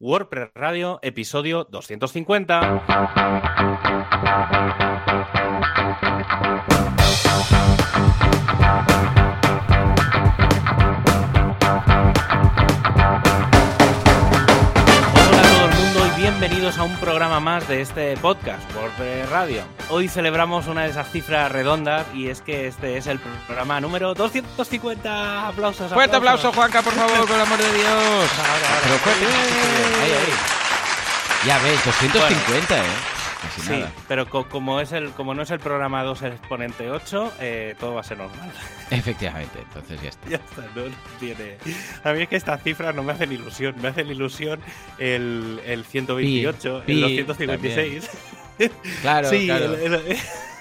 WordPress 0.00 0.50
Radio, 0.54 1.00
episodio 1.02 1.64
250. 1.64 2.84
Bienvenidos 16.40 16.78
a 16.78 16.84
un 16.84 16.94
programa 16.98 17.40
más 17.40 17.66
de 17.66 17.80
este 17.80 18.16
podcast, 18.18 18.62
WordPress 18.76 19.28
Radio. 19.28 19.64
Hoy 19.90 20.06
celebramos 20.06 20.68
una 20.68 20.84
de 20.84 20.90
esas 20.90 21.10
cifras 21.10 21.50
redondas 21.50 22.06
y 22.14 22.28
es 22.28 22.42
que 22.42 22.68
este 22.68 22.96
es 22.96 23.08
el 23.08 23.18
programa 23.18 23.80
número 23.80 24.14
250. 24.14 25.48
Aplausos. 25.48 25.92
Fuerte 25.92 26.14
aplauso. 26.14 26.52
Juanca, 26.52 26.80
por 26.80 26.92
favor, 26.92 27.26
por 27.26 27.34
el 27.34 27.40
amor 27.40 27.58
de 27.58 27.72
Dios. 27.72 27.88
Ahora, 27.88 28.68
ahora. 28.68 28.80
Pero 28.84 28.98
fuerte. 28.98 29.26
Ahí, 29.26 30.12
ahí. 30.12 30.34
Ya 31.44 31.58
ves, 31.58 31.84
250, 31.84 32.78
¿eh? 32.78 33.17
Casi 33.42 33.60
Sí, 33.60 33.70
nada. 33.70 33.92
pero 34.08 34.28
co- 34.28 34.48
como, 34.48 34.80
es 34.80 34.90
el, 34.92 35.10
como 35.10 35.32
no 35.34 35.42
es 35.42 35.50
el 35.50 35.60
programa 35.60 36.02
2 36.02 36.22
exponente 36.22 36.90
8, 36.90 37.32
eh, 37.40 37.74
todo 37.78 37.94
va 37.94 38.00
a 38.00 38.04
ser 38.04 38.18
normal. 38.18 38.50
Efectivamente, 38.90 39.60
entonces 39.60 40.02
ya 40.02 40.08
está. 40.08 40.28
ya 40.28 40.36
está, 40.36 40.62
no, 40.74 40.86
no 40.86 40.94
tiene. 41.20 41.56
A 42.04 42.12
mí 42.12 42.22
es 42.22 42.28
que 42.28 42.36
estas 42.36 42.62
cifras 42.62 42.94
no 42.94 43.02
me 43.02 43.12
hacen 43.12 43.30
ilusión. 43.30 43.74
Me 43.80 43.88
hacen 43.88 44.08
ilusión 44.08 44.60
el, 44.98 45.60
el 45.66 45.84
128, 45.84 46.82
Pi, 46.84 47.02
el 47.04 47.16
pi, 47.16 47.22
256. 47.22 48.10
Claro, 49.02 49.28
sí, 49.30 49.46
claro. 49.46 49.74
el- 49.76 49.94
el- 49.94 50.16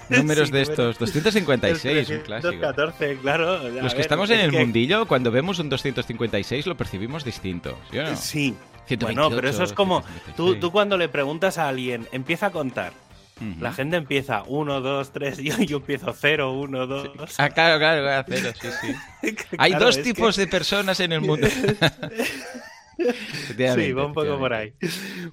Números 0.10 0.48
sí, 0.48 0.54
de 0.54 0.62
estos. 0.62 0.98
256, 1.00 2.10
un 2.12 2.20
clásico. 2.20 2.48
214, 2.54 3.18
claro. 3.18 3.58
Los 3.70 3.92
que 3.92 3.98
ver, 3.98 4.00
estamos 4.00 4.30
en 4.30 4.38
es 4.40 4.46
el 4.46 4.52
que- 4.52 4.60
mundillo, 4.60 5.06
cuando 5.06 5.32
vemos 5.32 5.60
un 5.60 5.68
256 5.68 6.66
lo 6.66 6.78
percibimos 6.78 7.26
distinto. 7.26 7.78
¿sí 7.92 7.98
o 8.00 8.04
no? 8.04 8.16
Sí. 8.16 8.56
128, 8.88 9.22
Bueno, 9.22 9.36
pero 9.36 9.50
eso 9.50 9.64
es 9.64 9.74
como. 9.74 10.02
Tú, 10.02 10.08
156. 10.54 10.60
tú 10.60 10.72
cuando 10.72 10.98
le 10.98 11.10
preguntas 11.10 11.58
a 11.58 11.68
alguien, 11.68 12.08
empieza 12.12 12.48
a 12.48 12.50
contar. 12.52 12.94
Ujú. 13.40 13.62
La 13.62 13.72
gente 13.72 13.98
empieza 13.98 14.42
1, 14.48 14.82
2, 14.82 15.12
3, 15.12 15.38
yo, 15.38 15.58
yo 15.60 15.78
empiezo 15.78 16.12
0, 16.12 16.54
1, 16.54 16.88
2. 16.88 17.10
Ah, 17.38 17.50
claro, 17.50 17.78
claro, 17.78 18.02
claro, 18.02 18.26
cero, 18.28 18.52
sí, 18.60 18.68
sí. 18.82 19.36
Hay 19.60 19.70
Claro, 19.72 19.86
dos 19.86 19.98
es 19.98 20.04
que- 20.04 20.14
tipos 20.14 20.36
de 20.38 20.48
personas 20.48 21.00
en 21.02 21.12
el 21.12 21.22
mundo. 21.30 21.48
Sí, 23.76 23.92
va 23.94 24.06
un 24.06 24.14
poco 24.14 24.38
por 24.40 24.54
ahí. 24.54 24.74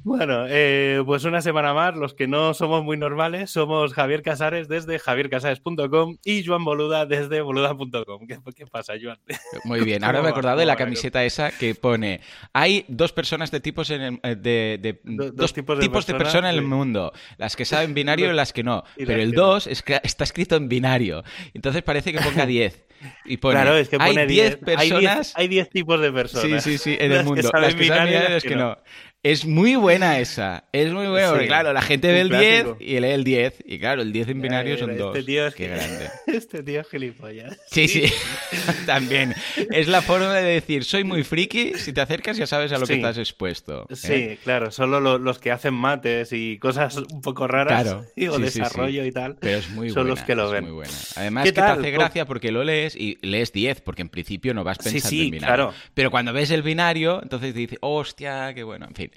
Bueno, 0.03 0.45
eh, 0.49 1.03
pues 1.07 1.25
una 1.25 1.41
semana 1.41 1.73
más, 1.75 1.97
los 1.97 2.15
que 2.15 2.27
no 2.27 2.55
somos 2.55 2.85
muy 2.85 2.97
normales, 2.97 3.51
somos 3.51 3.93
Javier 3.95 4.23
Casares 4.23 4.69
desde 4.69 4.99
javiercasares.com 4.99 6.17
y 6.25 6.45
Joan 6.45 6.65
Boluda 6.65 7.07
desde 7.07 7.41
boluda.com. 7.41 8.27
¿Qué, 8.27 8.39
qué 8.55 8.67
pasa, 8.67 8.95
Joan? 9.01 9.19
Muy 9.65 9.81
bien, 9.81 10.05
ahora 10.05 10.19
¿Cómo 10.19 10.25
me 10.25 10.29
he 10.29 10.33
acordado 10.33 10.59
de 10.59 10.65
¿Cómo 10.65 10.73
la 10.73 10.77
camiseta 10.77 11.25
esa 11.25 11.51
que 11.51 11.75
pone 11.75 12.21
hay 12.53 12.85
dos 12.89 13.13
personas 13.13 13.51
de 13.51 13.61
tipos 13.61 13.91
en 13.91 14.03
el, 14.03 14.21
eh, 14.23 14.37
de, 14.37 14.79
de- 14.81 15.01
Do- 15.05 15.33
dos, 15.33 15.53
tipos 15.53 15.79
de, 15.79 15.89
personas, 15.89 16.23
persona 16.23 16.51
en 16.51 16.57
el 16.57 16.63
sí. 16.63 16.67
mundo, 16.67 17.13
las 17.39 17.57
que 17.57 17.65
saben 17.65 17.95
binario 17.95 18.31
y 18.31 18.35
las 18.35 18.53
que 18.53 18.63
no, 18.63 18.85
pero 18.97 19.15
el 19.21 19.31
que 19.31 19.37
no. 19.37 19.43
2 19.47 19.67
es 19.69 19.83
que 19.83 20.01
está 20.03 20.25
escrito 20.25 20.57
en 20.57 20.69
binario, 20.69 21.23
entonces 21.55 21.83
parece 21.83 22.13
que 22.13 22.21
ponga 22.21 22.47
10 22.47 22.84
y 23.25 23.37
pone 23.39 23.55
claro, 23.55 23.77
es 23.77 23.89
que 23.89 23.99
pone 23.99 24.21
hay 24.23 24.27
10 24.27 24.61
10 24.61 24.79
hay 24.79 24.93
10 24.93 25.17
personas 25.17 25.33
Hay 25.37 25.49
10 25.49 25.71
tipos 25.71 26.01
de 26.01 26.09
Sí, 26.09 26.13
personas. 26.15 26.63
sí, 26.65 26.79
sí, 26.79 26.97
en 27.01 27.11
Las 27.15 27.27
el 27.27 27.35
que 27.35 27.43
mundo. 27.43 27.49
saben 27.51 27.63
las 27.63 27.75
que 27.75 27.85
saben 27.85 28.05
binario 28.07 28.29
y 28.29 28.33
las 28.33 28.43
que 28.45 28.57
no. 28.57 28.79
Es 29.25 29.45
muy 29.47 29.75
buena 29.75 30.19
esa. 30.21 30.65
Es 30.71 30.93
muy 30.93 31.07
buena. 31.09 31.31
Porque 31.31 31.47
claro, 31.47 31.73
la 31.73 31.83
gente 31.83 32.09
ve 32.13 32.21
el 32.21 32.33
un 32.33 32.39
10 32.39 32.63
clásico. 32.63 32.77
y 32.79 33.01
lee 33.01 33.09
el 33.09 33.25
10. 33.25 33.55
Y 33.67 33.79
claro, 33.81 34.03
el 34.03 34.13
10 34.13 34.29
en 34.29 34.43
binario 34.43 34.79
son 34.79 34.91
este 34.91 35.03
dos. 35.03 35.25
tío 35.27 35.47
es 35.47 35.55
Qué 35.55 35.69
grande. 35.69 36.09
Este 36.27 36.63
tío 36.63 36.81
es 36.83 36.89
gilipollas. 36.89 37.59
Sí, 37.71 37.89
sí. 37.89 38.05
También. 38.87 39.35
Es 39.71 39.89
la 39.89 40.03
forma 40.03 40.35
de 40.35 40.43
decir, 40.43 40.85
soy 40.85 41.05
muy 41.05 41.23
friki. 41.25 41.73
Si 41.75 41.93
te 41.93 42.01
acercas 42.01 42.37
ya 42.37 42.47
sabes 42.47 42.71
a 42.73 42.79
lo 42.79 42.87
que 42.87 42.95
estás 42.95 43.19
expuesto. 43.19 43.87
¿eh? 43.89 43.97
Sí, 43.97 44.39
claro, 44.45 44.71
solo 44.71 45.01
lo- 45.01 45.19
los 45.19 45.39
que 45.39 45.51
hacen 45.51 45.75
mates 45.75 46.33
y 46.33 46.59
cosas 46.59 46.97
un 46.97 47.21
poco 47.23 47.47
raras, 47.49 47.83
Claro, 47.83 48.05
y, 48.17 48.27
o 48.29 48.37
sí, 48.37 48.43
desarrollo 48.43 49.05
y 49.05 49.13
tal. 49.13 49.37
Pero 49.41 49.59
es 49.59 49.71
muy 49.71 49.89
Son 49.89 50.03
buena. 50.05 50.11
los 50.11 50.23
que 50.23 50.35
lo 50.35 50.47
es 50.47 50.53
ven. 50.53 50.65
muy 50.65 50.73
buena. 50.75 50.93
Además 51.17 51.45
¿Qué 51.45 51.51
que 51.53 51.61
tal? 51.61 51.75
te 51.77 51.81
hace 51.81 51.91
gracia 51.93 52.27
porque 52.27 52.53
lo 52.53 52.63
lees 52.63 52.95
y 52.95 53.19
lees 53.23 53.53
10, 53.53 53.81
porque 53.81 54.03
en 54.03 54.09
principio 54.11 54.53
no 54.55 54.65
vas 54.65 54.79
pensando 54.79 55.09
en 55.17 55.31
binario. 55.31 55.47
claro. 55.47 55.75
Pero 55.95 56.11
cuando 56.11 56.33
ves 56.35 56.51
el 56.51 56.63
binario, 56.63 57.23
entonces 57.23 57.55
dices, 57.55 57.79
hostia, 57.81 58.53
qué 58.55 58.63
bueno, 58.65 58.87
en 58.87 58.95
fin. 58.95 59.11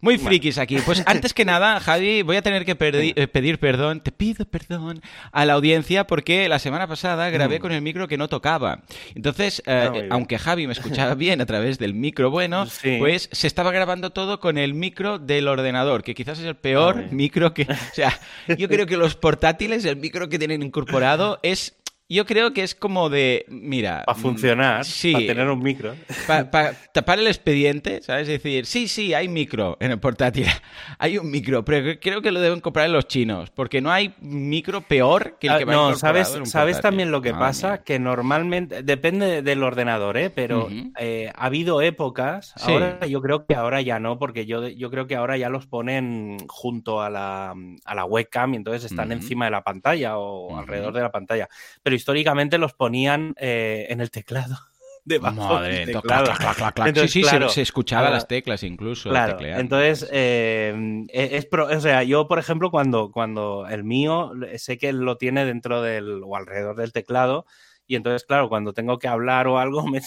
Muy 0.00 0.16
Bueno. 0.16 0.30
frikis 0.30 0.58
aquí. 0.58 0.78
Pues 0.84 1.00
antes 1.06 1.32
que 1.32 1.44
nada, 1.44 1.78
Javi, 1.78 2.22
voy 2.22 2.34
a 2.34 2.42
tener 2.42 2.64
que 2.64 2.76
eh, 2.80 3.28
pedir 3.28 3.60
perdón, 3.60 4.00
te 4.00 4.10
pido 4.10 4.44
perdón 4.44 5.00
a 5.30 5.44
la 5.44 5.52
audiencia 5.52 6.08
porque 6.08 6.48
la 6.48 6.58
semana 6.58 6.88
pasada 6.88 7.30
grabé 7.30 7.60
con 7.60 7.70
el 7.70 7.82
micro 7.82 8.08
que 8.08 8.18
no 8.18 8.26
tocaba. 8.28 8.80
Entonces, 9.14 9.62
eh, 9.64 9.88
Mm. 9.92 9.96
Ah, 9.96 10.06
aunque 10.10 10.38
Javi 10.38 10.66
me 10.66 10.72
escuchaba 10.72 11.14
bien 11.14 11.40
a 11.40 11.46
través 11.46 11.78
del 11.78 11.94
micro 11.94 12.30
bueno, 12.32 12.66
Sí. 12.66 12.96
pues 12.98 13.28
se 13.30 13.46
estaba 13.46 13.70
grabando 13.70 14.10
todo 14.10 14.40
con 14.40 14.58
el 14.58 14.74
micro 14.74 15.20
del 15.20 15.46
ordenador, 15.46 16.02
que 16.02 16.14
quizás 16.16 16.40
es 16.40 16.46
el 16.46 16.56
peor 16.56 17.04
Ah, 17.04 17.08
micro 17.12 17.54
que... 17.54 17.62
O 17.62 17.94
sea, 17.94 18.18
yo 18.58 18.68
creo 18.68 18.86
que 18.86 18.96
los 18.96 19.14
portátiles, 19.14 19.84
el 19.84 19.96
micro 19.96 20.28
que 20.28 20.38
tienen 20.40 20.62
incorporado 20.64 21.38
es... 21.44 21.76
Yo 22.12 22.26
creo 22.26 22.52
que 22.52 22.62
es 22.62 22.74
como 22.74 23.08
de, 23.08 23.44
mira... 23.48 24.02
Para 24.04 24.18
funcionar, 24.18 24.84
Sí. 24.84 25.12
para 25.12 25.26
tener 25.26 25.48
un 25.48 25.60
micro. 25.62 25.94
Para 26.26 26.74
tapar 26.92 27.18
el 27.18 27.26
expediente, 27.26 28.02
¿sabes? 28.02 28.22
Es 28.28 28.42
decir, 28.42 28.66
sí, 28.66 28.86
sí, 28.88 29.14
hay 29.14 29.28
micro 29.28 29.76
en 29.80 29.92
el 29.92 29.98
portátil. 29.98 30.46
Hay 30.98 31.18
un 31.18 31.30
micro, 31.30 31.64
pero 31.64 31.98
creo 32.00 32.22
que 32.22 32.30
lo 32.30 32.40
deben 32.40 32.60
comprar 32.60 32.88
los 32.90 33.08
chinos, 33.08 33.50
porque 33.50 33.80
no 33.80 33.90
hay 33.90 34.14
micro 34.20 34.82
peor 34.82 35.36
que 35.40 35.48
el 35.48 35.52
Ah, 35.54 35.58
que 35.58 35.64
va 35.64 35.72
no, 35.72 35.94
sabes, 35.96 36.32
en 36.34 36.40
un 36.40 36.46
sabes 36.46 36.80
también 36.80 37.10
lo 37.10 37.20
que 37.22 37.32
pasa, 37.32 37.68
mía. 37.70 37.78
que 37.84 37.98
normalmente, 37.98 38.82
depende 38.82 39.42
del 39.42 39.62
ordenador, 39.62 40.16
¿eh? 40.16 40.30
pero 40.30 40.68
eh, 40.98 41.30
ha 41.34 41.46
habido 41.46 41.80
épocas, 41.82 42.52
Sí. 42.56 42.70
ahora 42.72 43.04
yo 43.06 43.20
creo 43.20 43.46
que 43.46 43.54
ahora 43.54 43.80
ya 43.80 43.98
no, 43.98 44.18
porque 44.18 44.46
yo, 44.46 44.68
yo 44.68 44.90
creo 44.90 45.06
que 45.06 45.16
ahora 45.16 45.36
ya 45.38 45.48
los 45.48 45.66
ponen 45.66 46.36
junto 46.48 47.00
a 47.02 47.10
la, 47.10 47.54
a 47.84 47.94
la 47.94 48.04
webcam 48.04 48.54
y 48.54 48.56
entonces 48.58 48.84
están 48.90 49.10
encima 49.12 49.46
de 49.46 49.50
la 49.50 49.62
pantalla 49.64 50.18
o 50.18 50.56
alrededor 50.56 50.92
de 50.92 51.00
la 51.00 51.10
pantalla, 51.10 51.48
pero 51.82 51.96
históricamente 52.02 52.58
los 52.58 52.72
ponían 52.74 53.34
eh, 53.38 53.86
en 53.88 54.00
el 54.00 54.10
teclado. 54.10 54.58
Debajo 55.04 55.34
Madre, 55.54 55.78
del 55.78 55.86
teclado. 55.92 56.24
clac, 56.26 56.38
clac, 56.38 56.56
clac, 56.56 56.74
clac. 56.74 56.88
Entonces, 56.88 57.10
sí, 57.12 57.20
sí, 57.20 57.24
se- 57.24 57.30
claro, 57.30 57.48
se, 57.48 57.62
escuchaba 57.62 58.10
las 58.10 58.28
teclas 58.28 58.62
incluso. 58.62 59.08
Claro, 59.08 59.36
entonces, 59.40 60.08
eh, 60.12 61.04
es 61.12 61.46
pro- 61.46 61.66
o 61.66 61.80
sea, 61.80 62.02
yo, 62.04 62.28
por 62.28 62.38
ejemplo, 62.38 62.70
cuando, 62.70 63.10
cuando 63.10 63.66
el 63.68 63.82
mío, 63.82 64.32
sé 64.56 64.78
que 64.78 64.92
lo 64.92 65.16
tiene 65.16 65.44
dentro 65.44 65.82
del, 65.82 66.22
o 66.24 66.36
alrededor 66.36 66.76
del 66.76 66.92
teclado, 66.92 67.46
y 67.86 67.96
entonces, 67.96 68.24
claro, 68.24 68.48
cuando 68.48 68.72
tengo 68.74 68.98
que 69.00 69.08
hablar 69.08 69.48
o 69.48 69.58
algo, 69.58 69.84
me, 69.88 70.00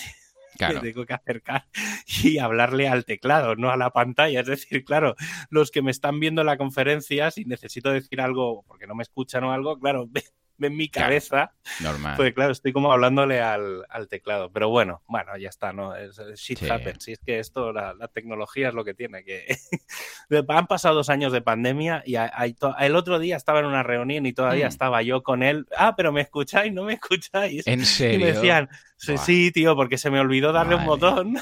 Claro. 0.58 0.76
me 0.76 0.80
tengo 0.94 1.06
que 1.06 1.14
acercar 1.14 1.66
y 2.24 2.38
hablarle 2.38 2.88
al 2.88 3.04
teclado, 3.04 3.58
no 3.58 3.72
a 3.72 3.76
la 3.76 3.90
pantalla. 3.90 4.40
Es 4.40 4.48
decir, 4.48 4.86
claro, 4.86 5.16
los 5.50 5.72
que 5.72 5.82
me 5.82 5.92
están 5.92 6.22
viendo 6.22 6.46
la 6.46 6.56
conferencia, 6.56 7.30
si 7.32 7.44
necesito 7.44 7.92
decir 7.92 8.22
algo 8.22 8.64
porque 8.66 8.88
no 8.88 8.96
me 8.96 9.04
escuchan 9.04 9.44
o 9.44 9.52
algo, 9.52 9.78
claro, 9.78 10.08
ven 10.58 10.76
mi 10.76 10.90
cabeza, 10.90 11.52
Normal. 11.82 12.14
pues 12.18 12.34
claro, 12.34 12.52
estoy 12.52 12.72
como 12.74 12.92
hablándole 12.92 13.42
al, 13.42 13.86
al 13.90 14.08
teclado. 14.08 14.52
Pero 14.52 14.70
bueno, 14.70 15.02
bueno, 15.08 15.36
ya 15.38 15.50
está, 15.50 15.74
¿no? 15.74 15.96
Es, 15.96 16.18
shit 16.36 16.60
Sí. 16.60 16.70
happens. 16.70 17.04
Si 17.04 17.12
es 17.14 17.20
que 17.20 17.40
esto, 17.40 17.74
la, 17.74 17.94
la 17.94 18.08
tecnología 18.08 18.70
es 18.70 18.74
lo 18.74 18.84
que 18.86 18.94
tiene. 18.94 19.24
que 19.24 19.46
Han 20.50 20.68
pasado 20.68 20.96
dos 20.96 21.10
años 21.10 21.32
de 21.34 21.42
pandemia 21.42 22.04
y 22.06 22.16
a- 22.16 22.32
hay 22.34 22.54
to- 22.54 22.76
el 22.80 22.96
otro 22.96 23.20
día 23.20 23.36
estaba 23.38 23.60
en 23.60 23.66
una 23.66 23.84
reunión 23.84 24.26
y 24.26 24.34
todavía 24.34 24.66
Mm. 24.66 24.70
estaba 24.70 25.02
yo 25.02 25.24
con 25.24 25.44
él. 25.44 25.66
Ah, 25.78 25.96
pero 25.96 26.12
me 26.12 26.22
escucháis, 26.22 26.72
no 26.74 26.84
me 26.84 26.94
escucháis. 26.94 27.66
¿En 27.68 27.82
Y 27.82 27.86
serio? 27.86 28.20
me 28.20 28.32
decían, 28.34 28.70
sí, 28.98 29.18
sí, 29.18 29.52
tío, 29.52 29.76
porque 29.76 29.98
se 29.98 30.10
me 30.10 30.20
olvidó 30.20 30.52
darle 30.52 30.76
un 30.76 30.86
botón. 30.86 31.36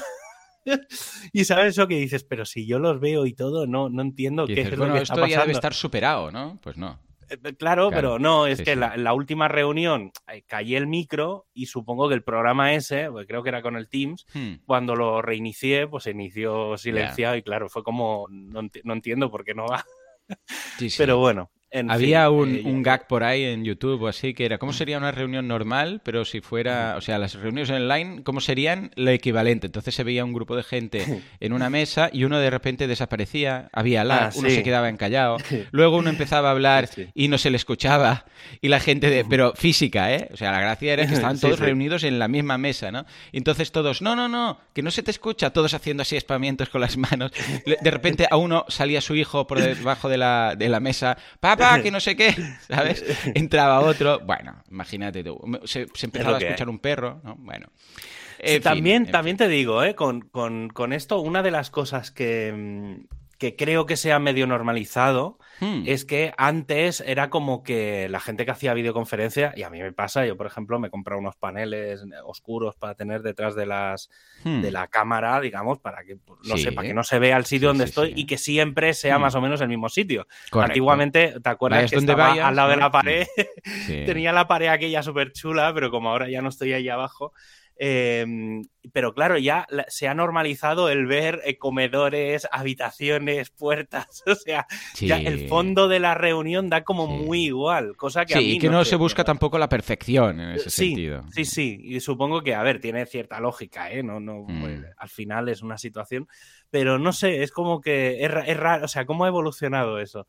y 1.32 1.44
sabes 1.44 1.68
eso 1.76 1.86
que 1.86 1.96
dices, 1.96 2.24
pero 2.24 2.44
si 2.46 2.66
yo 2.66 2.78
los 2.78 2.98
veo 3.00 3.26
y 3.26 3.34
todo, 3.34 3.66
no, 3.66 3.88
no 3.90 4.02
entiendo 4.02 4.44
Y 4.44 4.48
qué 4.48 4.54
dices, 4.56 4.72
es 4.72 4.78
lo 4.78 4.84
bueno, 4.84 4.94
que 4.96 5.02
esto 5.02 5.14
está 5.14 5.26
ya 5.26 5.28
debe 5.28 5.36
pasando. 5.38 5.58
estar 5.58 5.74
superado, 5.74 6.30
¿no? 6.32 6.58
Pues 6.62 6.76
no. 6.76 6.98
Eh, 7.30 7.36
Claro, 7.56 7.88
Claro, 7.88 7.90
pero 7.90 8.18
no, 8.18 8.46
es 8.46 8.58
sí, 8.58 8.64
que 8.64 8.74
sí. 8.74 8.78
La, 8.78 8.96
la 8.96 9.12
última 9.14 9.48
reunión 9.48 10.12
eh, 10.32 10.42
callé 10.46 10.76
el 10.76 10.86
micro 10.86 11.46
y 11.54 11.66
supongo 11.66 12.08
que 12.08 12.14
el 12.14 12.22
programa 12.22 12.72
ese, 12.74 13.10
pues 13.10 13.26
creo 13.26 13.42
que 13.42 13.48
era 13.50 13.62
con 13.62 13.76
el 13.76 13.88
Teams, 13.88 14.26
Hmm. 14.34 14.54
cuando 14.66 14.94
lo 14.96 15.22
reinicié, 15.22 15.86
pues 15.86 16.04
se 16.04 16.10
inició 16.12 16.76
silenciado 16.78 17.36
y 17.36 17.42
claro, 17.42 17.68
fue 17.68 17.82
como, 17.82 18.26
no, 18.30 18.62
no 18.84 18.92
entiendo 18.92 19.30
por 19.30 19.44
qué 19.44 19.54
no 19.54 19.66
va. 19.66 19.84
Sí. 20.78 20.88
Pero 20.96 21.18
bueno, 21.18 21.50
en 21.74 21.90
Había 21.90 22.26
fin, 22.28 22.34
un, 22.38 22.54
eh, 22.54 22.62
un 22.64 22.82
gag 22.82 23.06
por 23.08 23.24
ahí 23.24 23.42
en 23.44 23.64
YouTube 23.64 24.00
o 24.02 24.08
así 24.08 24.32
que 24.32 24.44
era 24.46 24.58
¿cómo 24.58 24.72
sería 24.72 24.96
una 24.96 25.10
reunión 25.10 25.48
normal? 25.48 26.00
Pero 26.04 26.24
si 26.24 26.40
fuera, 26.40 26.94
o 26.96 27.00
sea, 27.00 27.18
las 27.18 27.34
reuniones 27.34 27.68
online, 27.70 28.22
¿cómo 28.22 28.40
serían 28.40 28.92
lo 28.94 29.10
equivalente? 29.10 29.66
Entonces 29.66 29.94
se 29.94 30.04
veía 30.04 30.24
un 30.24 30.32
grupo 30.32 30.54
de 30.56 30.62
gente 30.62 31.04
en 31.40 31.52
una 31.52 31.70
mesa 31.70 32.10
y 32.12 32.24
uno 32.24 32.38
de 32.38 32.48
repente 32.50 32.86
desaparecía, 32.86 33.68
había 33.72 34.04
lag, 34.04 34.14
Ah, 34.14 34.30
uno 34.36 34.48
sí. 34.48 34.54
se 34.54 34.62
quedaba 34.62 34.88
encallado, 34.88 35.36
luego 35.72 35.96
uno 35.96 36.10
empezaba 36.10 36.48
a 36.48 36.52
hablar 36.52 36.86
Sí, 36.86 37.04
sí. 37.04 37.10
y 37.14 37.28
no 37.28 37.38
se 37.38 37.50
le 37.50 37.56
escuchaba 37.56 38.24
y 38.60 38.68
la 38.68 38.78
gente 38.78 39.10
de, 39.10 39.24
pero 39.24 39.52
física, 39.56 40.14
¿eh? 40.14 40.28
O 40.32 40.36
sea, 40.36 40.52
la 40.52 40.60
gracia 40.60 40.92
era 40.92 41.06
que 41.08 41.14
estaban 41.14 41.40
todos 41.40 41.58
reunidos 41.58 42.04
en 42.04 42.18
la 42.20 42.28
misma 42.28 42.56
mesa, 42.56 42.92
¿no? 42.92 43.04
Entonces 43.32 43.72
todos, 43.72 44.00
no, 44.00 44.14
no, 44.14 44.28
no, 44.28 44.60
que 44.72 44.82
no 44.82 44.90
se 44.92 45.02
te 45.02 45.10
escucha, 45.10 45.50
todos 45.50 45.74
haciendo 45.74 46.02
así 46.02 46.16
espamientos 46.16 46.68
con 46.68 46.80
las 46.80 46.96
manos. 46.96 47.32
De 47.64 47.90
repente 47.90 48.28
a 48.30 48.36
uno 48.36 48.64
salía 48.68 49.00
su 49.00 49.16
hijo 49.16 49.46
por 49.48 49.60
debajo 49.60 50.08
de 50.08 50.18
la, 50.18 50.54
de 50.56 50.68
la 50.68 50.78
mesa, 50.78 51.16
papá, 51.40 51.63
que 51.82 51.90
no 51.90 52.00
sé 52.00 52.16
qué, 52.16 52.34
¿sabes? 52.68 53.04
Entraba 53.34 53.80
otro, 53.80 54.20
bueno, 54.20 54.62
imagínate 54.70 55.22
tú, 55.24 55.40
se, 55.64 55.86
se 55.94 56.06
empezaba 56.06 56.36
a 56.36 56.40
escuchar 56.40 56.68
un 56.68 56.78
perro, 56.78 57.20
¿no? 57.24 57.36
Bueno. 57.38 57.68
también, 58.62 59.10
también 59.10 59.36
te 59.36 59.48
digo, 59.48 59.82
¿eh? 59.82 59.94
con, 59.94 60.22
con, 60.22 60.68
con, 60.68 60.92
esto, 60.92 61.20
una 61.20 61.42
de 61.42 61.50
las 61.50 61.70
cosas 61.70 62.10
que, 62.10 62.52
mm, 62.52 63.23
que 63.38 63.56
creo 63.56 63.86
que 63.86 63.96
se 63.96 64.12
ha 64.12 64.18
medio 64.18 64.46
normalizado 64.46 65.38
hmm. 65.60 65.82
es 65.86 66.04
que 66.04 66.32
antes 66.36 67.02
era 67.06 67.30
como 67.30 67.62
que 67.62 68.08
la 68.08 68.20
gente 68.20 68.44
que 68.44 68.50
hacía 68.50 68.74
videoconferencia, 68.74 69.52
y 69.56 69.62
a 69.62 69.70
mí 69.70 69.80
me 69.80 69.92
pasa, 69.92 70.26
yo 70.26 70.36
por 70.36 70.46
ejemplo 70.46 70.78
me 70.78 70.90
compro 70.90 71.18
unos 71.18 71.36
paneles 71.36 72.02
oscuros 72.24 72.76
para 72.76 72.94
tener 72.94 73.22
detrás 73.22 73.54
de 73.54 73.66
las 73.66 74.10
hmm. 74.44 74.60
de 74.62 74.70
la 74.70 74.88
cámara, 74.88 75.40
digamos, 75.40 75.78
para 75.78 76.04
que 76.04 76.16
pues, 76.16 76.40
no 76.44 76.56
sé, 76.56 76.72
para 76.72 76.88
que 76.88 76.94
no 76.94 77.04
se 77.04 77.18
vea 77.18 77.36
el 77.36 77.44
sitio 77.44 77.68
donde 77.68 77.84
estoy 77.84 78.12
y 78.16 78.26
que 78.26 78.38
siempre 78.38 78.94
sea 78.94 79.18
hmm. 79.18 79.22
más 79.22 79.34
o 79.34 79.40
menos 79.40 79.60
el 79.60 79.68
mismo 79.68 79.88
sitio. 79.88 80.26
Antiguamente, 80.52 81.40
¿te 81.40 81.48
acuerdas 81.48 81.90
que 81.90 81.96
estaba 81.96 82.32
al 82.32 82.56
lado 82.56 82.70
de 82.70 82.76
la 82.76 82.90
pared? 82.90 83.26
Tenía 83.86 84.32
la 84.32 84.46
pared 84.46 84.68
aquella 84.68 85.02
súper 85.02 85.32
chula, 85.32 85.72
pero 85.74 85.90
como 85.90 86.10
ahora 86.10 86.28
ya 86.28 86.42
no 86.42 86.48
estoy 86.48 86.72
ahí 86.72 86.88
abajo, 86.88 87.32
Em, 87.76 88.62
pero 88.92 89.14
claro, 89.14 89.36
ya 89.36 89.66
se 89.88 90.06
ha 90.06 90.14
normalizado 90.14 90.90
el 90.90 91.06
ver 91.06 91.40
eh, 91.44 91.58
comedores, 91.58 92.46
habitaciones, 92.52 93.50
puertas. 93.50 94.22
O 94.34 94.36
sea, 94.36 94.66
ya 95.00 95.18
el 95.18 95.48
fondo 95.48 95.88
de 95.88 96.00
la 96.00 96.14
reunión 96.14 96.68
da 96.68 96.82
como 96.82 97.06
muy 97.06 97.46
igual. 97.46 97.96
Cosa 97.96 98.26
que 98.26 98.34
sí, 98.34 98.56
y 98.56 98.58
que 98.58 98.68
no, 98.68 98.84
se 98.84 98.96
busca 98.96 99.24
tampoco 99.24 99.58
la 99.58 99.68
perfección 99.68 100.40
en 100.40 100.50
ese 100.50 100.70
sí, 100.70 100.88
sentido. 100.88 101.24
Sí, 101.30 101.44
sí. 101.44 101.80
Y 101.82 102.00
supongo 102.00 102.42
que, 102.42 102.54
a 102.54 102.62
ver, 102.62 102.80
tiene 102.80 103.06
cierta 103.06 103.40
lógica, 103.40 103.90
¿eh? 103.90 104.02
No, 104.02 104.20
no, 104.20 104.44
pues, 104.46 104.80
mm. 104.80 104.84
al 104.96 105.08
final 105.08 105.48
es 105.48 105.62
una 105.62 105.78
situación. 105.78 106.28
Pero 106.70 106.98
no 106.98 107.12
sé, 107.12 107.42
es 107.42 107.52
como 107.52 107.80
que 107.80 108.24
es, 108.24 108.30
es 108.46 108.56
raro. 108.56 108.84
O 108.84 108.88
sea, 108.88 109.06
¿cómo 109.06 109.24
ha 109.24 109.28
evolucionado 109.28 109.98
eso? 109.98 110.26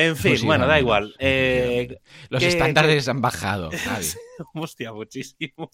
En 0.00 0.16
fin, 0.16 0.36
bueno, 0.44 0.66
da 0.66 0.80
igual. 0.80 1.14
Eh, 1.18 1.98
Los 2.30 2.42
estándares 2.42 3.06
han 3.08 3.20
bajado. 3.20 3.70
Hostia, 4.54 4.92
muchísimo. 4.94 5.70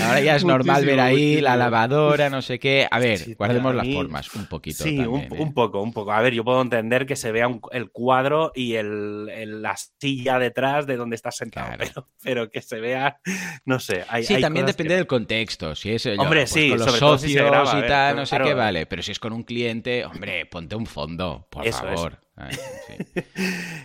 Ahora 0.00 0.20
ya 0.20 0.36
es 0.36 0.44
normal 0.44 0.86
ver 0.86 1.00
ahí 1.00 1.40
la 1.40 1.56
lavadora, 1.56 2.30
no 2.30 2.42
sé 2.42 2.60
qué. 2.60 2.86
A 2.88 3.00
ver, 3.00 3.34
guardemos 3.36 3.74
las 3.74 3.88
formas 3.88 4.32
un 4.34 4.46
poquito. 4.46 4.84
Sí, 4.84 5.00
¿eh? 5.00 5.08
un, 5.08 5.52
poco, 5.52 5.82
un 5.82 5.92
poco. 5.92 6.12
A 6.12 6.20
ver, 6.20 6.32
yo 6.32 6.44
puedo 6.44 6.62
entender 6.62 7.06
que 7.06 7.16
se 7.16 7.32
vea 7.32 7.48
el 7.72 7.90
cuadro 7.90 8.52
y 8.54 8.74
el, 8.74 9.60
la 9.60 9.74
silla 9.76 10.38
detrás 10.38 10.86
de 10.86 10.96
donde 10.96 11.16
estás 11.16 11.36
sentado, 11.36 11.76
pero, 12.22 12.48
que 12.48 12.62
se 12.62 12.78
vea, 12.78 13.18
no 13.64 13.80
sé. 13.80 14.04
sí, 14.22 14.40
también 14.40 14.66
depende 14.66 14.94
del 14.94 15.08
contexto. 15.08 15.74
Si 15.74 15.90
es 15.90 16.06
hombre, 16.06 16.42
pues 16.42 16.50
sí, 16.50 16.68
con 16.68 16.78
los 16.78 16.94
socios 16.96 17.74
y 17.74 17.88
tal, 17.88 18.14
no 18.14 18.26
sé 18.26 18.38
qué, 18.38 18.54
vale. 18.54 18.86
Pero 18.86 19.02
si 19.02 19.10
es 19.10 19.18
con 19.18 19.32
un 19.32 19.42
cliente, 19.42 20.04
hombre, 20.04 20.46
ponte 20.46 20.76
un 20.76 20.86
fondo, 20.86 21.48
por 21.50 21.66
favor. 21.66 22.25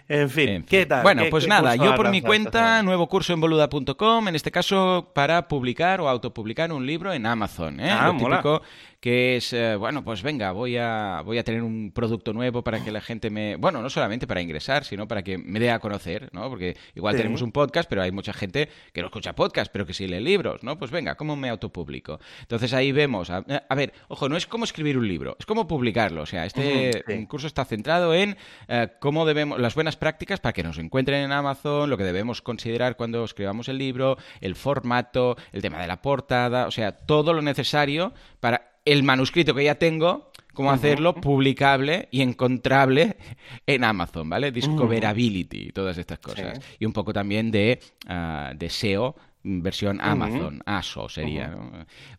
En, 0.10 0.30
fin, 0.30 0.64
¿qué 0.70 0.86
tal? 0.86 1.04
Bueno, 1.04 1.24
pues 1.30 1.48
nada, 1.48 1.76
yo 1.76 1.96
por 1.96 2.10
mi 2.10 2.22
cuenta, 2.22 2.84
nuevo 2.84 3.08
curso 3.08 3.34
en 3.34 3.40
boluda.com, 3.40 4.28
en 4.28 4.36
este 4.36 4.52
caso 4.52 5.12
para 5.16 5.48
publicar 5.48 6.02
o 6.02 6.10
autopublicar 6.10 6.72
un 6.72 6.86
libro 6.86 7.14
en 7.14 7.26
Amazon. 7.26 7.80
¿eh? 7.80 7.90
Ah, 7.90 8.14
típico 8.18 8.62
que 9.02 9.36
es, 9.36 9.52
eh, 9.52 9.76
bueno, 9.76 10.04
pues 10.04 10.22
venga, 10.22 10.52
voy 10.52 10.78
a, 10.78 11.24
voy 11.26 11.40
a 11.40 11.44
tener 11.44 11.64
un 11.64 11.92
producto 11.92 12.34
nuevo 12.34 12.64
para 12.64 12.84
que 12.84 12.92
la 12.92 13.02
gente 13.02 13.32
me, 13.32 13.56
bueno, 13.56 13.82
no 13.82 13.90
solamente 13.90 14.28
para 14.28 14.42
ingresar, 14.42 14.86
sino 14.86 15.08
para 15.08 15.24
que 15.24 15.40
me 15.40 15.60
dé 15.60 15.72
a 15.72 15.80
conocer, 15.80 16.30
¿no? 16.34 16.48
Porque 16.50 16.78
igual 16.94 17.18
tenemos 17.18 17.42
un 17.42 17.52
podcast, 17.52 17.90
pero 17.90 18.04
hay 18.04 18.12
mucha 18.12 18.32
gente 18.32 18.70
que 18.94 19.02
no 19.02 19.08
escucha 19.08 19.34
podcast, 19.34 19.72
pero 19.74 19.88
que 19.88 19.96
sí 19.96 20.08
lee 20.08 20.20
libros, 20.20 20.62
¿no? 20.62 20.78
Pues 20.78 20.92
venga, 20.92 21.16
¿cómo 21.16 21.36
me 21.36 21.50
autopublico? 21.50 22.20
Entonces 22.42 22.74
ahí 22.74 22.92
vemos, 22.92 23.32
a, 23.32 23.44
ver, 23.76 23.92
ojo, 24.08 24.30
no 24.30 24.38
es 24.38 24.46
cómo 24.46 24.66
escribir 24.66 25.00
un 25.00 25.08
libro, 25.08 25.36
es 25.40 25.48
cómo 25.48 25.68
publicarlo, 25.68 26.22
o 26.22 26.28
sea, 26.28 26.46
este 26.46 27.26
curso 27.28 27.48
está 27.48 27.66
centrado 27.66 28.14
en 28.14 28.38
eh, 28.68 28.90
cómo 29.00 29.26
debemos, 29.26 29.60
las 29.60 29.74
buenas 29.74 29.96
prácticas 29.96 30.40
para 30.40 30.54
que 30.54 30.62
nos 30.62 30.78
encuentren 30.78 31.24
en 31.24 31.32
Amazon, 31.32 31.90
lo 31.90 31.98
que 31.98 32.04
debemos 32.04 32.44
considerar 32.44 32.98
cuando 32.98 33.24
escribamos 33.24 33.68
el 33.68 33.80
libro, 33.80 34.18
el 34.42 34.56
formato, 34.56 35.38
el 35.54 35.64
tema 35.64 35.82
de 35.82 35.88
la 35.88 36.04
portada, 36.04 36.68
o 36.68 36.72
sea, 36.72 36.92
todo 36.92 37.34
lo 37.34 37.42
necesario 37.42 38.14
para 38.40 38.71
el 38.86 39.04
manuscrito 39.04 39.54
que 39.54 39.64
ya 39.64 39.76
tengo, 39.76 40.32
cómo 40.54 40.72
hacerlo 40.72 41.16
publicable 41.16 42.08
y 42.12 42.22
encontrable 42.22 43.18
en 43.66 43.84
Amazon, 43.84 44.30
¿vale? 44.30 44.52
Discoverability 44.52 45.68
y 45.68 45.72
todas 45.72 45.98
estas 45.98 46.20
cosas. 46.20 46.60
Y 46.80 46.86
un 46.86 46.94
poco 46.94 47.14
también 47.14 47.52
de, 47.52 47.80
uh, 48.10 48.56
de 48.56 48.70
SEO 48.70 49.16
versión 49.44 50.00
Amazon, 50.02 50.62
ASO 50.66 51.10
sería. 51.10 51.56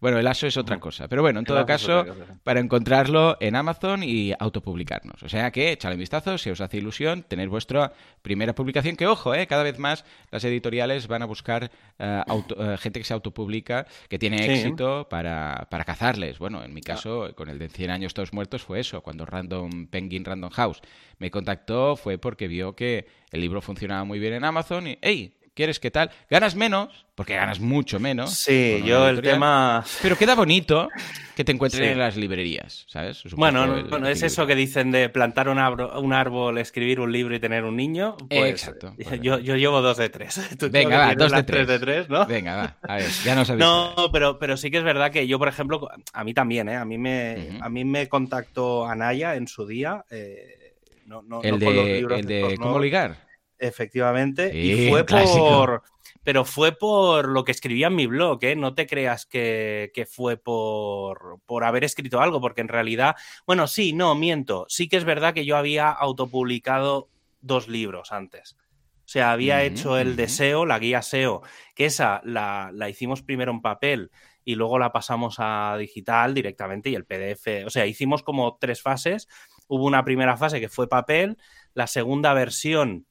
Bueno, 0.01 0.19
el 0.19 0.27
ASO 0.27 0.47
es 0.47 0.57
otra 0.57 0.79
cosa, 0.81 1.09
pero 1.09 1.23
bueno, 1.23 1.39
en 1.39 1.45
todo 1.45 1.65
caso, 1.67 2.05
para 2.43 2.61
encontrarlo 2.61 3.37
en 3.41 3.57
Amazon 3.57 4.03
y 4.03 4.33
autopublicarnos. 4.39 5.23
O 5.23 5.29
sea 5.29 5.51
que, 5.51 5.73
echale 5.73 5.95
un 5.95 6.01
vistazo, 6.01 6.39
si 6.39 6.51
os 6.51 6.61
hace 6.61 6.79
ilusión, 6.79 7.23
tener 7.23 7.49
vuestra 7.49 7.93
primera 8.23 8.55
publicación, 8.55 8.97
que 8.97 9.07
ojo, 9.07 9.35
eh, 9.35 9.47
cada 9.47 9.63
vez 9.63 9.79
más 9.79 10.05
las 10.31 10.45
editoriales 10.45 11.07
van 11.07 11.23
a 11.23 11.27
buscar 11.27 11.71
eh, 11.99 12.23
eh, 12.29 12.77
gente 12.79 13.01
que 13.01 13.05
se 13.05 13.15
autopublica, 13.15 13.87
que 14.09 14.19
tiene 14.19 14.45
éxito 14.45 15.09
para, 15.09 15.69
para, 15.71 15.85
cazarles. 15.85 16.39
Bueno, 16.39 16.65
en 16.65 16.75
mi 16.75 16.81
caso, 16.81 17.33
con 17.35 17.49
el 17.49 17.59
de 17.59 17.69
100 17.69 17.91
años 17.91 18.15
todos 18.15 18.33
muertos 18.33 18.63
fue 18.63 18.81
eso, 18.81 19.03
cuando 19.03 19.27
Random 19.27 19.87
Penguin 19.87 20.25
Random 20.25 20.51
House 20.51 20.81
me 21.19 21.31
contactó 21.31 21.97
fue 21.97 22.19
porque 22.19 22.49
vio 22.49 22.75
que 22.75 23.07
el 23.31 23.41
libro 23.41 23.61
funcionaba 23.61 24.05
muy 24.05 24.19
bien 24.19 24.35
en 24.35 24.45
Amazon 24.45 24.89
y, 24.89 24.99
hey, 25.03 25.35
¿Quieres 25.55 25.81
qué 25.81 25.91
tal? 25.91 26.11
Ganas 26.31 26.57
menos, 26.57 27.05
porque 27.15 27.35
ganas 27.35 27.61
mucho 27.61 28.01
menos. 28.01 28.33
Sí, 28.33 28.83
yo 28.87 29.07
el 29.07 29.21
tema. 29.21 29.85
Pero 30.01 30.17
queda 30.17 30.35
bonito 30.35 30.89
que 31.37 31.45
te 31.45 31.53
encuentren 31.53 31.91
en 31.91 31.99
las 31.99 32.17
librerías, 32.17 32.87
¿sabes? 32.89 33.23
bueno, 33.35 33.85
bueno 33.85 34.09
es 34.09 34.23
eso 34.23 34.47
que 34.47 34.55
dicen 34.55 34.91
de 34.91 35.11
plantar 35.11 35.51
un, 35.51 35.59
árbol, 35.59 36.57
escribir 36.57 37.01
un 37.01 37.13
libro 37.13 37.35
y 37.35 37.39
tener 37.39 37.65
un 37.65 37.77
niño. 37.77 38.17
Pues, 38.31 38.51
Exacto. 38.51 38.95
Yo, 39.23 39.39
llevo 39.41 39.83
dos 39.83 39.99
de 39.99 40.09
tres. 40.09 40.41
Venga, 40.71 40.97
va, 40.97 41.15
dos 41.15 41.33
de 41.33 41.43
tres. 41.43 41.67
de 41.67 41.79
tres. 41.79 42.09
¿no? 42.09 42.25
Venga, 42.25 42.57
va. 42.57 42.77
A 42.81 42.97
ver, 42.97 43.11
ya 43.23 43.35
no 43.35 43.45
sabes. 43.45 43.61
No, 43.61 44.09
pero, 44.11 44.39
pero 44.39 44.57
sí 44.57 44.71
que 44.71 44.79
es 44.79 44.85
verdad 44.85 45.13
que 45.13 45.27
yo, 45.27 45.39
por 45.39 45.49
ejemplo, 45.49 45.87
a 46.15 46.25
mí 46.25 46.33
también, 46.33 46.71
¿eh? 46.71 46.77
A 46.77 46.87
mí 46.87 46.97
me, 46.97 47.59
a 47.61 47.69
mí 47.69 47.85
me 47.85 48.09
contactó 48.09 48.87
Anaya 48.87 49.37
en 49.37 49.47
su 49.47 49.67
día. 49.67 50.03
Eh, 50.11 50.77
no, 51.05 51.21
no, 51.21 51.43
el, 51.43 51.59
de, 51.59 51.99
el 51.99 52.27
de 52.27 52.57
cómo 52.59 52.79
ligar. 52.79 53.32
Efectivamente. 53.63 54.51
y 54.57 54.91
fue 54.91 55.05
por. 55.05 55.83
Pero 56.25 56.45
fue 56.45 56.73
por 56.73 57.29
lo 57.29 57.45
que 57.45 57.53
escribía 57.53 57.89
en 57.89 57.97
mi 57.97 58.07
blog, 58.07 58.39
¿eh? 58.43 58.55
No 58.55 58.75
te 58.75 58.87
creas 58.87 59.27
que, 59.27 59.91
fue 60.11 60.37
por, 60.37 61.41
por 61.47 61.65
haber 61.65 61.85
escrito 61.85 62.21
algo, 62.21 62.41
porque 62.41 62.61
en 62.61 62.69
realidad. 62.69 63.17
Bueno, 63.47 63.67
sí, 63.67 63.93
no, 63.93 64.15
miento. 64.15 64.67
Sí 64.69 64.89
que 64.89 64.97
es 64.97 65.05
verdad 65.05 65.35
que 65.35 65.45
yo 65.45 65.57
había 65.57 65.91
autopublicado 65.91 67.09
dos 67.41 67.69
libros 67.69 68.13
antes. 68.13 68.57
O 69.05 69.09
sea, 69.13 69.33
había 69.33 69.63
hecho 69.63 69.99
el 69.99 70.17
deseo, 70.17 70.65
la 70.65 70.79
guía 70.79 71.03
SEO, 71.03 71.43
que 71.75 71.87
esa 71.87 72.21
la, 72.25 72.71
la, 72.73 72.89
hicimos 72.89 73.23
primero 73.23 73.51
en 73.51 73.61
papel 73.61 74.11
y 74.45 74.55
luego 74.55 74.79
la 74.79 74.93
pasamos 74.93 75.37
a 75.39 75.77
digital 75.79 76.35
directamente 76.35 76.91
y 76.91 76.95
el 76.95 77.05
PDF. 77.05 77.67
O 77.67 77.71
sea, 77.71 77.87
hicimos 77.87 78.23
como 78.23 78.59
tres 78.61 78.81
fases. 78.81 79.29
Hubo 79.67 79.85
una 79.87 80.05
primera 80.05 80.37
fase 80.37 80.61
que 80.61 80.69
fue 80.69 80.89
papel, 80.89 81.37
la 81.75 81.89
segunda 81.89 82.33
versión 82.33 83.07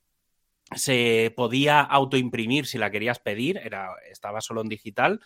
se 0.76 1.34
podía 1.36 1.82
autoimprimir 1.82 2.66
si 2.66 2.78
la 2.78 2.92
querías 2.92 3.20
pedir, 3.20 3.58
era, 3.58 3.90
estaba 4.10 4.42
solo 4.42 4.62
en 4.62 4.70
digital. 4.70 5.20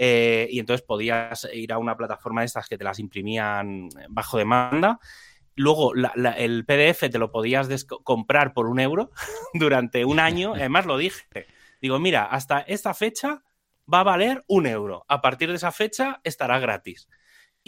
Eh, 0.00 0.46
y 0.50 0.60
entonces 0.60 0.86
podías 0.86 1.48
ir 1.52 1.72
a 1.72 1.78
una 1.78 1.96
plataforma 1.96 2.42
de 2.42 2.46
estas 2.46 2.68
que 2.68 2.78
te 2.78 2.84
las 2.84 2.98
imprimían 3.00 3.88
bajo 4.08 4.38
demanda. 4.38 5.00
Luego 5.56 5.92
el 5.94 6.64
PDF 6.64 7.10
te 7.10 7.18
lo 7.18 7.32
podías 7.32 7.84
comprar 7.84 8.52
por 8.52 8.68
un 8.68 8.78
euro 8.78 9.10
durante 9.54 10.04
un 10.04 10.20
año. 10.20 10.54
Además 10.56 10.86
lo 10.86 10.96
dije. 10.96 11.24
Digo, 11.82 11.98
mira, 11.98 12.24
hasta 12.24 12.60
esta 12.60 12.94
fecha 12.94 13.42
va 13.92 14.00
a 14.00 14.04
valer 14.04 14.44
un 14.46 14.66
euro. 14.66 15.04
A 15.08 15.20
partir 15.20 15.48
de 15.48 15.56
esa 15.56 15.72
fecha 15.72 16.20
estará 16.22 16.60
gratis. 16.60 17.08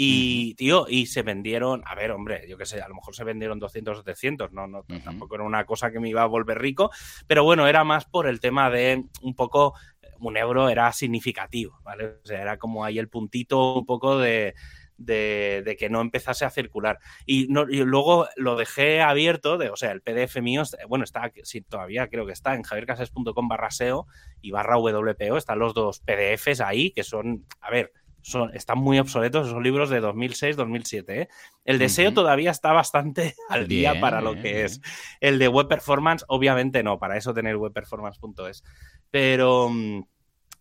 Y, 0.03 0.55
tío, 0.55 0.87
y 0.89 1.05
se 1.05 1.21
vendieron, 1.21 1.83
a 1.85 1.95
ver, 1.95 2.13
hombre, 2.13 2.47
yo 2.49 2.57
qué 2.57 2.65
sé, 2.65 2.81
a 2.81 2.89
lo 2.89 2.95
mejor 2.95 3.15
se 3.15 3.23
vendieron 3.23 3.59
200 3.59 3.99
o 3.99 4.03
300, 4.03 4.51
no, 4.51 4.67
no 4.67 4.83
tampoco 5.05 5.35
era 5.35 5.45
una 5.45 5.67
cosa 5.67 5.91
que 5.91 6.01
me 6.01 6.09
iba 6.09 6.23
a 6.23 6.27
volver 6.27 6.59
rico, 6.59 6.91
pero 7.27 7.45
bueno, 7.45 7.69
era 7.69 7.85
más 7.85 8.07
por 8.07 8.27
el 8.27 8.41
tema 8.41 8.71
de 8.71 9.05
un 9.21 9.35
poco, 9.35 9.75
un 10.19 10.39
euro 10.39 10.71
era 10.71 10.91
significativo, 10.93 11.81
¿vale? 11.83 12.17
O 12.25 12.25
sea, 12.27 12.41
era 12.41 12.57
como 12.57 12.83
ahí 12.83 12.99
el 12.99 13.11
puntito 13.11 13.75
un 13.75 13.85
poco 13.85 14.19
de, 14.19 14.55
de, 14.97 15.77
que 15.79 15.91
no 15.91 16.01
empezase 16.01 16.47
a 16.47 16.51
circular. 16.51 16.99
Y, 17.27 17.49
no, 17.49 17.69
y, 17.69 17.85
luego 17.85 18.27
lo 18.37 18.57
dejé 18.57 19.03
abierto, 19.03 19.59
de, 19.59 19.69
o 19.69 19.77
sea, 19.77 19.93
el 19.93 20.01
PDF 20.01 20.41
mío, 20.41 20.63
bueno, 20.89 21.05
está, 21.05 21.31
sí, 21.43 21.61
todavía 21.61 22.09
creo 22.09 22.25
que 22.25 22.33
está 22.33 22.55
en 22.55 22.63
javiercases.com 22.63 23.49
barra 23.49 23.71
SEO 23.71 24.07
y 24.41 24.51
barra 24.51 24.79
WPO, 24.79 25.37
están 25.37 25.59
los 25.59 25.75
dos 25.75 26.01
PDFs 26.01 26.63
ahí, 26.63 26.91
que 26.93 27.05
son, 27.05 27.45
a 27.61 27.71
ver, 27.71 27.93
son, 28.23 28.55
están 28.55 28.79
muy 28.79 28.99
obsoletos, 28.99 29.49
son 29.49 29.63
libros 29.63 29.91
de 29.91 30.03
2006-2007. 30.03 31.05
¿eh? 31.09 31.29
El 31.65 31.79
deseo 31.79 32.13
todavía 32.13 32.51
está 32.51 32.73
bastante 32.73 33.35
al 33.49 33.69
día 33.69 34.01
para 34.01 34.21
lo 34.21 34.35
que 34.35 34.65
es. 34.65 34.81
El 35.21 35.39
de 35.39 35.49
web 35.49 35.69
performance, 35.69 36.25
obviamente 36.29 36.83
no, 36.83 36.99
para 36.99 37.17
eso 37.17 37.35
tener 37.35 37.57
webperformance.es. 37.57 38.65
Pero, 39.11 39.71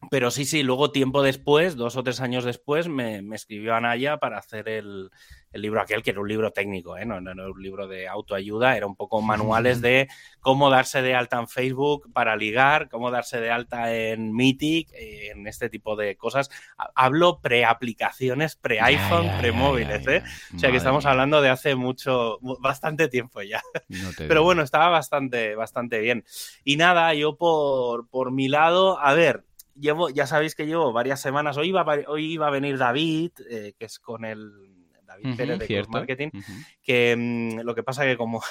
pero 0.09 0.31
sí, 0.31 0.45
sí, 0.45 0.63
luego 0.63 0.91
tiempo 0.91 1.21
después, 1.21 1.75
dos 1.75 1.95
o 1.95 2.03
tres 2.03 2.21
años 2.21 2.43
después, 2.43 2.87
me, 2.87 3.21
me 3.21 3.35
escribió 3.35 3.75
Anaya 3.75 4.17
para 4.17 4.37
hacer 4.37 4.69
el, 4.69 5.11
el, 5.51 5.61
libro 5.61 5.81
aquel, 5.81 6.03
que 6.03 6.11
era 6.11 6.19
un 6.19 6.27
libro 6.27 6.51
técnico, 6.51 6.97
¿eh? 6.97 7.05
no, 7.05 7.19
no, 7.21 7.31
era 7.31 7.51
un 7.51 7.61
libro 7.61 7.87
de 7.87 8.07
autoayuda, 8.07 8.75
era 8.77 8.85
un 8.85 8.95
poco 8.95 9.21
manuales 9.21 9.81
de 9.81 10.07
cómo 10.39 10.69
darse 10.69 11.01
de 11.01 11.15
alta 11.15 11.39
en 11.39 11.47
Facebook 11.47 12.11
para 12.13 12.35
ligar, 12.35 12.89
cómo 12.89 13.11
darse 13.11 13.39
de 13.39 13.51
alta 13.51 13.93
en 13.93 14.33
Mythic, 14.33 14.89
en 14.93 15.47
este 15.47 15.69
tipo 15.69 15.95
de 15.95 16.15
cosas. 16.15 16.49
Hablo 16.95 17.39
pre-aplicaciones, 17.41 18.55
pre-iPhone, 18.55 19.29
pre-móviles, 19.39 20.07
¿eh? 20.07 20.23
O 20.55 20.59
sea 20.59 20.71
que 20.71 20.77
estamos 20.77 21.05
hablando 21.05 21.41
de 21.41 21.49
hace 21.49 21.75
mucho, 21.75 22.39
bastante 22.59 23.07
tiempo 23.07 23.41
ya. 23.41 23.61
No 23.89 24.09
Pero 24.17 24.43
bueno, 24.43 24.61
estaba 24.63 24.89
bastante, 24.89 25.55
bastante 25.55 25.99
bien. 25.99 26.25
Y 26.63 26.77
nada, 26.77 27.13
yo 27.13 27.35
por, 27.35 28.07
por 28.09 28.31
mi 28.31 28.47
lado, 28.47 28.99
a 28.99 29.13
ver, 29.13 29.43
llevo, 29.79 30.09
ya 30.09 30.27
sabéis 30.27 30.55
que 30.55 30.65
llevo 30.65 30.91
varias 30.91 31.21
semanas. 31.21 31.57
Hoy 31.57 31.69
iba, 31.69 31.85
hoy 32.07 32.33
iba 32.33 32.47
a 32.47 32.51
venir 32.51 32.77
David, 32.77 33.31
eh, 33.49 33.73
que 33.77 33.85
es 33.85 33.99
con 33.99 34.25
el 34.25 34.78
David 35.21 35.37
Pérez 35.37 35.59
de 35.59 35.85
Marketing, 35.89 36.29
que 36.81 37.15
mm, 37.15 37.59
lo 37.61 37.75
que 37.75 37.83
pasa 37.83 38.05
que 38.05 38.17
como 38.17 38.41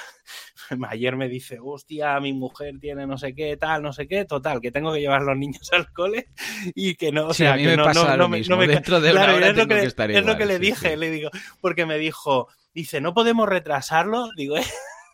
ayer 0.89 1.15
me 1.15 1.29
dice, 1.29 1.57
hostia, 1.61 2.19
mi 2.19 2.33
mujer 2.33 2.75
tiene 2.79 3.07
no 3.07 3.17
sé 3.17 3.33
qué, 3.33 3.57
tal, 3.57 3.81
no 3.81 3.93
sé 3.93 4.07
qué, 4.07 4.25
total, 4.25 4.61
que 4.61 4.71
tengo 4.71 4.93
que 4.93 4.99
llevar 4.99 5.21
los 5.21 5.37
niños 5.37 5.69
al 5.73 5.91
cole 5.91 6.27
y 6.75 6.95
que 6.95 7.11
no, 7.11 7.27
o 7.27 7.33
sea, 7.33 7.57
que 7.57 7.75
no, 7.75 7.91
no, 7.91 8.17
no, 8.17 8.29
me, 8.29 8.39
Dentro 8.67 9.01
de 9.01 9.11
claro, 9.11 9.37
es 9.37 9.55
lo 9.55 9.67
que, 9.67 9.83
es 9.83 10.25
lo 10.25 10.37
que 10.37 10.45
le 10.45 10.59
dije, 10.59 10.97
le 10.97 11.09
digo, 11.09 11.29
porque 11.61 11.85
me 11.85 11.97
dijo, 11.97 12.47
dice, 12.73 13.01
no 13.01 13.13
podemos 13.13 13.47
retrasarlo, 13.47 14.29
digo, 14.35 14.57
¿eh? 14.57 14.63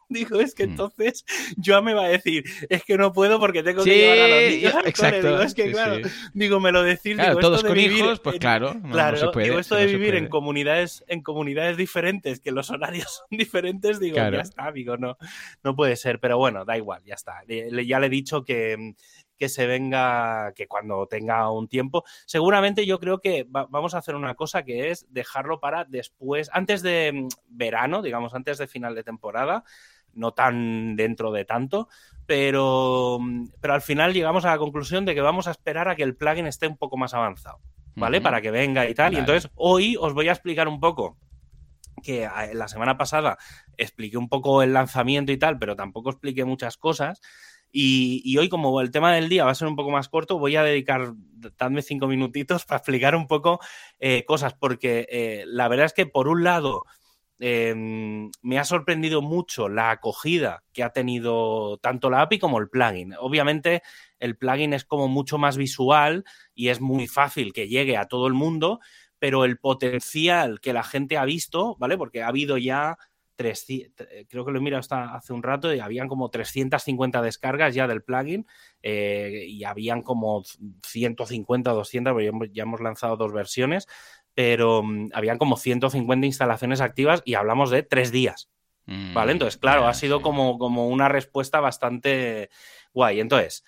Digo, 0.09 0.39
es 0.39 0.53
que 0.53 0.67
mm. 0.67 0.69
entonces 0.71 1.25
yo 1.57 1.81
me 1.81 1.93
va 1.93 2.05
a 2.05 2.09
decir, 2.09 2.43
es 2.69 2.83
que 2.83 2.97
no 2.97 3.11
puedo 3.11 3.39
porque 3.39 3.63
tengo 3.63 3.83
que 3.83 3.95
llevar 3.95 4.19
a 4.19 4.27
los 4.27 4.51
niños 4.51 4.73
exacto, 4.85 5.27
Digo, 5.27 5.41
es 5.41 5.53
que 5.53 5.71
claro, 5.71 5.97
digo, 6.33 6.59
me 6.59 6.71
lo 6.71 6.83
decís. 6.83 7.15
Claro, 7.15 7.29
digo, 7.31 7.41
todos 7.41 7.57
esto 7.57 7.67
con 7.69 7.77
de 7.77 7.83
vivir 7.83 8.05
hijos, 8.05 8.19
pues 8.19 8.39
claro, 8.39 8.73
no, 8.73 8.91
claro, 8.91 9.17
se 9.17 9.27
puede. 9.29 9.47
Digo, 9.47 9.59
esto 9.59 9.75
de 9.75 9.85
vivir 9.87 10.15
en 10.15 10.27
comunidades, 10.27 11.03
en 11.07 11.21
comunidades 11.21 11.77
diferentes, 11.77 12.39
que 12.39 12.51
los 12.51 12.69
horarios 12.69 13.23
son 13.29 13.37
diferentes, 13.37 13.99
digo, 13.99 14.15
claro. 14.15 14.37
ya 14.37 14.43
está, 14.43 14.71
digo, 14.71 14.97
no, 14.97 15.17
no 15.63 15.75
puede 15.75 15.95
ser, 15.95 16.19
pero 16.19 16.37
bueno, 16.37 16.65
da 16.65 16.77
igual, 16.77 17.01
ya 17.05 17.15
está. 17.15 17.41
Ya 17.47 17.99
le 17.99 18.07
he 18.07 18.09
dicho 18.09 18.43
que, 18.43 18.93
que 19.37 19.49
se 19.49 19.67
venga, 19.67 20.53
que 20.55 20.67
cuando 20.67 21.07
tenga 21.07 21.49
un 21.51 21.67
tiempo. 21.67 22.03
Seguramente 22.25 22.85
yo 22.85 22.99
creo 22.99 23.19
que 23.19 23.43
va, 23.43 23.67
vamos 23.69 23.93
a 23.93 23.99
hacer 23.99 24.15
una 24.15 24.35
cosa 24.35 24.63
que 24.63 24.91
es 24.91 25.05
dejarlo 25.09 25.59
para 25.59 25.85
después, 25.85 26.49
antes 26.53 26.81
de 26.81 27.11
mm, 27.13 27.27
verano, 27.47 28.01
digamos, 28.01 28.33
antes 28.33 28.57
de 28.57 28.67
final 28.67 28.95
de 28.95 29.03
temporada, 29.03 29.63
no 30.15 30.31
tan 30.31 30.95
dentro 30.95 31.31
de 31.31 31.45
tanto, 31.45 31.87
pero, 32.25 33.19
pero 33.61 33.73
al 33.73 33.81
final 33.81 34.13
llegamos 34.13 34.45
a 34.45 34.51
la 34.51 34.57
conclusión 34.57 35.05
de 35.05 35.13
que 35.13 35.21
vamos 35.21 35.47
a 35.47 35.51
esperar 35.51 35.87
a 35.87 35.95
que 35.95 36.03
el 36.03 36.15
plugin 36.15 36.47
esté 36.47 36.67
un 36.67 36.77
poco 36.77 36.97
más 36.97 37.13
avanzado, 37.13 37.59
¿vale? 37.95 38.17
Uh 38.17 38.19
-huh. 38.19 38.23
Para 38.23 38.41
que 38.41 38.51
venga 38.51 38.89
y 38.89 38.93
tal. 38.93 39.13
Y 39.13 39.17
entonces 39.17 39.51
hoy 39.55 39.95
os 39.99 40.13
voy 40.13 40.29
a 40.29 40.31
explicar 40.31 40.67
un 40.67 40.79
poco 40.79 41.17
que 42.03 42.29
la 42.53 42.67
semana 42.67 42.97
pasada 42.97 43.37
expliqué 43.77 44.17
un 44.17 44.29
poco 44.29 44.61
el 44.61 44.73
lanzamiento 44.73 45.31
y 45.31 45.37
tal, 45.37 45.57
pero 45.57 45.75
tampoco 45.75 46.09
expliqué 46.11 46.45
muchas 46.45 46.77
cosas. 46.77 47.21
Y, 47.71 48.21
y, 48.23 48.37
hoy, 48.37 48.47
como 48.47 48.79
el 48.79 48.91
tema 48.91 49.13
del 49.13 49.27
día 49.27 49.43
va 49.43 49.51
a 49.51 49.55
ser 49.55 49.67
un 49.67 49.75
poco 49.75 49.91
más 49.91 50.07
corto, 50.07 50.39
voy 50.39 50.55
a 50.55 50.63
dedicar, 50.63 51.13
dadme 51.57 51.81
cinco 51.81 52.07
minutitos 52.07 52.63
para 52.65 52.77
explicar 52.77 53.15
un 53.15 53.27
poco 53.27 53.59
eh, 53.99 54.23
cosas, 54.25 54.53
porque 54.53 55.07
eh, 55.09 55.43
la 55.47 55.67
verdad 55.67 55.87
es 55.87 55.93
que 55.93 56.05
por 56.05 56.27
un 56.27 56.43
lado 56.43 56.85
eh, 57.39 57.73
me 58.41 58.59
ha 58.59 58.63
sorprendido 58.63 59.21
mucho 59.21 59.67
la 59.67 59.91
acogida 59.91 60.63
que 60.71 60.83
ha 60.83 60.91
tenido 60.91 61.77
tanto 61.79 62.09
la 62.09 62.21
API 62.21 62.39
como 62.39 62.59
el 62.59 62.69
plugin. 62.69 63.13
Obviamente 63.19 63.81
el 64.19 64.37
plugin 64.37 64.73
es 64.73 64.85
como 64.85 65.07
mucho 65.07 65.37
más 65.37 65.57
visual 65.57 66.23
y 66.53 66.69
es 66.69 66.79
muy 66.81 67.07
fácil 67.07 67.53
que 67.53 67.67
llegue 67.67 67.97
a 67.97 68.05
todo 68.05 68.27
el 68.27 68.33
mundo, 68.33 68.79
pero 69.19 69.45
el 69.45 69.57
potencial 69.57 70.59
que 70.61 70.73
la 70.73 70.83
gente 70.83 71.17
ha 71.17 71.25
visto, 71.25 71.75
¿vale? 71.79 71.97
Porque 71.97 72.23
ha 72.23 72.27
habido 72.27 72.57
ya 72.57 72.97
300, 73.35 74.07
creo 74.29 74.45
que 74.45 74.51
lo 74.51 74.59
he 74.59 74.61
mirado 74.61 74.79
hasta 74.79 75.13
hace 75.13 75.33
un 75.33 75.43
rato 75.43 75.73
y 75.73 75.79
habían 75.79 76.07
como 76.07 76.29
350 76.29 77.21
descargas 77.21 77.75
ya 77.75 77.87
del 77.87 78.01
plugin 78.01 78.47
eh, 78.81 79.45
y 79.47 79.63
habían 79.65 80.01
como 80.01 80.43
150 80.83 81.73
o 81.73 81.75
200, 81.75 82.13
porque 82.13 82.49
ya 82.53 82.63
hemos 82.63 82.81
lanzado 82.81 83.17
dos 83.17 83.33
versiones, 83.33 83.87
pero 84.35 84.79
um, 84.79 85.09
habían 85.13 85.37
como 85.37 85.57
150 85.57 86.27
instalaciones 86.27 86.81
activas 86.81 87.23
y 87.25 87.33
hablamos 87.33 87.71
de 87.71 87.81
tres 87.81 88.11
días. 88.11 88.49
Mm, 88.85 89.13
¿Vale? 89.13 89.31
Entonces, 89.31 89.57
claro, 89.57 89.81
yeah, 89.81 89.89
ha 89.89 89.93
sido 89.93 90.21
como, 90.21 90.59
como 90.59 90.87
una 90.89 91.09
respuesta 91.09 91.59
bastante 91.59 92.49
guay. 92.93 93.19
Entonces, 93.19 93.63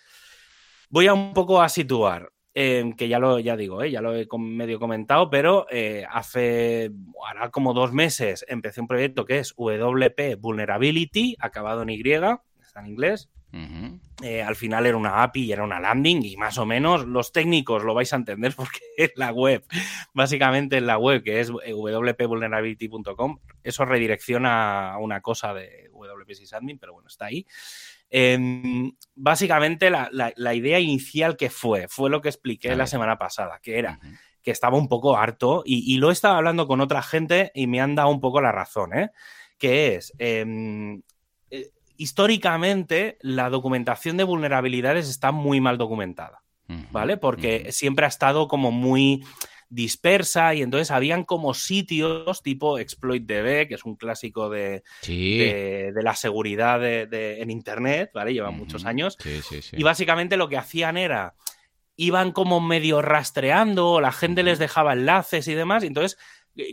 voy 0.89 1.07
a 1.07 1.13
un 1.13 1.33
poco 1.33 1.61
a 1.61 1.69
situar. 1.69 2.31
Eh, 2.59 2.95
que 2.97 3.07
ya 3.07 3.19
lo 3.19 3.37
ya 3.37 3.55
digo, 3.55 3.83
eh, 3.83 3.91
ya 3.91 4.01
lo 4.01 4.15
he 4.15 4.27
medio 4.39 4.79
comentado, 4.79 5.29
pero 5.29 5.67
eh, 5.69 6.07
hace 6.09 6.89
ahora 7.27 7.51
como 7.51 7.75
dos 7.75 7.93
meses 7.93 8.43
empecé 8.47 8.81
un 8.81 8.87
proyecto 8.87 9.25
que 9.25 9.37
es 9.37 9.53
WP 9.55 10.37
Vulnerability, 10.39 11.35
acabado 11.39 11.83
en 11.83 11.91
Y, 11.91 12.01
está 12.59 12.79
en 12.79 12.87
inglés, 12.87 13.29
Uh 13.53 13.57
-huh. 13.57 13.99
eh, 14.23 14.43
al 14.43 14.57
final 14.57 14.85
era 14.85 14.97
una 14.97 15.23
API 15.23 15.45
y 15.45 15.51
era 15.53 15.63
una 15.63 15.79
landing 15.79 16.21
y 16.25 16.35
más 16.35 16.57
o 16.57 16.65
menos 16.65 17.05
los 17.05 17.31
técnicos 17.31 17.83
lo 17.83 17.93
vais 17.93 18.11
a 18.11 18.17
entender 18.17 18.53
porque 18.57 18.81
es 18.97 19.13
la 19.15 19.31
web, 19.31 19.63
básicamente 20.13 20.77
en 20.77 20.87
la 20.87 20.97
web 20.97 21.23
que 21.23 21.39
es 21.39 21.49
wpvulnerability.com, 21.49 23.39
eso 23.63 23.85
redirecciona 23.85 24.91
a 24.91 24.97
una 24.97 25.21
cosa 25.21 25.53
de 25.53 25.89
WP 25.93 26.33
Sysadmin, 26.33 26.77
pero 26.77 26.93
bueno, 26.93 27.07
está 27.07 27.25
ahí. 27.25 27.45
Eh, 28.09 28.91
básicamente 29.15 29.89
la, 29.89 30.09
la, 30.11 30.33
la, 30.35 30.53
idea 30.53 30.79
inicial 30.79 31.35
que 31.35 31.49
fue, 31.49 31.87
fue 31.87 32.09
lo 32.09 32.21
que 32.21 32.29
expliqué 32.29 32.75
la 32.75 32.87
semana 32.87 33.17
pasada, 33.17 33.59
que 33.61 33.79
era... 33.79 33.99
Uh 34.01 34.05
-huh 34.05 34.17
que 34.47 34.51
estaba 34.51 34.77
un 34.77 34.87
poco 34.87 35.17
harto 35.17 35.61
y, 35.65 35.93
y, 35.93 35.97
lo 35.97 36.09
he 36.09 36.13
estado 36.13 36.35
hablando 36.35 36.67
con 36.67 36.79
otra 36.79 37.01
gente 37.01 37.51
y 37.53 37.67
me 37.67 37.81
han 37.81 37.95
dado 37.95 38.07
un 38.07 38.21
poco 38.21 38.39
la 38.39 38.53
razón, 38.53 38.97
¿eh? 38.97 39.11
Que 39.57 39.95
es, 39.95 40.13
eh, 40.19 41.01
históricamente 41.97 43.17
la 43.21 43.49
documentación 43.49 44.17
de 44.17 44.23
vulnerabilidades 44.23 45.09
está 45.09 45.31
muy 45.31 45.61
mal 45.61 45.77
documentada, 45.77 46.43
¿vale? 46.91 47.17
Porque 47.17 47.71
siempre 47.71 48.05
ha 48.05 48.09
estado 48.09 48.47
como 48.47 48.71
muy 48.71 49.23
dispersa 49.69 50.53
y 50.55 50.61
entonces 50.61 50.91
habían 50.91 51.25
como 51.25 51.53
sitios 51.53 52.41
tipo 52.41 52.79
ExploitDB, 52.79 53.67
que 53.67 53.75
es 53.75 53.83
un 53.83 53.97
clásico 53.97 54.49
de, 54.49 54.83
sí. 55.01 55.39
de, 55.39 55.91
de 55.93 56.03
la 56.03 56.15
seguridad 56.15 56.79
de, 56.79 57.05
de, 57.05 57.41
en 57.41 57.51
Internet, 57.51 58.11
¿vale? 58.13 58.33
Lleva 58.33 58.49
uh 58.49 58.53
-huh. 58.53 58.57
muchos 58.57 58.85
años. 58.85 59.17
Sí, 59.19 59.41
sí, 59.41 59.59
y 59.73 59.83
básicamente 59.83 60.37
lo 60.37 60.47
que 60.47 60.57
hacían 60.57 60.95
era, 60.95 61.35
iban 61.97 62.31
como 62.31 62.61
medio 62.61 63.01
rastreando, 63.01 63.99
la 63.99 64.11
gente 64.11 64.43
les 64.43 64.59
dejaba 64.59 64.93
enlaces 64.93 65.47
y 65.47 65.53
demás, 65.53 65.83
y 65.83 65.87
entonces 65.87 66.17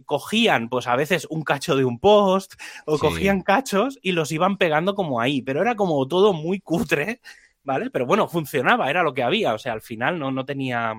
cogían, 0.04 0.68
pues 0.68 0.86
a 0.86 0.96
veces 0.96 1.26
un 1.30 1.42
cacho 1.42 1.76
de 1.76 1.84
un 1.84 1.98
post 1.98 2.54
o 2.86 2.96
sí. 2.96 3.00
cogían 3.00 3.42
cachos 3.42 3.98
y 4.02 4.12
los 4.12 4.32
iban 4.32 4.58
pegando 4.58 4.94
como 4.94 5.20
ahí, 5.20 5.42
pero 5.42 5.60
era 5.60 5.74
como 5.74 6.06
todo 6.08 6.32
muy 6.32 6.60
cutre, 6.60 7.20
¿vale? 7.62 7.90
Pero 7.90 8.06
bueno, 8.06 8.28
funcionaba, 8.28 8.90
era 8.90 9.02
lo 9.02 9.14
que 9.14 9.22
había, 9.22 9.54
o 9.54 9.58
sea, 9.58 9.72
al 9.72 9.82
final 9.82 10.18
no, 10.18 10.30
no, 10.30 10.44
tenía, 10.44 10.94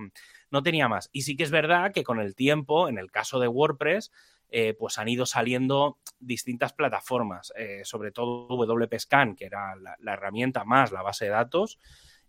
no 0.52 0.64
tenía 0.64 0.88
más. 0.88 1.10
Y 1.12 1.22
sí 1.22 1.36
que 1.36 1.44
es 1.44 1.52
verdad 1.52 1.92
que 1.94 2.04
con 2.04 2.20
el 2.20 2.36
tiempo, 2.36 2.90
en 2.90 2.98
el 2.98 3.12
caso 3.12 3.40
de 3.40 3.48
WordPress, 3.48 4.12
eh, 4.50 4.74
pues 4.78 4.98
han 4.98 5.08
ido 5.08 5.26
saliendo 5.26 5.98
distintas 6.20 6.74
plataformas, 6.74 7.52
eh, 7.58 7.82
sobre 7.84 8.12
todo 8.12 8.48
WP 8.48 9.00
Scan, 9.00 9.36
que 9.36 9.46
era 9.46 9.76
la, 9.76 9.96
la, 10.00 10.14
herramienta 10.14 10.64
más 10.64 10.92
la 10.92 11.02
base 11.02 11.26
de 11.26 11.32
datos, 11.32 11.80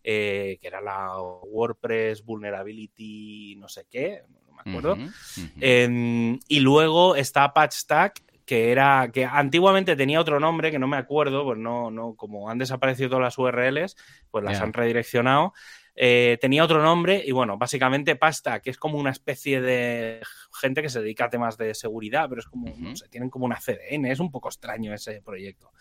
eh, 0.02 0.58
que 0.60 0.66
era 0.68 0.80
la 0.80 1.20
WordPress 1.20 2.24
Vulnerability 2.24 3.56
no 3.58 3.68
sé 3.68 3.86
qué, 3.90 4.22
me 4.64 4.70
acuerdo. 4.70 4.94
Uh 4.94 4.98
-huh, 4.98 5.06
uh 5.06 5.40
-huh. 5.40 5.50
Eh, 5.60 6.38
y 6.48 6.60
luego 6.60 7.16
está 7.16 7.52
PatchStack, 7.52 8.22
que 8.46 8.70
era 8.70 9.10
que 9.12 9.24
antiguamente 9.24 9.96
tenía 9.96 10.20
otro 10.20 10.38
nombre 10.38 10.70
que 10.70 10.78
no 10.78 10.86
me 10.86 10.96
acuerdo, 10.96 11.44
pues 11.44 11.58
no, 11.58 11.90
no, 11.90 12.14
como 12.14 12.48
han 12.48 12.58
desaparecido 12.58 13.10
todas 13.10 13.24
las 13.24 13.38
URLs, 13.38 13.96
pues 14.30 14.44
las 14.44 14.54
yeah. 14.54 14.62
han 14.62 14.72
redireccionado. 14.72 15.52
Eh, 15.96 16.36
tenía 16.40 16.62
otro 16.62 16.82
nombre 16.82 17.22
y 17.24 17.32
bueno, 17.32 17.56
básicamente 17.56 18.16
Pasta, 18.16 18.60
que 18.60 18.70
es 18.70 18.76
como 18.76 18.98
una 18.98 19.10
especie 19.10 19.60
de 19.62 20.20
gente 20.52 20.82
que 20.82 20.88
se 20.88 21.00
dedica 21.00 21.26
a 21.26 21.30
temas 21.30 21.56
de 21.56 21.74
seguridad, 21.74 22.28
pero 22.28 22.40
es 22.40 22.46
como, 22.46 22.70
uh 22.70 22.74
-huh. 22.74 22.90
no 22.90 22.96
sé, 22.96 23.08
tienen 23.08 23.30
como 23.30 23.46
una 23.46 23.56
CDN, 23.56 24.06
es 24.06 24.20
un 24.20 24.30
poco 24.30 24.48
extraño 24.48 24.94
ese 24.94 25.22
proyecto. 25.22 25.72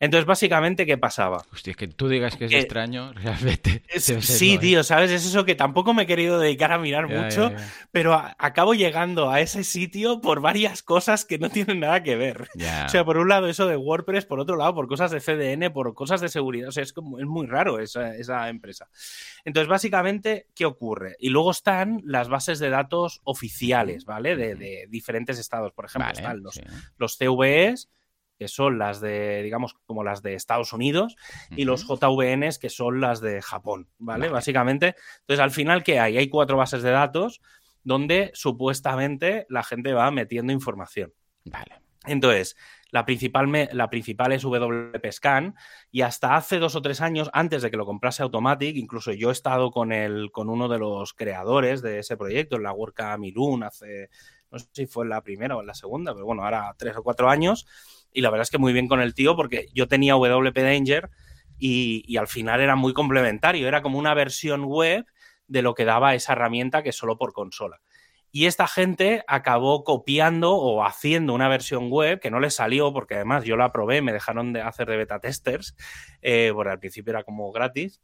Entonces, 0.00 0.26
básicamente, 0.26 0.86
¿qué 0.86 0.98
pasaba? 0.98 1.44
Hostia, 1.52 1.72
es 1.72 1.76
que 1.76 1.88
tú 1.88 2.08
digas 2.08 2.36
que 2.36 2.46
es 2.46 2.52
extraño, 2.52 3.12
realmente. 3.14 3.82
Es, 3.88 4.04
sí, 4.04 4.58
tío. 4.58 4.82
¿sabes? 4.82 5.10
Es 5.10 5.26
eso 5.26 5.44
que 5.44 5.54
tampoco 5.54 5.94
me 5.94 6.04
he 6.04 6.06
querido 6.06 6.38
dedicar 6.38 6.72
a 6.72 6.78
mirar 6.78 7.08
ya, 7.08 7.22
mucho, 7.22 7.50
ya, 7.50 7.56
ya. 7.56 7.72
pero 7.92 8.14
a, 8.14 8.34
acabo 8.38 8.74
llegando 8.74 9.30
a 9.30 9.40
ese 9.40 9.64
sitio 9.64 10.20
por 10.20 10.40
varias 10.40 10.82
cosas 10.82 11.24
que 11.24 11.38
no 11.38 11.50
tienen 11.50 11.80
nada 11.80 12.02
que 12.02 12.16
ver. 12.16 12.48
O 12.54 12.88
sea, 12.88 13.04
por 13.04 13.18
un 13.18 13.28
lado 13.28 13.48
eso 13.48 13.66
de 13.66 13.76
WordPress, 13.76 14.26
por 14.26 14.40
otro 14.40 14.56
lado 14.56 14.74
por 14.74 14.88
cosas 14.88 15.10
de 15.10 15.20
CDN, 15.20 15.72
por 15.72 15.94
cosas 15.94 16.20
de 16.20 16.28
seguridad. 16.28 16.68
O 16.68 16.72
sea, 16.72 16.82
es, 16.82 16.92
como, 16.92 17.18
es 17.18 17.26
muy 17.26 17.46
raro 17.46 17.78
esa, 17.78 18.14
esa 18.16 18.48
empresa. 18.48 18.88
Entonces, 19.44 19.68
básicamente, 19.68 20.48
¿qué 20.54 20.64
ocurre? 20.64 21.16
Y 21.18 21.30
luego 21.30 21.50
están 21.50 22.02
las 22.04 22.28
bases 22.28 22.58
de 22.58 22.70
datos 22.70 23.20
oficiales, 23.24 24.04
¿vale? 24.04 24.13
De, 24.22 24.54
de 24.54 24.86
diferentes 24.88 25.38
estados. 25.38 25.72
Por 25.72 25.86
ejemplo, 25.86 26.06
vale, 26.06 26.20
están 26.20 26.42
los, 26.42 26.54
sí. 26.54 26.62
los 26.96 27.16
CVEs, 27.16 27.90
que 28.38 28.48
son 28.48 28.78
las 28.78 29.00
de, 29.00 29.42
digamos, 29.42 29.74
como 29.86 30.02
las 30.02 30.22
de 30.22 30.34
Estados 30.34 30.72
Unidos, 30.72 31.16
y 31.50 31.64
los 31.64 31.86
JVNs, 31.86 32.58
que 32.58 32.70
son 32.70 33.00
las 33.00 33.20
de 33.20 33.40
Japón, 33.42 33.88
¿vale? 33.98 34.28
Básicamente. 34.28 34.96
Entonces, 35.20 35.42
al 35.42 35.50
final, 35.50 35.82
¿qué 35.82 36.00
hay? 36.00 36.16
Hay 36.16 36.28
cuatro 36.28 36.56
bases 36.56 36.82
de 36.82 36.90
datos 36.90 37.40
donde 37.84 38.30
supuestamente 38.34 39.46
la 39.48 39.62
gente 39.62 39.92
va 39.92 40.10
metiendo 40.10 40.52
información. 40.52 41.12
Vale. 41.44 41.80
Entonces, 42.06 42.56
la 42.94 43.04
principal, 43.04 43.68
la 43.72 43.90
principal 43.90 44.30
es 44.30 44.44
y 45.90 46.00
hasta 46.02 46.36
hace 46.36 46.60
dos 46.60 46.76
o 46.76 46.80
tres 46.80 47.00
años, 47.00 47.28
antes 47.32 47.60
de 47.60 47.68
que 47.72 47.76
lo 47.76 47.86
comprase 47.86 48.22
Automatic, 48.22 48.76
incluso 48.76 49.10
yo 49.10 49.30
he 49.30 49.32
estado 49.32 49.72
con, 49.72 49.90
el, 49.90 50.30
con 50.30 50.48
uno 50.48 50.68
de 50.68 50.78
los 50.78 51.12
creadores 51.12 51.82
de 51.82 51.98
ese 51.98 52.16
proyecto, 52.16 52.54
en 52.54 52.62
la 52.62 52.72
WordCamp 52.72 53.24
Irún, 53.24 53.64
hace, 53.64 54.10
no 54.52 54.60
sé 54.60 54.68
si 54.70 54.86
fue 54.86 55.06
en 55.06 55.10
la 55.10 55.22
primera 55.22 55.56
o 55.56 55.60
en 55.60 55.66
la 55.66 55.74
segunda, 55.74 56.14
pero 56.14 56.24
bueno, 56.24 56.44
ahora 56.44 56.72
tres 56.78 56.96
o 56.96 57.02
cuatro 57.02 57.28
años. 57.28 57.66
Y 58.12 58.20
la 58.20 58.30
verdad 58.30 58.42
es 58.44 58.50
que 58.50 58.58
muy 58.58 58.72
bien 58.72 58.86
con 58.86 59.00
el 59.00 59.12
tío 59.12 59.34
porque 59.34 59.66
yo 59.74 59.88
tenía 59.88 60.14
WP 60.14 60.56
Danger 60.56 61.10
y, 61.58 62.04
y 62.06 62.16
al 62.16 62.28
final 62.28 62.60
era 62.60 62.76
muy 62.76 62.92
complementario, 62.92 63.66
era 63.66 63.82
como 63.82 63.98
una 63.98 64.14
versión 64.14 64.66
web 64.66 65.04
de 65.48 65.62
lo 65.62 65.74
que 65.74 65.84
daba 65.84 66.14
esa 66.14 66.34
herramienta 66.34 66.84
que 66.84 66.92
solo 66.92 67.18
por 67.18 67.32
consola. 67.32 67.80
Y 68.36 68.46
esta 68.46 68.66
gente 68.66 69.22
acabó 69.28 69.84
copiando 69.84 70.56
o 70.56 70.84
haciendo 70.84 71.34
una 71.34 71.48
versión 71.48 71.88
web 71.88 72.18
que 72.18 72.32
no 72.32 72.40
les 72.40 72.56
salió, 72.56 72.92
porque 72.92 73.14
además 73.14 73.44
yo 73.44 73.56
la 73.56 73.70
probé, 73.70 74.02
me 74.02 74.12
dejaron 74.12 74.52
de 74.52 74.60
hacer 74.60 74.88
de 74.88 74.96
beta 74.96 75.20
testers, 75.20 75.76
eh, 76.20 76.50
bueno, 76.52 76.72
al 76.72 76.80
principio 76.80 77.12
era 77.12 77.22
como 77.22 77.52
gratis, 77.52 78.02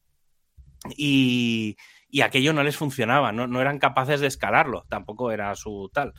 y, 0.96 1.76
aquello 2.22 2.52
no 2.52 2.62
les 2.62 2.76
funcionaba, 2.76 3.32
no, 3.32 3.60
eran 3.60 3.80
capaces 3.80 4.20
de 4.20 4.28
escalarlo, 4.28 4.84
tampoco 4.88 5.32
era 5.32 5.52
su 5.56 5.90
tal. 5.92 6.14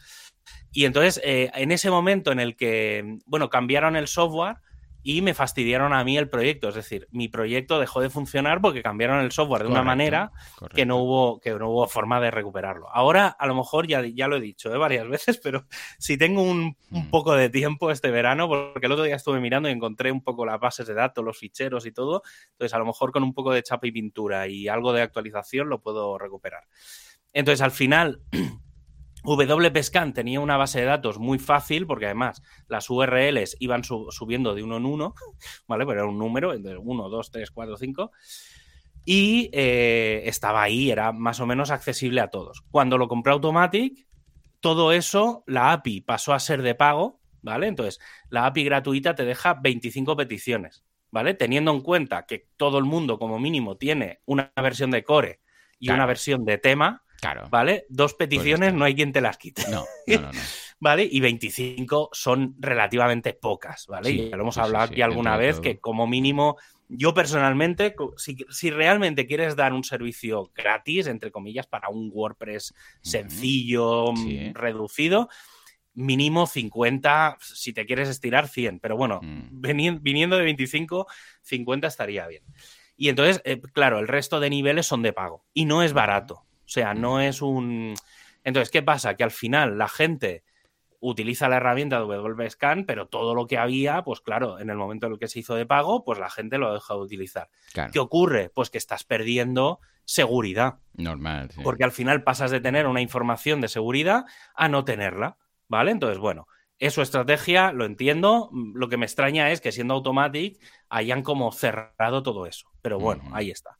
Y 0.73 0.83
entonces, 0.83 1.21
eh, 1.23 1.49
en 1.53 1.71
ese 1.71 1.89
momento 1.89 2.33
en 2.33 2.41
el 2.41 2.57
que, 2.57 3.17
bueno, 3.25 3.49
cambiaron 3.49 3.95
el 3.95 4.09
software, 4.09 4.57
y 5.03 5.22
me 5.22 5.34
fastidiaron 5.34 5.93
a 5.93 6.03
mí 6.03 6.17
el 6.17 6.29
proyecto. 6.29 6.70
Es 6.70 6.75
decir, 6.75 7.08
mi 7.12 7.27
proyecto 7.27 7.79
dejó 7.79 8.01
de 8.01 8.10
funcionar 8.10 8.62
porque 8.62 8.84
cambiaron 8.84 9.20
el 9.20 9.31
software 9.31 9.63
de 9.63 9.70
una 9.70 9.84
manera 9.84 10.31
que 10.74 10.86
no, 10.86 10.98
hubo, 10.98 11.39
que 11.39 11.51
no 11.51 11.70
hubo 11.70 11.88
forma 11.88 12.20
de 12.20 12.31
recuperarlo. 12.31 12.89
Ahora, 12.89 13.27
a 13.27 13.48
lo 13.48 13.55
mejor 13.55 13.88
ya, 13.88 14.03
ya 14.05 14.27
lo 14.27 14.38
he 14.38 14.41
dicho 14.41 14.74
¿eh? 14.74 14.77
varias 14.77 15.08
veces, 15.10 15.39
pero 15.41 15.65
si 15.98 16.17
tengo 16.17 16.43
un, 16.43 16.77
un, 16.91 17.08
mm. 17.08 17.10
poco 17.10 17.34
de 17.34 17.50
tiempo 17.50 17.91
este 17.91 18.12
verano, 18.12 18.48
porque 18.48 18.86
el 18.86 18.91
otro 18.91 19.05
día 19.05 19.15
estuve 19.15 19.39
mirando 19.39 19.70
y 19.70 19.72
encontré 19.72 20.12
un 20.12 20.24
poco 20.24 20.46
las 20.46 20.60
bases 20.60 20.88
de 20.88 20.93
datos, 20.93 21.24
los 21.24 21.38
ficheros 21.38 21.86
y 21.86 21.91
todo, 21.91 22.24
entonces 22.51 22.74
a 22.74 22.79
lo 22.79 22.86
mejor 22.86 23.12
con 23.12 23.24
un 23.24 23.34
poco 23.34 23.51
de 23.51 23.63
chapa 23.63 23.88
y 23.88 23.91
pintura 23.91 24.48
y 24.48 24.67
algo 24.67 24.93
de 24.93 25.01
actualización 25.01 25.70
lo 25.70 25.81
puedo 25.81 26.17
recuperar. 26.17 26.63
Entonces, 27.34 27.62
al 27.62 27.72
final... 27.72 28.22
WPScan 29.23 30.13
tenía 30.13 30.39
una 30.39 30.57
base 30.57 30.79
de 30.79 30.85
datos 30.85 31.19
muy 31.19 31.39
fácil 31.39 31.85
porque 31.85 32.05
además 32.05 32.41
las 32.67 32.89
URLs 32.89 33.55
iban 33.59 33.83
subiendo 33.83 34.55
de 34.55 34.63
uno 34.63 34.77
en 34.77 34.85
uno, 34.85 35.13
¿vale? 35.67 35.85
Pero 35.85 36.01
era 36.01 36.09
un 36.09 36.17
número, 36.17 36.57
de 36.57 36.77
1, 36.77 37.09
2, 37.09 37.31
3, 37.31 37.51
4, 37.51 37.77
5. 37.77 38.11
Y 39.03 39.49
eh, 39.53 40.23
estaba 40.25 40.61
ahí, 40.61 40.91
era 40.91 41.11
más 41.11 41.39
o 41.39 41.45
menos 41.45 41.71
accesible 41.71 42.21
a 42.21 42.29
todos. 42.29 42.63
Cuando 42.69 42.97
lo 42.97 43.07
compré 43.07 43.33
Automatic, 43.33 44.05
todo 44.59 44.91
eso, 44.91 45.43
la 45.47 45.71
API 45.71 46.01
pasó 46.01 46.33
a 46.33 46.39
ser 46.39 46.61
de 46.61 46.75
pago, 46.75 47.19
¿vale? 47.41 47.67
Entonces, 47.67 47.99
la 48.29 48.45
API 48.45 48.63
gratuita 48.63 49.15
te 49.15 49.25
deja 49.25 49.55
25 49.55 50.15
peticiones, 50.15 50.83
¿vale? 51.09 51.33
Teniendo 51.33 51.71
en 51.71 51.81
cuenta 51.81 52.25
que 52.27 52.47
todo 52.57 52.77
el 52.77 52.85
mundo, 52.85 53.17
como 53.17 53.39
mínimo, 53.39 53.77
tiene 53.77 54.21
una 54.25 54.51
versión 54.55 54.91
de 54.91 55.03
core 55.03 55.41
y 55.79 55.89
una 55.89 56.05
versión 56.05 56.45
de 56.45 56.59
tema, 56.59 57.03
Claro. 57.21 57.47
¿Vale? 57.51 57.85
Dos 57.87 58.15
pues 58.15 58.27
peticiones 58.27 58.73
no 58.73 58.83
hay 58.83 58.95
quien 58.95 59.13
te 59.13 59.21
las 59.21 59.37
quite. 59.37 59.69
No, 59.69 59.85
no, 60.07 60.21
no. 60.21 60.31
¿Vale? 60.79 61.07
Y 61.09 61.19
25 61.19 62.09
son 62.11 62.55
relativamente 62.57 63.33
pocas, 63.33 63.85
¿vale? 63.85 64.09
y 64.09 64.29
ya 64.29 64.35
lo 64.35 64.41
hemos 64.41 64.57
hablado 64.57 64.85
aquí 64.85 65.03
alguna 65.03 65.37
vez 65.37 65.59
que 65.59 65.79
como 65.79 66.07
mínimo, 66.07 66.57
yo 66.89 67.13
personalmente, 67.13 67.95
si, 68.17 68.71
realmente 68.71 69.27
quieres 69.27 69.55
dar 69.55 69.73
un 69.73 69.83
servicio 69.83 70.51
gratis, 70.55 71.05
entre 71.05 71.29
comillas, 71.29 71.67
para 71.67 71.89
un 71.89 72.09
WordPress 72.11 72.73
sencillo, 73.01 74.11
mm, 74.13 74.53
reducido, 74.55 75.29
mínimo 75.93 76.47
50, 76.47 77.37
si 77.39 77.71
te 77.71 77.85
quieres 77.85 78.09
estirar 78.09 78.47
100, 78.47 78.79
pero 78.79 78.97
bueno, 78.97 79.19
mm. 79.21 79.61
viniendo 80.01 80.37
de 80.37 80.43
25, 80.43 81.05
50 81.43 81.85
estaría 81.85 82.25
bien. 82.25 82.43
Y 82.97 83.09
entonces, 83.09 83.41
eh, 83.45 83.61
claro, 83.73 83.99
el 83.99 84.07
resto 84.07 84.39
de 84.39 84.49
niveles 84.49 84.87
son 84.87 85.03
de 85.03 85.13
pago 85.13 85.45
y 85.53 85.65
no 85.65 85.83
es 85.83 85.93
barato. 85.93 86.45
O 86.71 86.73
sea, 86.73 86.93
no 86.93 87.19
es 87.19 87.41
un... 87.41 87.95
Entonces, 88.45 88.71
¿qué 88.71 88.81
pasa? 88.81 89.15
Que 89.17 89.25
al 89.25 89.31
final 89.31 89.77
la 89.77 89.89
gente 89.89 90.45
utiliza 91.01 91.49
la 91.49 91.57
herramienta 91.57 91.99
de 91.99 92.05
WScan, 92.05 92.85
pero 92.85 93.09
todo 93.09 93.35
lo 93.35 93.45
que 93.45 93.57
había, 93.57 94.03
pues 94.03 94.21
claro, 94.21 94.57
en 94.57 94.69
el 94.69 94.77
momento 94.77 95.07
en 95.07 95.11
el 95.11 95.19
que 95.19 95.27
se 95.27 95.39
hizo 95.39 95.53
de 95.55 95.65
pago, 95.65 96.05
pues 96.05 96.17
la 96.17 96.29
gente 96.29 96.57
lo 96.57 96.69
ha 96.69 96.73
dejado 96.73 97.01
de 97.01 97.07
utilizar. 97.07 97.49
¿Qué 97.91 97.99
ocurre? 97.99 98.51
Pues 98.55 98.69
que 98.69 98.77
estás 98.77 99.03
perdiendo 99.03 99.81
seguridad. 100.05 100.75
Normal. 100.93 101.51
Sí. 101.51 101.59
Porque 101.61 101.83
al 101.83 101.91
final 101.91 102.24
pasas 102.24 102.51
de 102.51 102.61
tener 102.61 102.87
una 102.87 103.01
información 103.01 103.59
de 103.59 103.67
seguridad 103.67 104.24
a 104.55 104.69
no 104.69 104.85
tenerla, 104.85 105.35
¿vale? 105.67 105.91
Entonces, 105.91 106.19
bueno, 106.19 106.48
es 106.79 106.93
su 106.93 107.01
estrategia, 107.01 107.74
lo 107.74 107.83
entiendo. 107.83 108.50
Lo 108.74 108.87
que 108.87 108.96
me 108.96 109.05
extraña 109.05 109.51
es 109.51 109.59
que 109.59 109.74
siendo 109.74 109.96
Automatic 109.96 110.57
hayan 110.87 111.22
como 111.22 111.51
cerrado 111.51 112.24
todo 112.24 112.46
eso. 112.46 112.72
Pero 112.81 112.98
bueno, 112.98 113.24
ahí 113.33 113.51
está. 113.51 113.77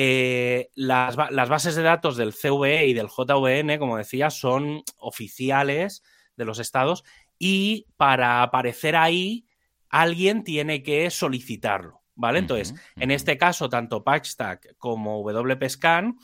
Eh, 0.00 0.70
las, 0.76 1.16
bases 1.16 1.74
de 1.74 1.82
datos 1.82 2.16
del 2.16 2.32
CVE 2.32 2.86
y 2.86 2.94
del 2.94 3.08
JVN, 3.08 3.80
como 3.80 3.96
decía, 3.96 4.30
son 4.30 4.84
oficiales 4.96 6.04
de 6.36 6.44
los 6.44 6.60
estados 6.60 7.02
y 7.36 7.88
para 7.96 8.44
aparecer 8.44 8.94
ahí 8.94 9.48
alguien 9.88 10.44
tiene 10.44 10.84
que 10.84 11.10
solicitarlo, 11.10 12.02
¿vale? 12.14 12.38
Entonces, 12.38 12.76
en 12.94 13.10
este 13.10 13.38
caso, 13.38 13.68
tanto 13.68 14.04
Patchstack 14.04 14.76
como 14.78 15.20
WPScan 15.22 16.16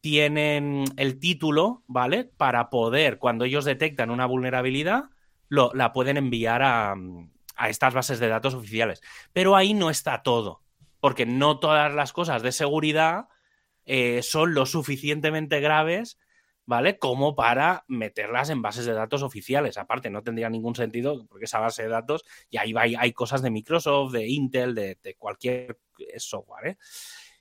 tienen 0.00 0.84
el 0.96 1.18
título, 1.18 1.82
¿vale? 1.88 2.22
Para 2.22 2.70
poder, 2.70 3.18
cuando 3.18 3.44
ellos 3.44 3.64
detectan 3.64 4.10
una 4.10 4.26
vulnerabilidad, 4.26 5.10
lo, 5.48 5.72
la 5.74 5.92
pueden 5.92 6.16
enviar 6.16 6.62
a, 6.62 6.94
a 7.56 7.68
estas 7.70 7.92
bases 7.92 8.20
de 8.20 8.28
datos 8.28 8.54
oficiales. 8.54 9.02
Pero 9.32 9.56
ahí 9.56 9.74
no 9.74 9.90
está 9.90 10.22
todo 10.22 10.62
porque 11.06 11.24
no 11.24 11.60
todas 11.60 11.94
las 11.94 12.12
cosas 12.12 12.42
de 12.42 12.50
seguridad 12.50 13.28
eh, 13.84 14.24
son 14.24 14.54
lo 14.54 14.66
suficientemente 14.66 15.60
graves, 15.60 16.18
¿vale? 16.64 16.98
Como 16.98 17.36
para 17.36 17.84
meterlas 17.86 18.50
en 18.50 18.60
bases 18.60 18.86
de 18.86 18.92
datos 18.92 19.22
oficiales. 19.22 19.78
Aparte, 19.78 20.10
no 20.10 20.24
tendría 20.24 20.50
ningún 20.50 20.74
sentido, 20.74 21.24
porque 21.28 21.44
esa 21.44 21.60
base 21.60 21.84
de 21.84 21.90
datos, 21.90 22.24
y 22.50 22.56
ahí 22.56 22.74
hay, 22.76 22.96
hay 22.96 23.12
cosas 23.12 23.40
de 23.40 23.50
Microsoft, 23.50 24.14
de 24.14 24.26
Intel, 24.26 24.74
de, 24.74 25.14
cualquier 25.16 25.78
software, 26.16 26.70
¿eh? 26.70 26.76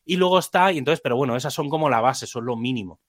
Y 0.06 0.18
luego 0.18 0.38
está, 0.38 0.72
y 0.72 0.78
entonces, 0.78 1.02
pero 1.02 1.18
bueno, 1.18 1.36
esas 1.36 1.56
son 1.56 1.68
como 1.68 1.90
la 1.90 2.02
base, 2.02 2.28
son 2.28 2.46
lo 2.46 2.56
mínimo. 2.56 3.00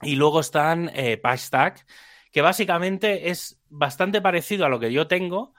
Y 0.00 0.16
luego 0.16 0.40
están 0.40 0.90
eh, 0.94 1.18
PatchStack, 1.18 1.86
que 2.32 2.40
básicamente 2.40 3.28
es 3.28 3.60
bastante 3.68 4.22
parecido 4.22 4.64
a 4.64 4.70
lo 4.70 4.80
que 4.80 4.90
yo 4.90 5.08
tengo, 5.08 5.52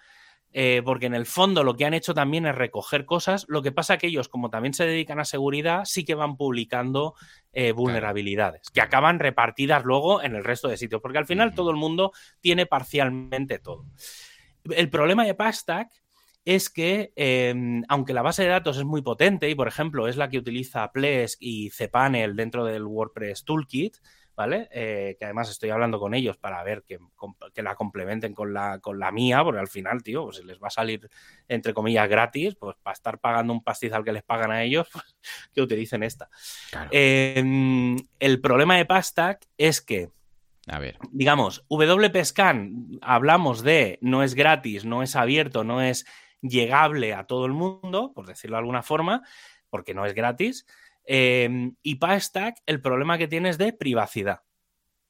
eh, 0.57 0.81
porque 0.85 1.07
en 1.07 1.15
el 1.15 1.25
fondo 1.25 1.65
lo 1.65 1.75
que 1.75 1.83
han 1.83 1.93
hecho 1.93 2.13
también 2.13 2.45
es 2.45 2.55
recoger 2.55 3.03
cosas. 3.05 3.45
Lo 3.49 3.61
que 3.61 3.73
pasa 3.73 3.97
que 3.97 4.07
ellos, 4.07 4.29
como 4.29 4.49
también 4.49 4.73
se 4.73 4.85
dedican 4.85 5.19
a 5.19 5.25
seguridad, 5.25 5.83
sí 5.83 6.05
que 6.05 6.15
van 6.15 6.37
publicando 6.37 7.13
eh, 7.51 7.73
vulnerabilidades, 7.73 8.69
que 8.69 8.79
acaban 8.79 9.19
repartidas 9.19 9.83
luego 9.83 10.23
en 10.23 10.33
el 10.33 10.45
resto 10.45 10.69
de 10.69 10.77
sitios, 10.77 11.01
porque 11.01 11.17
al 11.17 11.25
final 11.25 11.53
todo 11.55 11.71
el 11.71 11.75
mundo 11.75 12.13
tiene 12.39 12.65
parcialmente 12.65 13.59
todo. 13.59 13.83
El 14.63 14.89
problema 14.89 15.25
de 15.25 15.33
Pastack 15.33 15.89
es 16.45 16.69
que, 16.69 17.11
em, 17.17 17.83
aunque 17.89 18.13
la 18.13 18.21
base 18.21 18.43
de 18.43 18.49
datos 18.49 18.77
es 18.77 18.85
muy 18.85 19.01
potente 19.01 19.49
y, 19.49 19.55
por 19.55 19.67
ejemplo, 19.67 20.07
es 20.07 20.15
la 20.15 20.29
que 20.29 20.37
utiliza 20.37 20.89
Plesk 20.89 21.37
y 21.41 21.69
cPanel 21.69 22.37
dentro 22.37 22.63
del 22.63 22.85
WordPress 22.85 23.43
Toolkit, 23.43 23.97
¿vale? 24.35 24.67
Eh, 24.71 25.15
que 25.17 25.25
además 25.25 25.49
estoy 25.49 25.69
hablando 25.69 25.99
con 25.99 26.13
ellos 26.13 26.37
para 26.37 26.61
ver 26.63 26.83
que, 26.83 26.99
la 27.61 27.75
complementen 27.75 28.33
con 28.33 28.53
la, 28.53 28.79
con 28.79 28.99
la 28.99 29.11
mía, 29.11 29.43
porque 29.43 29.59
al 29.59 29.67
final, 29.67 30.03
tío, 30.03 30.25
pues 30.25 30.43
les 30.43 30.61
va 30.61 30.67
a 30.67 30.71
salir, 30.71 31.09
entre 31.47 31.73
comillas, 31.73 32.09
gratis, 32.09 32.55
pues 32.55 32.75
para 32.81 32.93
estar 32.93 33.19
pagando 33.19 33.53
un 33.53 33.63
pastizal 33.63 34.03
que 34.03 34.11
les 34.11 34.23
pagan 34.23 34.51
a 34.51 34.63
ellos, 34.63 34.87
pues, 34.93 35.15
que 35.53 35.61
utilicen 35.61 36.03
esta. 36.03 36.29
Em, 36.91 37.97
el 38.19 38.41
problema 38.41 38.77
de 38.77 38.85
Pastack 38.85 39.47
es 39.57 39.81
que 39.81 40.09
a 40.67 40.79
ver. 40.79 40.97
Digamos, 41.11 41.63
WPScan, 41.69 42.97
hablamos 43.01 43.61
de 43.61 43.99
no 44.01 44.23
es 44.23 44.33
gratis, 44.33 44.83
no 44.83 45.03
es 45.03 45.15
abierto, 45.15 45.63
no 45.63 45.79
es 45.79 46.07
llegable 46.41 47.13
a 47.13 47.25
todo 47.25 47.45
el 47.45 47.53
mundo, 47.53 48.13
por 48.15 48.25
decirlo 48.25 48.55
de 48.55 48.61
alguna 48.61 48.81
forma, 48.81 49.21
porque 49.69 49.93
no 49.93 50.07
es 50.07 50.15
gratis. 50.15 50.65
Em, 51.05 51.75
y 51.83 51.95
PyStack, 51.95 52.57
el 52.65 52.81
problema 52.81 53.17
que 53.17 53.27
tiene 53.27 53.49
es 53.49 53.57
de 53.57 53.73
privacidad. 53.73 54.41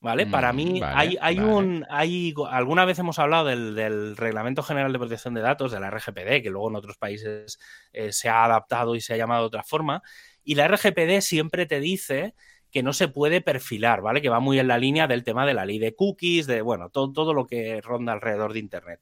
¿Vale? 0.02 0.28
Para 0.28 0.54
mí 0.54 0.82
mm, 0.82 0.84
hay, 0.84 1.18
hay 1.20 1.40
un. 1.40 1.84
Hay, 1.90 2.36
alguna 2.52 2.86
vez 2.86 3.00
hemos 3.00 3.18
hablado 3.18 3.46
del, 3.46 4.16
Reglamento 4.16 4.62
General 4.62 4.94
de 4.94 5.00
Protección 5.00 5.34
de 5.34 5.42
Datos, 5.42 5.72
de 5.72 5.80
la 5.80 5.90
RGPD, 5.90 6.44
que 6.44 6.52
luego 6.52 6.70
en 6.70 6.76
otros 6.76 6.98
países 6.98 7.58
eh, 7.92 8.12
se 8.12 8.30
ha 8.30 8.44
adaptado 8.44 8.96
y 8.96 9.02
se 9.02 9.16
ha 9.16 9.18
llamado 9.18 9.42
de 9.42 9.48
otra 9.48 9.64
forma. 9.64 10.04
Y 10.44 10.54
la 10.56 10.68
RGPD 10.68 11.22
siempre 11.22 11.66
te 11.66 11.80
dice 11.80 12.36
que 12.70 12.84
no 12.84 12.94
se 12.94 13.08
puede 13.08 13.42
perfilar, 13.42 14.02
¿vale? 14.02 14.22
Que 14.22 14.30
va 14.30 14.40
muy 14.40 14.60
en 14.60 14.68
la 14.68 14.78
línea 14.78 15.08
del 15.08 15.24
tema 15.24 15.46
de 15.48 15.56
la 15.56 15.66
ley 15.66 15.80
de 15.80 15.96
cookies, 15.96 16.46
de, 16.46 16.62
bueno, 16.62 16.90
todo, 16.90 17.12
todo 17.12 17.34
lo 17.34 17.48
que 17.48 17.82
ronda 17.82 18.14
alrededor 18.14 18.54
de 18.54 18.60
Internet. 18.60 19.02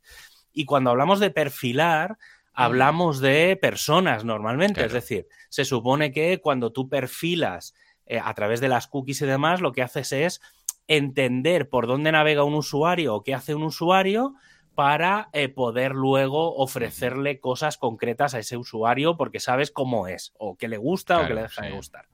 Y 0.53 0.63
cuando 0.63 0.91
hablamos 0.91 1.19
de 1.19 1.31
perfilar, 1.31 2.17
hablamos 2.53 3.19
de 3.19 3.57
personas 3.61 4.23
normalmente. 4.23 4.85
Es 4.85 4.93
decir, 4.93 5.27
se 5.49 5.65
supone 5.65 6.11
que 6.11 6.39
cuando 6.39 6.71
tú 6.71 6.89
perfilas 6.89 7.73
eh, 8.05 8.19
a 8.23 8.33
través 8.33 8.59
de 8.59 8.69
las 8.69 8.87
cookies 8.87 9.21
y 9.21 9.25
demás, 9.25 9.61
lo 9.61 9.71
que 9.71 9.81
haces 9.81 10.11
es 10.11 10.41
entender 10.87 11.69
por 11.69 11.87
dónde 11.87 12.11
navega 12.11 12.43
un 12.43 12.55
usuario 12.55 13.15
o 13.15 13.23
qué 13.23 13.33
hace 13.33 13.55
un 13.55 13.63
usuario 13.63 14.35
para 14.75 15.29
eh, 15.33 15.49
poder 15.49 15.93
luego 15.93 16.55
ofrecerle 16.55 17.39
cosas 17.39 17.77
concretas 17.77 18.33
a 18.33 18.39
ese 18.39 18.57
usuario 18.57 19.17
porque 19.17 19.39
sabes 19.39 19.71
cómo 19.71 20.07
es 20.07 20.33
o 20.37 20.57
qué 20.57 20.67
le 20.67 20.77
gusta 20.77 21.21
o 21.21 21.27
qué 21.27 21.33
le 21.33 21.43
deja 21.43 21.65
de 21.65 21.71
gustar. 21.71 22.07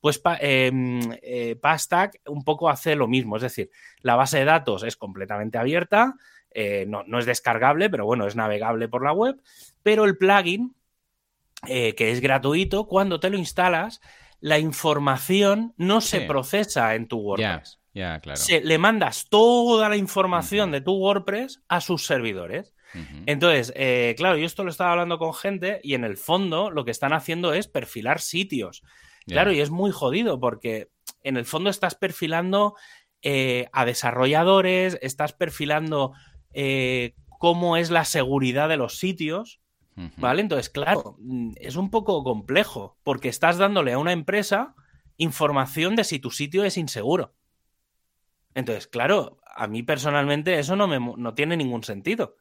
Pues 0.00 0.20
em, 0.40 1.00
eh, 1.22 1.56
Pastack 1.60 2.20
un 2.26 2.44
poco 2.44 2.68
hace 2.68 2.94
lo 2.94 3.08
mismo, 3.08 3.36
es 3.36 3.42
decir, 3.42 3.70
la 4.02 4.14
base 4.14 4.38
de 4.38 4.44
datos 4.44 4.84
es 4.84 4.96
completamente 4.96 5.58
abierta, 5.58 6.14
no, 6.86 7.04
no, 7.06 7.18
es 7.18 7.26
descargable, 7.26 7.90
pero 7.90 8.06
bueno, 8.06 8.26
es 8.26 8.36
navegable 8.36 8.88
por 8.88 9.04
la 9.04 9.12
web, 9.12 9.40
pero 9.82 10.04
el 10.04 10.16
plugin, 10.16 10.74
que 11.64 11.94
es 11.98 12.20
gratuito, 12.20 12.86
cuando 12.86 13.20
te 13.20 13.30
lo 13.30 13.36
instalas, 13.36 14.00
la 14.40 14.58
información 14.58 15.74
no 15.76 16.00
se 16.00 16.22
procesa 16.22 16.94
en 16.94 17.08
tu 17.08 17.18
WordPress. 17.18 17.80
se, 18.34 18.60
le 18.60 18.78
mandas 18.78 19.28
toda 19.28 19.88
la 19.88 19.96
información 19.96 20.70
de 20.70 20.80
tu 20.80 20.92
WordPress 20.94 21.62
a 21.68 21.80
sus 21.80 22.06
servidores. 22.06 22.74
Entonces, 23.26 23.74
eh, 23.76 24.14
claro, 24.16 24.38
yo 24.38 24.46
esto 24.46 24.64
lo 24.64 24.70
estaba 24.70 24.92
hablando 24.92 25.18
con 25.18 25.34
gente 25.34 25.80
y 25.82 25.94
en 25.94 26.04
el 26.04 26.16
fondo 26.16 26.70
lo 26.70 26.84
que 26.84 26.90
están 26.90 27.12
haciendo 27.12 27.52
es 27.52 27.68
perfilar 27.68 28.20
sitios. 28.20 28.82
Claro, 29.26 29.52
y 29.52 29.60
es 29.60 29.70
muy 29.70 29.90
jodido 29.90 30.38
porque 30.40 30.88
en 31.22 31.36
el 31.36 31.44
fondo 31.44 31.68
estás 31.68 31.94
perfilando 31.94 32.74
eh, 33.20 33.68
a 33.72 33.84
desarrolladores, 33.84 34.98
estás 35.02 35.32
perfilando 35.32 36.12
eh, 36.58 37.14
cómo 37.38 37.76
es 37.76 37.90
la 37.90 38.06
seguridad 38.06 38.70
de 38.70 38.78
los 38.78 38.98
sitios. 38.98 39.60
¿Vale? 40.18 40.42
Entonces, 40.42 40.68
claro, 40.68 41.16
mm, 41.18 41.52
es 41.56 41.76
un 41.76 41.90
poco 41.90 42.22
complejo 42.22 42.98
porque 43.02 43.30
estás 43.30 43.56
dándole 43.56 43.94
a 43.94 43.98
una 43.98 44.12
empresa 44.12 44.74
información 45.16 45.96
de 45.96 46.04
si 46.04 46.18
tu 46.18 46.30
sitio 46.30 46.64
es 46.64 46.76
inseguro. 46.76 47.34
Entonces, 48.54 48.86
claro, 48.86 49.38
a 49.54 49.66
mí 49.66 49.82
personalmente 49.82 50.58
eso 50.58 50.76
no, 50.76 50.86
me, 50.86 50.98
no 50.98 51.32
tiene 51.32 51.56
ningún 51.56 51.82
sentido. 51.82 52.36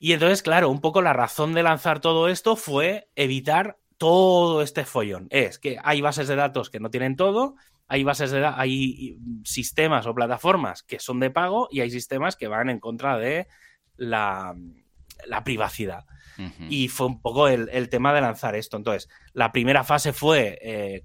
Y 0.00 0.12
entonces, 0.12 0.42
claro, 0.42 0.70
un 0.70 0.80
poco 0.80 1.02
la 1.02 1.12
razón 1.12 1.52
de 1.54 1.62
lanzar 1.62 2.00
todo 2.00 2.28
esto 2.28 2.56
fue 2.56 3.08
evitar 3.14 3.78
todo 3.96 4.62
este 4.62 4.84
follón. 4.84 5.28
Es 5.30 5.60
que 5.60 5.78
hay 5.84 6.00
bases 6.00 6.26
de 6.26 6.34
datos 6.34 6.68
que 6.68 6.80
no 6.80 6.90
tienen 6.90 7.14
todo, 7.14 7.54
hay 7.88 8.04
bases 8.04 8.30
de 8.30 8.44
hay 8.46 9.18
sistemas 9.44 10.06
o 10.06 10.14
plataformas 10.14 10.82
que 10.82 10.98
son 10.98 11.20
de 11.20 11.30
pago 11.30 11.68
y 11.70 11.80
hay 11.80 11.90
sistemas 11.90 12.36
que 12.36 12.48
van 12.48 12.70
en 12.70 12.80
contra 12.80 13.18
de 13.18 13.46
la, 13.96 14.54
la 15.26 15.44
privacidad. 15.44 16.04
Y 16.68 16.88
fue 16.88 17.06
un 17.06 17.20
poco 17.20 17.46
el, 17.46 17.88
tema 17.90 18.12
de 18.12 18.20
lanzar 18.20 18.56
esto. 18.56 18.76
Entonces, 18.76 19.08
la 19.34 19.52
primera 19.52 19.84
fase 19.84 20.12
fue 20.12 20.58
eh, 20.62 21.04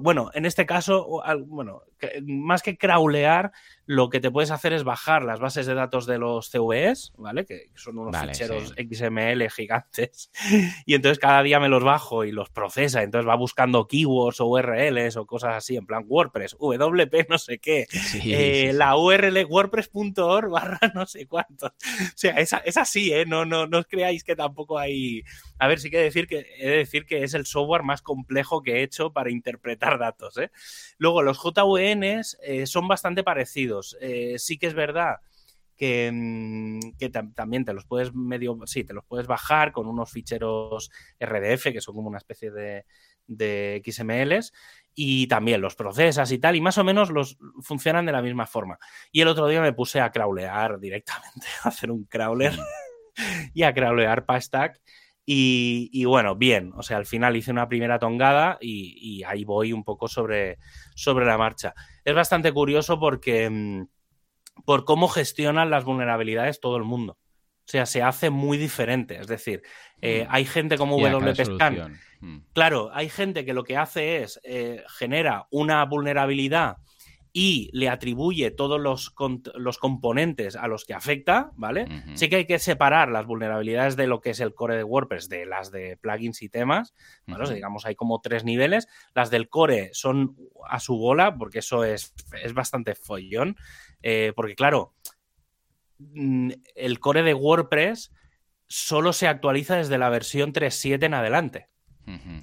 Bueno, 0.00 0.30
en 0.34 0.46
este 0.46 0.66
caso, 0.66 1.20
bueno, 1.46 1.82
más 2.22 2.62
que 2.62 2.76
crawlear, 2.76 3.50
lo 3.86 4.10
que 4.10 4.20
te 4.20 4.30
puedes 4.30 4.50
hacer 4.50 4.72
es 4.72 4.84
bajar 4.84 5.24
las 5.24 5.40
bases 5.40 5.66
de 5.66 5.74
datos 5.74 6.06
de 6.06 6.18
los 6.18 6.50
CVEs, 6.50 7.12
¿vale? 7.16 7.44
Que 7.44 7.70
son 7.74 7.98
unos 7.98 8.16
ficheros 8.16 8.74
XML 8.76 9.50
gigantes. 9.50 10.30
Y 10.86 10.94
entonces 10.94 11.18
cada 11.18 11.42
día 11.42 11.60
me 11.60 11.68
los 11.68 11.82
bajo 11.82 12.24
y 12.24 12.32
los 12.32 12.50
procesa. 12.50 13.02
Entonces 13.02 13.28
va 13.28 13.36
buscando 13.36 13.86
keywords 13.86 14.40
o 14.40 14.46
URLs 14.46 15.16
o 15.16 15.26
cosas 15.26 15.54
así, 15.56 15.76
en 15.76 15.86
plan 15.86 16.04
WordPress, 16.06 16.56
WP 16.58 17.28
no 17.28 17.38
sé 17.38 17.58
qué. 17.58 17.86
Eh, 18.24 18.72
la 18.72 18.96
URL 18.96 19.44
wordpress.org 19.44 20.50
barra 20.50 20.78
no 20.94 21.06
sé 21.06 21.26
cuántos. 21.26 21.70
O 21.70 22.14
sea, 22.14 22.32
es, 22.32 22.76
así, 22.76 23.12
¿eh? 23.12 23.26
No, 23.26 23.44
no, 23.44 23.66
no 23.66 23.78
os 23.78 23.86
creáis 23.86 24.24
que 24.24 24.36
tampoco 24.36 24.78
hay... 24.78 25.22
A 25.58 25.66
ver, 25.66 25.80
sí 25.80 25.90
que 25.90 25.98
decir 25.98 26.26
que 26.26 26.46
he 26.58 26.68
de 26.68 26.76
decir 26.78 27.04
que 27.04 27.24
es 27.24 27.34
el 27.34 27.46
software 27.46 27.82
más 27.82 28.02
complejo 28.02 28.62
que 28.62 28.76
he 28.76 28.82
hecho 28.82 29.12
para 29.12 29.30
interpretar 29.30 29.98
datos, 29.98 30.36
¿eh? 30.38 30.50
Luego, 30.98 31.22
los 31.22 31.38
JVNs 31.42 32.38
eh, 32.42 32.66
son 32.66 32.88
bastante 32.88 33.22
parecidos. 33.22 33.71
Eh, 34.00 34.34
sí 34.38 34.58
que 34.58 34.66
es 34.66 34.74
verdad 34.74 35.16
que, 35.76 36.10
mm, 36.12 37.32
también 37.34 37.64
te 37.64 37.72
los 37.72 37.86
puedes 37.86 38.14
medio, 38.14 38.56
sí, 38.66 38.84
te 38.84 38.94
los 38.94 39.04
puedes 39.04 39.26
bajar 39.26 39.72
con 39.72 39.86
unos 39.86 40.10
ficheros 40.10 40.90
RDF, 41.18 41.72
que 41.72 41.80
son 41.80 41.94
como 41.94 42.08
una 42.08 42.18
especie 42.18 42.50
de, 42.50 42.84
de 43.26 43.82
XMLs, 43.84 44.52
y 44.94 45.26
también 45.26 45.60
los 45.60 45.74
procesas 45.74 46.30
y 46.32 46.38
tal, 46.38 46.56
y 46.56 46.60
más 46.60 46.78
o 46.78 46.84
menos 46.84 47.10
los 47.10 47.38
funcionan 47.62 48.06
de 48.06 48.12
la 48.12 48.22
misma 48.22 48.46
forma. 48.46 48.78
Y 49.10 49.22
el 49.22 49.28
otro 49.28 49.48
día 49.48 49.60
me 49.60 49.72
puse 49.72 50.00
a 50.00 50.10
crawlear 50.10 50.78
directamente, 50.78 51.46
a 51.64 51.68
hacer 51.68 51.90
un 51.90 52.04
crawler 52.04 52.52
y 53.54 53.62
a 53.62 53.74
crawlear 53.74 54.24
Pastack 54.24 54.80
y, 55.24 56.04
bueno, 56.04 56.34
bien, 56.34 56.72
o 56.76 56.82
sea, 56.82 56.96
al 56.96 57.06
final 57.06 57.36
hice 57.36 57.52
una 57.52 57.68
primera 57.68 57.98
tongada 57.98 58.58
y, 58.60 59.22
ahí 59.24 59.44
voy 59.44 59.72
un 59.72 59.84
poco 59.84 60.08
sobre, 60.08 60.58
sobre, 60.94 61.24
la 61.24 61.38
marcha. 61.38 61.74
Es 62.04 62.14
bastante 62.14 62.52
curioso 62.52 62.98
porque 62.98 63.48
mm, 63.48 63.86
por 64.64 64.84
cómo 64.84 65.08
gestionan 65.08 65.70
las 65.70 65.84
vulnerabilidades 65.84 66.60
todo 66.60 66.76
el 66.76 66.84
mundo. 66.84 67.18
O 67.64 67.70
sea, 67.72 67.86
se 67.86 68.02
hace 68.02 68.30
muy 68.30 68.58
diferente. 68.58 69.16
Es 69.20 69.28
decir, 69.28 69.62
eh, 70.00 70.24
mm. 70.24 70.34
hay 70.34 70.44
gente 70.44 70.76
como 70.76 70.98
WP 70.98 71.44
Scan. 71.44 72.00
Mm. 72.20 72.38
Claro, 72.52 72.90
hay 72.92 73.08
gente 73.08 73.44
que 73.44 73.54
lo 73.54 73.62
que 73.62 73.76
hace 73.76 74.22
es 74.22 74.40
eh, 74.42 74.82
genera 74.88 75.46
una 75.50 75.84
vulnerabilidad 75.84 76.78
y 77.32 77.70
le 77.72 77.88
atribuye 77.88 78.50
todos 78.50 78.78
los, 78.78 79.14
los, 79.54 79.78
componentes 79.78 80.54
a 80.54 80.66
los 80.66 80.84
que 80.84 80.92
afecta, 80.92 81.50
¿vale? 81.56 81.86
Sí 82.14 82.28
que 82.28 82.36
hay 82.36 82.44
que 82.44 82.58
separar 82.58 83.10
las 83.10 83.24
vulnerabilidades 83.24 83.96
de 83.96 84.06
lo 84.06 84.20
que 84.20 84.30
es 84.30 84.40
el 84.40 84.54
core 84.54 84.76
de 84.76 84.84
WordPress 84.84 85.30
de 85.30 85.46
las 85.46 85.70
de 85.70 85.96
plugins 85.96 86.42
y 86.42 86.50
temas, 86.50 86.92
¿vale? 87.26 87.54
digamos, 87.54 87.86
hay 87.86 87.94
como 87.94 88.20
tres 88.20 88.44
niveles. 88.44 88.86
Las 89.14 89.30
del 89.30 89.48
core 89.48 89.90
son 89.94 90.36
a 90.68 90.78
su 90.78 90.98
bola, 90.98 91.34
porque 91.34 91.60
eso 91.60 91.84
es, 91.84 92.12
es 92.42 92.52
bastante 92.52 92.94
follón, 92.94 93.56
eh, 94.02 94.34
porque 94.36 94.54
claro, 94.54 94.92
mm, 95.98 96.50
el 96.74 97.00
core 97.00 97.22
de 97.22 97.32
WordPress 97.32 98.12
solo 98.66 99.14
se 99.14 99.26
actualiza 99.26 99.76
desde 99.76 99.96
la 99.96 100.10
versión 100.10 100.52
3.7 100.52 101.06
en 101.06 101.14
adelante. 101.14 101.68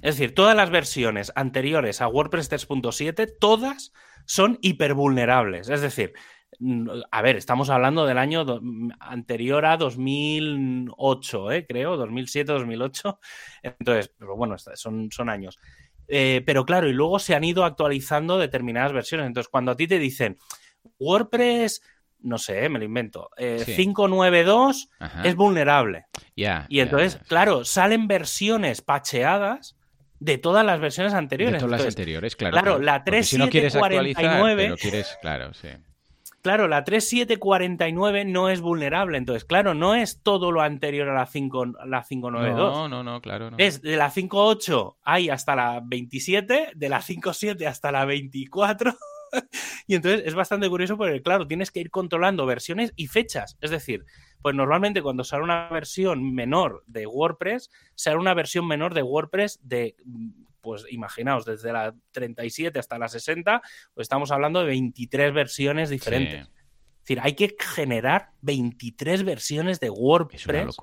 Es 0.02 0.16
decir, 0.16 0.34
todas 0.34 0.56
las 0.56 0.70
versiones 0.70 1.32
anteriores 1.36 2.00
a 2.00 2.08
WordPress 2.08 2.50
3.7, 2.50 3.30
todas 3.38 3.92
son 4.24 4.58
hipervulnerables. 4.60 5.68
Es 5.68 5.80
decir, 5.80 6.12
a 7.10 7.22
ver, 7.22 7.36
estamos 7.36 7.70
hablando 7.70 8.04
del 8.04 8.18
año 8.18 8.44
anterior 9.00 9.64
a 9.64 9.76
2008, 9.76 11.52
¿eh? 11.52 11.66
creo, 11.66 11.96
2007, 11.96 12.52
2008. 12.52 13.18
Entonces, 13.62 14.12
pero 14.18 14.36
bueno, 14.36 14.56
son, 14.58 15.10
son 15.10 15.30
años. 15.30 15.58
Eh, 16.06 16.42
pero 16.44 16.66
claro, 16.66 16.88
y 16.88 16.92
luego 16.92 17.18
se 17.18 17.34
han 17.34 17.44
ido 17.44 17.64
actualizando 17.64 18.38
determinadas 18.38 18.92
versiones. 18.92 19.26
Entonces, 19.26 19.48
cuando 19.48 19.72
a 19.72 19.76
ti 19.76 19.86
te 19.86 19.98
dicen 19.98 20.38
WordPress, 20.98 21.82
no 22.22 22.36
sé, 22.36 22.68
me 22.68 22.78
lo 22.78 22.84
invento, 22.84 23.30
592 23.38 24.90
eh, 25.00 25.06
es 25.24 25.34
vulnerable. 25.34 26.06
y 26.34 26.80
entonces, 26.80 27.18
claro, 27.28 27.64
salen 27.64 28.06
versiones 28.08 28.82
pacheadas 28.82 29.76
de 30.20 30.38
todas 30.38 30.64
las 30.64 30.78
versiones 30.78 31.14
anteriores. 31.14 31.54
De 31.54 31.66
todas 31.66 31.80
las 31.80 31.88
anteriores, 31.88 32.36
claro. 32.36 32.52
Claro, 32.52 32.78
la 32.78 33.02
3749. 33.02 34.62
Si 34.64 34.68
no 34.68 34.76
quieres 34.76 35.18
claro, 35.20 35.52
sí. 35.54 35.68
Claro, 36.42 36.68
la 36.68 36.84
3749 36.84 38.24
no 38.24 38.48
es 38.48 38.62
vulnerable, 38.62 39.18
entonces, 39.18 39.44
claro, 39.44 39.74
no 39.74 39.94
es 39.94 40.22
todo 40.22 40.52
lo 40.52 40.62
anterior 40.62 41.10
a 41.10 41.14
la, 41.14 41.26
5, 41.26 41.66
la 41.84 42.02
592. 42.02 42.72
No, 42.74 42.88
no, 42.88 43.02
no, 43.02 43.20
claro. 43.20 43.50
Es 43.58 43.82
de 43.82 43.96
la 43.96 44.10
58 44.10 44.96
hay 45.04 45.28
hasta 45.28 45.54
la 45.54 45.82
27, 45.84 46.70
de 46.74 46.88
la 46.88 47.02
57 47.02 47.66
hasta 47.66 47.92
la 47.92 48.06
24. 48.06 48.94
y 49.86 49.94
entonces 49.94 50.22
es 50.24 50.34
bastante 50.34 50.68
curioso 50.68 50.96
porque, 50.96 51.22
claro, 51.22 51.46
tienes 51.46 51.70
que 51.70 51.80
ir 51.80 51.90
controlando 51.90 52.46
versiones 52.46 52.92
y 52.96 53.06
fechas. 53.06 53.56
Es 53.60 53.70
decir, 53.70 54.04
pues 54.42 54.54
normalmente 54.54 55.02
cuando 55.02 55.24
sale 55.24 55.42
una 55.42 55.68
versión 55.68 56.34
menor 56.34 56.82
de 56.86 57.06
WordPress, 57.06 57.70
sale 57.94 58.16
una 58.16 58.34
versión 58.34 58.66
menor 58.66 58.94
de 58.94 59.02
WordPress 59.02 59.60
de, 59.62 59.96
pues 60.60 60.84
imaginaos, 60.90 61.44
desde 61.44 61.72
la 61.72 61.94
37 62.12 62.78
hasta 62.78 62.98
la 62.98 63.08
60, 63.08 63.62
pues 63.94 64.04
estamos 64.04 64.30
hablando 64.30 64.60
de 64.60 64.66
23 64.66 65.32
versiones 65.32 65.90
diferentes. 65.90 66.40
Es 66.42 67.04
decir, 67.04 67.20
hay 67.22 67.34
que 67.34 67.56
generar 67.58 68.30
23 68.42 69.24
versiones 69.24 69.80
de 69.80 69.90
WordPress 69.90 70.76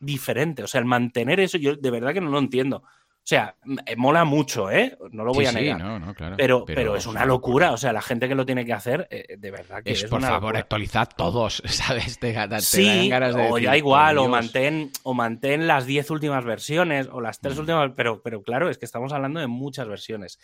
diferentes. 0.00 0.64
O 0.64 0.68
sea, 0.68 0.80
el 0.80 0.84
mantener 0.84 1.40
eso, 1.40 1.58
yo 1.58 1.76
de 1.76 1.90
verdad 1.90 2.12
que 2.12 2.20
no 2.20 2.30
lo 2.30 2.38
entiendo. 2.38 2.82
O 3.22 3.28
sea, 3.30 3.54
eh, 3.86 3.94
mola 3.96 4.24
mucho, 4.24 4.70
¿eh? 4.70 4.96
No 5.12 5.24
lo 5.24 5.32
voy 5.32 5.46
a 5.46 5.52
negar. 5.52 6.02
pero, 6.36 6.64
pero, 6.64 6.96
es 6.96 7.06
una 7.06 7.24
locura. 7.24 7.72
O 7.72 7.76
sea, 7.76 7.92
la 7.92 8.02
gente 8.02 8.28
que 8.28 8.34
lo 8.34 8.46
tiene 8.46 8.64
que 8.64 8.72
hacer, 8.72 9.06
eh, 9.10 9.36
de 9.38 9.50
verdad 9.50 9.82
que 9.84 9.92
es. 9.92 10.04
por 10.04 10.22
favor, 10.22 10.56
actualizad 10.56 11.08
todos, 11.16 11.62
¿sabes? 11.66 12.18
Te, 12.18 12.34
sí, 12.60 13.08
ganas 13.08 13.34
de 13.34 13.48
o 13.50 13.58
ya 13.58 13.76
igual, 13.76 14.18
o 14.18 14.26
mantén, 14.26 14.90
o 15.02 15.14
mantén 15.14 15.66
las 15.66 15.86
10 15.86 16.10
últimas 16.10 16.44
versiones, 16.44 17.08
o 17.12 17.20
las 17.20 17.40
tres 17.40 17.56
mm. 17.56 17.60
últimas. 17.60 17.92
Pero, 17.94 18.22
pero 18.22 18.42
claro, 18.42 18.70
es 18.70 18.78
que 18.78 18.86
estamos 18.86 19.12
hablando 19.12 19.38
de 19.38 19.46
muchas 19.46 19.86
versiones. 19.86 20.38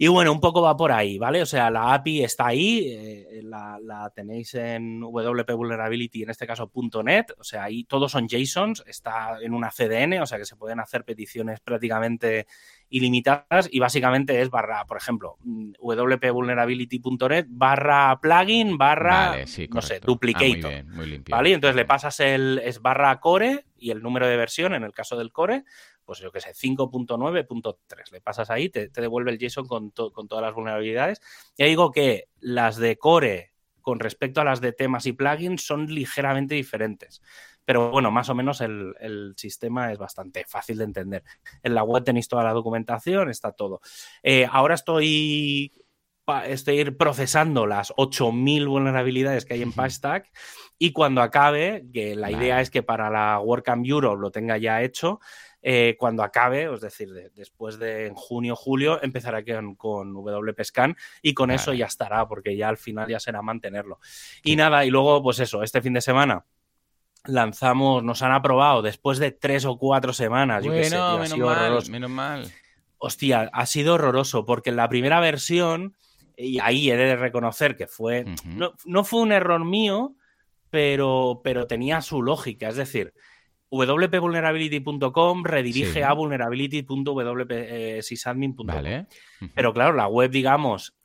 Y 0.00 0.06
bueno, 0.06 0.30
un 0.30 0.38
poco 0.38 0.62
va 0.62 0.76
por 0.76 0.92
ahí, 0.92 1.18
¿vale? 1.18 1.42
O 1.42 1.46
sea, 1.46 1.70
la 1.70 1.92
API 1.92 2.22
está 2.22 2.46
ahí, 2.46 2.84
eh, 2.86 3.40
la, 3.42 4.12
tenéis 4.14 4.54
en 4.54 5.00
WP 5.00 5.52
Vulnerability, 5.54 6.22
en 6.22 6.30
este 6.30 6.46
caso 6.46 6.70
.NET, 7.02 7.32
o 7.36 7.42
sea, 7.42 7.64
ahí 7.64 7.82
todos 7.82 8.12
son 8.12 8.28
JSONs, 8.28 8.84
está 8.86 9.38
en 9.42 9.52
una 9.52 9.72
CDN, 9.72 10.20
o 10.20 10.26
sea 10.26 10.38
que 10.38 10.44
se 10.44 10.54
pueden 10.54 10.78
hacer 10.78 11.04
peticiones 11.04 11.58
prácticamente 11.58 12.46
ilimitadas 12.90 13.68
y 13.72 13.80
básicamente 13.80 14.40
es 14.40 14.50
barra, 14.50 14.84
por 14.86 14.98
ejemplo, 14.98 15.36
wp-vulnerability.net 15.44 17.46
barra 17.48 18.20
plugin 18.20 18.78
barra, 18.78 19.36
no 19.70 19.82
sé, 19.82 19.96
ah, 19.96 20.06
duplicator. 20.06 20.84
¿Vale? 21.28 21.50
Y 21.50 21.54
entonces 21.54 21.74
le 21.74 21.86
pasas 21.86 22.20
el, 22.20 22.62
es 22.64 22.80
barra 22.80 23.18
core 23.18 23.64
y 23.76 23.90
el 23.90 24.00
número 24.00 24.28
de 24.28 24.36
versión, 24.36 24.74
en 24.74 24.84
el 24.84 24.92
caso 24.92 25.16
del 25.16 25.32
core, 25.32 25.64
pues 26.08 26.20
yo 26.20 26.32
qué 26.32 26.40
sé, 26.40 26.54
5.9.3. 26.54 28.12
Le 28.12 28.22
pasas 28.22 28.48
ahí, 28.48 28.70
te, 28.70 28.88
devuelve 28.88 29.30
el 29.30 29.38
JSON 29.38 29.66
con, 29.66 29.90
con 29.90 30.26
todas 30.26 30.42
las 30.42 30.54
vulnerabilidades. 30.54 31.20
Ya 31.58 31.66
digo 31.66 31.90
que 31.90 32.28
las 32.40 32.78
de 32.78 32.96
core 32.96 33.52
con 33.82 34.00
respecto 34.00 34.40
a 34.40 34.44
las 34.44 34.62
de 34.62 34.72
temas 34.72 35.04
y 35.04 35.12
plugins 35.12 35.66
son 35.66 35.84
ligeramente 35.86 36.54
diferentes. 36.54 37.20
Pero 37.66 37.90
bueno, 37.90 38.10
más 38.10 38.30
o 38.30 38.34
menos 38.34 38.62
el, 38.62 39.34
sistema 39.36 39.92
es 39.92 39.98
bastante 39.98 40.46
fácil 40.48 40.78
de 40.78 40.84
entender. 40.84 41.24
En 41.62 41.74
la 41.74 41.82
web 41.82 42.02
tenéis 42.02 42.26
toda 42.26 42.42
la 42.42 42.54
documentación, 42.54 43.28
está 43.28 43.52
todo. 43.52 43.82
Eh, 44.22 44.48
ahora 44.50 44.76
estoy, 44.76 45.72
estoy 46.46 46.90
procesando 46.92 47.66
las 47.66 47.92
8.000 47.96 48.66
vulnerabilidades 48.66 49.44
que 49.44 49.52
hay 49.52 49.62
en 49.62 49.72
PyStack 49.72 50.30
y 50.78 50.92
cuando 50.92 51.20
acabe, 51.20 51.84
que 51.92 52.14
la 52.14 52.30
idea 52.30 52.62
es 52.62 52.70
que 52.70 52.82
para 52.82 53.10
la 53.10 53.38
WordCamp 53.40 53.84
Europe 53.84 54.22
lo 54.22 54.30
tenga 54.30 54.56
ya 54.56 54.80
hecho, 54.82 55.20
eh, 55.62 55.96
cuando 55.98 56.22
acabe, 56.22 56.72
es 56.72 56.80
decir, 56.80 57.12
después 57.34 57.78
de 57.78 58.12
junio, 58.14 58.54
julio, 58.54 59.02
empezará 59.02 59.44
con, 59.44 59.74
con 59.74 60.14
WP 60.14 60.64
Scan 60.64 60.96
y 61.22 61.34
con 61.34 61.50
eso 61.50 61.72
ya 61.72 61.86
estará, 61.86 62.26
porque 62.28 62.56
ya 62.56 62.68
al 62.68 62.78
final 62.78 63.08
ya 63.08 63.20
será 63.20 63.42
mantenerlo. 63.42 63.98
Y 64.42 64.56
nada, 64.56 64.84
y 64.84 64.90
luego, 64.90 65.22
pues 65.22 65.40
eso, 65.40 65.62
este 65.62 65.82
fin 65.82 65.94
de 65.94 66.00
semana 66.00 66.44
lanzamos, 67.24 68.02
nos 68.02 68.22
han 68.22 68.32
aprobado 68.32 68.82
después 68.82 69.18
de 69.18 69.30
tres 69.32 69.64
o 69.64 69.78
cuatro 69.78 70.12
semanas. 70.12 70.64
Yo 70.64 70.72
bueno, 70.72 71.18
menos, 71.18 71.38
mal, 71.38 71.90
menos 71.90 72.10
mal. 72.10 72.52
Hostia, 72.98 73.50
ha 73.52 73.66
sido 73.66 73.94
horroroso 73.94 74.44
porque 74.44 74.70
en 74.70 74.76
la 74.76 74.88
primera 74.88 75.20
versión, 75.20 75.96
y 76.36 76.58
ahí 76.60 76.90
he 76.90 76.96
de 76.96 77.16
reconocer 77.16 77.76
que 77.76 77.86
fue, 77.86 78.24
no, 78.44 79.04
fue 79.04 79.20
un 79.20 79.32
error 79.32 79.64
mío, 79.64 80.14
pero, 80.70 81.40
pero 81.44 81.66
tenía 81.66 82.00
su 82.00 82.22
lógica. 82.22 82.68
Es 82.68 82.76
decir, 82.76 83.14
wpvulnerability.com 83.70 85.44
redirige 85.44 86.04
a 86.04 86.12
vulnerability.wsysadmin.com. 86.12 88.66
Vale. 88.66 89.06
Pero 89.54 89.72
claro, 89.72 89.94
la 89.94 90.08
web, 90.08 90.30
digamos, 90.30 90.97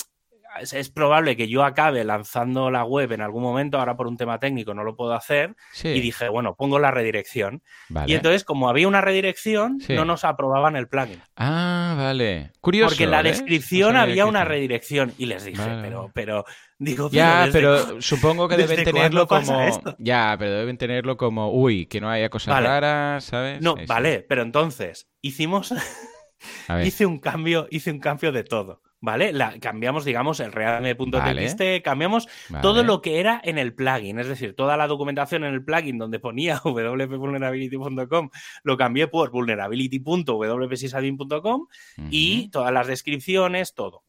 es, 0.59 0.89
probable 0.89 1.35
que 1.35 1.47
yo 1.47 1.63
acabe 1.63 2.03
lanzando 2.03 2.69
la 2.69 2.83
web 2.83 3.11
en 3.11 3.21
algún 3.21 3.43
momento, 3.43 3.79
ahora 3.79 3.95
por 3.95 4.07
un 4.07 4.17
tema 4.17 4.39
técnico 4.39 4.73
no 4.73 4.83
lo 4.83 4.95
puedo 4.95 5.13
hacer, 5.13 5.55
y 5.83 5.99
dije, 5.99 6.29
bueno, 6.29 6.55
pongo 6.55 6.79
la 6.79 6.91
redirección. 6.91 7.63
Y 8.05 8.13
entonces, 8.13 8.43
como 8.43 8.69
había 8.69 8.87
una 8.87 9.01
redirección, 9.01 9.79
no 9.89 10.05
nos 10.05 10.23
aprobaban 10.23 10.75
el 10.75 10.87
plugin. 10.87 11.21
Ah, 11.35 11.95
vale. 11.97 12.51
Curioso. 12.61 12.89
Porque 12.89 13.05
en 13.05 13.11
la 13.11 13.21
¿eh? 13.21 13.23
descripción 13.23 13.95
había 13.95 14.25
una 14.25 14.45
redirección 14.45 15.13
y 15.17 15.25
les 15.25 15.45
dije, 15.45 15.61
pero, 15.81 16.11
pero, 16.13 16.45
digo, 16.77 17.09
ya, 17.11 17.49
pero 17.51 18.01
supongo 18.01 18.47
que 18.47 18.57
deben 18.57 18.83
tenerlo 18.83 19.27
como, 19.27 19.95
ya, 19.97 20.35
pero 20.37 20.51
deben 20.51 20.77
tenerlo 20.77 21.17
como, 21.17 21.51
uy, 21.51 21.85
que 21.85 22.01
no 22.01 22.09
haya 22.09 22.29
cosas 22.29 22.61
raras, 22.61 23.23
¿sabes? 23.25 23.61
No, 23.61 23.75
vale, 23.87 24.25
pero 24.27 24.41
entonces 24.41 25.09
hicimos, 25.21 25.73
hice 26.83 27.05
un 27.05 27.19
cambio, 27.19 27.67
hice 27.71 27.91
un 27.91 27.99
cambio 27.99 28.31
de 28.31 28.43
todo. 28.43 28.81
¿Vale? 29.03 29.31
La, 29.33 29.59
cambiamos, 29.59 30.05
digamos, 30.05 30.39
el 30.39 30.53
realme.txt, 30.53 31.61
cambiamos 31.83 32.29
todo 32.61 32.83
lo 32.83 33.01
que 33.01 33.19
era 33.19 33.41
en 33.43 33.57
el 33.57 33.75
plugin, 33.75 34.17
es 34.17 34.29
decir, 34.29 34.55
toda 34.55 34.77
la 34.77 34.87
documentación 34.87 35.43
en 35.43 35.53
el 35.53 35.65
plugin 35.65 35.97
donde 35.97 36.19
ponía 36.19 36.57
wp-vulnerability.com 36.63 38.29
lo 38.63 38.77
cambié 38.77 39.09
por 39.09 39.31
vulnerability.wpsysadmin.com 39.31 41.67
y 42.09 42.49
todas 42.49 42.71
las 42.71 42.87
descripciones, 42.87 43.73
todo. 43.73 44.05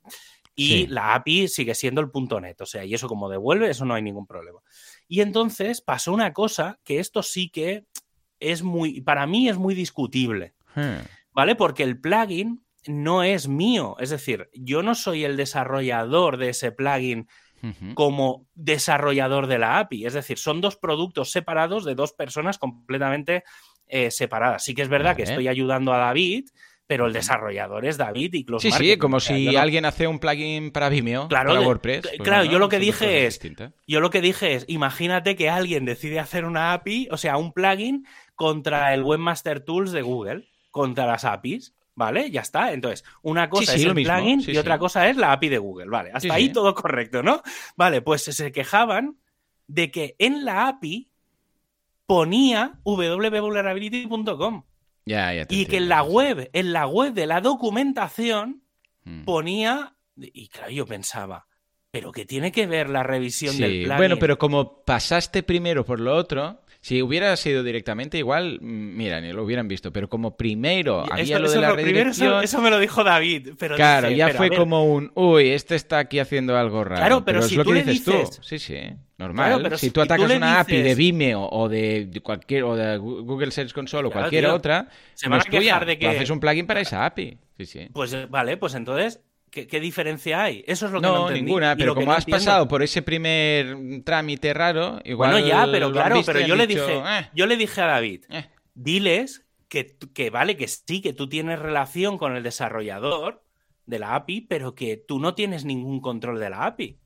Y 0.55 0.87
la 0.87 1.17
API 1.17 1.49
sigue 1.49 1.75
siendo 1.75 2.01
el 2.01 2.13
.net, 2.41 2.61
o 2.61 2.67
sea, 2.67 2.85
y 2.85 2.95
eso 2.95 3.09
como 3.09 3.29
devuelve, 3.29 3.71
eso 3.71 3.85
no 3.85 3.95
hay 3.95 4.03
ningún 4.03 4.29
problema. 4.29 4.61
Y 5.09 5.23
entonces 5.23 5.81
pasó 5.81 6.13
una 6.13 6.33
cosa 6.33 6.79
que 6.85 7.01
esto 7.01 7.25
sí 7.25 7.49
que 7.49 7.87
es 8.39 8.63
muy, 8.63 9.01
para 9.01 9.27
mí 9.27 9.49
es 9.49 9.59
muy 9.59 9.75
discutible, 9.75 10.55
hmm. 10.77 10.99
¿vale? 11.33 11.57
Porque 11.57 11.83
el 11.83 12.01
plugin 12.01 12.64
no 12.87 13.23
es 13.23 13.49
mío. 13.49 13.97
Es 13.99 14.11
decir, 14.11 14.49
yo 14.55 14.83
no 14.83 14.95
soy 14.95 15.25
el 15.25 15.37
desarrollador 15.37 16.37
de 16.37 16.51
ese 16.51 16.73
plugin 16.73 17.29
como 17.95 18.47
desarrollador 18.55 19.47
de 19.47 19.59
la 19.59 19.79
API. 19.79 20.05
Es 20.05 20.13
decir, 20.13 20.39
son 20.39 20.61
dos 20.61 20.77
productos 20.77 21.31
separados 21.31 21.87
de 21.87 21.95
dos 21.95 22.13
personas 22.13 22.59
completamente 22.59 23.43
eh, 23.87 24.11
separadas. 24.11 24.65
Sí 24.65 24.75
que 24.75 24.83
es 24.83 24.89
verdad 24.89 25.17
que 25.17 25.23
estoy 25.23 25.49
ayudando 25.49 25.95
a 25.95 25.99
David, 25.99 26.49
pero 26.87 27.07
el 27.07 27.13
desarrollador 27.13 27.87
es 27.87 27.97
David 27.97 28.35
y 28.35 28.47
Sí, 28.59 28.71
sí, 28.71 28.99
como 28.99 29.21
si 29.21 29.57
alguien 29.57 29.87
hace 29.87 30.07
un 30.07 30.19
plugin 30.19 30.71
para 30.71 30.89
Vimeo, 30.89 31.29
para 31.29 31.61
WordPress. 31.61 32.03
Pues 32.03 32.21
claro, 32.23 32.45
yo 32.45 32.59
lo 32.59 32.69
que 32.69 32.79
dije 32.79 33.27
es, 33.27 33.41
yo 33.87 34.01
lo 34.01 34.11
que 34.11 34.21
dije 34.21 34.55
es, 34.55 34.65
imagínate 34.69 35.35
que 35.37 35.49
alguien 35.49 35.85
decide 35.87 36.21
hacer 36.21 36.45
una 36.45 36.75
API, 36.75 37.09
o 37.11 37.17
sea, 37.17 37.39
un 37.39 37.53
plugin 37.53 38.07
contra 38.35 38.93
el 38.93 39.03
Webmaster 39.03 39.61
Tools 39.61 39.93
de 39.93 40.03
Google, 40.03 40.49
contra 40.71 41.07
las 41.07 41.25
APIs. 41.25 41.75
¿Vale? 41.97 42.31
Ya 42.31 42.41
está. 42.41 42.73
Entonces, 42.73 43.05
una 43.23 43.49
cosa 43.49 43.75
es 43.75 43.85
el 43.85 43.95
plugin 43.95 44.43
y 44.47 44.57
otra 44.57 44.79
cosa 44.79 45.09
es 45.09 45.17
la 45.17 45.33
API 45.33 45.49
de 45.49 45.59
Google. 45.59 45.87
Vale, 45.89 46.11
hasta 46.13 46.35
ahí 46.35 46.51
todo 46.51 46.75
correcto, 46.75 47.23
¿no? 47.23 47.43
Vale, 47.77 48.03
pues 48.03 48.23
se 48.25 48.53
quejaban 48.53 49.19
de 49.67 49.91
que 49.91 50.17
en 50.19 50.45
la 50.45 50.69
API 50.69 51.09
ponía 52.07 52.81
www.vulnerability.com. 52.85 54.65
Ya, 55.07 55.35
ya 55.35 55.47
y 55.49 55.67
que 55.67 55.77
en 55.77 55.89
la 55.89 56.03
web, 56.03 56.51
en 56.53 56.73
la 56.73 56.87
web 56.87 57.13
de 57.13 57.27
la 57.27 57.41
documentación 57.41 58.63
hmm. 59.05 59.25
ponía. 59.25 59.97
Y 60.17 60.49
claro, 60.49 60.71
yo 60.71 60.87
pensaba, 60.87 61.47
pero 61.91 62.11
que 62.11 62.25
tiene 62.25 62.53
que 62.53 62.67
ver 62.67 62.89
la 62.89 63.03
revisión 63.03 63.57
del 63.59 63.83
plugin. 63.83 63.97
Bueno, 63.97 64.17
pero 64.19 64.39
como 64.39 64.83
pasaste 64.85 65.43
primero 65.43 65.85
por 65.85 66.01
lo 66.01 66.15
otro, 66.17 66.64
si 66.85 67.01
hubiera 67.01 67.35
sido 67.39 67.63
directamente, 67.63 68.19
igual, 68.19 68.59
mm, 68.61 68.97
mira, 68.97 69.19
ni 69.19 69.33
lo 69.33 69.43
hubieran 69.43 69.67
visto, 69.67 69.91
pero 69.91 70.07
como 70.11 70.37
primero 70.37 71.03
había 71.11 71.39
lo 71.39 71.51
de 71.51 71.59
la 71.59 71.73
redirección... 71.73 72.45
eso, 72.45 72.61
me 72.61 72.69
lo 72.69 72.79
dijo 72.79 73.03
David, 73.03 73.53
pero 73.59 73.75
Claro, 73.75 74.11
ya 74.11 74.29
fue 74.35 74.51
como 74.51 74.85
un, 74.85 75.11
uy, 75.15 75.49
este 75.49 75.77
está 75.77 76.01
aquí 76.01 76.19
haciendo 76.19 76.59
algo 76.59 76.85
raro. 76.85 77.01
Claro, 77.01 77.25
pero, 77.25 77.41
si 77.41 77.55
es 77.55 77.57
lo 77.57 77.65
que 77.65 77.83
dices 77.85 78.05
tú. 78.05 78.43
Sí, 78.43 78.59
sí, 78.59 78.81
normal. 79.17 79.79
si, 79.79 79.93
tú 79.93 80.03
atacas 80.03 80.31
una 80.31 80.61
API 80.61 80.83
de 80.83 80.95
Vimeo 80.95 81.49
o 81.51 81.71
de 81.71 82.21
cualquier 82.23 82.65
o 82.65 82.77
de 82.77 82.99
Google 82.99 83.51
Search 83.51 83.73
Console 83.73 84.09
o 84.09 84.11
cualquier 84.11 84.45
otra, 84.49 84.91
se 85.15 85.31
van 85.31 85.41
a 85.41 85.45
quejar 85.45 85.87
de 85.87 85.99
que 85.99 86.07
haces 86.07 86.29
un 86.29 86.39
plugin 86.39 86.67
para 86.67 86.83
esa 86.83 87.07
API. 87.07 87.39
Sí, 87.57 87.65
sí. 87.65 87.89
Pues 87.95 88.29
vale, 88.29 88.59
pues 88.59 88.75
entonces 88.75 89.23
¿Qué, 89.55 89.79
diferencia 89.79 90.43
hay? 90.43 90.65
Eso 90.67 90.87
es 90.87 90.93
lo 90.93 91.01
que 91.01 91.07
no, 91.07 91.15
no 91.15 91.31
ninguna, 91.31 91.77
pero 91.77 91.95
como 91.95 92.13
has 92.13 92.25
pasado 92.25 92.67
por 92.67 92.83
ese 92.83 93.03
primer 93.03 94.03
trámite 94.03 94.53
raro, 94.53 95.01
igual. 95.05 95.31
Bueno, 95.31 95.47
ya, 95.47 95.69
pero 95.71 95.93
claro, 95.93 96.21
pero 96.27 96.41
yo 96.41 96.57
le 96.57 96.67
dije, 96.67 96.97
eh". 96.97 97.31
yo 97.35 97.47
le 97.47 97.57
dije 97.57 97.81
a 97.81 97.87
David, 97.87 98.25
eh". 98.31 98.49
diles 98.75 99.47
que, 99.69 99.97
que 100.13 100.31
vale, 100.31 100.57
que 100.57 100.67
sí, 100.67 101.01
que 101.01 101.13
tú 101.13 101.29
tienes 101.29 101.61
relación 101.61 102.19
con 102.19 102.35
el 102.35 102.43
desarrollador 102.43 103.45
de 103.87 104.01
la 104.01 104.17
API, 104.17 104.41
pero 104.41 104.75
que 104.75 104.97
tú 104.97 105.21
no 105.21 105.37
tienes 105.37 105.65
ningún 105.65 106.01
control 106.01 106.41
de 106.41 106.51
la 106.51 106.67
API. 106.67 106.99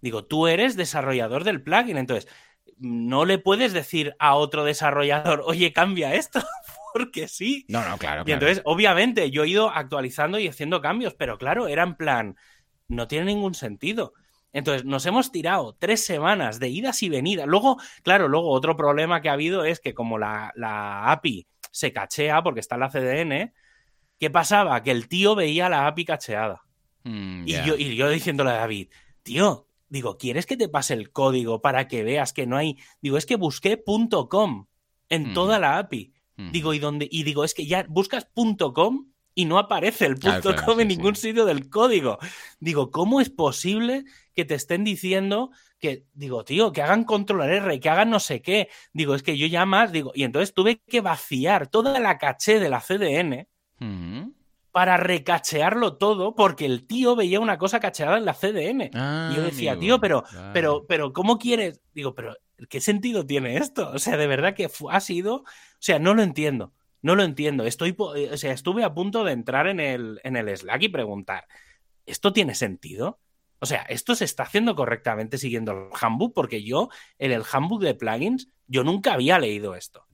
Digo, 0.00 0.24
tú 0.24 0.46
eres 0.46 0.76
desarrollador 0.76 1.42
del 1.42 1.60
plugin, 1.60 1.96
entonces 1.96 2.30
no 2.78 3.24
le 3.24 3.38
puedes 3.38 3.72
decir 3.72 4.14
a 4.20 4.36
otro 4.36 4.64
desarrollador, 4.64 5.42
oye, 5.44 5.72
cambia 5.72 6.14
esto, 6.14 6.40
porque 6.94 7.26
sí. 7.26 7.66
No, 7.66 7.86
no, 7.86 7.98
claro. 7.98 8.22
Y 8.24 8.30
entonces, 8.30 8.62
obviamente, 8.64 9.32
yo 9.32 9.42
he 9.42 9.48
ido 9.48 9.68
actualizando 9.68 10.38
y 10.38 10.46
haciendo 10.46 10.80
cambios, 10.80 11.14
pero 11.14 11.38
claro, 11.38 11.66
era 11.66 11.82
en 11.82 11.96
plan, 11.96 12.36
no 12.86 13.08
tiene 13.08 13.26
ningún 13.26 13.54
sentido. 13.54 14.12
Entonces, 14.52 14.84
nos 14.84 15.04
hemos 15.04 15.32
tirado 15.32 15.74
tres 15.76 16.06
semanas 16.06 16.60
de 16.60 16.68
idas 16.68 17.02
y 17.02 17.08
venidas. 17.08 17.48
Luego, 17.48 17.78
claro, 18.04 18.28
luego 18.28 18.48
otro 18.50 18.76
problema 18.76 19.20
que 19.20 19.28
ha 19.28 19.32
habido 19.32 19.64
es 19.64 19.80
que 19.80 19.92
como 19.92 20.18
la, 20.18 20.52
API 21.10 21.48
se 21.72 21.92
cachea 21.92 22.44
porque 22.44 22.60
está 22.60 22.76
en 22.76 22.80
la 22.80 22.90
CDN, 22.90 23.52
¿qué 24.20 24.30
pasaba? 24.30 24.80
Que 24.84 24.92
el 24.92 25.08
tío 25.08 25.34
veía 25.34 25.68
la 25.68 25.88
API 25.88 26.04
cacheada. 26.04 26.62
Mm, 27.02 27.42
y, 27.44 27.52
yo, 27.64 27.74
y 27.76 27.96
yo 27.96 28.08
diciéndole 28.08 28.50
a 28.50 28.58
David, 28.58 28.90
tío, 29.24 29.66
digo, 29.88 30.16
¿quieres 30.16 30.46
que 30.46 30.56
te 30.56 30.68
pase 30.68 30.94
el 30.94 31.10
código 31.10 31.60
para 31.60 31.88
que 31.88 32.04
veas 32.04 32.32
que 32.32 32.46
no 32.46 32.56
hay? 32.56 32.78
Digo, 33.00 33.18
es 33.18 33.26
que 33.26 33.34
busqué 33.34 33.82
.com 34.30 34.68
en 35.08 35.30
mm. 35.30 35.34
toda 35.34 35.58
la 35.58 35.78
API. 35.78 36.13
Digo, 36.36 36.74
¿y 36.74 36.78
dónde? 36.78 37.08
Y 37.10 37.22
digo, 37.22 37.44
es 37.44 37.54
que 37.54 37.66
ya 37.66 37.86
buscas 37.88 38.28
.com 38.74 39.06
y 39.34 39.44
no 39.44 39.58
aparece 39.58 40.06
el 40.06 40.18
.com 40.64 40.80
en 40.80 40.88
ningún 40.88 41.16
sitio 41.16 41.44
del 41.44 41.68
código. 41.68 42.18
Digo, 42.60 42.90
¿cómo 42.90 43.20
es 43.20 43.30
posible 43.30 44.04
que 44.34 44.44
te 44.44 44.54
estén 44.54 44.84
diciendo 44.84 45.50
que, 45.78 46.06
digo, 46.12 46.44
tío, 46.44 46.72
que 46.72 46.82
hagan 46.82 47.04
control 47.04 47.42
R, 47.42 47.80
que 47.80 47.88
hagan 47.88 48.10
no 48.10 48.20
sé 48.20 48.42
qué? 48.42 48.68
Digo, 48.92 49.14
es 49.14 49.22
que 49.22 49.36
yo 49.36 49.46
ya 49.46 49.66
más, 49.66 49.92
digo, 49.92 50.12
y 50.14 50.24
entonces 50.24 50.54
tuve 50.54 50.80
que 50.86 51.00
vaciar 51.00 51.68
toda 51.68 51.98
la 52.00 52.18
caché 52.18 52.58
de 52.60 52.68
la 52.68 52.80
CDN 52.80 53.46
para 54.74 54.96
recachearlo 54.96 55.98
todo 55.98 56.34
porque 56.34 56.66
el 56.66 56.84
tío 56.84 57.14
veía 57.14 57.38
una 57.38 57.58
cosa 57.58 57.78
cacheada 57.78 58.18
en 58.18 58.24
la 58.24 58.34
CDN. 58.34 58.90
Ah, 58.92 59.30
y 59.32 59.36
yo 59.36 59.42
decía, 59.42 59.74
amigo, 59.74 59.84
tío, 59.84 60.00
pero, 60.00 60.22
claro. 60.24 60.50
pero, 60.52 60.86
pero, 60.88 61.12
¿cómo 61.12 61.38
quieres? 61.38 61.80
Digo, 61.92 62.16
pero, 62.16 62.34
¿qué 62.68 62.80
sentido 62.80 63.24
tiene 63.24 63.56
esto? 63.56 63.92
O 63.94 64.00
sea, 64.00 64.16
de 64.16 64.26
verdad 64.26 64.52
que 64.54 64.68
ha 64.90 65.00
sido, 65.00 65.36
o 65.36 65.44
sea, 65.78 66.00
no 66.00 66.12
lo 66.12 66.24
entiendo, 66.24 66.72
no 67.02 67.14
lo 67.14 67.22
entiendo. 67.22 67.62
Estoy, 67.62 67.90
eh, 68.16 68.30
o 68.32 68.36
sea, 68.36 68.52
estuve 68.52 68.82
a 68.82 68.92
punto 68.94 69.22
de 69.22 69.30
entrar 69.30 69.68
en 69.68 69.78
el, 69.78 70.20
en 70.24 70.34
el 70.34 70.48
Slack 70.56 70.82
y 70.82 70.88
preguntar, 70.88 71.46
¿esto 72.04 72.32
tiene 72.32 72.56
sentido? 72.56 73.20
O 73.60 73.66
sea, 73.66 73.82
¿esto 73.82 74.16
se 74.16 74.24
está 74.24 74.42
haciendo 74.42 74.74
correctamente 74.74 75.38
siguiendo 75.38 75.70
el 75.70 75.88
handbook? 76.00 76.34
Porque 76.34 76.64
yo, 76.64 76.88
en 77.20 77.30
el 77.30 77.44
handbook 77.48 77.80
de 77.80 77.94
plugins, 77.94 78.48
yo 78.66 78.82
nunca 78.82 79.12
había 79.12 79.38
leído 79.38 79.76
esto. 79.76 80.04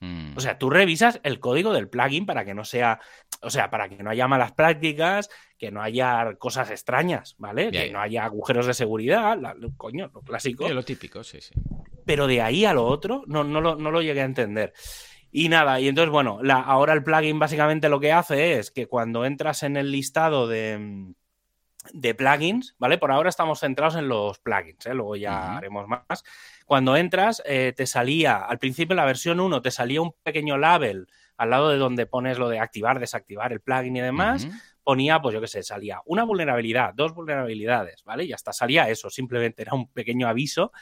Mm. 0.00 0.36
O 0.36 0.40
sea, 0.40 0.58
tú 0.58 0.70
revisas 0.70 1.20
el 1.24 1.40
código 1.40 1.72
del 1.72 1.88
plugin 1.88 2.24
para 2.26 2.44
que 2.44 2.54
no 2.54 2.64
sea, 2.64 3.00
o 3.42 3.50
sea, 3.50 3.70
para 3.70 3.88
que 3.88 4.02
no 4.02 4.10
haya 4.10 4.28
malas 4.28 4.52
prácticas, 4.52 5.28
que 5.58 5.70
no 5.70 5.82
haya 5.82 6.34
cosas 6.38 6.70
extrañas, 6.70 7.34
¿vale? 7.38 7.70
Que 7.70 7.90
no 7.90 8.00
haya 8.00 8.24
agujeros 8.24 8.66
de 8.66 8.74
seguridad, 8.74 9.36
la- 9.38 9.56
coño, 9.76 10.10
lo 10.14 10.20
clásico. 10.22 10.68
Sí, 10.68 10.74
lo 10.74 10.84
típico, 10.84 11.24
sí, 11.24 11.40
sí. 11.40 11.52
Pero 12.04 12.26
de 12.26 12.42
ahí 12.42 12.64
a 12.64 12.72
lo 12.72 12.86
otro, 12.86 13.24
no, 13.26 13.42
no, 13.44 13.60
lo, 13.60 13.74
no 13.76 13.90
lo 13.90 14.00
llegué 14.00 14.20
a 14.20 14.26
entender. 14.26 14.72
Y 15.30 15.48
nada, 15.48 15.78
y 15.80 15.88
entonces, 15.88 16.10
bueno, 16.10 16.38
la, 16.42 16.60
ahora 16.60 16.94
el 16.94 17.02
plugin 17.02 17.38
básicamente 17.38 17.88
lo 17.88 18.00
que 18.00 18.12
hace 18.12 18.58
es 18.58 18.70
que 18.70 18.86
cuando 18.86 19.24
entras 19.26 19.62
en 19.62 19.76
el 19.76 19.90
listado 19.92 20.46
de, 20.46 21.12
de 21.92 22.14
plugins, 22.14 22.74
¿vale? 22.78 22.98
Por 22.98 23.12
ahora 23.12 23.28
estamos 23.28 23.60
centrados 23.60 23.96
en 23.96 24.08
los 24.08 24.38
plugins, 24.38 24.86
¿eh? 24.86 24.94
luego 24.94 25.16
ya 25.16 25.56
haremos 25.56 25.86
más. 25.86 26.24
Cuando 26.66 26.96
entras, 26.96 27.42
eh, 27.46 27.72
te 27.76 27.86
salía, 27.86 28.38
al 28.38 28.58
principio 28.58 28.92
en 28.92 28.98
la 28.98 29.04
versión 29.04 29.40
1, 29.40 29.62
te 29.62 29.70
salía 29.70 30.02
un 30.02 30.12
pequeño 30.22 30.58
label 30.58 31.08
al 31.36 31.50
lado 31.50 31.70
de 31.70 31.78
donde 31.78 32.06
pones 32.06 32.38
lo 32.38 32.48
de 32.48 32.58
activar, 32.58 32.98
desactivar 32.98 33.52
el 33.52 33.60
plugin 33.60 33.96
y 33.96 34.00
demás. 34.00 34.48
Ponía, 34.82 35.20
pues 35.20 35.34
yo 35.34 35.40
qué 35.40 35.46
sé, 35.46 35.62
salía 35.62 36.00
una 36.06 36.24
vulnerabilidad, 36.24 36.94
dos 36.94 37.14
vulnerabilidades, 37.14 38.02
¿vale? 38.04 38.24
Y 38.24 38.32
hasta 38.32 38.52
salía 38.52 38.88
eso, 38.88 39.08
simplemente 39.08 39.62
era 39.62 39.74
un 39.74 39.88
pequeño 39.92 40.26
aviso. 40.26 40.72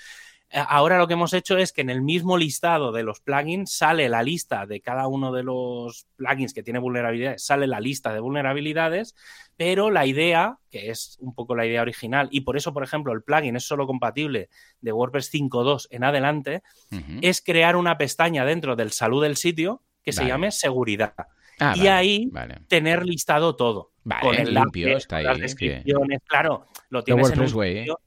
Eh, 0.50 0.62
Ahora 0.68 0.98
lo 0.98 1.06
que 1.08 1.14
hemos 1.14 1.32
hecho 1.32 1.58
es 1.58 1.72
que 1.72 1.80
en 1.80 1.90
el 1.90 2.02
mismo 2.02 2.36
listado 2.38 2.92
de 2.92 3.02
los 3.02 3.20
plugins 3.20 3.72
sale 3.72 4.08
la 4.08 4.22
lista 4.22 4.64
de 4.66 4.80
cada 4.80 5.08
uno 5.08 5.32
de 5.32 5.42
los 5.42 6.06
plugins 6.16 6.54
que 6.54 6.62
tiene 6.62 6.78
vulnerabilidades, 6.78 7.44
sale 7.44 7.66
la 7.66 7.80
lista 7.80 8.12
de 8.14 8.20
vulnerabilidades, 8.20 9.14
pero 9.56 9.90
la 9.90 10.06
idea, 10.06 10.58
que 10.70 10.90
es 10.90 11.16
un 11.20 11.34
poco 11.34 11.54
la 11.56 11.66
idea 11.66 11.82
original, 11.82 12.28
y 12.30 12.42
por 12.42 12.56
eso, 12.56 12.72
por 12.72 12.84
ejemplo, 12.84 13.12
el 13.12 13.22
plugin 13.22 13.56
es 13.56 13.64
solo 13.66 13.86
compatible 13.86 14.48
de 14.80 14.92
WordPress 14.92 15.30
5.2 15.32 15.88
en 15.90 16.04
adelante, 16.04 16.62
es 17.22 17.40
crear 17.42 17.74
una 17.76 17.98
pestaña 17.98 18.44
dentro 18.44 18.76
del 18.76 18.92
salud 18.92 19.22
del 19.22 19.36
sitio 19.36 19.82
que 20.02 20.12
se 20.12 20.24
llame 20.26 20.52
seguridad. 20.52 21.14
Ah, 21.58 21.72
y 21.74 21.78
vale, 21.80 21.90
ahí 21.90 22.28
Vale. 22.30 22.60
tener 22.68 23.04
listado 23.06 23.56
todo. 23.56 23.92
Vale, 24.04 24.20
con 24.20 24.34
el 24.36 24.52
limpio, 24.54 24.96
está 24.98 25.20
las 25.22 25.36
ahí, 25.36 25.40
descripciones, 25.40 26.20
claro, 26.26 26.66
lo 26.90 27.00
The 27.02 27.06
tienes 27.06 27.30
en 27.32 27.40
un 27.40 27.46
WordPress 27.46 27.78
sitio- 27.78 28.00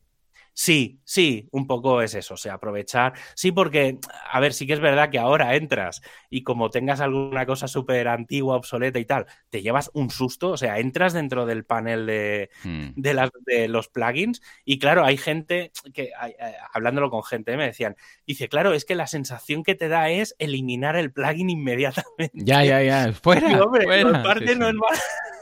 Sí, 0.61 0.99
sí, 1.05 1.47
un 1.53 1.67
poco 1.67 2.01
es 2.01 2.15
eso, 2.15 2.33
o 2.33 2.37
sea, 2.37 2.55
aprovechar. 2.55 3.13
Sí, 3.33 3.53
porque, 3.53 3.97
a 4.29 4.41
ver, 4.41 4.51
sí 4.51 4.67
que 4.67 4.73
es 4.73 4.81
verdad 4.81 5.09
que 5.09 5.17
ahora 5.17 5.55
entras 5.55 6.01
y 6.29 6.43
como 6.43 6.69
tengas 6.69 6.99
alguna 6.99 7.45
cosa 7.45 7.69
súper 7.69 8.09
antigua, 8.09 8.57
obsoleta 8.57 8.99
y 8.99 9.05
tal, 9.05 9.25
te 9.49 9.61
llevas 9.61 9.89
un 9.93 10.09
susto, 10.09 10.49
o 10.49 10.57
sea, 10.57 10.77
entras 10.79 11.13
dentro 11.13 11.45
del 11.45 11.63
panel 11.63 12.05
de, 12.05 12.49
Mm. 12.65 12.89
de, 12.97 13.13
las, 13.13 13.29
de 13.45 13.69
los 13.69 13.87
plugins 13.87 14.41
y 14.65 14.79
claro, 14.79 15.05
hay 15.05 15.15
gente 15.15 15.71
que, 15.93 16.09
hay- 16.19 16.33
eh, 16.37 16.55
hablándolo 16.73 17.09
con 17.09 17.23
gente, 17.23 17.55
me 17.55 17.67
decían, 17.67 17.95
dice, 18.27 18.49
claro, 18.49 18.73
es 18.73 18.83
que 18.83 18.95
la 18.95 19.07
sensación 19.07 19.63
que 19.63 19.75
te 19.75 19.87
da 19.87 20.09
es 20.09 20.35
eliminar 20.39 20.97
el 20.97 21.13
plugin 21.13 21.49
inmediatamente. 21.51 22.31
Ya, 22.33 22.65
ya, 22.65 22.83
ya. 22.83 23.13
Fuera. 23.13 23.63
Hombre, 23.63 23.85
fuera. 23.85 24.35
Sí, 24.45 24.55
no 24.57 24.67
es. 24.67 24.75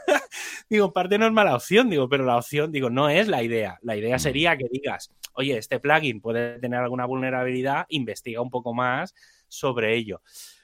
digo, 0.70 0.86
en 0.86 0.92
parte 0.92 1.18
no 1.18 1.26
es 1.26 1.32
mala 1.32 1.54
opción, 1.54 1.88
digo, 1.90 2.08
pero 2.08 2.24
la 2.24 2.36
opción, 2.36 2.72
digo, 2.72 2.90
no 2.90 3.08
es 3.08 3.28
la 3.28 3.42
idea. 3.42 3.78
La 3.82 3.96
idea 3.96 4.16
Mm. 4.16 4.20
sería 4.20 4.56
que 4.56 4.66
digas, 4.70 5.10
oye, 5.34 5.56
este 5.58 5.80
plugin 5.80 6.20
puede 6.20 6.58
tener 6.58 6.80
alguna 6.80 7.06
vulnerabilidad, 7.06 7.86
investiga 7.88 8.40
un 8.40 8.50
poco 8.50 8.74
más 8.74 9.14
sobre 9.48 9.94
ello. 9.96 10.20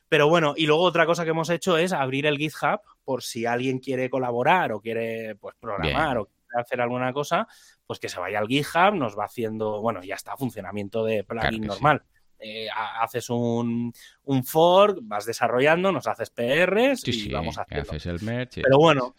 Pero 0.09 0.29
bueno, 0.29 0.55
y 0.57 0.67
luego 0.67 0.83
otra 0.83 1.07
cosa 1.07 1.25
que 1.25 1.31
hemos 1.31 1.51
hecho 1.51 1.77
es 1.79 1.93
abrir 1.93 2.27
el 2.27 2.39
GitHub 2.39 2.81
por 3.05 3.23
si 3.23 3.47
alguien 3.47 3.79
quiere 3.79 4.11
colaborar 4.11 4.73
o 4.73 4.81
quiere 4.81 5.35
pues 5.37 5.55
programar 5.59 6.19
o 6.19 6.27
quiere 6.27 6.61
hacer 6.63 6.81
alguna 6.81 7.13
cosa, 7.13 7.49
pues 7.87 7.99
que 7.99 8.09
se 8.09 8.21
vaya 8.21 8.39
al 8.39 8.47
GitHub, 8.47 8.95
nos 8.95 9.19
va 9.19 9.25
haciendo, 9.25 9.81
bueno, 9.81 10.03
ya 10.03 10.15
está, 10.15 10.37
funcionamiento 10.37 11.05
de 11.05 11.25
plugin 11.25 11.41
Claro 11.49 11.57
que 11.57 11.63
sí. 11.63 11.69
normal. 11.69 12.03
Eh, 12.39 12.69
ha- 12.71 13.03
haces 13.03 13.31
un, 13.31 13.93
un 14.25 14.45
fork, 14.45 14.99
vas 15.03 15.25
desarrollando, 15.25 15.91
nos 15.91 16.07
haces 16.07 16.31
PRs 16.31 17.01
Sí, 17.01 17.11
y 17.11 17.15
sí, 17.15 17.33
vamos 17.33 17.57
haciendo. 17.59 17.91
haces 17.91 18.07
el 18.07 18.21
merch. 18.23 18.59
y- 18.59 18.63
Pero 18.63 18.77
bueno, 18.79 19.15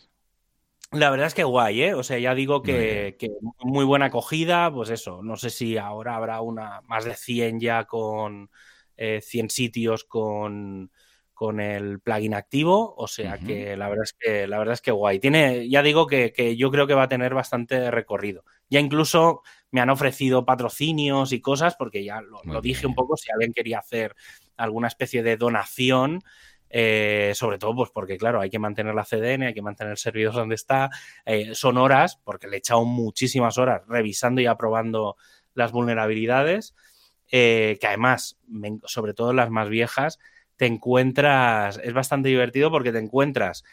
la 0.91 1.09
verdad 1.09 1.27
es 1.27 1.33
que 1.33 1.43
guay, 1.43 1.81
¿eh? 1.83 1.93
O 1.93 2.03
sea, 2.03 2.19
ya 2.19 2.35
digo 2.35 2.61
que, 2.61 3.15
que 3.19 3.29
muy 3.59 3.85
buena 3.85 4.05
acogida, 4.05 4.71
pues 4.71 4.89
eso, 4.89 5.21
no 5.23 5.35
sé 5.35 5.49
si 5.49 5.77
ahora 5.77 6.15
habrá 6.15 6.41
una 6.41 6.81
más 6.81 7.05
de 7.05 7.15
100 7.15 7.59
ya 7.59 7.85
con 7.85 8.49
eh, 8.97 9.19
100 9.21 9.49
sitios 9.49 10.03
con, 10.05 10.91
con 11.33 11.59
el 11.59 11.99
plugin 11.99 12.33
activo, 12.33 12.95
o 12.95 13.07
sea 13.07 13.37
que 13.39 13.75
la 13.75 13.89
verdad 13.89 14.03
es 14.05 14.13
que 14.17 14.47
la 14.47 14.57
verdad 14.57 14.73
es 14.73 14.81
que 14.81 14.91
guay. 14.91 15.19
Tiene, 15.19 15.67
ya 15.69 15.81
digo 15.81 16.07
que, 16.07 16.31
que 16.31 16.55
yo 16.55 16.71
creo 16.71 16.87
que 16.87 16.93
va 16.93 17.03
a 17.03 17.09
tener 17.09 17.33
bastante 17.33 17.91
recorrido. 17.91 18.45
Ya 18.69 18.79
incluso 18.79 19.41
me 19.71 19.81
han 19.81 19.89
ofrecido 19.89 20.45
patrocinios 20.45 21.33
y 21.33 21.41
cosas, 21.41 21.75
porque 21.75 22.05
ya 22.05 22.21
lo, 22.21 22.41
lo 22.45 22.61
dije 22.61 22.87
un 22.87 22.95
poco, 22.95 23.17
si 23.17 23.31
alguien 23.31 23.51
quería 23.53 23.79
hacer 23.79 24.15
alguna 24.55 24.87
especie 24.87 25.23
de 25.23 25.35
donación, 25.35 26.21
eh, 26.77 27.31
sobre 27.35 27.57
todo 27.57 27.73
pues 27.73 27.89
porque 27.89 28.17
claro, 28.17 28.41
hay 28.41 28.49
que 28.49 28.59
mantener 28.59 28.93
la 28.93 29.05
CDN, 29.05 29.43
hay 29.43 29.53
que 29.53 29.61
mantener 29.61 29.91
el 29.91 29.97
servidor 29.97 30.33
donde 30.33 30.55
está, 30.55 30.89
eh, 31.25 31.55
son 31.55 31.77
horas, 31.77 32.19
porque 32.21 32.49
le 32.49 32.57
he 32.57 32.59
echado 32.59 32.83
muchísimas 32.83 33.57
horas 33.57 33.83
revisando 33.87 34.41
y 34.41 34.45
aprobando 34.45 35.15
las 35.53 35.71
vulnerabilidades, 35.71 36.75
eh, 37.31 37.77
que 37.79 37.87
además, 37.87 38.37
sobre 38.83 39.13
todo 39.13 39.31
las 39.31 39.49
más 39.49 39.69
viejas, 39.69 40.19
te 40.57 40.65
encuentras, 40.65 41.79
es 41.81 41.93
bastante 41.93 42.27
divertido 42.27 42.69
porque 42.69 42.91
te 42.91 42.99
encuentras 42.99 43.63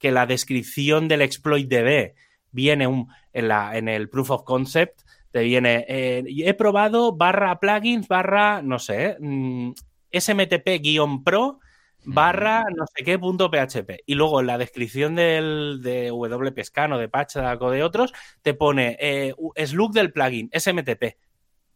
que 0.00 0.10
la 0.10 0.26
descripción 0.26 1.06
del 1.06 1.22
exploit 1.22 1.68
DB 1.68 2.16
viene 2.50 2.88
un, 2.88 3.12
en, 3.32 3.46
la, 3.46 3.78
en 3.78 3.88
el 3.88 4.08
proof 4.10 4.32
of 4.32 4.42
concept, 4.42 5.02
te 5.30 5.44
viene, 5.44 5.84
he 5.88 6.54
probado 6.54 7.12
barra 7.14 7.60
plugins, 7.60 8.08
barra, 8.08 8.60
no 8.60 8.80
sé, 8.80 9.16
mm, 9.20 9.70
SMTP-pro, 10.10 11.60
barra 12.04 12.64
no 12.74 12.84
sé 12.86 13.04
qué 13.04 13.18
punto 13.18 13.50
PHP. 13.50 14.02
Y 14.06 14.14
luego 14.14 14.40
en 14.40 14.46
la 14.46 14.58
descripción 14.58 15.14
del, 15.14 15.80
de 15.82 16.10
WP 16.10 16.64
Scan 16.64 16.92
o 16.92 16.98
de 16.98 17.08
Patchdac 17.08 17.60
o 17.60 17.70
de 17.70 17.82
otros, 17.82 18.12
te 18.42 18.54
pone 18.54 18.96
eh, 19.00 19.34
slug 19.66 19.92
del 19.92 20.12
plugin, 20.12 20.50
SMTP. 20.52 21.16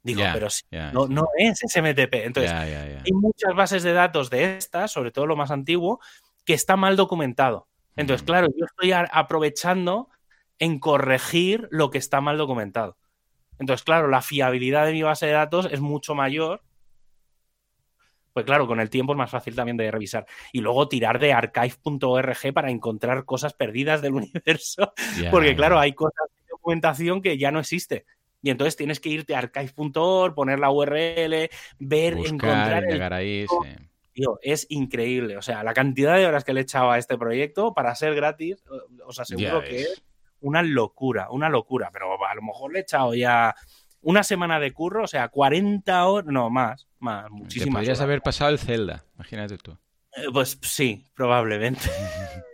Digo, 0.02 0.22
pero 0.34 0.48
no, 0.92 1.06
no 1.06 1.28
es 1.38 1.60
SMTP. 1.60 2.14
Entonces, 2.26 2.52
hay 2.52 3.12
muchas 3.12 3.54
bases 3.54 3.82
de 3.82 3.94
datos 3.94 4.28
de 4.28 4.58
estas, 4.58 4.92
sobre 4.92 5.10
todo 5.10 5.26
lo 5.26 5.34
más 5.34 5.50
antiguo, 5.50 5.98
que 6.44 6.52
está 6.52 6.76
mal 6.76 6.94
documentado. 6.96 7.68
Entonces, 7.96 8.22
Mm. 8.22 8.26
claro, 8.26 8.48
yo 8.54 8.66
estoy 8.66 8.92
aprovechando 8.92 10.10
en 10.58 10.78
corregir 10.78 11.68
lo 11.70 11.90
que 11.90 11.98
está 11.98 12.20
mal 12.20 12.36
documentado. 12.36 12.98
Entonces, 13.58 13.84
claro, 13.84 14.08
la 14.08 14.20
fiabilidad 14.20 14.84
de 14.84 14.92
mi 14.92 15.02
base 15.02 15.26
de 15.26 15.32
datos 15.32 15.68
es 15.70 15.80
mucho 15.80 16.14
mayor. 16.14 16.62
Pues 18.34 18.44
claro, 18.44 18.66
con 18.66 18.80
el 18.80 18.90
tiempo 18.90 19.12
es 19.12 19.16
más 19.16 19.30
fácil 19.30 19.54
también 19.54 19.76
de 19.76 19.90
revisar. 19.90 20.26
Y 20.52 20.60
luego 20.60 20.88
tirar 20.88 21.20
de 21.20 21.32
archive.org 21.32 22.52
para 22.52 22.70
encontrar 22.70 23.24
cosas 23.24 23.54
perdidas 23.54 24.02
del 24.02 24.14
universo. 24.14 24.92
Porque 25.30 25.54
claro, 25.54 25.78
hay 25.78 25.92
cosas 25.92 26.28
de 26.34 26.42
documentación 26.50 27.22
que 27.22 27.38
ya 27.38 27.52
no 27.52 27.60
existe. 27.60 28.04
Y 28.42 28.50
entonces 28.50 28.76
tienes 28.76 28.98
que 28.98 29.08
irte 29.08 29.36
a 29.36 29.38
archive.org, 29.38 30.34
poner 30.34 30.58
la 30.58 30.70
URL, 30.70 31.48
ver, 31.78 32.16
Buscar, 32.16 32.34
encontrar 32.34 32.84
el 32.84 32.92
llegar 32.92 33.14
ahí, 33.14 33.42
tipo. 33.42 33.64
sí. 33.64 33.70
Tío, 34.14 34.38
es 34.42 34.66
increíble. 34.68 35.36
O 35.36 35.42
sea, 35.42 35.64
la 35.64 35.74
cantidad 35.74 36.16
de 36.16 36.26
horas 36.26 36.44
que 36.44 36.52
le 36.52 36.60
he 36.60 36.62
echado 36.62 36.90
a 36.90 36.98
este 36.98 37.18
proyecto 37.18 37.74
para 37.74 37.94
ser 37.96 38.14
gratis, 38.14 38.62
os 39.04 39.18
aseguro 39.18 39.60
que 39.62 39.82
es 39.82 40.04
una 40.40 40.62
locura, 40.62 41.30
una 41.30 41.48
locura. 41.48 41.90
Pero 41.92 42.24
a 42.24 42.34
lo 42.34 42.42
mejor 42.42 42.72
le 42.72 42.78
he 42.78 42.82
echado 42.82 43.14
ya 43.14 43.56
una 44.04 44.22
semana 44.22 44.60
de 44.60 44.72
curro, 44.72 45.04
o 45.04 45.08
sea, 45.08 45.28
40 45.28 46.06
horas, 46.06 46.32
no, 46.32 46.50
más, 46.50 46.86
más, 46.98 47.24
Te 47.24 47.30
muchísimas 47.30 47.80
podrías 47.80 47.98
horas. 47.98 48.04
haber 48.04 48.22
pasado 48.22 48.50
el 48.50 48.58
Zelda, 48.58 49.04
imagínate 49.14 49.58
tú. 49.58 49.72
Eh, 50.16 50.26
Pues 50.32 50.58
sí, 50.62 51.04
probablemente. 51.14 51.80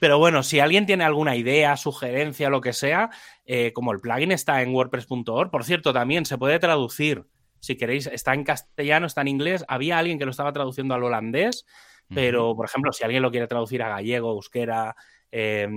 Pero 0.00 0.18
bueno, 0.18 0.42
si 0.42 0.60
alguien 0.60 0.86
tiene 0.86 1.04
alguna 1.04 1.36
idea, 1.36 1.76
sugerencia, 1.76 2.48
lo 2.48 2.60
que 2.60 2.72
sea, 2.72 3.10
eh, 3.44 3.72
como 3.72 3.92
el 3.92 4.00
plugin 4.00 4.32
está 4.32 4.62
en 4.62 4.74
WordPress.org, 4.74 5.50
por 5.50 5.64
cierto, 5.64 5.92
también 5.92 6.24
se 6.26 6.38
puede 6.38 6.58
traducir. 6.58 7.24
Si 7.60 7.76
queréis, 7.76 8.06
está 8.08 8.34
en 8.34 8.42
castellano, 8.42 9.06
está 9.06 9.20
en 9.20 9.28
inglés. 9.28 9.64
Había 9.68 9.98
alguien 9.98 10.18
que 10.18 10.24
lo 10.24 10.32
estaba 10.32 10.52
traduciendo 10.52 10.94
al 10.94 11.04
holandés, 11.04 11.64
pero 12.12 12.56
por 12.56 12.66
ejemplo, 12.66 12.92
si 12.92 13.04
alguien 13.04 13.22
lo 13.22 13.30
quiere 13.30 13.46
traducir 13.46 13.82
a 13.82 13.88
gallego, 13.88 14.32
euskera, 14.32 14.96
eh, 15.30 15.68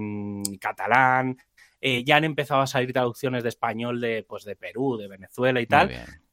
catalán, 0.60 1.38
eh, 1.88 2.04
ya 2.04 2.16
han 2.16 2.24
empezado 2.24 2.62
a 2.62 2.66
salir 2.66 2.92
traducciones 2.94 3.44
de 3.44 3.50
español 3.50 4.02
de, 4.02 4.26
pues, 4.28 4.44
de 4.44 4.56
Perú, 4.56 4.98
de 4.98 5.08
Venezuela 5.08 5.62
y 5.62 5.68
tal. 5.68 5.92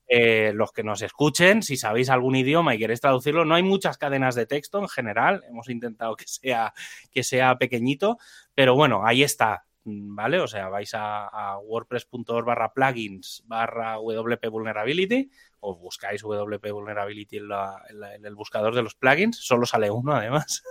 eh, 0.08 0.50
los 0.54 0.72
que 0.72 0.82
nos 0.82 1.02
escuchen, 1.02 1.62
si 1.62 1.76
sabéis 1.76 2.08
algún 2.08 2.36
idioma 2.36 2.74
y 2.74 2.78
queréis 2.78 3.02
traducirlo, 3.02 3.44
no 3.44 3.54
hay 3.54 3.62
muchas 3.62 3.98
cadenas 3.98 4.34
de 4.34 4.46
texto 4.46 4.78
en 4.78 4.88
general, 4.88 5.44
hemos 5.46 5.68
intentado 5.68 6.16
que 6.16 6.26
sea, 6.26 6.72
que 7.10 7.22
sea 7.22 7.58
pequeñito, 7.58 8.16
pero 8.54 8.74
bueno, 8.74 9.04
ahí 9.04 9.22
está, 9.22 9.66
¿vale? 9.84 10.40
O 10.40 10.48
sea, 10.48 10.70
vais 10.70 10.92
a, 10.94 11.58
wordpress.org 11.58 12.46
barra 12.46 12.72
plugins 12.72 13.44
barra 13.46 13.98
WP 13.98 14.48
Vulnerability 14.48 15.30
o 15.64 15.76
buscáis 15.76 16.22
WP 16.22 16.72
Vulnerability 16.72 17.38
en, 17.38 18.24
el 18.24 18.34
buscador 18.34 18.74
de 18.74 18.82
los 18.82 18.94
plugins, 18.94 19.36
solo 19.36 19.64
sale 19.64 19.90
uno 19.90 20.14
además, 20.14 20.62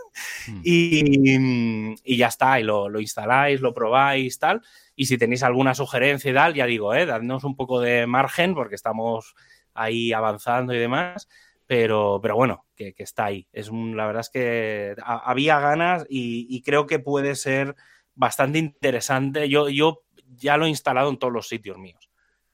hmm. 0.47 0.61
y, 0.63 2.17
ya 2.17 2.27
está, 2.27 2.59
y 2.59 2.63
lo, 2.63 2.99
instaláis, 2.99 3.61
lo 3.61 3.73
probáis, 3.73 4.37
tal, 4.37 4.61
y 4.95 5.05
si 5.05 5.17
tenéis 5.17 5.43
alguna 5.43 5.73
sugerencia 5.73 6.29
y 6.29 6.33
tal, 6.33 6.53
ya 6.53 6.65
digo, 6.65 6.93
eh, 6.93 7.05
dadnos 7.05 7.45
un 7.45 7.55
poco 7.55 7.79
de 7.79 8.05
margen 8.05 8.53
porque 8.53 8.75
estamos 8.75 9.33
ahí 9.73 10.11
avanzando 10.11 10.73
y 10.73 10.79
demás, 10.79 11.29
pero, 11.65 12.19
pero 12.21 12.35
bueno, 12.35 12.65
que, 12.75 12.93
está 12.97 13.25
ahí. 13.25 13.47
Es 13.53 13.71
la 13.71 14.05
verdad 14.05 14.19
es 14.19 14.29
que 14.29 14.95
había 15.05 15.59
ganas 15.61 16.05
y 16.09 16.61
creo 16.63 16.85
que 16.85 16.99
puede 16.99 17.35
ser 17.35 17.75
bastante 18.13 18.59
interesante. 18.59 19.47
Yo, 19.47 19.69
yo 19.69 20.03
ya 20.35 20.57
lo 20.57 20.65
he 20.65 20.69
instalado 20.69 21.09
en 21.09 21.17
todos 21.17 21.33
los 21.33 21.47
sitios 21.47 21.77
míos, 21.77 22.10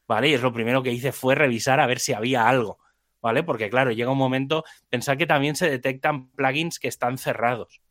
¿vale? 0.08 0.30
Y 0.30 0.34
es 0.34 0.41
lo 0.41 0.53
primero 0.53 0.82
que 0.82 0.91
hice 0.91 1.12
fue 1.12 1.36
revisar 1.36 1.80
a 1.80 1.88
ver 1.88 1.99
si 1.99 2.14
había 2.14 2.47
algo, 2.47 2.80
¿vale? 3.22 3.43
Porque 3.43 3.70
claro, 3.70 3.91
llega 3.91 4.12
un 4.12 4.18
momento, 4.18 4.64
pensar 4.89 5.18
que 5.18 5.28
también 5.28 5.55
se 5.55 5.70
detectan 5.70 6.30
plugins 6.30 6.80
que 6.80 6.88
están 6.88 7.18
cerrados. 7.18 7.82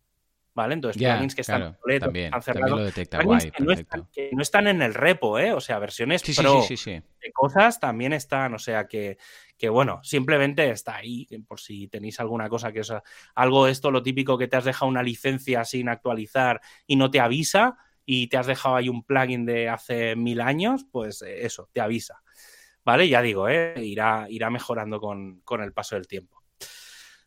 ¿Vale? 0.55 0.73
Entonces, 0.73 1.03
plugins 1.03 1.35
que 1.35 1.43
están, 1.43 1.77
están 1.87 2.43
cerrados. 2.43 2.95
que, 2.95 4.31
no 4.33 4.41
están, 4.41 4.67
en 4.67 4.81
el 4.81 4.95
repo, 4.95 5.39
¿eh? 5.39 5.53
O 5.53 5.61
sea, 5.61 5.79
versiones 5.79 6.23
pro 6.23 6.63
de 6.67 7.33
cosas 7.35 7.79
también 7.79 8.15
están. 8.15 8.55
O 8.55 8.59
sea, 8.59 8.87
que, 8.87 9.19
que 9.59 9.69
bueno, 9.69 10.01
simplemente 10.03 10.71
está 10.71 10.97
ahí, 10.97 11.29
por 11.47 11.61
si 11.61 11.89
tenéis 11.89 12.21
alguna 12.21 12.49
cosa 12.49 12.73
que 12.73 12.81
es 12.81 12.93
algo 13.35 13.67
esto, 13.67 13.91
lo 13.91 14.03
típico 14.03 14.39
que 14.39 14.49
te 14.49 14.57
has 14.57 14.65
dejado 14.65 14.89
una 14.89 15.03
licencia 15.03 15.63
sin 15.67 15.91
actualizar 15.91 16.63
y 16.87 16.97
no 16.97 17.11
te 17.11 17.21
avisa 17.21 17.77
y 18.07 18.29
te 18.29 18.39
has 18.39 18.47
dejado 18.47 18.77
ahí 18.77 18.89
un 18.89 19.03
plugin 19.03 19.45
de 19.45 19.69
hace 19.69 20.15
mil 20.17 20.41
años, 20.41 20.87
pues 20.91 21.21
eh, 21.23 21.45
eso, 21.45 21.69
te 21.73 21.81
avisa. 21.81 22.23
¿Vale? 22.85 23.09
Ya 23.09 23.21
digo, 23.21 23.49
¿eh? 23.49 23.75
irá, 23.79 24.27
irá 24.31 24.49
mejorando 24.49 25.01
con, 25.01 25.41
con 25.41 25.61
el 25.61 25.73
paso 25.73 25.97
del 25.97 26.07
tiempo. 26.07 26.41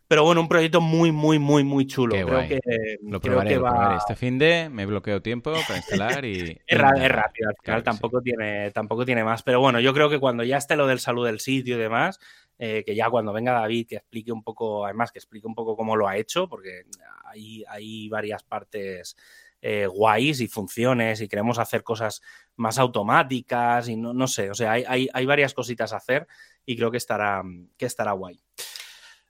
Pero 0.09 0.23
bueno, 0.23 0.41
un 0.41 0.47
proyecto 0.47 0.81
muy, 0.81 1.11
muy, 1.11 1.37
muy, 1.37 1.63
muy 1.63 1.85
chulo. 1.85 2.15
creo 2.15 2.47
que, 2.47 2.59
lo 3.03 3.19
probaré, 3.19 3.59
Este 3.95 4.15
fin 4.15 4.39
de 4.39 4.67
me 4.67 4.87
bloqueo 4.87 5.21
tiempo 5.21 5.53
para 5.67 5.77
instalar 5.77 6.25
y... 6.25 6.59
es, 6.65 6.77
rápido, 6.79 7.49
al 7.49 7.55
final 7.61 7.83
tampoco, 7.83 8.19
tiene, 8.19 8.71
tampoco 8.71 9.05
tiene 9.05 9.23
más. 9.23 9.43
Pero 9.43 9.59
bueno, 9.59 9.79
yo 9.79 9.93
creo 9.93 10.09
que 10.09 10.17
cuando 10.17 10.43
ya 10.43 10.57
esté 10.57 10.75
lo 10.75 10.87
del 10.87 10.99
salud 10.99 11.27
del 11.27 11.39
sitio 11.39 11.75
y 11.75 11.79
demás, 11.79 12.19
eh, 12.57 12.83
que 12.83 12.95
ya 12.95 13.07
cuando 13.11 13.33
venga 13.33 13.51
David 13.51 13.85
que 13.87 13.97
explique 13.97 14.31
un 14.31 14.43
poco, 14.43 14.83
además 14.83 15.11
que 15.11 15.19
explique 15.19 15.45
un 15.45 15.53
poco 15.53 15.77
cómo 15.77 15.95
lo 15.95 16.07
ha 16.07 16.17
hecho, 16.17 16.49
porque 16.49 16.85
hay, 17.25 17.63
hay 17.67 18.09
varias 18.09 18.41
partes 18.41 19.15
eh, 19.61 19.87
guays 19.87 20.41
y 20.41 20.47
funciones 20.47 21.21
y 21.21 21.27
queremos 21.27 21.59
hacer 21.59 21.83
cosas 21.83 22.21
más 22.55 22.77
automáticas 22.79 23.89
y 23.89 23.95
no, 23.95 24.13
no 24.13 24.27
sé, 24.27 24.49
o 24.51 24.55
sea, 24.55 24.73
hay, 24.73 24.83
hay, 24.87 25.09
hay 25.13 25.25
varias 25.25 25.53
cositas 25.53 25.93
a 25.93 25.97
hacer 25.97 26.27
y 26.65 26.77
creo 26.77 26.91
que 26.91 26.97
estará, 26.97 27.41
que 27.77 27.85
estará 27.85 28.11
guay. 28.13 28.39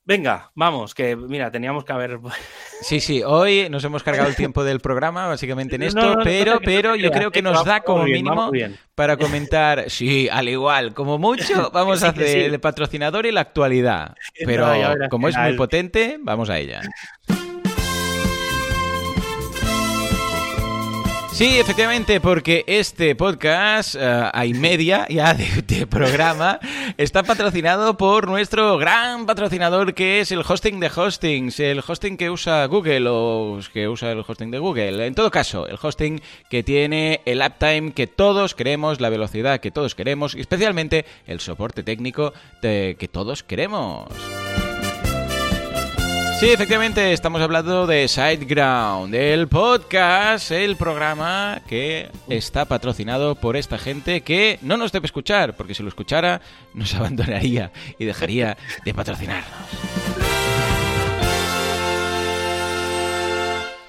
Venga, 0.09 0.49
vamos, 0.55 0.95
que 0.95 1.15
mira, 1.15 1.51
teníamos 1.51 1.85
que 1.85 1.93
haber. 1.93 2.19
Sí, 2.81 3.01
sí, 3.01 3.21
hoy 3.23 3.67
nos 3.69 3.83
hemos 3.83 4.03
cargado 4.03 4.29
el 4.29 4.37
tiempo 4.37 4.63
del 4.63 4.79
programa, 4.79 5.27
básicamente 5.27 5.75
en 5.75 5.83
esto, 5.83 6.15
pero, 6.23 6.61
pero 6.63 6.95
yo 6.95 7.11
creo 7.11 7.29
que 7.29 7.41
nos 7.41 7.65
da 7.65 7.81
como 7.81 8.05
mínimo 8.05 8.49
para 8.95 9.17
comentar. 9.17 9.89
Sí, 9.89 10.29
al 10.31 10.47
igual, 10.47 10.93
como 10.93 11.17
mucho, 11.17 11.69
vamos 11.73 12.01
a 12.03 12.09
hacer 12.09 12.37
el 12.37 12.59
patrocinador 12.61 13.25
y 13.25 13.33
la 13.33 13.41
actualidad. 13.41 14.15
Pero 14.45 14.71
como 15.09 15.27
es 15.27 15.37
muy 15.37 15.57
potente, 15.57 16.17
vamos 16.21 16.49
a 16.49 16.57
ella. 16.57 16.81
Sí, 21.39 21.57
efectivamente, 21.57 22.19
porque 22.19 22.65
este 22.67 23.15
podcast, 23.15 23.95
uh, 23.95 24.29
hay 24.33 24.53
media 24.53 25.07
ya 25.07 25.33
de, 25.33 25.87
programa, 25.87 26.59
está 26.97 27.23
patrocinado 27.23 27.95
por 27.95 28.27
nuestro 28.27 28.77
gran 28.77 29.25
patrocinador 29.25 29.93
que 29.93 30.19
es 30.19 30.33
el 30.33 30.43
hosting 30.45 30.81
de 30.81 30.91
hostings, 30.93 31.61
el 31.61 31.79
hosting 31.79 32.17
que 32.17 32.29
usa 32.29 32.65
Google 32.65 33.07
o 33.09 33.57
que 33.71 33.87
usa 33.87 34.11
el 34.11 34.25
hosting 34.27 34.51
de 34.51 34.59
Google. 34.59 35.07
En 35.07 35.15
todo 35.15 35.31
caso, 35.31 35.65
el 35.65 35.77
hosting 35.81 36.21
que 36.49 36.61
tiene 36.61 37.21
el 37.23 37.41
uptime 37.41 37.93
que 37.93 38.07
todos 38.07 38.53
queremos, 38.53 38.99
la 38.99 39.07
velocidad 39.07 39.61
que 39.61 39.71
todos 39.71 39.95
queremos 39.95 40.35
y 40.35 40.41
especialmente 40.41 41.05
el 41.25 41.39
soporte 41.39 41.83
técnico 41.83 42.33
que 42.61 43.09
todos 43.09 43.43
queremos. 43.43 44.09
Sí, 46.39 46.49
efectivamente, 46.51 47.11
estamos 47.11 47.41
hablando 47.41 47.85
de 47.85 48.07
Sideground, 48.07 49.13
el 49.13 49.49
podcast, 49.49 50.51
el 50.51 50.77
programa 50.77 51.61
que 51.67 52.09
está 52.29 52.63
patrocinado 52.63 53.35
por 53.35 53.57
esta 53.57 53.77
gente 53.77 54.21
que 54.21 54.57
no 54.61 54.77
nos 54.77 54.93
debe 54.93 55.05
escuchar, 55.05 55.57
porque 55.57 55.75
si 55.75 55.83
lo 55.83 55.89
escuchara 55.89 56.39
nos 56.73 56.95
abandonaría 56.95 57.73
y 57.97 58.05
dejaría 58.05 58.57
de 58.85 58.93
patrocinarnos. 58.93 60.08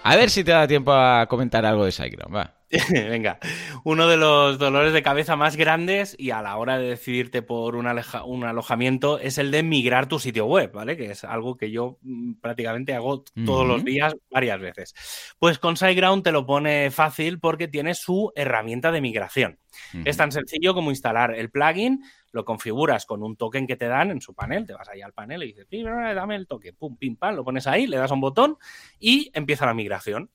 A 0.02 0.16
ver 0.16 0.30
si 0.30 0.44
te 0.44 0.52
da 0.52 0.66
tiempo 0.66 0.92
a 0.92 1.26
comentar 1.26 1.66
algo 1.66 1.84
de 1.84 1.92
Sideground, 1.92 2.34
va. 2.34 2.60
Venga, 2.90 3.40
uno 3.82 4.06
de 4.06 4.16
los 4.16 4.58
dolores 4.58 4.92
de 4.92 5.02
cabeza 5.02 5.34
más 5.34 5.56
grandes 5.56 6.14
y 6.16 6.30
a 6.30 6.40
la 6.40 6.56
hora 6.56 6.78
de 6.78 6.90
decidirte 6.90 7.42
por 7.42 7.74
un, 7.74 7.86
un, 8.26 8.44
alojamiento 8.44 9.18
es 9.18 9.38
el 9.38 9.50
de 9.50 9.64
migrar 9.64 10.06
tu 10.06 10.20
sitio 10.20 10.46
web, 10.46 10.70
¿vale? 10.72 10.96
Que 10.96 11.10
es 11.10 11.24
algo 11.24 11.56
que 11.56 11.72
yo 11.72 11.98
mm, 12.02 12.34
prácticamente 12.34 12.94
hago 12.94 13.24
todos 13.44 13.66
los 13.66 13.84
días 13.84 14.14
varias 14.30 14.60
veces. 14.60 14.94
Pues 15.40 15.58
con 15.58 15.76
SiteGround 15.76 16.22
te 16.22 16.30
lo 16.30 16.46
pone 16.46 16.92
fácil 16.92 17.40
porque 17.40 17.66
tiene 17.66 17.94
su 17.94 18.32
herramienta 18.36 18.92
de 18.92 19.00
migración. 19.00 19.58
Es 20.04 20.16
tan 20.16 20.30
sencillo 20.30 20.72
como 20.72 20.90
instalar 20.90 21.34
el 21.34 21.50
plugin, 21.50 22.04
lo 22.32 22.44
configuras 22.44 23.06
con 23.06 23.22
un 23.22 23.36
token 23.36 23.66
que 23.66 23.76
te 23.76 23.88
dan 23.88 24.10
en 24.10 24.20
su 24.20 24.34
panel, 24.34 24.66
te 24.66 24.72
vas 24.72 24.88
ahí 24.88 25.02
al 25.02 25.12
panel 25.12 25.42
y 25.42 25.52
dices, 25.52 25.66
dame 25.70 26.36
el 26.36 26.46
token, 26.46 26.76
pum, 26.76 26.96
pim, 26.96 27.16
pam, 27.16 27.34
lo 27.34 27.44
pones 27.44 27.66
ahí, 27.66 27.86
le 27.86 27.96
das 27.96 28.10
a 28.10 28.14
un 28.14 28.20
botón 28.20 28.58
y 28.98 29.30
empieza 29.34 29.66
la 29.66 29.74
migración. 29.74 30.30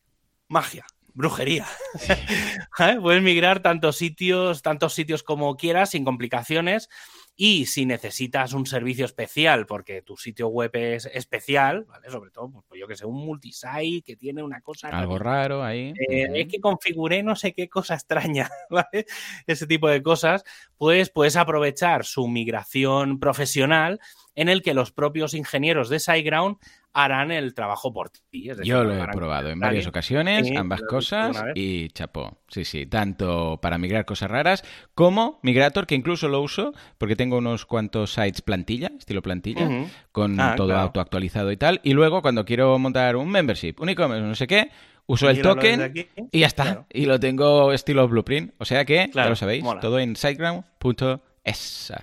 Magia 0.47 0.85
brujería. 1.15 1.65
¿Eh? 2.79 2.97
Puedes 3.01 3.23
migrar 3.23 3.61
tantos 3.61 3.95
sitios, 3.95 4.61
tantos 4.61 4.93
sitios 4.93 5.23
como 5.23 5.55
quieras 5.57 5.91
sin 5.91 6.05
complicaciones. 6.05 6.89
Y 7.37 7.65
si 7.65 7.85
necesitas 7.85 8.53
un 8.53 8.65
servicio 8.65 9.03
especial, 9.05 9.65
porque 9.65 10.01
tu 10.01 10.15
sitio 10.15 10.47
web 10.47 10.71
es 10.73 11.05
especial, 11.05 11.83
¿vale? 11.83 12.09
Sobre 12.09 12.31
todo, 12.31 12.49
pues, 12.49 12.65
pues 12.67 12.79
yo 12.79 12.87
que 12.87 12.95
sé, 12.95 13.05
un 13.05 13.25
multisite 13.25 14.03
que 14.05 14.15
tiene 14.15 14.41
una 14.41 14.61
cosa. 14.61 14.87
Algo 14.89 15.19
raro 15.19 15.61
ahí. 15.61 15.93
Eh, 16.09 16.27
es 16.33 16.47
que 16.47 16.61
configuré 16.61 17.23
no 17.23 17.35
sé 17.35 17.53
qué 17.53 17.67
cosa 17.67 17.95
extraña, 17.95 18.49
¿vale? 18.69 19.05
Ese 19.47 19.67
tipo 19.67 19.89
de 19.89 20.01
cosas, 20.01 20.45
pues 20.77 21.09
puedes 21.09 21.35
aprovechar 21.35 22.05
su 22.05 22.27
migración 22.27 23.19
profesional 23.19 23.99
en 24.35 24.49
el 24.49 24.61
que 24.61 24.73
los 24.73 24.91
propios 24.91 25.33
ingenieros 25.33 25.89
de 25.89 25.99
SiteGround 25.99 26.57
harán 26.95 27.29
el 27.29 27.53
trabajo 27.53 27.91
por 27.91 28.09
ti. 28.09 28.49
Yo 28.63 28.85
lo 28.85 28.95
he 28.95 29.07
probado 29.09 29.49
en 29.49 29.59
varias 29.59 29.85
ocasiones, 29.85 30.49
ambas 30.55 30.81
cosas, 30.81 31.43
y 31.53 31.89
chapó. 31.89 32.37
Sí, 32.47 32.63
sí, 32.63 32.85
tanto 32.85 33.59
para 33.61 33.77
migrar 33.77 34.05
cosas 34.05 34.31
raras 34.31 34.63
como 34.93 35.39
Migrator, 35.43 35.85
que 35.85 35.95
incluso 35.95 36.29
lo 36.29 36.41
uso 36.41 36.73
porque 36.97 37.17
tengo 37.17 37.37
unos 37.37 37.65
cuantos 37.65 38.13
sites 38.13 38.41
plantilla, 38.41 38.91
estilo 38.97 39.21
plantilla, 39.21 39.69
con 40.13 40.39
ah, 40.39 40.55
todo 40.55 40.73
autoactualizado 40.77 41.51
y 41.51 41.57
tal. 41.57 41.81
Y 41.83 41.91
luego 41.91 42.21
cuando 42.21 42.45
quiero 42.45 42.79
montar 42.79 43.17
un 43.17 43.29
membership, 43.29 43.75
un 43.79 43.89
e-commerce, 43.89 44.25
no 44.25 44.35
sé 44.35 44.47
qué, 44.47 44.71
uso 45.05 45.29
el 45.29 45.41
token 45.41 45.93
y 46.31 46.39
ya 46.39 46.47
está. 46.47 46.85
Y 46.93 47.07
lo 47.07 47.19
tengo 47.19 47.73
estilo 47.73 48.07
blueprint. 48.07 48.53
O 48.57 48.63
sea 48.63 48.85
que, 48.85 49.11
ya 49.13 49.27
lo 49.27 49.35
sabéis, 49.35 49.65
todo 49.81 49.99
en 49.99 50.15
siteground.es. 50.15 51.93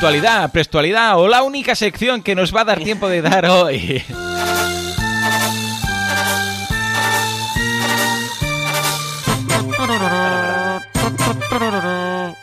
Actualidad, 0.00 0.50
prestualidad 0.50 1.18
o 1.20 1.28
la 1.28 1.42
única 1.42 1.74
sección 1.74 2.22
que 2.22 2.34
nos 2.34 2.56
va 2.56 2.62
a 2.62 2.64
dar 2.64 2.82
tiempo 2.82 3.06
de 3.06 3.20
dar 3.20 3.44
hoy. 3.50 4.02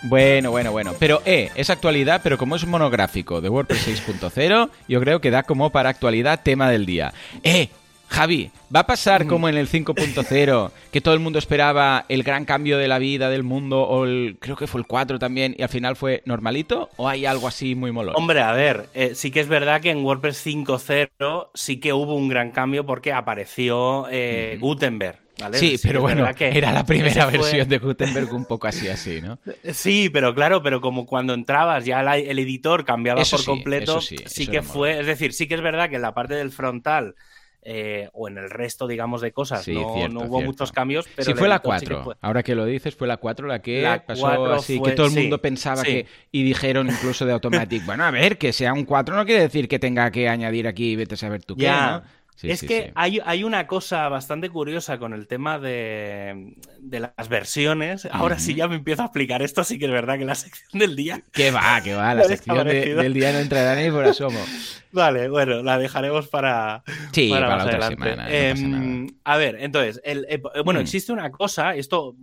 Bueno, 0.04 0.52
bueno, 0.52 0.72
bueno. 0.72 0.94
Pero, 1.00 1.24
eh, 1.26 1.50
es 1.56 1.72
actualidad, 1.72 2.22
pero 2.24 2.38
como 2.38 2.56
es 2.56 2.62
un 2.62 2.70
monográfico 2.70 3.42
de 3.42 3.50
WordPress 3.50 4.06
6.0, 4.08 4.70
yo 4.88 5.00
creo 5.00 5.20
que 5.20 5.32
da 5.32 5.42
como 5.42 5.72
para 5.72 5.90
actualidad 5.90 6.42
tema 6.44 6.70
del 6.70 6.86
día. 6.86 7.12
Eh, 7.42 7.70
Javi, 8.10 8.52
¿va 8.74 8.82
a 8.82 8.88
pasar 8.88 9.26
mm. 9.26 9.28
como 9.28 9.50
en 9.50 9.58
el 9.58 9.68
5.0, 9.70 10.72
que 10.92 11.02
todo 11.02 11.14
el 11.14 11.20
mundo 11.20 11.40
esperaba 11.40 12.06
el 12.10 12.24
gran 12.24 12.46
cambio 12.46 12.78
de 12.78 12.88
la 12.88 13.00
vida 13.00 13.30
del 13.30 13.44
mundo, 13.44 13.82
o 13.82 14.06
el, 14.06 14.38
creo 14.40 14.56
que 14.56 14.68
fue 14.68 14.82
el 14.82 14.88
4 14.88 15.20
también, 15.20 15.56
y 15.58 15.64
al 15.64 15.70
final 15.70 15.96
fue 15.96 16.24
normalito? 16.26 16.90
¿O 16.98 17.08
hay 17.08 17.26
algo 17.26 17.48
así 17.48 17.76
muy 17.76 17.92
molón? 17.92 18.16
Hombre, 18.16 18.42
a 18.42 18.52
ver, 18.54 18.88
eh, 18.94 19.14
sí 19.16 19.32
que 19.32 19.40
es 19.40 19.48
verdad 19.48 19.82
que 19.82 19.92
en 19.92 20.04
WordPress 20.04 20.46
5.0 20.46 21.50
sí 21.54 21.80
que 21.80 21.94
hubo 21.94 22.16
un 22.16 22.28
gran 22.30 22.52
cambio 22.52 22.86
porque 22.86 23.14
apareció 23.14 24.08
eh, 24.10 24.58
Gutenberg 24.60 25.28
Sí, 25.54 25.80
pero 25.82 26.02
bueno, 26.02 26.28
era 26.40 26.72
la 26.72 26.86
primera 26.86 27.28
versión 27.28 27.70
de 27.70 27.78
Gutenberg 27.78 28.34
un 28.34 28.46
poco 28.46 28.68
así, 28.68 28.88
así, 28.88 29.22
¿no? 29.22 29.38
Sí, 29.74 30.10
pero 30.10 30.34
claro, 30.34 30.64
pero 30.64 30.82
como 30.82 31.06
cuando 31.06 31.34
entrabas 31.34 31.86
ya 31.86 32.02
el 32.02 32.40
editor 32.40 32.86
cambiaba 32.86 33.22
por 33.24 33.46
completo, 33.46 34.02
sí, 34.02 34.48
que 34.48 34.62
fue, 34.62 35.00
es 35.00 35.06
decir, 35.06 35.34
sí 35.34 35.48
que 35.48 35.56
es 35.56 35.62
verdad 35.62 35.90
que 35.90 35.98
en 35.98 36.02
la 36.02 36.14
parte 36.14 36.34
del 36.34 36.52
frontal 36.52 37.16
eh, 37.62 38.10
o 38.14 38.28
en 38.28 38.38
el 38.38 38.50
resto, 38.50 38.88
digamos, 38.88 39.22
de 39.22 39.32
cosas. 39.32 39.68
no, 39.68 40.22
hubo 40.22 40.42
muchos 40.42 40.72
cambios. 40.72 41.08
Pero 41.16 41.26
sí, 41.26 41.34
fue 41.34 41.48
la 41.48 41.60
4. 41.60 42.18
Ahora 42.22 42.44
que 42.44 42.56
lo 42.56 42.66
dices, 42.66 42.96
fue 42.96 43.08
la 43.08 43.18
4 43.18 43.48
la 43.48 43.62
que 43.62 44.02
pasó 44.06 44.54
así, 44.54 44.82
que 44.82 44.92
todo 44.92 45.08
el 45.08 45.14
mundo 45.14 45.42
pensaba 45.42 45.84
que. 45.84 46.06
Y 46.32 46.44
dijeron 46.44 46.88
incluso 46.88 47.26
de 47.26 47.34
Automatic, 47.34 47.86
bueno, 47.86 48.06
a 48.06 48.12
ver, 48.12 48.38
que 48.38 48.54
sea 48.54 48.74
un 48.74 48.86
4 48.86 49.16
no 49.16 49.26
quiere 49.26 49.42
decir 49.42 49.68
que 49.68 49.80
tenga 49.80 50.12
que 50.12 50.30
añadir 50.30 50.68
aquí, 50.68 50.96
vete 50.96 51.16
a 51.16 51.18
saber 51.18 51.44
tú 51.44 51.56
qué, 51.56 51.68
¿no? 51.68 52.04
Es 52.44 52.62
que 52.62 52.92
Hay, 52.96 53.20
hay, 53.26 53.44
una 53.44 53.68
cosa 53.68 54.08
bastante 54.10 54.50
curiosa 54.50 55.00
con 55.00 55.14
el 55.14 55.28
tema 55.28 55.60
de, 55.60 56.56
las 56.82 57.30
versiones. 57.30 58.08
Ahora 58.12 58.40
sí 58.40 58.56
ya 58.56 58.68
me 58.68 58.76
empiezo 58.76 59.02
a 59.02 59.06
explicar 59.06 59.42
esto, 59.42 59.64
sí 59.64 59.80
que 59.80 59.86
es 59.86 59.92
verdad 59.92 60.18
que 60.18 60.26
la 60.26 60.36
sección 60.36 60.80
del 60.80 60.96
día. 60.96 61.24
Que 61.32 61.52
va, 61.52 61.82
que 61.82 61.96
va, 61.96 62.14
la 62.14 62.24
sección 62.26 62.68
del 62.68 63.14
día 63.14 63.32
no 63.34 63.40
entrará 63.40 63.76
ni 63.82 63.90
por 63.90 64.06
asomo. 64.06 64.40
Vale, 64.92 65.30
bueno, 65.30 65.64
la 65.64 65.78
dejaremos 65.78 66.28
para, 66.28 66.84
sí, 67.12 67.30
para, 67.30 67.58
la 67.58 67.66
otra 67.66 67.88
semana. 67.90 68.28
Em, 68.30 69.08
a 69.24 69.38
ver, 69.38 69.58
entonces, 69.60 70.02
el, 70.04 70.26
eh, 70.30 70.42
bueno, 70.64 70.80
mm. 70.80 70.84
existe 70.84 71.12
una 71.12 71.32
cosa, 71.32 71.76
esto 71.76 72.16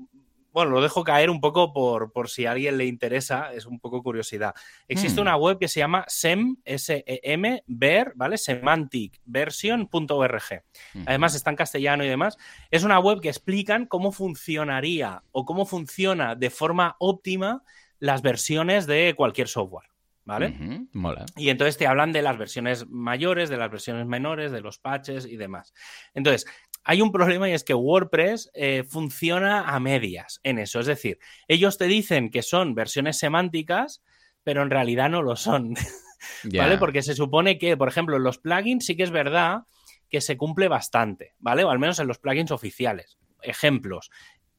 bueno, 0.55 0.71
lo 0.71 0.81
dejo 0.81 1.03
caer 1.03 1.31
un 1.31 1.41
poco 1.41 1.73
por, 1.73 2.13
por, 2.13 2.31
si 2.31 2.47
a 2.47 2.53
alguien 2.53 2.79
le 2.79 2.87
interesa, 2.87 3.53
es 3.53 3.67
un 3.67 3.81
poco 3.81 4.05
curiosidad. 4.05 4.55
Existe 4.87 5.19
hmm. 5.19 5.23
una 5.23 5.37
web 5.37 5.59
que 5.59 5.67
se 5.67 5.81
llama 5.81 6.05
SEM, 6.07 6.59
S-E-M, 6.65 7.65
ver, 7.67 8.13
¿vale? 8.15 8.39
semanticversion.org. 8.39 10.63
Además 11.07 11.35
está 11.35 11.51
en 11.51 11.57
castellano 11.57 12.05
y 12.05 12.09
demás. 12.09 12.39
Es 12.71 12.85
una 12.85 13.01
web 13.01 13.21
que 13.21 13.31
explican 13.31 13.87
cómo 13.87 14.13
funcionaría 14.13 15.25
o 15.33 15.45
cómo 15.45 15.67
funciona 15.67 16.37
de 16.37 16.51
forma 16.51 16.95
óptima 17.01 17.65
las 17.99 18.23
versiones 18.23 18.87
de 18.87 19.15
cualquier 19.17 19.49
software. 19.49 19.89
¿Vale? 20.25 20.87
Mola. 20.93 21.27
Y 21.37 21.51
entonces 21.51 21.77
te 21.77 21.87
hablan 21.87 22.11
de 22.13 22.23
las 22.23 22.39
versiones 22.39 22.89
mayores, 22.89 23.51
de 23.51 23.59
las 23.59 23.71
versiones 23.71 24.07
menores, 24.07 24.53
de 24.53 24.63
los 24.63 24.79
patches 24.79 25.27
y 25.27 25.37
demás. 25.37 25.75
Entonces, 26.15 26.47
hay 26.85 27.01
un 27.01 27.11
problema 27.11 27.49
y 27.49 27.53
es 27.53 27.65
que 27.65 27.75
WordPress 27.75 28.51
eh, 28.55 28.85
funciona 28.87 29.63
a 29.75 29.81
medias 29.81 30.41
en 30.43 30.59
eso. 30.59 30.81
Es 30.81 30.87
decir, 30.87 31.19
ellos 31.49 31.79
te 31.79 31.87
dicen 31.87 32.31
que 32.31 32.43
son 32.43 32.75
versiones 32.75 33.19
semánticas, 33.19 34.03
pero 34.43 34.63
en 34.63 34.71
realidad 34.71 35.09
no 35.09 35.23
lo 35.23 35.35
son. 35.37 35.75
¿Vale? 36.45 36.79
Porque 36.79 37.03
se 37.03 37.15
supone 37.15 37.59
que, 37.59 37.77
por 37.77 37.89
ejemplo, 37.89 38.17
en 38.17 38.23
los 38.23 38.39
plugins 38.39 38.85
sí 38.85 38.97
que 38.97 39.03
es 39.03 39.11
verdad 39.11 39.63
que 40.11 40.21
se 40.21 40.37
cumple 40.37 40.69
bastante, 40.69 41.35
¿vale? 41.39 41.65
O 41.65 41.71
al 41.71 41.79
menos 41.79 41.99
en 41.99 42.07
los 42.07 42.19
plugins 42.19 42.51
oficiales. 42.51 43.19
Ejemplos, 43.43 44.11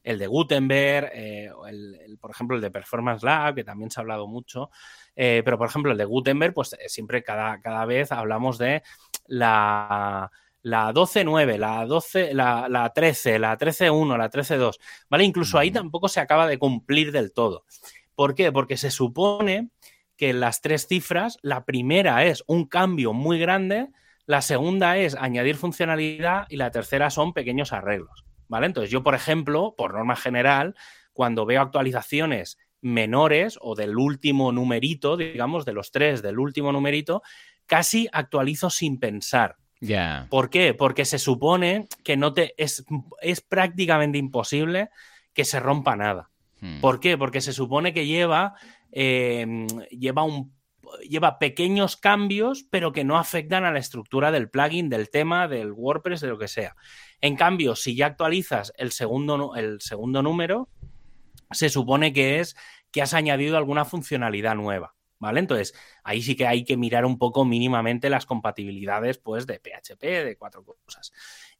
el 0.04 0.20
de 0.20 0.28
Gutenberg, 0.28 1.12
eh, 1.14 1.50
el, 1.68 2.18
por 2.20 2.32
ejemplo, 2.32 2.56
el 2.56 2.62
de 2.62 2.72
Performance 2.72 3.24
Lab, 3.24 3.56
que 3.56 3.64
también 3.64 3.90
se 3.90 4.00
ha 4.00 4.02
hablado 4.02 4.28
mucho, 4.28 4.70
eh, 5.16 5.42
pero 5.46 5.58
por 5.58 5.68
ejemplo, 5.68 5.92
el 5.92 5.98
de 5.98 6.06
Gutenberg, 6.06 6.54
pues 6.54 6.76
siempre 6.88 7.24
cada, 7.24 7.62
cada 7.62 7.86
vez 7.86 8.12
hablamos 8.12 8.58
de 8.58 8.84
la 9.28 10.32
la 10.66 10.92
12.9, 10.92 11.60
la 11.60 11.86
12, 11.86 12.34
la, 12.34 12.68
la 12.68 12.90
13, 12.90 13.38
la 13.38 13.56
13.1, 13.56 14.18
la 14.18 14.32
13.2, 14.32 14.80
¿vale? 15.12 15.24
Incluso 15.24 15.60
ahí 15.60 15.70
tampoco 15.70 16.08
se 16.08 16.20
acaba 16.20 16.48
de 16.48 16.58
cumplir 16.58 17.12
del 17.12 17.34
todo. 17.34 17.66
¿Por 18.16 18.34
qué? 18.34 18.52
Porque 18.52 18.76
se 18.76 18.90
supone 18.90 19.70
que 20.18 20.34
las 20.34 20.62
tres 20.62 20.88
cifras, 20.88 21.38
la 21.44 21.66
primera 21.66 22.26
es 22.26 22.44
un 22.48 22.66
cambio 22.66 23.14
muy 23.14 23.38
grande, 23.38 23.90
la 24.26 24.42
segunda 24.42 24.98
es 24.98 25.14
añadir 25.14 25.56
funcionalidad 25.56 26.48
y 26.50 26.56
la 26.56 26.72
tercera 26.72 27.12
son 27.12 27.34
pequeños 27.34 27.72
arreglos, 27.72 28.26
¿vale? 28.48 28.66
Entonces 28.66 28.90
yo, 28.90 29.04
por 29.04 29.14
ejemplo, 29.14 29.76
por 29.78 29.94
norma 29.94 30.16
general, 30.16 30.74
cuando 31.14 31.46
veo 31.46 31.62
actualizaciones 31.62 32.58
menores 32.82 33.60
o 33.62 33.76
del 33.76 33.96
último 33.98 34.52
numerito, 34.52 35.16
digamos, 35.16 35.64
de 35.64 35.74
los 35.74 35.92
tres 35.92 36.24
del 36.24 36.40
último 36.40 36.72
numerito, 36.72 37.22
casi 37.68 38.10
actualizo 38.12 38.72
sin 38.72 39.00
pensar. 39.00 39.58
¿Por 40.30 40.50
qué? 40.50 40.74
Porque 40.74 41.06
se 41.06 41.20
supone 41.20 41.88
que 42.04 42.18
no 42.18 42.34
te 42.34 42.54
es, 42.58 42.86
es 43.22 43.42
prácticamente 43.42 44.18
imposible 44.18 44.90
que 45.34 45.46
se 45.46 45.60
rompa 45.60 45.96
nada. 45.96 46.30
Hmm. 46.62 46.82
¿Por 46.82 47.00
qué? 47.00 47.18
Porque 47.18 47.42
se 47.42 47.54
supone 47.54 47.94
que 47.94 48.06
lleva, 48.06 48.56
em, 48.92 49.68
lleva 49.90 50.24
un 50.24 50.56
lleva 51.08 51.40
pequeños 51.40 51.98
cambios, 51.98 52.66
pero 52.70 52.92
que 52.92 53.04
no 53.04 53.18
afectan 53.18 53.66
a 53.66 53.72
la 53.72 53.80
estructura 53.80 54.32
del 54.32 54.50
plugin, 54.50 54.90
del 54.90 55.10
tema, 55.10 55.48
del 55.48 55.72
WordPress, 55.72 56.22
de 56.22 56.28
lo 56.28 56.38
que 56.38 56.48
sea. 56.48 56.76
En 57.22 57.36
cambio, 57.36 57.76
si 57.76 57.96
ya 57.96 58.08
actualizas 58.08 58.74
el 58.78 58.92
segundo, 58.92 59.56
el 59.56 59.82
segundo 59.82 60.22
número, 60.22 60.70
se 61.52 61.70
supone 61.70 62.14
que 62.14 62.40
es 62.40 62.56
que 62.92 63.02
has 63.02 63.14
añadido 63.14 63.58
alguna 63.58 63.86
funcionalidad 63.86 64.56
nueva. 64.56 64.95
¿Vale? 65.20 65.40
Entonces, 65.40 65.74
ahí 66.04 66.22
sí 66.22 66.36
que 66.36 66.48
hay 66.48 66.64
que 66.64 66.78
mirar 66.78 67.06
un 67.06 67.18
poco 67.18 67.46
mínimamente 67.46 68.10
las 68.10 68.26
compatibilidades, 68.26 69.18
pues, 69.18 69.48
de 69.48 69.60
PHP, 69.60 70.04
de 70.24 70.38
cuatro 70.38 70.64
cosas. 70.64 71.12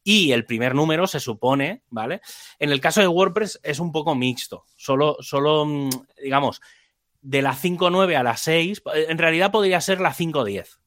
Y 0.04 0.32
el 0.32 0.46
primer 0.46 0.76
número 0.76 1.08
se 1.08 1.20
supone, 1.20 1.84
¿vale? 1.90 2.22
En 2.60 2.72
el 2.72 2.80
caso 2.80 3.02
de 3.02 3.08
WordPress 3.08 3.60
es 3.64 3.80
un 3.80 3.92
poco 3.92 4.14
mixto. 4.14 4.66
Solo, 4.76 5.18
solo 5.20 5.66
mm, 5.66 5.90
digamos, 6.22 6.62
de 7.22 7.42
la 7.42 7.56
5.9 7.56 8.16
a 8.16 8.24
la 8.24 8.38
6, 8.38 8.84
en 8.94 9.18
realidad 9.18 9.52
podría 9.52 9.82
ser 9.82 10.00
la 10.00 10.14
5.10, 10.14 10.78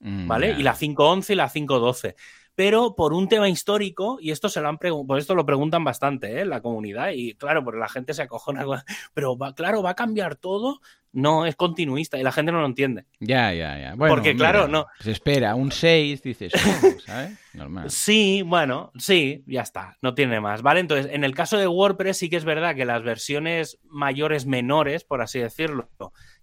mm, 0.00 0.26
¿vale? 0.26 0.56
Y 0.58 0.64
la 0.64 0.74
5.11 0.74 1.30
y 1.30 1.34
la 1.36 1.48
5.12 1.48 2.16
pero 2.58 2.96
por 2.96 3.12
un 3.12 3.28
tema 3.28 3.48
histórico, 3.48 4.18
y 4.20 4.32
esto 4.32 4.48
se 4.48 4.60
lo 4.60 4.68
han 4.68 4.78
por 4.78 5.16
esto 5.16 5.36
lo 5.36 5.46
preguntan 5.46 5.84
bastante 5.84 6.32
¿eh? 6.32 6.40
en 6.40 6.50
la 6.50 6.60
comunidad, 6.60 7.12
y 7.14 7.34
claro, 7.34 7.62
porque 7.62 7.78
la 7.78 7.88
gente 7.88 8.14
se 8.14 8.22
acojona, 8.22 8.66
pero 9.14 9.38
va, 9.38 9.54
claro, 9.54 9.80
¿va 9.80 9.90
a 9.90 9.94
cambiar 9.94 10.34
todo? 10.34 10.80
No, 11.12 11.46
es 11.46 11.54
continuista 11.54 12.18
y 12.18 12.24
la 12.24 12.32
gente 12.32 12.50
no 12.50 12.60
lo 12.60 12.66
entiende. 12.66 13.04
Ya, 13.20 13.54
ya, 13.54 13.78
ya. 13.78 13.94
Bueno, 13.94 14.12
porque 14.12 14.34
claro, 14.34 14.66
no. 14.66 14.86
Se 14.98 15.12
espera 15.12 15.54
un 15.54 15.70
6, 15.70 16.20
dices, 16.20 16.52
¿sabes? 17.06 17.38
Normal. 17.54 17.92
Sí, 17.92 18.42
bueno, 18.42 18.90
sí, 18.98 19.44
ya 19.46 19.62
está, 19.62 19.96
no 20.02 20.14
tiene 20.14 20.40
más, 20.40 20.60
¿vale? 20.60 20.80
Entonces, 20.80 21.12
en 21.12 21.22
el 21.22 21.36
caso 21.36 21.58
de 21.58 21.68
WordPress 21.68 22.16
sí 22.16 22.28
que 22.28 22.38
es 22.38 22.44
verdad 22.44 22.74
que 22.74 22.84
las 22.84 23.04
versiones 23.04 23.78
mayores 23.84 24.46
menores, 24.46 25.04
por 25.04 25.22
así 25.22 25.38
decirlo, 25.38 25.90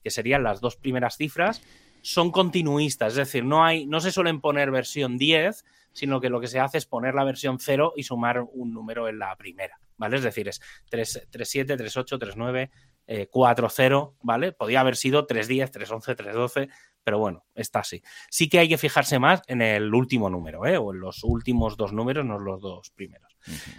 que 0.02 0.12
serían 0.12 0.44
las 0.44 0.62
dos 0.62 0.78
primeras 0.78 1.18
cifras, 1.18 1.62
son 2.04 2.32
continuistas, 2.32 3.14
es 3.14 3.18
decir, 3.18 3.44
no 3.44 3.66
hay, 3.66 3.86
no 3.86 4.00
se 4.00 4.14
suelen 4.14 4.40
poner 4.40 4.72
versión 4.72 5.18
10, 5.18 5.66
sino 5.96 6.20
que 6.20 6.30
lo 6.30 6.42
que 6.42 6.48
se 6.48 6.60
hace 6.60 6.78
es 6.78 6.86
poner 6.86 7.16
la 7.16 7.24
versión 7.24 7.58
0 7.60 7.94
y 7.96 8.04
sumar 8.04 8.42
un 8.42 8.74
número 8.74 9.08
en 9.08 9.18
la 9.18 9.36
primera, 9.38 9.80
¿vale? 9.98 10.18
Es 10.18 10.24
decir, 10.24 10.48
es 10.50 10.62
3.7, 10.92 11.78
3.8, 11.78 12.20
3.9, 12.20 12.70
4.0, 13.32 14.16
¿vale? 14.22 14.52
Podría 14.52 14.82
haber 14.82 14.98
sido 14.98 15.26
3.10, 15.26 15.72
3.11, 15.72 16.16
3.12, 16.16 16.70
pero 17.06 17.20
bueno, 17.20 17.46
está 17.54 17.80
así. 17.80 18.02
Sí 18.30 18.50
que 18.50 18.60
hay 18.60 18.68
que 18.68 18.78
fijarse 18.78 19.20
más 19.20 19.42
en 19.48 19.62
el 19.62 19.94
último 19.94 20.30
número, 20.30 20.66
¿eh? 20.66 20.78
O 20.78 20.92
en 20.92 21.00
los 21.00 21.24
últimos 21.24 21.78
dos 21.78 21.94
números, 21.94 22.26
no 22.26 22.40
los 22.40 22.62
dos 22.62 22.90
primeros. 22.90 23.38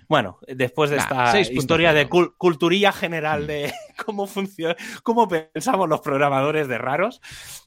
Bueno, 0.09 0.39
después 0.47 0.91
de 0.91 0.99
esta 0.99 1.39
historia 1.41 1.93
de 1.93 2.09
culturilla 2.09 2.93
general 2.93 3.49
de 3.49 3.73
cómo 4.07 4.29
funciona, 4.29 4.77
cómo 5.03 5.29
pensamos 5.29 5.89
los 5.89 6.01
programadores 6.01 6.69
de 6.69 6.79
raros, 6.79 7.21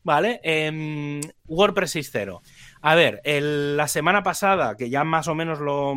¿vale? 0.04 0.39
Em, 0.43 1.20
WordPress 1.45 1.97
6.0. 1.97 2.41
A 2.82 2.96
ver, 2.96 3.22
la 3.26 3.88
semana 3.88 4.24
pasada, 4.24 4.76
que 4.76 4.90
ya 4.90 5.04
más 5.04 5.28
o 5.28 5.36
menos 5.36 5.60
lo, 5.60 5.96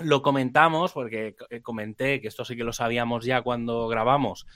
lo 0.00 0.22
comentamos, 0.22 0.92
porque 0.92 1.36
comenté 1.62 2.20
que 2.20 2.28
esto 2.28 2.44
sí 2.44 2.56
que 2.56 2.64
lo 2.64 2.72
sabíamos 2.72 3.24
ya 3.24 3.42
cuando 3.42 3.86
grabamos, 3.86 4.46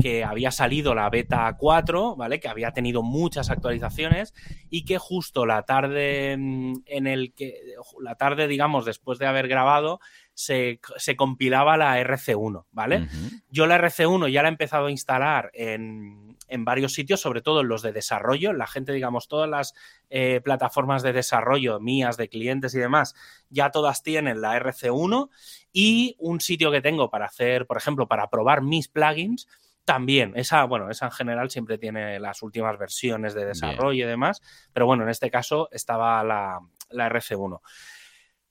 que 0.00 0.24
había 0.24 0.50
salido 0.50 0.94
la 0.94 1.08
beta 1.08 1.54
4, 1.56 2.16
¿vale? 2.16 2.40
Que 2.40 2.48
había 2.48 2.72
tenido 2.72 3.02
muchas 3.02 3.50
actualizaciones 3.50 4.34
y 4.70 4.84
que 4.84 4.98
justo 4.98 5.46
la 5.46 5.62
tarde 5.62 6.36
mm, 6.36 6.72
en 6.86 7.06
el 7.06 7.32
que, 7.34 7.54
la 8.00 8.16
tarde, 8.16 8.48
digamos, 8.48 8.84
después 8.84 9.18
de 9.18 9.26
haber 9.26 9.46
grabado, 9.46 10.00
se, 10.34 10.80
compilaba 11.16 11.76
la 11.76 12.00
RC1, 12.00 12.64
¿vale? 12.72 13.08
Yo 13.50 13.66
la 13.66 13.78
RC1 13.78 14.30
ya 14.30 14.42
la 14.42 14.48
he 14.48 14.52
empezado 14.52 14.86
a 14.86 14.90
instalar 14.90 15.50
en, 15.52 16.37
en, 16.48 16.64
varios 16.64 16.92
sitios, 16.94 17.20
sobre 17.20 17.42
todo 17.42 17.60
en 17.60 17.68
los 17.68 17.82
de 17.82 17.92
desarrollo. 17.92 18.52
La 18.52 18.66
gente, 18.66 18.92
digamos, 18.92 19.28
todas 19.28 19.48
las 19.48 19.74
eh, 20.10 20.40
plataformas 20.42 21.02
de 21.02 21.12
desarrollo 21.12 21.80
mías, 21.80 22.16
de 22.16 22.28
clientes 22.28 22.74
y 22.74 22.78
demás, 22.78 23.14
ya 23.50 23.70
todas 23.70 24.02
tienen 24.02 24.40
la 24.40 24.58
RC1 24.58 25.30
y 25.72 26.16
un 26.18 26.40
sitio 26.40 26.70
que 26.70 26.82
tengo 26.82 27.10
para 27.10 27.26
hacer, 27.26 27.66
por 27.66 27.76
ejemplo, 27.76 28.08
para 28.08 28.28
probar 28.30 28.62
mis 28.62 28.88
plugins. 28.88 29.48
También, 29.84 30.34
esa, 30.36 30.64
bueno, 30.64 30.90
esa 30.90 31.06
en 31.06 31.12
general 31.12 31.50
siempre 31.50 31.78
tiene 31.78 32.20
las 32.20 32.42
últimas 32.42 32.78
versiones 32.78 33.32
de 33.32 33.46
desarrollo 33.46 34.04
y 34.04 34.08
demás, 34.08 34.42
pero 34.74 34.84
bueno, 34.84 35.04
en 35.04 35.08
este 35.08 35.30
caso 35.30 35.70
estaba 35.72 36.22
la, 36.22 36.60
la 36.90 37.08
RC1. 37.08 37.60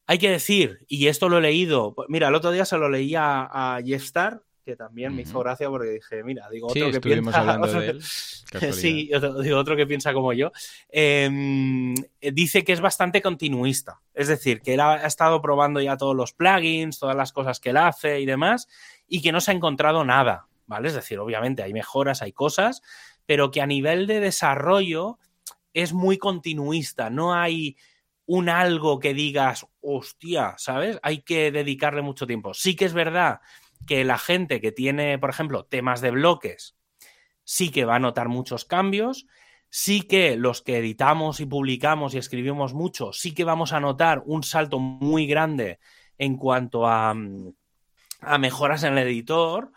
Hay 0.07 0.19
que 0.19 0.31
decir, 0.31 0.79
y 0.87 1.07
esto 1.07 1.27
lo 1.27 1.37
he 1.37 1.41
leído, 1.41 1.93
mira, 2.07 2.29
el 2.29 2.35
otro 2.35 2.51
día 2.51 2.63
se 2.63 2.77
lo 2.77 2.89
leía 2.89 3.41
a 3.51 3.79
Jeff 3.85 4.03
Star, 4.03 4.41
que 4.67 4.75
también 4.75 5.15
me 5.15 5.21
hizo 5.21 5.39
gracia 5.39 5.69
porque 5.69 5.91
dije, 5.91 6.25
mira, 6.25 6.49
digo, 6.49 6.67
otro 6.67 6.91
que 6.91 6.99
piensa. 6.99 7.39
Hablando 7.39 7.67
de 7.79 7.89
él, 7.91 8.03
sí, 8.73 9.09
digo, 9.41 9.57
otro 9.57 9.77
que 9.77 9.87
piensa 9.87 10.11
como 10.11 10.33
yo. 10.33 10.51
Em, 10.89 11.95
dice 12.19 12.65
que 12.65 12.73
es 12.73 12.81
bastante 12.81 13.21
continuista. 13.21 14.01
Es 14.13 14.27
decir, 14.27 14.61
que 14.61 14.73
él 14.73 14.81
ha, 14.81 14.97
estado 15.07 15.41
probando 15.41 15.79
ya 15.79 15.95
todos 15.95 16.17
los 16.17 16.33
plugins, 16.33 16.99
todas 16.99 17.15
las 17.15 17.31
cosas 17.31 17.61
que 17.61 17.69
él 17.69 17.77
hace 17.77 18.19
y 18.19 18.25
demás, 18.25 18.67
y 19.07 19.21
que 19.21 19.31
no 19.31 19.39
se 19.39 19.51
ha 19.51 19.53
encontrado 19.53 20.03
nada. 20.03 20.47
¿Vale? 20.65 20.89
Es 20.89 20.95
decir, 20.95 21.17
obviamente 21.19 21.63
hay 21.63 21.71
mejoras, 21.71 22.21
hay 22.21 22.33
cosas, 22.33 22.81
pero 23.25 23.51
que 23.51 23.61
a 23.61 23.67
nivel 23.67 24.05
de 24.05 24.19
desarrollo 24.19 25.17
es 25.73 25.93
muy 25.93 26.17
continuista. 26.17 27.09
No 27.09 27.33
hay 27.33 27.77
un 28.25 28.49
algo 28.49 28.99
que 28.99 29.13
digas, 29.13 29.65
hostia, 29.79 30.55
¿sabes? 30.57 30.99
Hay 31.03 31.21
que 31.21 31.53
dedicarle 31.53 32.01
mucho 32.01 32.27
tiempo. 32.27 32.53
Sí 32.53 32.75
que 32.75 32.83
es 32.83 32.93
verdad 32.93 33.39
que 33.85 34.03
la 34.03 34.17
gente 34.17 34.61
que 34.61 34.71
tiene, 34.71 35.19
por 35.19 35.29
ejemplo, 35.29 35.65
temas 35.65 36.01
de 36.01 36.11
bloques, 36.11 36.75
sí 37.43 37.69
que 37.69 37.85
va 37.85 37.95
a 37.95 37.99
notar 37.99 38.29
muchos 38.29 38.65
cambios. 38.65 39.27
Sí 39.69 40.01
que 40.01 40.37
los 40.37 40.61
que 40.61 40.77
editamos 40.77 41.41
y 41.41 41.45
publicamos 41.45 42.13
y 42.13 42.17
escribimos 42.17 42.73
mucho, 42.73 43.11
sí 43.11 43.33
que 43.33 43.43
vamos 43.43 43.73
a 43.73 43.81
notar 43.81 44.23
un 44.25 44.43
salto 44.43 44.79
muy 44.79 45.27
grande 45.27 45.79
en 46.17 46.37
cuanto 46.37 46.87
a, 46.87 47.13
a 48.21 48.37
mejoras 48.37 48.83
en 48.83 48.97
el 48.97 49.07
editor. 49.07 49.73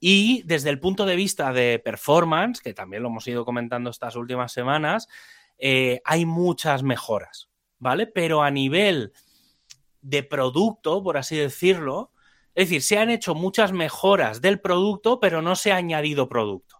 Y 0.00 0.42
desde 0.42 0.70
el 0.70 0.80
punto 0.80 1.06
de 1.06 1.14
vista 1.14 1.52
de 1.52 1.78
performance, 1.78 2.60
que 2.60 2.74
también 2.74 3.04
lo 3.04 3.10
hemos 3.10 3.28
ido 3.28 3.44
comentando 3.44 3.90
estas 3.90 4.16
últimas 4.16 4.52
semanas, 4.52 5.06
eh, 5.56 6.00
hay 6.04 6.26
muchas 6.26 6.82
mejoras. 6.82 7.52
¿vale? 7.82 8.06
Pero 8.06 8.42
a 8.42 8.50
nivel 8.52 9.12
de 10.02 10.22
producto, 10.22 11.02
por 11.02 11.16
así 11.16 11.36
decirlo, 11.36 12.12
es 12.54 12.68
decir, 12.68 12.82
se 12.82 12.98
han 12.98 13.10
hecho 13.10 13.34
muchas 13.34 13.72
mejoras 13.72 14.40
del 14.40 14.60
producto, 14.60 15.20
pero 15.20 15.42
no 15.42 15.56
se 15.56 15.72
ha 15.72 15.76
añadido 15.76 16.28
producto. 16.28 16.76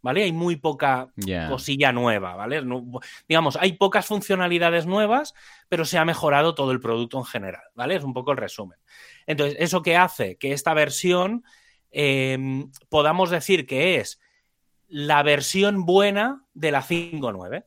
¿Vale? 0.00 0.24
Hay 0.24 0.32
muy 0.32 0.56
poca 0.56 1.12
cosilla 1.48 1.92
nueva, 1.92 2.34
¿vale? 2.34 2.60
digamos, 3.28 3.56
hay 3.56 3.74
pocas 3.74 4.04
funcionalidades 4.04 4.84
nuevas, 4.84 5.32
pero 5.68 5.84
se 5.84 5.96
ha 5.96 6.04
mejorado 6.04 6.56
todo 6.56 6.72
el 6.72 6.80
producto 6.80 7.18
en 7.18 7.24
general, 7.24 7.62
¿vale? 7.76 7.94
Es 7.94 8.02
un 8.02 8.12
poco 8.12 8.32
el 8.32 8.38
resumen. 8.38 8.80
Entonces, 9.28 9.56
eso 9.60 9.80
que 9.80 9.96
hace 9.96 10.38
que 10.38 10.52
esta 10.52 10.74
versión 10.74 11.44
em, 11.92 12.72
podamos 12.88 13.30
decir 13.30 13.64
que 13.64 14.00
es 14.00 14.18
la 14.88 15.22
versión 15.22 15.86
buena 15.86 16.44
de 16.52 16.72
la 16.72 16.82
5.9. 16.82 17.64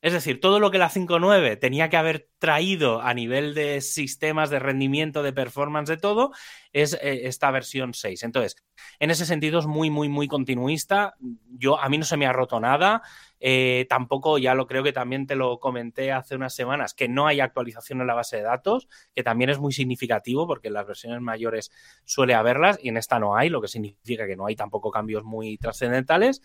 Es 0.00 0.12
decir, 0.12 0.40
todo 0.40 0.60
lo 0.60 0.70
que 0.70 0.78
la 0.78 0.90
5.9 0.90 1.58
tenía 1.58 1.88
que 1.88 1.96
haber 1.96 2.28
traído 2.38 3.02
a 3.02 3.14
nivel 3.14 3.52
de 3.52 3.80
sistemas 3.80 4.48
de 4.48 4.60
rendimiento, 4.60 5.24
de 5.24 5.32
performance, 5.32 5.88
de 5.88 5.96
todo, 5.96 6.30
es 6.72 6.94
eh, 7.02 7.26
esta 7.26 7.50
versión 7.50 7.94
6. 7.94 8.22
Entonces, 8.22 8.56
en 9.00 9.10
ese 9.10 9.26
sentido 9.26 9.58
es 9.58 9.66
muy, 9.66 9.90
muy, 9.90 10.08
muy 10.08 10.28
continuista. 10.28 11.16
Yo, 11.48 11.80
a 11.80 11.88
mí 11.88 11.98
no 11.98 12.04
se 12.04 12.16
me 12.16 12.26
ha 12.26 12.32
roto 12.32 12.60
nada. 12.60 13.02
Eh, 13.40 13.86
tampoco, 13.88 14.38
ya 14.38 14.54
lo 14.54 14.68
creo 14.68 14.84
que 14.84 14.92
también 14.92 15.26
te 15.26 15.34
lo 15.34 15.58
comenté 15.58 16.12
hace 16.12 16.36
unas 16.36 16.54
semanas, 16.54 16.94
que 16.94 17.08
no 17.08 17.26
hay 17.26 17.40
actualización 17.40 18.00
en 18.00 18.06
la 18.06 18.14
base 18.14 18.36
de 18.36 18.42
datos, 18.44 18.88
que 19.16 19.24
también 19.24 19.50
es 19.50 19.58
muy 19.58 19.72
significativo 19.72 20.46
porque 20.46 20.68
en 20.68 20.74
las 20.74 20.86
versiones 20.86 21.20
mayores 21.20 21.72
suele 22.04 22.34
haberlas 22.34 22.78
y 22.80 22.88
en 22.88 22.98
esta 22.98 23.18
no 23.18 23.36
hay, 23.36 23.48
lo 23.48 23.60
que 23.60 23.68
significa 23.68 24.28
que 24.28 24.36
no 24.36 24.46
hay 24.46 24.54
tampoco 24.54 24.92
cambios 24.92 25.24
muy 25.24 25.58
trascendentales. 25.58 26.40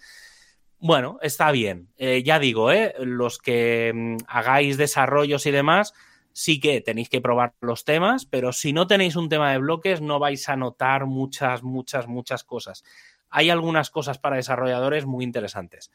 Bueno, 0.86 1.18
está 1.22 1.50
bien. 1.52 1.88
Eh, 1.96 2.24
ya 2.24 2.40
digo, 2.40 2.70
¿eh? 2.70 2.94
los 3.00 3.38
que 3.38 3.94
mm, 3.96 4.18
hagáis 4.28 4.76
desarrollos 4.76 5.46
y 5.46 5.52
demás, 5.52 5.94
sí 6.34 6.60
que 6.60 6.82
tenéis 6.82 7.08
que 7.08 7.22
probar 7.22 7.54
los 7.62 7.86
temas, 7.86 8.26
pero 8.26 8.52
si 8.52 8.74
no 8.74 8.86
tenéis 8.86 9.16
un 9.16 9.30
tema 9.30 9.54
de 9.54 9.60
bloques, 9.60 10.02
no 10.02 10.20
vais 10.20 10.50
a 10.50 10.58
notar 10.58 11.06
muchas, 11.06 11.64
muchas, 11.64 12.10
muchas 12.10 12.44
cosas. 12.44 12.84
Hay 13.30 13.50
algunas 13.50 13.92
cosas 13.92 14.18
para 14.18 14.36
desarrolladores 14.36 15.06
muy 15.06 15.24
interesantes. 15.24 15.90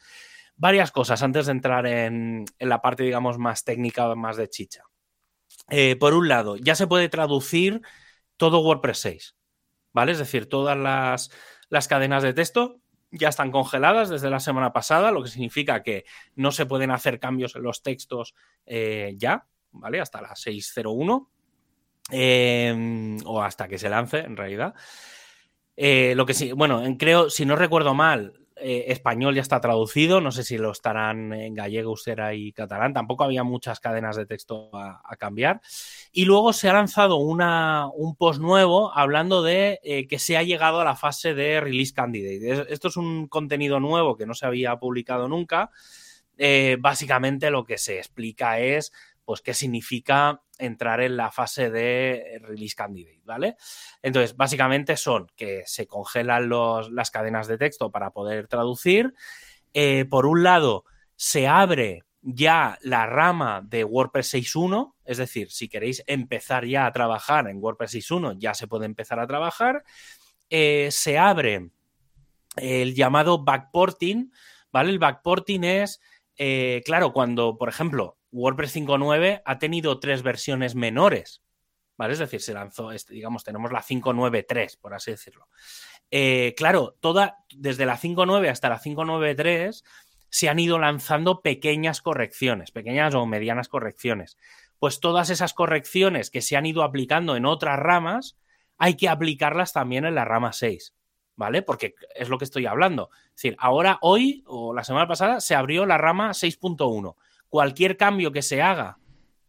Varias 0.57 0.91
cosas 0.91 1.22
antes 1.22 1.45
de 1.45 1.53
entrar 1.53 1.86
en, 1.86 2.47
la 2.59 2.80
parte, 2.80 3.03
digamos, 3.03 3.36
más 3.36 3.64
técnica, 3.64 4.14
más 4.14 4.39
de 4.39 4.49
chicha. 4.49 4.84
Eh, 5.68 5.97
por 5.97 6.14
un 6.14 6.28
lado, 6.28 6.57
ya 6.57 6.74
se 6.74 6.86
puede 6.86 7.11
traducir 7.11 7.82
todo 8.39 8.61
WordPress 8.61 9.01
6, 9.01 9.36
¿vale? 9.93 10.12
Es 10.12 10.18
decir, 10.18 10.49
todas 10.49 10.78
las, 10.78 11.30
las 11.68 11.89
cadenas 11.89 12.22
de 12.22 12.32
texto 12.32 12.80
ya 13.11 13.29
están 13.29 13.51
congeladas 13.51 14.09
desde 14.09 14.31
la 14.31 14.41
semana 14.41 14.73
pasada, 14.73 15.11
lo 15.11 15.23
que 15.23 15.31
significa 15.31 15.83
que 15.83 16.05
no 16.35 16.53
se 16.53 16.67
pueden 16.67 16.91
hacer 16.91 17.19
cambios 17.19 17.57
en 17.57 17.63
los 17.63 17.83
textos 17.83 18.35
eh, 18.67 19.15
ya, 19.17 19.47
¿vale? 19.73 20.01
Hasta 20.01 20.21
las 20.21 20.47
6.01 20.47 21.29
em, 22.11 23.19
o 23.25 23.43
hasta 23.43 23.69
que 23.69 23.79
se 23.79 23.89
lance, 23.89 24.19
en 24.19 24.37
realidad. 24.37 24.75
Eh, 25.77 26.15
lo 26.17 26.27
que 26.27 26.35
sí, 26.35 26.53
bueno, 26.53 26.83
creo, 26.99 27.31
si 27.31 27.47
no 27.47 27.57
recuerdo 27.57 27.95
mal, 27.95 28.38
eh, 28.61 28.87
español 28.89 29.35
ya 29.35 29.43
está 29.43 29.61
traducido, 29.61 30.21
no 30.21 30.33
sé 30.33 30.45
si 30.45 30.59
lo 30.59 30.71
estarán 30.73 31.33
en 31.33 31.55
gallego, 31.55 31.93
usera 31.93 32.35
y 32.35 32.53
catalán, 32.53 32.93
tampoco 32.93 33.25
había 33.25 33.45
muchas 33.45 33.81
cadenas 33.81 34.17
de 34.17 34.27
texto 34.27 34.71
a, 34.75 35.17
cambiar. 35.19 35.61
Y 36.13 36.25
luego 36.25 36.53
se 36.53 36.69
ha 36.69 36.73
lanzado 36.73 37.17
un 37.17 38.17
post 38.17 38.41
nuevo 38.41 38.93
hablando 38.95 39.43
de 39.43 39.81
eh, 39.83 40.07
que 40.07 40.19
se 40.19 40.37
ha 40.37 40.43
llegado 40.43 40.81
a 40.81 40.85
la 40.85 40.97
fase 40.97 41.35
de 41.35 41.61
release 41.61 41.93
candidate. 41.93 42.73
Esto 42.73 42.89
es 42.89 42.97
un 42.97 43.29
contenido 43.29 43.81
nuevo 43.81 44.17
que 44.17 44.27
no 44.27 44.35
se 44.35 44.47
había 44.47 44.77
publicado 44.77 45.29
nunca. 45.29 45.71
Eh, 46.41 46.77
básicamente 46.79 47.51
lo 47.51 47.65
que 47.65 47.79
se 47.79 47.99
explica 47.99 48.61
es 48.61 48.93
pues 49.29 49.43
qué 49.43 49.53
significa 49.53 50.41
entrar 50.57 51.03
en 51.03 51.18
la 51.18 51.31
fase 51.31 51.68
de 51.68 52.41
release 52.41 52.74
candidate, 52.74 53.20
¿vale? 53.26 53.57
Entonces, 54.01 54.35
básicamente 54.35 54.97
son 54.97 55.26
que 55.37 55.64
se 55.66 55.87
congelan 55.87 56.49
las 56.49 57.11
cadenas 57.11 57.47
de 57.47 57.59
texto 57.59 57.91
para 57.91 58.11
poder 58.11 58.49
traducir. 58.49 59.12
Eh, 59.74 60.07
por 60.09 60.24
un 60.24 60.45
lado, 60.45 60.87
se 61.14 61.47
abre 61.47 62.05
ya 62.22 62.79
la 62.81 63.05
rama 63.05 63.61
de 63.62 63.85
WordPress 63.85 64.33
6.1, 64.33 64.95
es 65.05 65.18
decir, 65.18 65.51
si 65.51 65.68
queréis 65.68 66.03
empezar 66.07 66.64
ya 66.64 66.87
a 66.87 66.93
trabajar 66.95 67.49
en 67.49 67.62
WordPress 67.62 67.97
6.1, 67.97 68.39
ya 68.39 68.55
se 68.55 68.66
puede 68.66 68.87
empezar 68.87 69.20
a 69.20 69.26
trabajar. 69.26 69.85
Eh, 70.49 70.89
se 70.91 71.18
abre 71.18 71.68
el 72.57 72.95
llamado 72.95 73.45
backporting, 73.45 74.33
¿vale? 74.72 74.89
El 74.89 74.99
backporting 74.99 75.64
es, 75.64 76.01
eh, 76.39 76.81
claro, 76.87 77.12
cuando, 77.12 77.59
por 77.59 77.68
ejemplo, 77.68 78.18
WordPress 78.31 78.76
5.9 78.76 79.43
ha 79.45 79.59
tenido 79.59 79.99
tres 80.01 80.22
versiones 80.22 80.74
menores, 80.74 81.43
¿vale? 81.97 82.12
Es 82.12 82.18
decir, 82.18 82.41
se 82.41 82.55
lanzó, 82.55 82.91
digamos, 83.09 83.45
tenemos 83.45 83.72
la 83.72 83.83
5.9.3, 83.83 84.79
por 84.81 84.95
así 84.95 85.12
decirlo. 85.12 85.49
Eh, 86.11 86.55
claro, 86.57 86.97
toda, 87.01 87.39
desde 87.55 87.87
la 87.87 87.99
5.9 87.99 88.51
hasta 88.51 88.68
la 88.68 88.81
5.9.3 88.81 89.83
se 90.31 90.49
han 90.49 90.59
ido 90.59 90.79
lanzando 90.79 91.41
pequeñas 91.41 92.03
correcciones, 92.03 92.70
pequeñas 92.70 93.14
o 93.14 93.24
medianas 93.26 93.68
correcciones. 93.68 94.37
Pues 94.79 95.01
todas 95.01 95.31
esas 95.31 95.55
correcciones 95.55 96.31
que 96.31 96.43
se 96.43 96.57
han 96.57 96.66
ido 96.66 96.83
aplicando 96.83 97.35
en 97.35 97.47
otras 97.47 97.79
ramas, 97.79 98.37
hay 98.76 98.97
que 98.97 99.09
aplicarlas 99.09 99.72
también 99.72 100.05
en 100.05 100.14
la 100.14 100.24
rama 100.24 100.53
6. 100.53 100.95
¿Vale? 101.35 101.62
Porque 101.62 101.95
es 102.16 102.29
lo 102.29 102.37
que 102.37 102.45
estoy 102.45 102.66
hablando. 102.66 103.11
Es 103.29 103.43
decir, 103.43 103.57
ahora, 103.61 103.99
hoy 104.03 104.43
o 104.47 104.74
la 104.74 104.83
semana 104.83 105.07
pasada, 105.07 105.41
se 105.41 105.55
abrió 105.55 105.87
la 105.87 105.97
rama 105.97 106.31
6.1 106.31 107.14
cualquier 107.49 107.97
cambio 107.97 108.33
que 108.33 108.43
se 108.43 108.63
haga 108.63 108.99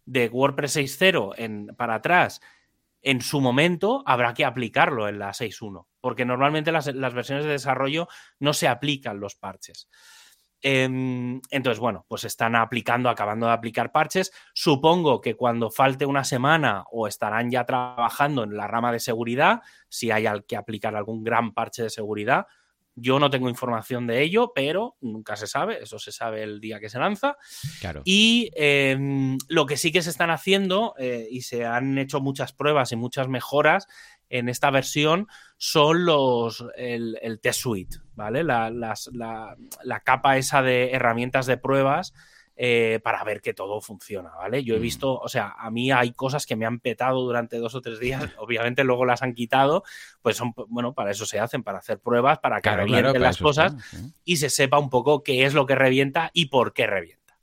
de 0.06 0.28
WordPress 0.30 0.78
6.0 0.78 1.76
para 1.76 1.96
atrás 1.96 2.42
en 3.02 3.22
su 3.22 3.42
momento 3.42 4.04
habrá 4.06 4.34
que 4.34 4.46
aplicarlo 4.46 5.08
en 5.08 5.20
la 5.20 5.30
6.1, 5.30 5.88
porque 6.02 6.26
normalmente 6.26 6.72
las, 6.72 6.86
versiones 7.14 7.46
de 7.46 7.52
desarrollo 7.52 8.08
no 8.40 8.54
se 8.54 8.68
aplican 8.68 9.20
los 9.20 9.36
parches. 9.36 9.90
Em, 10.62 11.40
entonces, 11.52 11.80
bueno, 11.80 12.06
pues 12.10 12.26
están 12.26 12.56
aplicando, 12.56 13.10
acabando 13.10 13.46
de 13.46 13.54
aplicar 13.54 13.94
parches. 13.94 14.34
Supongo 14.54 15.22
que 15.22 15.36
cuando 15.36 15.72
falte 15.72 16.06
una 16.06 16.26
semana 16.26 16.84
o 16.92 17.08
estarán 17.08 17.50
ya 17.50 17.66
trabajando 17.66 18.44
en 18.44 18.58
la 18.58 18.68
rama 18.68 18.92
de 18.92 19.00
seguridad, 19.00 19.62
si 19.88 20.12
hay 20.12 20.26
que 20.46 20.58
aplicar 20.58 20.98
algún 20.98 21.24
gran 21.24 21.54
parche 21.54 21.84
de 21.84 21.90
seguridad, 21.90 22.48
yo 23.02 23.20
no 23.20 23.30
tengo 23.30 23.50
información 23.50 24.08
de 24.08 24.22
ello, 24.22 24.52
pero 24.54 24.96
nunca 25.02 25.36
se 25.36 25.48
sabe, 25.48 25.84
eso 25.84 26.00
se 26.00 26.12
sabe 26.12 26.44
el 26.44 26.60
día 26.60 26.80
que 26.80 26.90
se 26.90 27.00
lanza. 27.00 27.38
Claro. 27.80 28.02
Y 28.06 28.52
em, 28.56 29.38
lo 29.48 29.66
que 29.66 29.78
sí 29.78 29.92
que 29.92 30.02
se 30.02 30.10
están 30.10 30.32
haciendo, 30.32 30.94
eh, 30.98 31.28
y 31.30 31.42
se 31.42 31.66
han 31.66 31.98
hecho 31.98 32.20
muchas 32.20 32.54
pruebas 32.54 32.92
y 32.92 32.96
muchas 32.96 33.28
mejoras 33.28 33.88
en 34.30 34.50
esta 34.50 34.70
versión, 34.70 35.28
son 35.58 36.06
los 36.06 36.64
el, 36.76 37.40
test 37.42 37.62
suite, 37.62 37.98
¿vale? 38.14 38.44
la, 38.44 38.70
la, 38.70 40.00
capa 40.04 40.38
esa 40.38 40.62
de 40.62 40.92
herramientas 40.92 41.46
de 41.46 41.58
pruebas 41.58 42.14
eh, 42.62 43.00
para 43.02 43.24
ver 43.24 43.40
que 43.40 43.54
todo 43.54 43.80
funciona, 43.80 44.32
¿vale? 44.32 44.66
Yo 44.66 44.76
he 44.76 44.80
mm. 44.80 44.82
visto, 44.82 45.18
o 45.18 45.30
sea, 45.30 45.56
a 45.58 45.72
mí 45.72 45.94
hay 45.94 46.12
cosas 46.12 46.46
que 46.46 46.58
me 46.58 46.66
han 46.66 46.82
petado 46.82 47.22
durante 47.22 47.58
dos 47.58 47.74
o 47.74 47.80
tres 47.80 48.02
días, 48.02 48.22
obviamente 48.38 48.84
luego 48.84 49.06
las 49.06 49.22
han 49.22 49.34
quitado, 49.34 49.86
pues 50.22 50.36
son, 50.36 50.54
bueno, 50.68 50.94
para 50.94 51.12
eso 51.12 51.26
se 51.26 51.40
hacen, 51.40 51.64
para 51.64 51.78
hacer 51.78 52.00
pruebas, 52.00 52.40
para 52.40 52.60
que 52.60 52.70
revienten 52.70 53.22
las 53.22 53.38
cosas 53.38 53.76
y 54.26 54.36
se 54.36 54.50
sepa 54.50 54.78
un 54.78 54.90
poco 54.90 55.24
qué 55.24 55.46
es 55.46 55.54
lo 55.54 55.66
que 55.66 55.76
revienta 55.76 56.32
y 56.34 56.48
por 56.48 56.74
qué 56.74 56.86
revienta. 56.86 57.40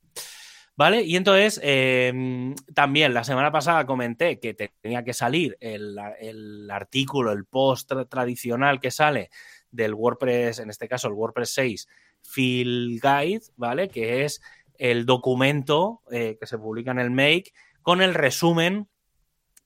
¿Vale? 0.76 1.02
Y 1.02 1.16
entonces, 1.16 1.58
em, 1.62 2.54
también 2.74 3.14
la 3.14 3.24
semana 3.24 3.50
pasada 3.50 3.86
comenté 3.86 4.38
que 4.38 4.52
tenía 4.52 5.02
que 5.02 5.14
salir 5.14 5.56
el, 5.60 6.68
artículo, 6.70 7.32
el 7.32 7.46
post 7.46 7.90
tradicional 8.10 8.80
que 8.80 8.90
sale 8.90 9.30
del 9.70 9.94
WordPress, 9.94 10.58
en 10.58 10.68
este 10.68 10.88
caso 10.88 11.08
el 11.08 11.14
WordPress 11.14 11.54
6 11.54 11.88
Field 12.20 13.00
Guide, 13.00 13.42
¿vale? 13.56 13.88
Que 13.88 14.26
es 14.26 14.42
el 14.78 15.06
documento 15.06 16.02
eh, 16.10 16.36
que 16.40 16.46
se 16.46 16.58
publica 16.58 16.90
en 16.90 16.98
el 16.98 17.10
Make 17.10 17.52
con 17.82 18.02
el 18.02 18.14
resumen 18.14 18.88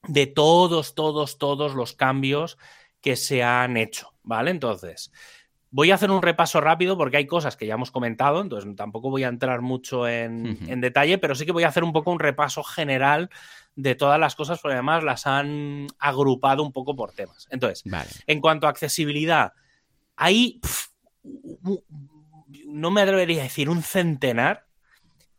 de 0.06 0.26
todos, 0.26 0.94
todos, 0.94 1.38
todos 1.38 1.74
los 1.74 1.94
cambios 1.94 2.58
que 3.00 3.16
se 3.16 3.42
han 3.42 3.76
hecho, 3.76 4.14
¿vale? 4.22 4.50
Entonces, 4.50 5.12
voy 5.70 5.90
a 5.90 5.94
hacer 5.94 6.11
un 6.11 6.22
repaso 6.22 6.61
rápido 6.61 6.96
porque 6.98 7.16
hay 7.16 7.26
cosas 7.26 7.56
que 7.56 7.66
ya 7.66 7.74
hemos 7.74 7.90
comentado, 7.90 8.40
entonces 8.40 8.74
tampoco 8.76 9.11
voy 9.11 9.24
a 9.24 9.28
entrar 9.28 9.61
mucho 9.61 10.08
en, 10.08 10.80
detalle, 10.80 11.18
pero 11.18 11.34
sí 11.34 11.46
que 11.46 11.52
voy 11.52 11.64
a 11.64 11.68
hacer 11.68 11.84
un 11.84 11.92
poco 11.92 12.11
un 12.11 12.18
repaso 12.18 12.62
general 12.62 13.30
de 13.76 13.94
todas 13.94 14.18
las 14.18 14.34
cosas, 14.34 14.58
porque 14.61 14.74
además 14.74 15.04
las 15.04 15.26
han 15.26 15.86
agrupado 15.98 16.62
un 16.62 16.72
poco 16.72 16.96
por 16.96 17.12
temas. 17.12 17.46
Entonces, 17.50 17.84
en 18.26 18.40
cuanto 18.40 18.66
a 18.66 18.70
accesibilidad, 18.70 19.52
hay, 20.16 20.61
no 22.66 22.90
me 22.90 23.02
atrevería 23.02 23.40
a 23.40 23.44
decir 23.44 23.68
un 23.68 23.82
centenar, 23.82 24.66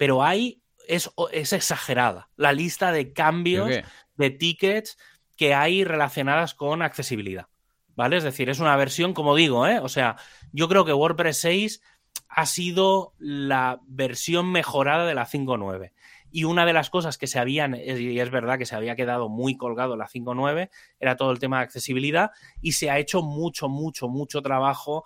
pero 0.01 0.23
hay, 0.23 0.63
es, 0.87 1.11
es 1.31 1.53
exagerada 1.53 2.31
la 2.35 2.53
lista 2.53 2.91
de 2.91 3.13
cambios 3.13 3.69
de 4.15 4.29
tickets 4.31 4.97
que 5.37 5.53
hay 5.53 5.83
relacionadas 5.83 6.55
con 6.55 6.81
accesibilidad. 6.81 7.49
¿Vale? 7.89 8.17
Es 8.17 8.23
decir, 8.23 8.49
es 8.49 8.59
una 8.59 8.75
versión, 8.77 9.13
como 9.13 9.35
digo, 9.35 9.67
¿eh? 9.67 9.77
O 9.77 9.89
sea, 9.89 10.15
yo 10.53 10.67
creo 10.67 10.85
que 10.85 10.93
WordPress 10.93 11.37
6 11.41 11.83
ha 12.29 12.45
sido 12.47 13.13
la 13.19 13.79
versión 13.85 14.51
mejorada 14.51 15.05
de 15.05 15.13
la 15.13 15.27
5.9. 15.27 15.91
Y 16.31 16.45
una 16.45 16.65
de 16.65 16.73
las 16.73 16.89
cosas 16.89 17.19
que 17.19 17.27
se 17.27 17.37
habían, 17.37 17.75
y 17.75 18.19
es 18.19 18.31
verdad 18.31 18.57
que 18.57 18.65
se 18.65 18.75
había 18.75 18.95
quedado 18.95 19.29
muy 19.29 19.55
colgado 19.55 19.97
la 19.97 20.07
5.9, 20.07 20.71
era 20.99 21.15
todo 21.15 21.29
el 21.29 21.37
tema 21.37 21.57
de 21.57 21.65
accesibilidad 21.65 22.31
y 22.59 22.71
se 22.71 22.89
ha 22.89 22.97
hecho 22.97 23.21
mucho, 23.21 23.69
mucho, 23.69 24.07
mucho 24.07 24.41
trabajo 24.41 25.03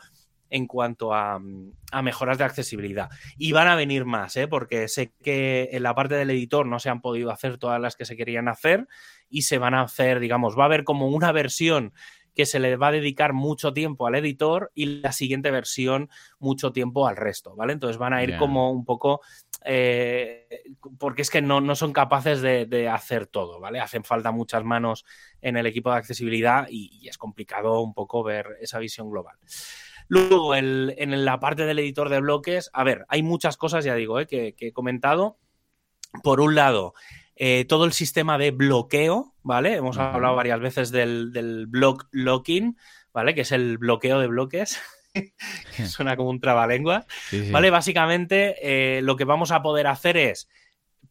en 0.56 0.68
cuanto 0.68 1.14
a, 1.14 1.38
mejoras 2.02 2.38
de 2.38 2.46
accesibilidad. 2.46 3.10
Y 3.38 3.52
van 3.52 3.68
a 3.68 3.76
venir 3.76 4.06
más, 4.06 4.38
¿eh? 4.38 4.48
porque 4.48 4.88
sé 4.88 5.12
que 5.22 5.68
en 5.74 5.84
la 5.84 5.94
parte 5.94 6.16
del 6.16 6.30
editor 6.30 6.66
no 6.66 6.80
se 6.80 6.90
han 6.90 7.02
podido 7.02 7.30
hacer 7.30 7.58
todas 7.58 7.82
las 7.82 7.98
que 7.98 8.06
se 8.06 8.16
querían 8.16 8.48
hacer 8.48 8.88
y 9.30 9.42
se 9.42 9.58
van 9.58 9.74
a 9.74 9.82
hacer, 9.82 10.22
digamos, 10.22 10.58
va 10.58 10.64
a 10.64 10.68
haber 10.68 10.86
como 10.86 11.10
una 11.10 11.34
versión 11.34 11.94
que 12.34 12.46
se 12.46 12.60
le 12.60 12.78
va 12.78 12.88
a 12.88 12.92
dedicar 12.92 13.34
mucho 13.34 13.74
tiempo 13.74 14.08
al 14.08 14.16
editor 14.16 14.72
y 14.74 15.02
la 15.02 15.12
siguiente 15.12 15.52
versión 15.52 16.10
mucho 16.40 16.72
tiempo 16.72 17.06
al 17.06 17.18
resto, 17.18 17.54
¿vale? 17.56 17.74
Entonces 17.74 17.98
van 17.98 18.14
a 18.14 18.24
ir 18.24 18.38
como 18.38 18.72
un 18.72 18.86
poco, 18.86 19.22
eh, 19.66 20.64
porque 20.98 21.22
es 21.22 21.30
que 21.30 21.42
no, 21.42 21.60
no 21.60 21.76
son 21.76 21.92
capaces 21.92 22.42
de, 22.42 22.90
hacer 22.90 23.28
todo, 23.28 23.60
¿vale? 23.60 23.82
Hacen 23.82 24.06
falta 24.06 24.32
muchas 24.32 24.64
manos 24.64 25.06
en 25.42 25.58
el 25.58 25.66
equipo 25.66 25.92
de 25.92 25.98
accesibilidad 25.98 26.68
y 26.70 27.08
es 27.08 27.18
complicado 27.18 27.82
un 27.82 27.94
poco 27.94 28.24
ver 28.24 28.58
esa 28.62 28.80
visión 28.80 29.10
global. 29.10 29.38
Luego, 30.08 30.56
en 30.56 31.26
la 31.26 31.40
parte 31.40 31.66
del 31.66 31.80
editor 31.80 32.10
de 32.10 32.20
bloques, 32.20 32.70
a 32.74 32.84
ver, 32.84 33.06
hay 33.08 33.24
muchas 33.24 33.58
cosas, 33.58 33.86
ya 33.86 33.96
digo, 33.96 34.20
eh, 34.20 34.28
que, 34.28 34.56
he 34.60 34.74
comentado. 34.74 35.38
Por 36.24 36.40
un 36.40 36.56
lado, 36.56 36.94
eh, 37.36 37.66
todo 37.68 37.84
el 37.86 37.92
sistema 37.92 38.38
de 38.38 38.52
bloqueo, 38.52 39.34
¿vale? 39.44 39.74
Hemos 39.74 39.98
hablado 39.98 40.36
varias 40.36 40.60
veces 40.62 40.92
del, 40.92 41.34
del 41.34 41.68
block 41.68 42.08
locking, 42.12 42.78
¿vale? 43.14 43.36
Que 43.36 43.42
es 43.42 43.52
el 43.52 43.78
bloqueo 43.78 44.20
de 44.20 44.28
bloques. 44.28 44.80
Suena 45.88 46.16
como 46.16 46.30
un 46.30 46.40
trabalengua. 46.40 47.06
¿Vale? 47.52 47.70
Básicamente, 47.70 48.56
eh, 48.62 49.02
lo 49.02 49.16
que 49.16 49.26
vamos 49.26 49.52
a 49.52 49.62
poder 49.62 49.88
hacer 49.88 50.18
es 50.18 50.48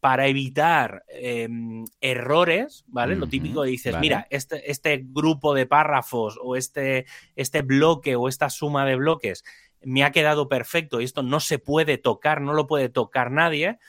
para 0.05 0.27
evitar 0.27 1.03
em, 1.09 1.83
errores, 1.99 2.85
¿vale? 2.85 3.15
Lo 3.15 3.25
típico 3.25 3.63
dices, 3.63 3.97
mira, 3.99 4.27
este, 4.29 4.69
este, 4.69 5.03
grupo 5.03 5.55
de 5.55 5.65
párrafos 5.65 6.37
o 6.43 6.55
este, 6.55 7.07
este 7.35 7.63
bloque 7.63 8.15
o 8.15 8.27
esta 8.27 8.51
suma 8.51 8.85
de 8.85 8.97
bloques 8.97 9.43
me 9.81 10.03
ha 10.03 10.11
quedado 10.11 10.47
perfecto 10.47 11.01
y 11.01 11.05
esto 11.05 11.23
no 11.23 11.39
se 11.39 11.57
puede 11.57 11.97
tocar, 11.97 12.39
no 12.39 12.53
lo 12.53 12.67
puede 12.67 12.89
tocar 12.89 13.31
nadie 13.31 13.79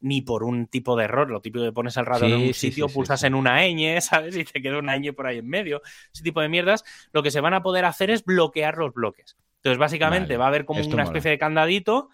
ni 0.00 0.22
por 0.22 0.44
un 0.44 0.66
tipo 0.66 0.96
de 0.96 1.04
error. 1.04 1.28
Lo 1.28 1.42
típico 1.42 1.62
que 1.62 1.72
pones 1.72 1.98
el 1.98 2.06
radar 2.06 2.30
en 2.30 2.40
un 2.40 2.54
sitio, 2.54 2.88
pulsas 2.88 3.22
en 3.24 3.34
una 3.34 3.60
ñ, 3.60 4.00
¿sabes? 4.00 4.34
Y 4.34 4.44
te 4.44 4.62
queda 4.62 4.78
una 4.78 4.96
ñ 4.96 5.12
por 5.12 5.26
ahí 5.26 5.40
en 5.40 5.46
medio. 5.46 5.82
Ese 6.10 6.22
tipo 6.22 6.40
de 6.40 6.48
mierdas. 6.48 6.84
Lo 7.12 7.22
que 7.22 7.30
se 7.30 7.42
van 7.42 7.52
a 7.52 7.62
poder 7.62 7.84
hacer 7.84 8.10
es 8.10 8.24
bloquear 8.24 8.78
los 8.78 8.94
bloques. 8.94 9.36
Entonces, 9.56 9.78
básicamente, 9.78 10.38
va 10.38 10.46
a 10.46 10.48
haber 10.48 10.64
como 10.64 10.80
una 10.86 11.02
especie 11.02 11.32
de 11.32 11.38
candadito. 11.38 12.08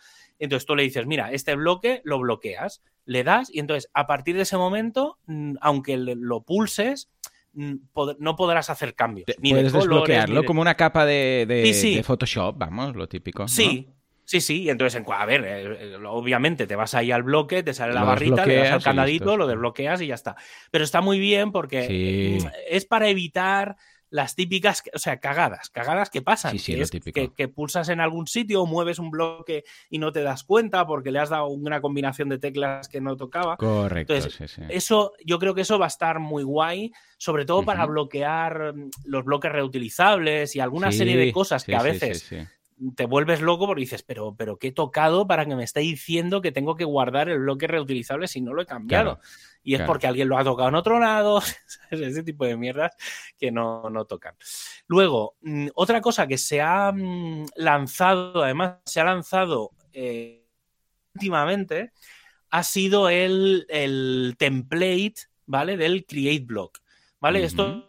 Entonces 0.44 0.66
tú 0.66 0.74
le 0.74 0.82
dices, 0.82 1.06
mira, 1.06 1.30
este 1.30 1.54
bloque 1.54 2.00
lo 2.04 2.18
bloqueas 2.18 2.82
le 3.04 3.22
das 3.22 3.48
y 3.48 3.60
entonces 3.60 3.88
a 3.94 4.08
partir 4.08 4.34
de 4.36 4.42
ese 4.42 4.56
momento, 4.56 5.18
mm, 5.26 5.54
aunque 5.60 5.96
lo 5.96 6.42
pulses, 6.42 7.10
mm, 7.52 7.74
no 8.18 8.34
podrás 8.36 8.68
hacer 8.68 8.94
cambios. 8.94 9.26
Ni 9.38 9.50
Puedes 9.50 9.72
desbloquearlo 9.72 10.44
como 10.44 10.60
una 10.60 10.74
capa 10.74 11.06
de, 11.06 12.02
Photoshop, 12.04 12.56
vamos, 12.58 12.96
lo 12.96 13.08
típico. 13.08 13.46
Sí. 13.46 13.88
Sí, 14.24 14.40
sí, 14.40 14.62
y 14.62 14.70
entonces, 14.70 15.02
a 15.06 15.26
ver, 15.26 15.44
eh, 15.44 15.94
eh, 15.94 15.96
obviamente 16.06 16.66
te 16.66 16.76
vas 16.76 16.94
ahí 16.94 17.10
al 17.10 17.24
bloque, 17.24 17.62
te 17.62 17.74
sale 17.74 17.92
la 17.92 18.04
barrita, 18.04 18.46
le 18.46 18.56
das 18.56 18.70
al 18.70 18.82
candadito, 18.82 19.36
lo 19.36 19.46
desbloqueas 19.46 20.00
y 20.00 20.06
ya 20.06 20.14
está. 20.14 20.36
Pero 20.70 20.84
está 20.84 21.00
muy 21.00 21.18
bien 21.18 21.50
porque 21.50 22.38
mm, 22.40 22.46
es 22.70 22.86
para 22.86 23.08
evitar 23.08 23.76
las 24.12 24.34
típicas, 24.34 24.82
o 24.94 24.98
sea, 24.98 25.18
cagadas, 25.20 25.70
cagadas 25.70 26.10
que 26.10 26.20
pasan. 26.20 26.56
que, 26.58 27.48
pulsas 27.48 27.88
en 27.88 27.98
algún 27.98 28.26
sitio 28.26 28.66
mueves 28.66 28.98
un 28.98 29.10
bloque 29.10 29.64
y 29.88 29.98
no 29.98 30.12
te 30.12 30.22
das 30.22 30.44
cuenta 30.44 30.86
porque 30.86 31.10
le 31.10 31.18
has 31.18 31.30
dado 31.30 31.46
una 31.48 31.80
combinación 31.80 32.28
de 32.28 32.38
teclas 32.38 32.88
que 32.88 33.00
no 33.00 33.16
tocaba. 33.16 33.56
Correcto. 33.56 34.14
Eso, 34.68 35.12
yo 35.24 35.38
creo 35.38 35.54
que 35.54 35.62
eso 35.62 35.78
va 35.78 35.86
a 35.86 35.88
estar 35.88 36.20
muy 36.20 36.42
guay, 36.42 36.92
sobre 37.16 37.46
todo 37.46 37.64
para 37.64 37.86
bloquear 37.86 38.74
mm, 38.74 38.90
los 39.06 39.24
bloques 39.24 39.50
reutilizables 39.50 40.54
y 40.56 40.60
alguna 40.60 40.92
serie 40.92 41.16
de 41.16 41.32
cosas 41.32 41.64
que 41.64 41.74
a 41.74 41.82
veces 41.82 42.30
te 42.96 43.06
vuelves 43.06 43.40
loco 43.40 43.66
porque 43.66 43.80
dices, 43.80 44.02
pero, 44.02 44.34
pero 44.36 44.58
¿qué 44.58 44.68
he 44.68 44.72
tocado 44.72 45.26
para 45.26 45.46
que 45.46 45.56
me 45.56 45.64
esté 45.64 45.80
diciendo 45.80 46.40
que 46.40 46.52
tengo 46.52 46.74
que 46.74 46.84
guardar 46.84 47.28
el 47.28 47.40
bloque 47.40 47.66
reutilizable 47.66 48.28
si 48.28 48.40
no 48.40 48.54
lo 48.54 48.62
he 48.62 48.66
cambiado? 48.66 49.20
y 49.64 49.74
es 49.74 49.82
porque 49.82 50.06
alguien 50.06 50.28
lo 50.28 50.38
ha 50.38 50.44
tocado 50.44 50.68
en 50.68 50.74
otro 50.74 50.98
lado, 50.98 51.40
ese 51.90 52.22
tipo 52.22 52.44
de 52.44 52.56
mierdas 52.56 52.92
que 53.38 53.50
no, 53.50 53.88
no 53.90 54.04
tocan. 54.04 54.34
Luego, 54.86 55.36
mm, 55.42 55.68
otra 55.74 56.00
cosa 56.00 56.26
que 56.26 56.38
se 56.38 56.60
ha 56.60 56.92
mm, 56.92 57.46
lanzado, 57.56 58.42
además 58.42 58.78
se 58.84 59.00
ha 59.00 59.04
lanzado 59.04 59.70
eh, 59.92 60.44
últimamente, 61.14 61.92
ha 62.50 62.62
sido 62.64 63.08
el, 63.08 63.66
el, 63.68 64.34
template, 64.38 65.14
¿vale? 65.46 65.76
Del 65.76 66.04
Create 66.04 66.44
Block, 66.44 66.80
¿vale? 67.20 67.44
Esto 67.44 67.88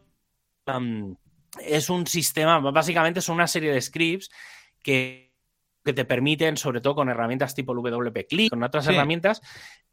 es 1.60 1.90
un 1.90 2.08
sistema, 2.08 2.60
básicamente 2.60 3.22
son 3.22 3.36
una 3.36 3.48
serie 3.48 3.72
de 3.74 3.82
scripts 3.82 4.30
que, 4.84 5.32
te 5.84 6.06
permiten, 6.06 6.56
sobre 6.56 6.80
todo 6.80 6.96
con 6.96 7.10
herramientas 7.10 7.56
tipo 7.56 7.74
el 7.74 7.80
WP 7.80 8.28
Click, 8.30 8.50
con 8.52 8.64
otras 8.64 8.88
herramientas, 8.88 9.42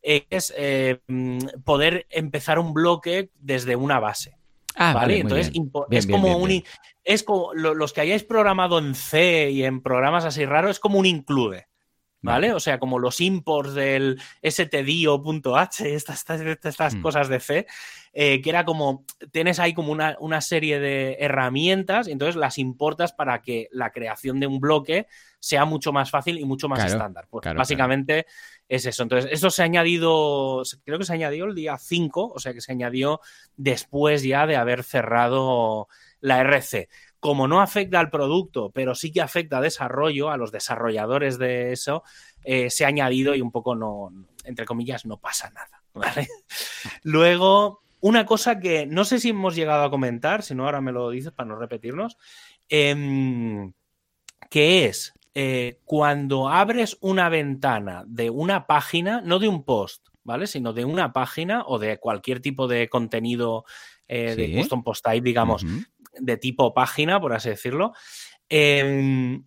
es 0.02 0.54
eh, 0.56 1.00
poder 1.64 2.06
empezar 2.10 2.58
un 2.60 2.72
bloque 2.72 3.30
desde 3.34 3.74
una 3.74 3.98
base. 3.98 4.36
Ah, 4.76 4.92
¿vale? 4.92 5.18
Entonces, 5.18 5.52
es 5.90 6.06
como 6.06 6.36
un. 6.36 6.62
Es 7.02 7.24
como 7.24 7.52
los 7.54 7.92
que 7.92 8.02
hayáis 8.02 8.22
programado 8.22 8.78
en 8.78 8.94
C 8.94 9.50
y 9.50 9.64
en 9.64 9.82
programas 9.82 10.24
así 10.24 10.44
raros, 10.44 10.72
es 10.72 10.80
como 10.80 10.98
un 10.98 11.06
include. 11.06 11.66
¿Vale? 12.22 12.52
O 12.52 12.60
sea, 12.60 12.78
como 12.78 12.98
los 12.98 13.20
imports 13.20 13.74
del 13.74 14.20
stdio.h, 14.44 15.94
estas, 15.94 16.24
estas, 16.28 16.94
mm. 16.94 17.00
cosas 17.00 17.28
de 17.28 17.40
C, 17.40 17.66
eh, 18.12 18.42
que 18.42 18.50
era 18.50 18.64
como, 18.64 19.04
tienes 19.32 19.58
ahí 19.58 19.72
como 19.72 19.90
una, 19.90 20.16
una, 20.20 20.40
serie 20.40 20.80
de 20.80 21.16
herramientas 21.20 22.08
y 22.08 22.12
entonces 22.12 22.36
las 22.36 22.58
importas 22.58 23.12
para 23.12 23.40
que 23.40 23.68
la 23.72 23.90
creación 23.90 24.38
de 24.38 24.46
un 24.46 24.60
bloque 24.60 25.06
sea 25.38 25.64
mucho 25.64 25.92
más 25.92 26.10
fácil 26.10 26.38
y 26.38 26.44
mucho 26.44 26.68
más 26.68 26.84
estándar. 26.84 27.26
Pues 27.30 27.54
básicamente 27.54 28.26
es 28.68 28.84
eso. 28.86 29.02
Entonces, 29.02 29.30
esto 29.32 29.50
se 29.50 29.62
ha 29.62 29.64
añadido, 29.64 30.62
creo 30.84 30.98
que 30.98 31.04
se 31.04 31.14
añadió 31.14 31.46
el 31.46 31.54
día 31.54 31.78
5, 31.78 32.32
o 32.34 32.38
sea 32.38 32.52
que 32.52 32.60
se 32.60 32.72
añadió 32.72 33.20
después 33.56 34.22
ya 34.22 34.46
de 34.46 34.56
haber 34.56 34.84
cerrado 34.84 35.88
la 36.20 36.40
RC 36.40 36.88
como 37.20 37.46
no 37.46 37.60
afecta 37.60 38.00
al 38.00 38.10
producto, 38.10 38.70
pero 38.70 38.94
sí 38.94 39.12
que 39.12 39.20
afecta 39.20 39.58
a 39.58 39.60
desarrollo, 39.60 40.30
a 40.30 40.38
los 40.38 40.50
desarrolladores 40.50 41.38
de 41.38 41.72
eso, 41.72 42.02
eh, 42.42 42.70
se 42.70 42.84
ha 42.84 42.88
añadido 42.88 43.34
y 43.34 43.42
un 43.42 43.52
poco 43.52 43.74
no, 43.76 44.10
entre 44.44 44.64
comillas, 44.64 45.04
no 45.04 45.18
pasa 45.18 45.50
nada. 45.50 45.82
Luego, 47.02 47.82
una 48.00 48.24
cosa 48.24 48.58
que 48.58 48.86
no 48.86 49.04
sé 49.04 49.20
si 49.20 49.28
hemos 49.28 49.54
llegado 49.54 49.84
a 49.84 49.90
comentar, 49.90 50.42
si 50.42 50.54
no 50.54 50.64
ahora 50.64 50.80
me 50.80 50.92
lo 50.92 51.10
dices 51.10 51.32
para 51.32 51.50
no 51.50 51.56
repetirnos, 51.56 52.16
em, 52.70 53.72
que 54.48 54.86
es 54.86 55.12
eh, 55.34 55.78
cuando 55.84 56.48
abres 56.48 56.96
una 57.00 57.28
ventana 57.28 58.02
de 58.06 58.30
una 58.30 58.66
página, 58.66 59.20
no 59.20 59.38
de 59.38 59.48
un 59.48 59.62
post, 59.64 60.08
¿vale? 60.24 60.46
Sino 60.46 60.72
de 60.72 60.86
una 60.86 61.12
página 61.12 61.64
o 61.66 61.78
de 61.78 61.98
cualquier 61.98 62.40
tipo 62.40 62.66
de 62.66 62.88
contenido 62.88 63.64
eh, 64.08 64.34
de 64.34 64.56
custom 64.56 64.82
post 64.82 65.04
type, 65.04 65.20
digamos, 65.20 65.64
de 66.20 66.36
tipo 66.36 66.74
página, 66.74 67.20
por 67.20 67.32
así 67.32 67.48
decirlo, 67.48 67.92
em, 68.48 69.44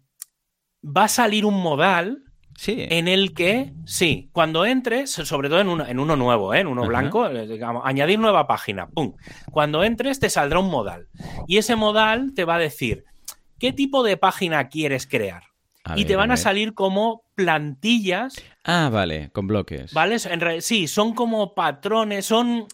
va 0.84 1.06
a 1.06 1.08
salir 1.08 1.46
un 1.46 1.62
modal 1.62 2.24
Sí. 2.58 2.86
En 2.90 3.08
el 3.08 3.34
que, 3.34 3.74
sí, 3.86 4.30
cuando 4.32 4.66
entres, 4.66 5.12
sobre 5.12 5.50
todo 5.50 5.60
en 5.60 5.70
uno, 5.70 5.86
en 5.88 6.00
uno 6.00 6.16
nuevo, 6.16 6.54
¿eh? 6.54 6.60
en 6.60 6.68
uno 6.68 6.86
blanco, 6.86 7.28
eh, 7.28 7.48
digamos, 7.48 7.84
añadir 7.86 8.20
nueva 8.20 8.48
página, 8.48 8.88
¡pum! 8.88 9.16
Cuando 9.52 9.84
entres 9.84 10.20
te 10.20 10.30
saldrá 10.30 10.60
un 10.60 10.70
modal. 10.70 11.08
Y 11.48 11.58
ese 11.58 11.76
modal 11.76 12.34
te 12.36 12.46
va 12.46 12.56
a 12.56 12.60
decir 12.60 13.06
qué 13.60 13.74
tipo 13.74 14.04
de 14.04 14.18
página 14.18 14.70
quieres 14.70 15.08
crear. 15.08 15.44
y 15.96 16.06
te 16.06 16.16
van 16.16 16.32
a, 16.32 16.38
salir 16.38 16.74
como 16.74 17.24
plantillas. 17.36 18.36
Ah, 18.64 18.90
vale, 18.92 19.32
con 19.32 19.48
bloques. 19.48 19.94
¿Vale? 19.94 20.18
sí, 20.62 20.88
son 20.88 21.14
como 21.14 21.54
patrones, 21.54 22.26
son 22.26 22.68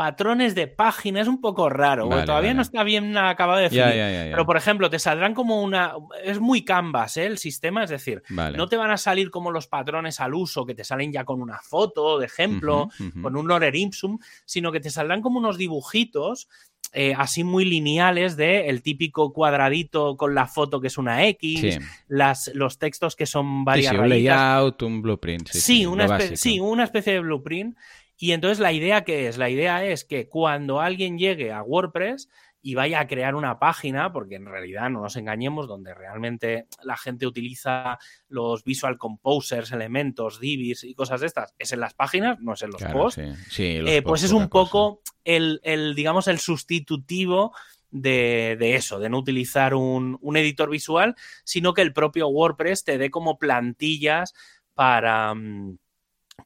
patrones 0.00 0.54
de 0.54 0.66
página, 0.66 1.20
es 1.20 1.28
un 1.28 1.42
poco 1.42 1.68
raro, 1.68 2.08
todavía 2.24 2.54
no 2.54 2.62
está 2.62 2.82
bien 2.84 3.18
acabado 3.18 3.58
de 3.58 3.64
definir. 3.64 4.30
pero 4.30 4.46
por 4.46 4.56
ejemplo, 4.56 4.88
te 4.88 4.98
saldrán 4.98 5.34
como 5.34 5.62
una. 5.62 5.92
Es 6.24 6.40
muy 6.40 6.64
canvas 6.64 7.18
¿eh? 7.18 7.26
el 7.26 7.36
sistema, 7.36 7.84
es 7.84 7.90
decir, 7.90 8.22
no 8.30 8.66
te 8.66 8.78
van 8.78 8.90
a 8.90 8.96
salir 8.96 9.30
como 9.30 9.50
los 9.50 9.66
patrones 9.66 10.18
al 10.20 10.32
uso, 10.32 10.64
que 10.64 10.74
te 10.74 10.84
salen 10.84 11.12
ya 11.12 11.26
con 11.26 11.42
una 11.42 11.58
foto 11.58 12.18
de 12.18 12.24
ejemplo, 12.24 12.88
con 13.20 13.36
un 13.36 13.46
lorem 13.46 13.74
ipsum, 13.74 14.18
sino 14.46 14.72
que 14.72 14.80
te 14.80 14.88
saldrán 14.88 15.20
como 15.20 15.38
unos 15.38 15.58
dibujitos. 15.58 16.48
Eh, 16.92 17.14
así 17.16 17.44
muy 17.44 17.64
lineales 17.64 18.36
de 18.36 18.68
el 18.68 18.82
típico 18.82 19.32
cuadradito 19.32 20.16
con 20.16 20.34
la 20.34 20.48
foto 20.48 20.80
que 20.80 20.88
es 20.88 20.98
una 20.98 21.24
X, 21.26 21.78
las, 22.08 22.50
los 22.52 22.78
textos 22.78 23.14
que 23.14 23.26
son 23.26 23.64
varias 23.64 23.92
sí, 23.92 24.00
un 24.00 24.08
layout, 24.08 24.82
un 24.82 25.00
blueprint. 25.00 25.48
Sí, 25.50 25.86
una 25.86 26.18
sí, 26.34 26.58
una 26.58 26.82
especie 26.82 27.12
de 27.12 27.20
blueprint 27.20 27.76
y 28.20 28.32
entonces 28.32 28.58
la 28.58 28.72
idea 28.72 29.02
que 29.02 29.28
es, 29.28 29.38
la 29.38 29.48
idea 29.48 29.82
es 29.82 30.04
que 30.04 30.28
cuando 30.28 30.80
alguien 30.80 31.16
llegue 31.18 31.52
a 31.52 31.62
WordPress 31.62 32.28
y 32.60 32.74
vaya 32.74 33.00
a 33.00 33.06
crear 33.06 33.34
una 33.34 33.58
página, 33.58 34.12
porque 34.12 34.34
en 34.34 34.44
realidad 34.44 34.90
no 34.90 35.00
nos 35.00 35.16
engañemos, 35.16 35.66
donde 35.66 35.94
realmente 35.94 36.66
la 36.82 36.98
gente 36.98 37.26
utiliza 37.26 37.98
los 38.28 38.62
Visual 38.62 38.98
Composers, 38.98 39.72
elementos, 39.72 40.38
divs 40.38 40.84
y 40.84 40.94
cosas 40.94 41.22
de 41.22 41.28
estas, 41.28 41.54
es 41.58 41.72
en 41.72 41.80
las 41.80 41.94
páginas, 41.94 42.38
no 42.40 42.52
es 42.52 42.60
en 42.60 42.70
los 42.72 42.82
posts. 42.82 43.22
Eh, 43.88 44.02
pues 44.02 44.22
es 44.22 44.32
un 44.32 44.50
poco 44.50 45.00
el, 45.24 45.58
digamos, 45.96 46.28
el 46.28 46.40
sustitutivo 46.40 47.54
de, 47.90 48.58
eso, 48.74 48.98
de 48.98 49.08
no 49.08 49.16
utilizar 49.16 49.72
un, 49.72 50.18
un 50.20 50.36
editor 50.36 50.68
visual, 50.68 51.16
sino 51.44 51.72
que 51.72 51.80
el 51.80 51.94
propio 51.94 52.28
WordPress 52.28 52.84
te 52.84 52.98
dé 52.98 53.10
como 53.10 53.38
plantillas 53.38 54.34
para 54.74 55.34
mm, 55.34 55.78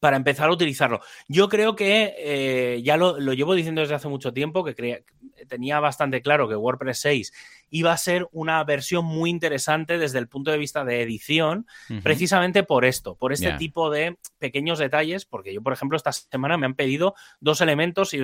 para 0.01 0.16
empezar 0.16 0.49
a 0.49 0.53
utilizarlo. 0.53 1.01
Yo 1.28 1.49
creo 1.49 1.74
que 1.76 2.14
eh, 2.18 2.82
ya 2.82 2.97
lo, 2.97 3.18
llevo 3.32 3.55
diciendo 3.55 3.80
desde 3.80 3.95
hace 3.95 4.09
mucho 4.09 4.32
tiempo, 4.32 4.64
que 4.64 5.05
tenía 5.49 5.80
bastante 5.80 6.22
claro 6.22 6.49
que 6.49 6.57
WordPress 6.57 7.01
6 7.01 7.32
iba 7.70 7.92
a 7.92 7.96
ser 7.96 8.28
una 8.32 8.62
versión 8.64 9.04
muy 9.04 9.30
interesante 9.30 9.98
desde 9.98 10.18
el 10.18 10.28
punto 10.28 10.50
de 10.50 10.58
vista 10.58 10.84
de 10.84 11.02
edición, 11.02 11.66
precisamente 12.02 12.62
por 12.62 12.84
esto, 12.84 13.16
por 13.16 13.32
este 13.32 13.52
tipo 13.52 13.90
de 13.90 14.16
pequeños 14.38 14.78
detalles, 14.78 15.24
porque 15.24 15.52
yo, 15.52 15.62
por 15.62 15.72
ejemplo, 15.72 15.96
esta 15.96 16.12
semana 16.12 16.56
me 16.56 16.66
han 16.66 16.74
pedido 16.74 17.14
dos 17.40 17.60
elementos 17.60 18.14
y 18.14 18.20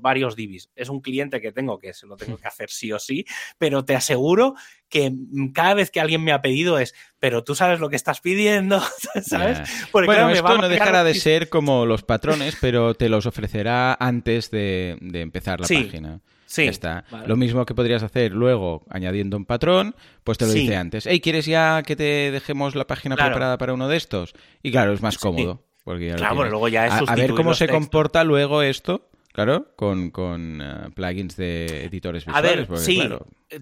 varios 0.00 0.36
divis. 0.36 0.70
Es 0.74 0.88
un 0.88 1.00
cliente 1.00 1.40
que 1.40 1.52
tengo 1.52 1.78
que 1.78 1.94
se 1.94 2.06
lo 2.06 2.16
tengo 2.16 2.36
que 2.36 2.46
hacer 2.48 2.70
sí 2.70 2.92
o 2.92 2.98
sí, 2.98 3.24
pero 3.58 3.84
te 3.84 3.94
aseguro 3.94 4.54
que 4.88 5.12
cada 5.54 5.74
vez 5.74 5.90
que 5.90 6.00
alguien 6.00 6.22
me 6.22 6.32
ha 6.32 6.42
pedido 6.42 6.78
es, 6.78 6.94
pero 7.18 7.44
tú 7.44 7.54
sabes 7.54 7.80
lo 7.80 7.88
que 7.88 7.96
estás 7.96 8.20
pidiendo, 8.20 8.82
¿sabes? 9.22 9.60
bueno, 9.92 10.28
esto 10.30 10.58
no 10.58 10.68
dejará 10.68 11.02
de 11.02 11.14
ser 11.14 11.48
como 11.48 11.86
los 11.86 12.02
patrones, 12.02 12.56
pero 12.60 12.94
te 12.94 13.08
los 13.08 13.26
ofrecerá 13.26 13.94
antes 13.98 14.50
de, 14.50 14.98
empezar 15.00 15.60
la 15.60 15.66
página. 15.66 16.20
Sí. 16.52 16.64
está. 16.64 17.04
Lo 17.26 17.36
mismo 17.36 17.64
que 17.64 17.74
podrías 17.74 18.02
hacer 18.02 18.32
luego 18.32 18.84
añadiendo 18.90 19.38
un 19.38 19.46
patrón, 19.46 19.94
pues 20.22 20.36
te 20.36 20.46
lo 20.46 20.52
dice 20.52 20.76
antes. 20.76 21.06
Hey, 21.06 21.20
¿quieres 21.20 21.46
ya 21.46 21.82
que 21.82 21.96
te 21.96 22.30
dejemos 22.30 22.74
la 22.74 22.86
página 22.86 23.16
preparada 23.16 23.56
para 23.56 23.72
uno 23.72 23.88
de 23.88 23.96
estos? 23.96 24.34
Y 24.62 24.70
claro, 24.70 24.92
es 24.92 25.00
más 25.00 25.16
cómodo. 25.16 25.64
Porque 25.82 26.12
claro, 26.14 26.44
luego 26.50 26.68
ya 26.68 26.86
es 26.86 27.08
a, 27.08 27.14
ver 27.14 27.32
cómo 27.32 27.54
se 27.54 27.68
comporta 27.68 28.22
luego 28.22 28.60
esto 28.60 29.08
Claro, 29.32 29.74
con, 29.76 30.10
con 30.10 30.60
eh, 30.60 30.90
plugins 30.94 31.36
de 31.36 31.86
editores 31.86 32.26
visuales. 32.26 32.68
A 32.68 32.72
ver, 32.72 32.78
sí. 32.78 33.00
Eh, 33.48 33.60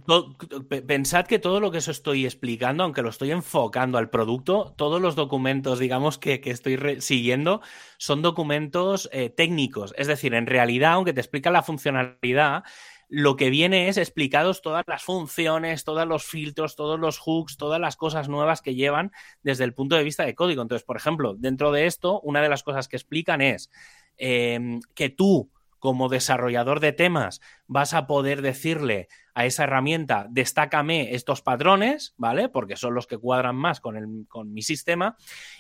pensad 0.83 1.27
que 1.27 1.39
todo 1.39 1.61
lo 1.61 1.71
que 1.71 1.79
os 1.79 1.87
estoy 1.87 2.25
explicando, 2.25 2.83
aunque 2.83 3.03
lo 3.03 3.09
estoy 3.09 3.31
enfocando 3.31 3.97
al 3.97 4.11
producto, 4.11 4.75
todos 4.77 5.01
los 5.01 5.15
documentos, 5.15 5.79
digamos, 5.79 6.19
que, 6.19 6.41
estoy 6.45 7.01
siguiendo 7.01 7.61
son 7.99 8.21
documentos 8.21 9.09
eh, 9.13 9.31
técnicos. 9.31 9.95
Es 9.97 10.09
decir, 10.09 10.35
en 10.35 10.49
realidad, 10.49 10.95
aunque 10.95 11.13
te 11.13 11.21
explica 11.21 11.53
la 11.53 11.63
funcionalidad, 11.63 12.65
lo 13.09 13.37
que 13.37 13.49
viene 13.51 13.89
es 13.89 13.97
explicados 13.97 14.63
todas 14.63 14.83
las 14.89 15.05
funciones, 15.05 15.85
todos 15.85 16.07
los 16.07 16.25
filtros, 16.25 16.75
todos 16.75 16.99
los 16.99 17.19
hooks, 17.19 17.57
todas 17.57 17.81
las 17.81 17.95
cosas 17.95 18.29
nuevas 18.29 18.61
que 18.61 18.75
llevan 18.75 19.13
desde 19.45 19.63
el 19.63 19.75
punto 19.75 19.95
de 19.95 20.03
vista 20.03 20.25
de 20.25 20.35
código. 20.35 20.63
Entonces, 20.63 20.85
por 20.85 20.97
ejemplo, 20.97 21.35
dentro 21.35 21.71
de 21.71 21.87
esto, 21.87 22.21
una 22.23 22.43
de 22.43 22.49
las 22.49 22.65
cosas 22.65 22.89
que 22.89 22.97
explican 22.97 23.41
es 23.41 23.71
que 24.19 25.09
tú 25.17 25.51
como 25.81 26.09
desarrollador 26.09 26.79
de 26.79 26.93
temas 26.93 27.41
vas 27.67 27.95
a 27.95 28.07
poder 28.07 28.43
decirle 28.43 29.09
a 29.35 29.47
esa 29.47 29.65
herramienta, 29.65 30.27
destácame 30.31 31.15
estos 31.15 31.43
patrones, 31.43 32.15
¿vale? 32.17 32.49
Porque 32.49 32.77
son 32.77 32.95
los 32.95 33.07
que 33.07 33.19
cuadran 33.19 33.57
más 33.57 33.81
con, 33.81 33.97
el, 33.97 34.27
con 34.29 34.53
mi 34.53 34.63
sistema, 34.63 35.17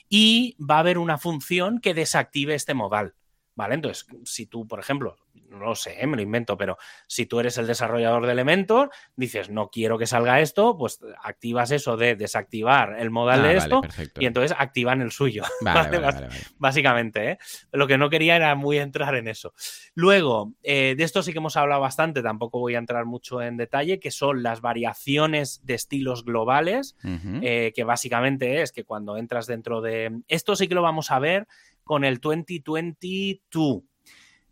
y 0.08 0.56
va 0.62 0.76
a 0.76 0.80
haber 0.80 0.98
una 0.98 1.18
función 1.18 1.80
que 1.80 1.94
desactive 1.94 2.54
este 2.54 2.74
modal. 2.74 3.14
¿Vale? 3.56 3.74
Entonces, 3.74 4.06
si 4.24 4.46
tú, 4.46 4.66
por 4.66 4.80
ejemplo, 4.80 5.16
no 5.50 5.66
lo 5.66 5.74
sé, 5.74 5.96
¿eh? 6.00 6.06
me 6.06 6.16
lo 6.16 6.22
invento, 6.22 6.56
pero 6.56 6.78
si 7.06 7.26
tú 7.26 7.40
eres 7.40 7.58
el 7.58 7.66
desarrollador 7.66 8.26
de 8.26 8.32
Elementor, 8.32 8.90
dices, 9.16 9.50
no 9.50 9.68
quiero 9.68 9.98
que 9.98 10.06
salga 10.06 10.40
esto, 10.40 10.76
pues 10.76 11.00
activas 11.22 11.70
eso 11.70 11.96
de 11.96 12.16
desactivar 12.16 12.96
el 12.98 13.10
modal 13.10 13.44
ah, 13.44 13.48
de 13.48 13.56
esto 13.56 13.80
y 14.18 14.26
entonces 14.26 14.56
activan 14.58 15.00
el 15.02 15.10
suyo. 15.10 15.42
Básicamente, 16.58 17.32
¿eh? 17.32 17.38
Lo 17.72 17.86
que 17.86 17.98
no 17.98 18.10
quería 18.10 18.36
era 18.36 18.54
muy 18.54 18.78
entrar 18.78 19.14
en 19.16 19.28
eso. 19.28 19.52
Luego, 19.94 20.54
eh, 20.62 20.94
de 20.96 21.04
esto 21.04 21.22
sí 21.22 21.32
que 21.32 21.38
hemos 21.38 21.56
hablado 21.56 21.80
bastante, 21.80 22.22
tampoco 22.22 22.60
voy 22.60 22.76
a 22.76 22.78
entrar 22.78 23.04
mucho 23.04 23.42
en 23.42 23.56
detalle, 23.56 23.98
que 23.98 24.10
son 24.10 24.42
las 24.42 24.60
variaciones 24.60 25.64
de 25.64 25.74
estilos 25.74 26.24
globales, 26.24 26.96
que 27.02 27.84
básicamente 27.84 28.62
es 28.62 28.72
que 28.72 28.84
cuando 28.84 29.16
entras 29.16 29.46
dentro 29.46 29.80
de... 29.80 30.20
Esto 30.28 30.56
sí 30.56 30.68
que 30.68 30.74
lo 30.74 30.82
vamos 30.82 31.10
a 31.10 31.18
ver 31.18 31.46
con 31.84 32.04
el 32.04 32.18
2022. 32.18 33.82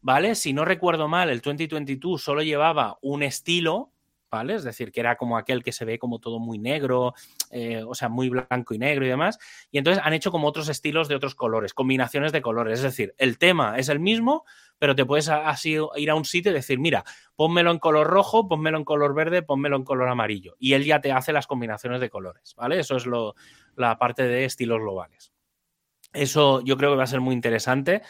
¿Vale? 0.01 0.34
Si 0.34 0.53
no 0.53 0.64
recuerdo 0.64 1.09
mal, 1.09 1.30
el 1.30 1.40
2022 1.40 2.22
solo 2.22 2.42
llevaba 2.42 2.99
un 3.03 3.22
estilo, 3.22 3.90
¿vale? 4.30 4.55
Es 4.55 4.64
decir, 4.64 4.92
que 4.92 5.01
era 5.01 5.16
como 5.16 5.36
aquel 5.36 5.62
que 5.62 5.72
se 5.72 5.84
ve 5.84 5.99
como 5.99 6.18
todo 6.18 6.38
muy 6.38 6.59
negro, 6.59 7.14
eh, 7.51 7.82
o 7.86 7.94
sea, 7.94 8.09
muy 8.09 8.28
blanco 8.28 8.74
y 8.74 8.78
negro 8.78 9.05
y 9.05 9.09
demás. 9.09 9.38
Y 9.70 9.78
entonces 9.78 10.03
han 10.05 10.12
hecho 10.12 10.30
como 10.30 10.49
otros 10.49 10.68
estilos 10.68 11.09
de 11.09 11.14
otros 11.14 11.34
colores, 11.34 11.74
combinaciones 11.74 12.32
de 12.32 12.42
colores. 12.42 12.78
Es 12.78 12.82
decir, 12.84 13.14
el 13.18 13.38
tema 13.38 13.78
es 13.78 13.88
el 13.88 14.01
mismo, 14.01 14.44
pero 14.78 14.94
te 14.94 15.05
puedes 15.05 15.28
así 15.28 15.76
ir 15.96 16.11
a 16.11 16.14
un 16.14 16.24
sitio 16.24 16.53
y 16.53 16.55
decir, 16.55 16.78
mira, 16.78 17.05
pónmelo 17.36 17.70
en 17.70 17.78
color 17.78 18.07
rojo, 18.07 18.49
pónmelo 18.49 18.78
en 18.78 18.84
color 18.84 19.14
verde, 19.14 19.42
pónmelo 19.42 19.76
en 19.76 19.84
color 19.84 20.09
amarillo. 20.09 20.57
Y 20.59 20.74
él 20.74 20.84
ya 20.84 21.01
te 21.01 21.12
hace 21.12 21.32
las 21.32 21.46
combinaciones 21.46 22.01
de 22.01 22.11
colores, 22.11 22.55
¿vale? 22.57 22.78
Eso 22.78 22.96
es 22.96 23.07
lo, 23.07 23.34
la 23.76 23.99
parte 23.99 24.24
de 24.24 24.44
estilos 24.44 24.80
globales. 24.80 25.32
Eso 26.12 26.62
yo 26.62 26.76
creo 26.76 26.90
que 26.90 26.96
va 26.96 27.05
a 27.05 27.09
ser 27.09 27.20
muy 27.20 27.34
interesante. 27.34 28.03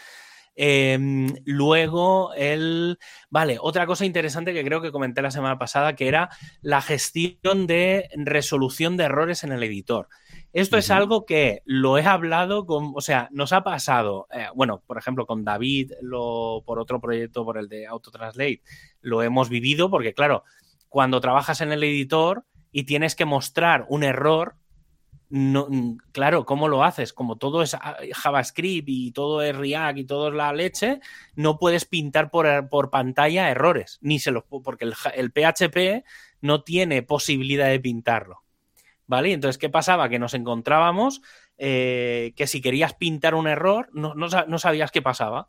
Em, 0.60 1.36
luego, 1.44 2.34
el. 2.34 2.98
Vale, 3.30 3.58
otra 3.60 3.86
cosa 3.86 4.04
interesante 4.04 4.52
que 4.52 4.64
creo 4.64 4.80
que 4.80 4.90
comenté 4.90 5.22
la 5.22 5.30
semana 5.30 5.56
pasada, 5.56 5.94
que 5.94 6.08
era 6.08 6.30
la 6.62 6.82
gestión 6.82 7.68
de 7.68 8.10
resolución 8.16 8.96
de 8.96 9.04
errores 9.04 9.44
en 9.44 9.52
el 9.52 9.62
editor. 9.62 10.08
Esto 10.52 10.76
es 10.76 10.90
algo 10.90 11.26
que 11.26 11.62
lo 11.64 11.96
he 11.96 12.04
hablado 12.04 12.66
con, 12.66 12.92
o 12.96 13.00
sea, 13.00 13.28
nos 13.30 13.52
ha 13.52 13.62
pasado, 13.62 14.26
eh, 14.32 14.48
bueno, 14.52 14.82
por 14.84 14.98
ejemplo, 14.98 15.26
con 15.26 15.44
David, 15.44 15.92
lo, 16.02 16.64
por 16.66 16.80
otro 16.80 17.00
proyecto, 17.00 17.44
por 17.44 17.56
el 17.56 17.68
de 17.68 17.86
Autotranslate, 17.86 18.62
lo 19.00 19.22
hemos 19.22 19.48
vivido 19.48 19.90
porque, 19.90 20.12
claro, 20.12 20.42
cuando 20.88 21.20
trabajas 21.20 21.60
en 21.60 21.70
el 21.70 21.84
editor 21.84 22.44
y 22.72 22.82
tienes 22.82 23.14
que 23.14 23.26
mostrar 23.26 23.86
un 23.88 24.02
error, 24.02 24.56
no, 25.30 25.68
claro, 26.12 26.44
¿cómo 26.46 26.68
lo 26.68 26.84
haces? 26.84 27.12
Como 27.12 27.36
todo 27.36 27.62
es 27.62 27.74
ah, 27.74 27.98
JavaScript 28.12 28.88
y 28.88 29.12
todo 29.12 29.42
es 29.42 29.54
React 29.54 29.98
y 29.98 30.04
todo 30.04 30.28
es 30.28 30.34
la 30.34 30.52
leche, 30.52 31.00
no 31.34 31.58
puedes 31.58 31.84
pintar 31.84 32.30
por, 32.30 32.68
por 32.68 32.90
pantalla 32.90 33.50
errores, 33.50 33.98
ni 34.00 34.18
se 34.18 34.30
los 34.30 34.44
porque 34.44 34.84
el, 34.84 34.94
el, 35.14 35.30
PHP 35.30 36.04
no 36.40 36.62
tiene 36.62 37.02
posibilidad 37.02 37.68
de 37.68 37.80
pintarlo. 37.80 38.42
¿Vale? 39.06 39.32
Entonces, 39.32 39.56
¿qué 39.56 39.70
pasaba? 39.70 40.10
Que 40.10 40.18
nos 40.18 40.34
encontrábamos 40.34 41.22
eh, 41.56 42.34
que 42.36 42.46
si 42.46 42.60
querías 42.60 42.94
pintar 42.94 43.34
un 43.34 43.48
error, 43.48 43.88
no, 43.92 44.14
no, 44.14 44.58
sabías 44.58 44.90
qué 44.90 45.02
pasaba. 45.02 45.48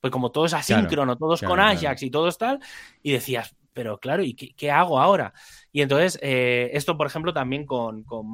Pues 0.00 0.10
como 0.10 0.32
todo 0.32 0.46
es 0.46 0.54
asíncrono, 0.54 1.16
todo 1.16 1.34
es 1.34 1.42
con 1.42 1.60
Ajax 1.60 2.02
y 2.02 2.10
todo 2.10 2.26
es 2.28 2.38
tal, 2.38 2.58
y 3.02 3.12
decías, 3.12 3.54
pero 3.72 3.98
claro, 3.98 4.22
¿y 4.22 4.34
qué, 4.34 4.70
hago 4.70 5.00
ahora? 5.00 5.32
Y 5.72 5.80
entonces, 5.82 6.18
eh, 6.22 6.70
esto, 6.74 6.96
por 6.96 7.06
ejemplo, 7.06 7.32
también 7.32 7.66
con, 7.66 8.04
con 8.04 8.26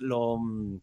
lo, 0.00 0.38
mm, 0.38 0.80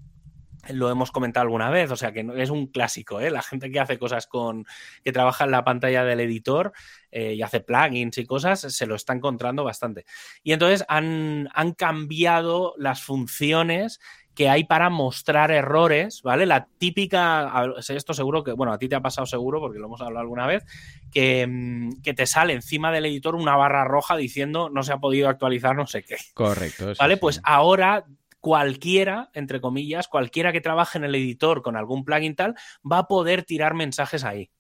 lo 0.70 0.90
hemos 0.90 1.12
comentado 1.12 1.44
alguna 1.44 1.70
vez, 1.70 1.92
o 1.92 1.96
sea 1.96 2.12
que 2.12 2.26
es 2.38 2.50
un 2.50 2.68
clásico, 2.68 3.20
¿eh? 3.20 3.30
La 3.30 3.42
gente 3.42 3.72
que 3.72 3.80
hace 3.80 4.00
cosas 4.00 4.28
con, 4.28 4.66
que 5.04 5.12
trabaja 5.12 5.46
en 5.46 5.52
la 5.52 5.64
pantalla 5.64 6.04
del 6.04 6.20
editor 6.22 6.74
eh, 7.12 7.34
y 7.36 7.42
hace 7.42 7.60
plugins 7.60 8.18
y 8.18 8.26
cosas, 8.26 8.62
se 8.62 8.86
lo 8.88 8.96
está 8.96 9.14
encontrando 9.14 9.64
bastante. 9.64 10.06
Y 10.44 10.54
entonces 10.54 10.84
han, 10.88 11.50
han 11.54 11.74
cambiado 11.74 12.74
las 12.78 13.04
funciones 13.04 14.00
que 14.36 14.50
hay 14.50 14.66
para 14.66 14.90
mostrar 14.90 15.50
errores, 15.52 16.22
¿vale? 16.22 16.46
La 16.46 16.68
típica, 16.78 17.52
esto 17.88 18.14
seguro 18.14 18.44
que, 18.44 18.52
bueno, 18.52 18.74
a 18.74 18.78
ti 18.78 18.90
te 18.90 18.96
ha 18.96 19.02
pasado 19.02 19.26
seguro 19.26 19.60
porque 19.60 19.80
lo 19.80 19.88
hemos 19.88 20.02
hablado 20.02 20.20
alguna 20.20 20.46
vez, 20.46 20.66
que, 21.12 21.48
mm, 21.48 22.02
que, 22.04 22.14
te 22.14 22.28
sale 22.28 22.54
encima 22.54 22.92
del 22.92 23.06
editor 23.06 23.36
una 23.36 23.56
barra 23.56 23.86
roja 23.86 24.18
diciendo 24.18 24.70
no 24.70 24.84
se 24.84 24.94
ha 24.94 24.98
podido 24.98 25.30
actualizar 25.30 25.76
no 25.76 25.88
sé 25.88 26.04
qué. 26.04 26.18
Correcto. 26.34 26.94
¿Vale? 27.00 27.18
Pues 27.18 27.40
ahora 27.44 28.06
cualquiera, 28.46 29.32
entre 29.34 29.60
comillas, 29.60 30.08
cualquiera 30.08 30.52
que 30.52 30.62
trabaje 30.62 30.98
en 30.98 31.06
el 31.06 31.16
editor 31.16 31.64
con 31.64 31.76
algún 31.76 32.06
plugin 32.06 32.36
tal, 32.36 32.56
va 32.90 33.00
a 33.00 33.08
poder 33.08 33.44
tirar 33.44 33.74
mensajes 33.74 34.24
ahí. 34.24 34.52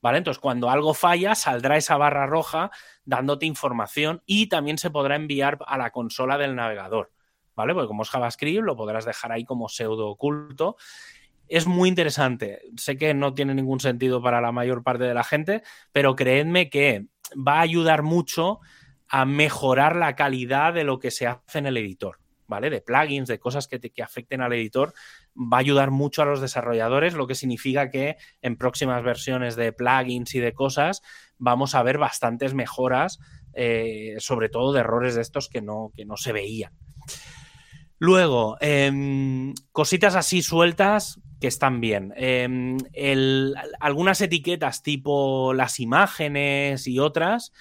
¿Vale? 0.00 0.18
Entonces, 0.18 0.40
cuando 0.40 0.70
algo 0.70 0.94
falla, 0.94 1.34
saldrá 1.34 1.76
esa 1.76 1.96
barra 1.96 2.26
roja 2.26 2.70
dándote 3.04 3.46
información 3.46 4.22
y 4.26 4.48
también 4.48 4.78
se 4.78 4.90
podrá 4.90 5.16
enviar 5.16 5.58
a 5.66 5.76
la 5.76 5.90
consola 5.90 6.38
del 6.38 6.54
navegador. 6.54 7.10
¿Vale? 7.56 7.74
Porque 7.74 7.88
como 7.88 8.02
es 8.02 8.10
JavaScript, 8.10 8.64
lo 8.64 8.76
podrás 8.76 9.04
dejar 9.04 9.32
ahí 9.32 9.44
como 9.44 9.68
pseudo 9.68 10.08
oculto. 10.08 10.76
Es 11.46 11.66
muy 11.66 11.88
interesante. 11.88 12.60
Sé 12.76 12.96
que 12.96 13.14
no 13.14 13.34
tiene 13.34 13.54
ningún 13.54 13.80
sentido 13.80 14.22
para 14.22 14.40
la 14.40 14.52
mayor 14.52 14.82
parte 14.82 15.04
de 15.04 15.14
la 15.14 15.24
gente, 15.24 15.62
pero 15.92 16.16
creedme 16.16 16.70
que 16.70 17.06
va 17.36 17.58
a 17.58 17.62
ayudar 17.62 18.02
mucho 18.02 18.60
a 19.08 19.24
mejorar 19.24 19.94
la 19.96 20.16
calidad 20.16 20.74
de 20.74 20.84
lo 20.84 20.98
que 20.98 21.10
se 21.10 21.26
hace 21.26 21.58
en 21.58 21.66
el 21.66 21.76
editor. 21.76 22.18
¿vale? 22.46 22.70
De 22.70 22.80
plugins, 22.80 23.28
de 23.28 23.38
cosas 23.38 23.68
que, 23.68 23.80
que 23.80 24.02
afecten 24.02 24.40
al 24.40 24.52
editor, 24.52 24.94
va 25.36 25.58
a 25.58 25.60
ayudar 25.60 25.90
mucho 25.90 26.22
a 26.22 26.24
los 26.24 26.40
desarrolladores, 26.40 27.14
lo 27.14 27.26
que 27.26 27.34
significa 27.34 27.90
que 27.90 28.16
en 28.42 28.56
próximas 28.56 29.02
versiones 29.02 29.56
de 29.56 29.72
plugins 29.72 30.34
y 30.34 30.40
de 30.40 30.52
cosas 30.52 31.02
vamos 31.38 31.74
a 31.74 31.82
ver 31.82 31.98
bastantes 31.98 32.54
mejoras, 32.54 33.18
eh, 33.54 34.16
sobre 34.18 34.48
todo 34.48 34.72
de 34.72 34.80
errores 34.80 35.14
de 35.14 35.22
estos 35.22 35.48
que 35.48 35.62
no, 35.62 35.92
que 35.94 36.04
no 36.04 36.16
se 36.16 36.32
veían. 36.32 36.72
Luego, 37.98 38.56
em, 38.60 39.54
cositas 39.72 40.14
así 40.14 40.42
sueltas 40.42 41.20
que 41.40 41.46
están 41.46 41.80
bien. 41.80 42.12
Em, 42.16 42.76
algunas 43.80 44.20
etiquetas 44.20 44.82
tipo 44.82 45.52
las 45.54 45.80
imágenes 45.80 46.86
y 46.86 46.98
otras 46.98 47.52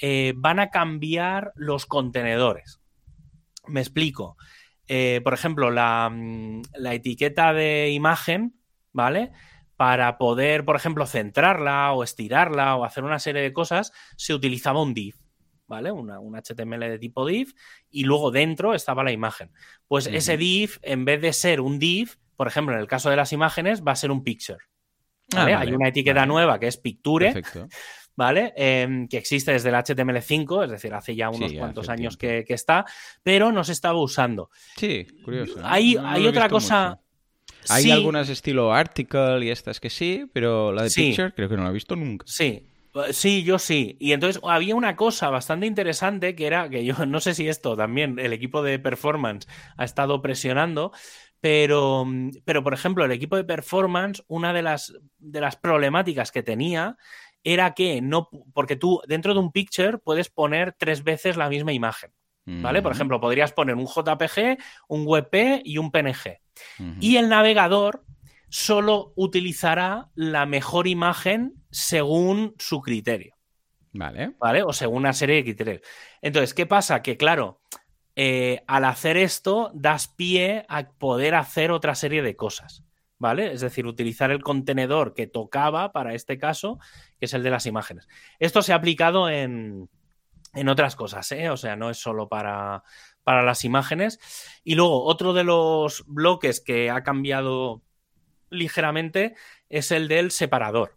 eh, 0.00 0.32
van 0.36 0.60
a 0.60 0.70
cambiar 0.70 1.52
los 1.56 1.86
contenedores. 1.86 2.80
Me 3.66 3.80
explico. 3.80 4.36
Eh, 4.88 5.20
por 5.22 5.34
ejemplo, 5.34 5.70
mm, 5.70 6.62
la, 6.74 6.94
etiqueta 6.94 7.52
de 7.52 7.90
imagen, 7.90 8.54
¿vale? 8.92 9.32
Para 9.76 10.18
poder, 10.18 10.64
por 10.64 10.76
ejemplo, 10.76 11.06
centrarla 11.06 11.92
o 11.92 12.02
estirarla 12.02 12.76
o 12.76 12.84
hacer 12.84 13.04
una 13.04 13.18
serie 13.18 13.42
de 13.42 13.52
cosas, 13.52 13.92
se 14.16 14.34
utilizaba 14.34 14.82
un 14.82 14.94
div, 14.94 15.16
¿vale? 15.68 15.92
Una, 15.92 16.18
un 16.18 16.34
HTML 16.34 16.80
de 16.80 16.98
tipo 16.98 17.24
div 17.26 17.54
y 17.90 18.04
luego 18.04 18.30
dentro 18.30 18.74
estaba 18.74 19.04
la 19.04 19.12
imagen. 19.12 19.52
Pues 19.86 20.06
ese 20.06 20.36
div, 20.36 20.78
en 20.82 21.04
vez 21.04 21.20
de 21.20 21.32
ser 21.32 21.60
un 21.60 21.78
div, 21.78 22.16
por 22.36 22.48
ejemplo, 22.48 22.74
en 22.74 22.80
el 22.80 22.88
caso 22.88 23.10
de 23.10 23.16
las 23.16 23.32
imágenes, 23.32 23.84
va 23.86 23.92
a 23.92 23.96
ser 23.96 24.10
un 24.10 24.24
picture. 24.24 24.58
Ah, 25.34 25.44
Hay 25.44 25.72
una 25.72 25.88
etiqueta 25.88 26.24
nueva 26.24 26.58
que 26.58 26.66
es 26.66 26.78
picture, 26.78 27.32
Perfecto. 27.32 27.68
¿vale? 28.16 28.52
Em, 28.56 29.06
que 29.06 29.18
existe 29.18 29.52
desde 29.52 29.68
el 29.68 29.74
HTML5, 29.74 30.64
es 30.64 30.70
decir, 30.70 30.94
hace 30.94 31.14
ya 31.14 31.28
unos 31.28 31.52
cuantos 31.52 31.88
años 31.88 32.16
que, 32.16 32.44
está, 32.48 32.86
pero 33.22 33.52
no 33.52 33.62
se 33.62 33.72
estaba 33.72 34.00
usando. 34.00 34.50
Sí, 34.76 35.06
curioso. 35.24 35.60
Hay, 35.62 35.96
hay 36.02 36.26
otra 36.26 36.48
cosa... 36.48 37.00
Hay 37.70 37.90
algunas 37.90 38.30
estilo 38.30 38.72
article 38.72 39.44
y 39.44 39.50
estas 39.50 39.78
que 39.78 39.90
sí, 39.90 40.24
pero 40.32 40.72
la 40.72 40.84
de 40.84 40.90
picture 40.90 41.32
creo 41.34 41.50
que 41.50 41.56
no 41.56 41.64
la 41.64 41.70
he 41.70 41.72
visto 41.72 41.96
nunca. 41.96 42.24
Sí, 42.26 42.66
Sí, 43.10 43.42
yo 43.44 43.58
sí. 43.58 43.96
Y 44.00 44.12
entonces 44.12 44.40
había 44.44 44.74
una 44.74 44.96
cosa 44.96 45.30
bastante 45.30 45.66
interesante 45.66 46.34
que 46.34 46.46
era 46.46 46.68
que 46.68 46.84
yo 46.84 46.94
no 47.06 47.20
sé 47.20 47.34
si 47.34 47.48
esto 47.48 47.76
también 47.76 48.18
el 48.18 48.32
equipo 48.32 48.62
de 48.62 48.78
performance 48.78 49.48
ha 49.76 49.84
estado 49.84 50.22
presionando, 50.22 50.92
pero, 51.40 52.06
pero 52.44 52.62
por 52.62 52.74
ejemplo, 52.74 53.04
el 53.04 53.12
equipo 53.12 53.36
de 53.36 53.44
performance, 53.44 54.22
una 54.26 54.52
de 54.52 54.62
las, 54.62 54.94
de 55.18 55.40
las 55.40 55.56
problemáticas 55.56 56.32
que 56.32 56.42
tenía 56.42 56.96
era 57.44 57.74
que 57.74 58.00
no, 58.02 58.28
porque 58.52 58.76
tú 58.76 59.00
dentro 59.06 59.32
de 59.32 59.40
un 59.40 59.52
picture 59.52 59.98
puedes 59.98 60.28
poner 60.28 60.74
tres 60.76 61.04
veces 61.04 61.36
la 61.36 61.48
misma 61.48 61.72
imagen. 61.72 62.12
¿Vale? 62.50 62.80
Por 62.80 62.92
ejemplo, 62.92 63.20
podrías 63.20 63.52
poner 63.52 63.74
un 63.74 63.86
JPG, 63.86 64.56
un 64.88 65.06
WebP 65.06 65.60
y 65.64 65.76
un 65.76 65.90
PNG. 65.90 66.40
Y 66.98 67.16
el 67.16 67.28
navegador 67.28 68.06
solo 68.48 69.12
utilizará 69.16 70.10
la 70.14 70.46
mejor 70.46 70.86
imagen 70.86 71.54
según 71.70 72.54
su 72.58 72.80
criterio. 72.80 73.36
Vale. 73.92 74.34
¿Vale? 74.38 74.62
O 74.62 74.72
según 74.72 74.98
una 74.98 75.12
serie 75.12 75.36
de 75.36 75.44
criterios. 75.44 75.80
Entonces, 76.22 76.54
¿qué 76.54 76.66
pasa? 76.66 77.02
Que 77.02 77.16
claro, 77.16 77.60
eh, 78.16 78.62
al 78.66 78.84
hacer 78.84 79.16
esto, 79.16 79.70
das 79.74 80.08
pie 80.08 80.64
a 80.68 80.88
poder 80.90 81.34
hacer 81.34 81.70
otra 81.70 81.94
serie 81.94 82.22
de 82.22 82.36
cosas. 82.36 82.84
¿vale? 83.18 83.52
Es 83.52 83.60
decir, 83.60 83.86
utilizar 83.86 84.30
el 84.30 84.42
contenedor 84.42 85.14
que 85.14 85.26
tocaba 85.26 85.92
para 85.92 86.14
este 86.14 86.38
caso, 86.38 86.78
que 87.18 87.26
es 87.26 87.34
el 87.34 87.42
de 87.42 87.50
las 87.50 87.66
imágenes. 87.66 88.08
Esto 88.38 88.62
se 88.62 88.72
ha 88.72 88.76
aplicado 88.76 89.28
en, 89.28 89.88
otras 90.68 90.96
cosas, 90.96 91.30
¿eh? 91.32 91.50
O 91.50 91.56
sea, 91.56 91.76
no 91.76 91.90
es 91.90 91.98
solo 91.98 92.28
para, 92.28 92.82
para 93.22 93.42
las 93.42 93.64
imágenes. 93.64 94.18
Y 94.64 94.74
luego, 94.74 95.04
otro 95.04 95.32
de 95.32 95.44
los 95.44 96.04
bloques 96.06 96.60
que 96.60 96.90
ha 96.90 97.02
cambiado 97.02 97.82
ligeramente 98.50 99.34
es 99.68 99.90
el 99.90 100.08
del 100.08 100.30
separador. 100.30 100.94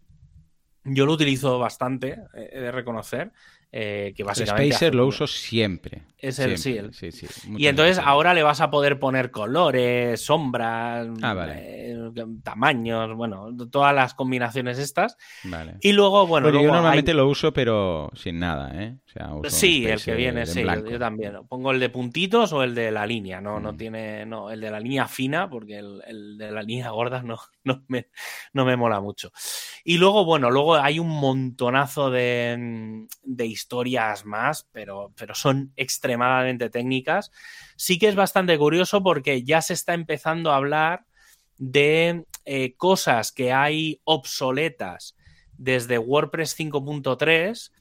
Yo 0.83 1.05
lo 1.05 1.13
utilizo 1.13 1.59
bastante, 1.59 2.17
he 2.33 2.59
de 2.59 2.71
reconocer. 2.71 3.31
Eh, 3.73 4.13
que 4.17 4.25
básicamente. 4.25 4.75
Spacer 4.75 4.95
lo 4.95 5.07
uso 5.07 5.27
siempre. 5.27 6.01
Es 6.17 6.39
el 6.39 6.57
sí, 6.57 6.77
sí. 6.91 7.27
Y 7.57 7.67
entonces 7.67 7.99
ahora 7.99 8.33
le 8.33 8.43
vas 8.43 8.59
a 8.59 8.69
poder 8.69 8.99
poner 8.99 9.31
colores, 9.31 10.19
sombras, 10.19 11.07
ah, 11.21 11.47
eh, 11.55 11.97
tamaños, 12.43 13.15
bueno, 13.15 13.55
todas 13.71 13.95
las 13.95 14.13
combinaciones 14.13 14.77
estas. 14.77 15.15
Vale. 15.45 15.77
Y 15.79 15.93
luego, 15.93 16.27
bueno. 16.27 16.49
yo 16.49 16.61
normalmente 16.61 17.13
lo 17.13 17.29
uso, 17.29 17.53
pero 17.53 18.11
sin 18.13 18.39
nada, 18.39 18.71
¿eh? 18.75 18.97
Sí, 19.49 19.85
el 19.85 20.01
que 20.01 20.15
viene, 20.15 20.45
sí, 20.45 20.63
yo, 20.63 20.99
también. 20.99 21.33
Pongo 21.47 21.71
el 21.71 21.79
de 21.79 21.89
puntitos 21.89 22.53
o 22.53 22.63
el 22.63 22.73
de 22.73 22.91
la 22.91 23.05
línea, 23.05 23.41
no, 23.41 23.59
no 23.59 23.73
mm. 23.73 23.77
tiene. 23.77 24.25
No, 24.25 24.49
el 24.49 24.61
de 24.61 24.71
la 24.71 24.79
línea 24.79 25.07
fina, 25.07 25.49
porque 25.49 25.77
el, 25.79 26.37
de 26.37 26.51
la 26.51 26.61
línea 26.61 26.89
gorda 26.91 27.21
no, 27.23 27.39
no, 27.63 27.83
me, 27.87 28.07
no 28.53 28.65
me 28.65 28.77
mola 28.77 28.99
mucho. 29.01 29.31
Y 29.83 29.97
luego, 29.97 30.25
bueno, 30.25 30.49
luego 30.49 30.75
hay 30.75 30.99
un 30.99 31.09
montonazo 31.09 32.09
de, 32.09 33.07
de 33.23 33.45
historias 33.45 34.25
más, 34.25 34.67
pero, 34.71 35.11
pero 35.15 35.35
son 35.35 35.73
extremadamente 35.75 36.69
técnicas. 36.69 37.31
Sí 37.75 37.99
que 37.99 38.07
es 38.07 38.15
bastante 38.15 38.57
curioso 38.57 39.03
porque 39.03 39.43
ya 39.43 39.61
se 39.61 39.73
está 39.73 39.93
empezando 39.93 40.51
a 40.51 40.57
hablar 40.57 41.05
de 41.57 42.25
eh, 42.45 42.73
cosas 42.75 43.31
que 43.31 43.53
hay 43.53 44.01
obsoletas 44.03 45.15
desde 45.57 45.99
WordPress 45.99 46.57
5.3 46.57 47.71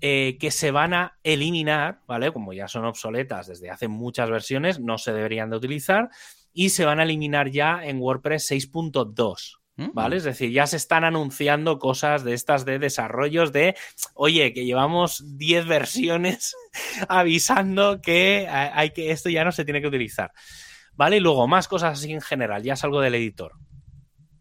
eh, 0.00 0.36
que 0.38 0.50
se 0.50 0.70
van 0.70 0.94
a 0.94 1.18
eliminar, 1.22 2.00
¿vale? 2.06 2.32
Como 2.32 2.52
ya 2.52 2.68
son 2.68 2.84
obsoletas 2.84 3.46
desde 3.46 3.70
hace 3.70 3.88
muchas 3.88 4.30
versiones, 4.30 4.80
no 4.80 4.98
se 4.98 5.12
deberían 5.12 5.50
de 5.50 5.56
utilizar 5.56 6.10
y 6.52 6.70
se 6.70 6.84
van 6.84 7.00
a 7.00 7.02
eliminar 7.02 7.50
ya 7.50 7.84
en 7.84 8.00
WordPress 8.00 8.50
6.2. 8.50 9.58
¿Vale? 9.76 10.14
Mm. 10.14 10.18
Es 10.18 10.24
decir, 10.24 10.52
ya 10.52 10.68
se 10.68 10.76
están 10.76 11.02
anunciando 11.02 11.80
cosas 11.80 12.22
de 12.22 12.34
estas 12.34 12.64
de 12.64 12.78
desarrollos 12.78 13.52
de, 13.52 13.74
oye, 14.14 14.52
que 14.52 14.64
llevamos 14.64 15.24
10 15.36 15.66
versiones 15.66 16.54
avisando 17.08 18.00
que 18.00 18.46
hay 18.48 18.90
que 18.90 19.10
esto 19.10 19.30
ya 19.30 19.44
no 19.44 19.50
se 19.50 19.64
tiene 19.64 19.80
que 19.80 19.88
utilizar. 19.88 20.32
¿Vale? 20.92 21.16
Y 21.16 21.20
luego, 21.20 21.48
más 21.48 21.66
cosas 21.66 21.98
así 21.98 22.12
en 22.12 22.20
general, 22.20 22.62
ya 22.62 22.76
salgo 22.76 23.00
del 23.00 23.16
editor. 23.16 23.54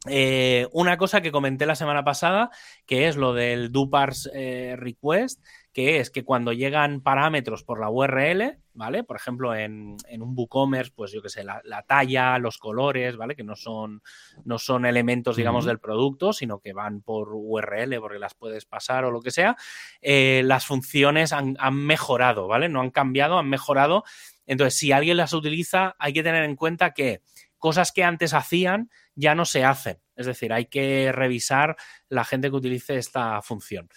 Eh, 0.10 0.68
una 0.74 0.98
cosa 0.98 1.22
que 1.22 1.32
comenté 1.32 1.66
la 1.66 1.76
semana 1.76 2.04
pasada, 2.04 2.50
que 2.86 3.08
es 3.08 3.16
lo 3.16 3.34
del 3.34 3.72
dupars 3.72 4.30
eh, 4.34 4.76
request, 4.78 5.42
que 5.72 6.00
es 6.00 6.12
que 6.12 6.26
cuando 6.26 6.52
llegan 6.52 7.02
parámetros 7.02 7.64
por 7.64 7.80
la 7.80 7.90
URL, 7.90 8.60
¿vale? 8.74 9.04
Por 9.04 9.16
ejemplo, 9.16 9.56
en, 9.56 9.96
un 10.20 10.34
WooCommerce, 10.36 10.92
pues 10.94 11.14
yo 11.14 11.22
qué 11.22 11.30
sé, 11.30 11.44
la, 11.44 11.62
talla, 11.88 12.38
los 12.38 12.58
colores, 12.58 13.16
¿vale? 13.16 13.36
Que 13.36 13.44
no 13.46 13.56
son, 13.56 14.04
no 14.44 14.60
son 14.60 14.86
elementos, 14.86 15.38
digamos, 15.38 15.66
del 15.66 15.80
producto, 15.80 16.34
sino 16.34 16.60
que 16.60 16.74
van 16.74 17.02
por 17.02 17.30
URL 17.34 17.98
porque 18.00 18.20
las 18.20 18.36
puedes 18.36 18.66
pasar 18.66 19.06
o 19.06 19.12
lo 19.12 19.22
que 19.22 19.32
sea, 19.32 19.56
eh, 20.02 20.42
las 20.46 20.66
funciones 20.66 21.32
han, 21.32 21.56
han 21.60 21.76
mejorado, 21.76 22.48
¿vale? 22.48 22.68
No 22.68 22.82
han 22.82 22.92
cambiado, 22.92 23.40
han 23.40 23.50
mejorado. 23.50 24.04
Entonces, 24.46 24.78
si 24.78 24.92
alguien 24.92 25.18
las 25.18 25.34
utiliza, 25.34 25.96
hay 25.98 26.12
que 26.12 26.24
tener 26.24 26.44
en 26.44 26.58
cuenta 26.58 26.92
que 26.92 27.22
cosas 27.64 27.94
que 27.94 28.04
antes 28.04 28.34
hacían 28.34 28.90
ya 29.16 29.36
no 29.36 29.46
se 29.46 29.64
hacen. 29.64 30.02
Es 30.18 30.26
decir, 30.26 30.52
hay 30.52 30.66
que 30.66 31.14
revisar 31.14 31.78
la 32.10 32.26
gente 32.26 32.50
que 32.50 32.58
utilice 32.58 32.98
esta 32.98 33.42
función. 33.42 33.88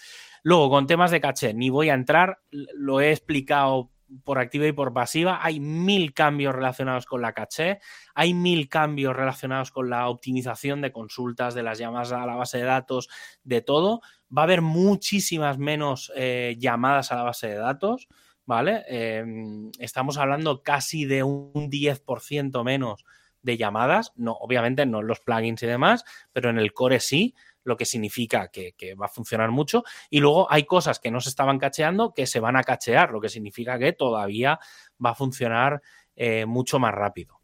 Luego, 0.44 0.70
con 0.70 0.86
temas 0.86 1.10
de 1.10 1.20
caché, 1.20 1.52
ni 1.52 1.68
voy 1.68 1.90
a 1.90 1.94
entrar, 1.94 2.38
lo 2.52 3.00
he 3.00 3.10
explicado 3.10 3.90
por 4.22 4.38
activa 4.38 4.68
y 4.68 4.72
por 4.72 4.92
pasiva. 4.92 5.40
Hay 5.42 5.58
mil 5.58 6.14
cambios 6.14 6.54
relacionados 6.54 7.06
con 7.06 7.22
la 7.22 7.32
caché, 7.32 7.80
hay 8.14 8.34
mil 8.34 8.68
cambios 8.68 9.16
relacionados 9.16 9.72
con 9.72 9.90
la 9.90 10.08
optimización 10.10 10.80
de 10.80 10.92
consultas, 10.92 11.54
de 11.54 11.64
las 11.64 11.78
llamadas 11.78 12.12
a 12.12 12.24
la 12.24 12.36
base 12.36 12.58
de 12.58 12.64
datos, 12.64 13.08
de 13.42 13.62
todo. 13.62 14.00
Va 14.30 14.42
a 14.42 14.44
haber 14.44 14.62
muchísimas 14.62 15.58
menos 15.58 16.12
eh, 16.14 16.54
llamadas 16.56 17.10
a 17.10 17.16
la 17.16 17.22
base 17.24 17.48
de 17.48 17.56
datos, 17.56 18.06
¿vale? 18.44 18.84
Em, 18.86 19.72
estamos 19.80 20.18
hablando 20.18 20.62
casi 20.62 21.04
de 21.04 21.24
un 21.24 21.68
10% 21.68 22.62
menos 22.62 23.04
de 23.46 23.56
llamadas, 23.56 24.12
no, 24.16 24.32
obviamente 24.32 24.84
no 24.84 25.00
en 25.00 25.06
los 25.06 25.20
plugins 25.20 25.62
y 25.62 25.66
demás, 25.66 26.04
pero 26.32 26.50
en 26.50 26.58
el 26.58 26.74
core 26.74 27.00
sí 27.00 27.34
lo 27.62 27.76
que 27.76 27.84
significa 27.84 28.48
que, 28.48 28.94
va 29.00 29.06
a 29.06 29.08
funcionar 29.08 29.50
mucho. 29.50 29.82
Y 30.10 30.20
luego 30.20 30.50
hay 30.50 30.64
cosas 30.64 31.00
que 31.00 31.10
no 31.10 31.20
se 31.20 31.30
estaban 31.30 31.58
cacheando 31.58 32.12
que 32.14 32.26
se 32.26 32.38
van 32.38 32.56
a 32.56 32.62
cachear, 32.62 33.10
lo 33.10 33.20
que 33.20 33.28
significa 33.28 33.78
que 33.78 33.92
todavía 33.92 34.60
va 35.04 35.10
a 35.10 35.14
funcionar 35.14 35.82
eh, 36.14 36.46
mucho 36.46 36.78
más 36.78 36.94
rápido. 36.94 37.40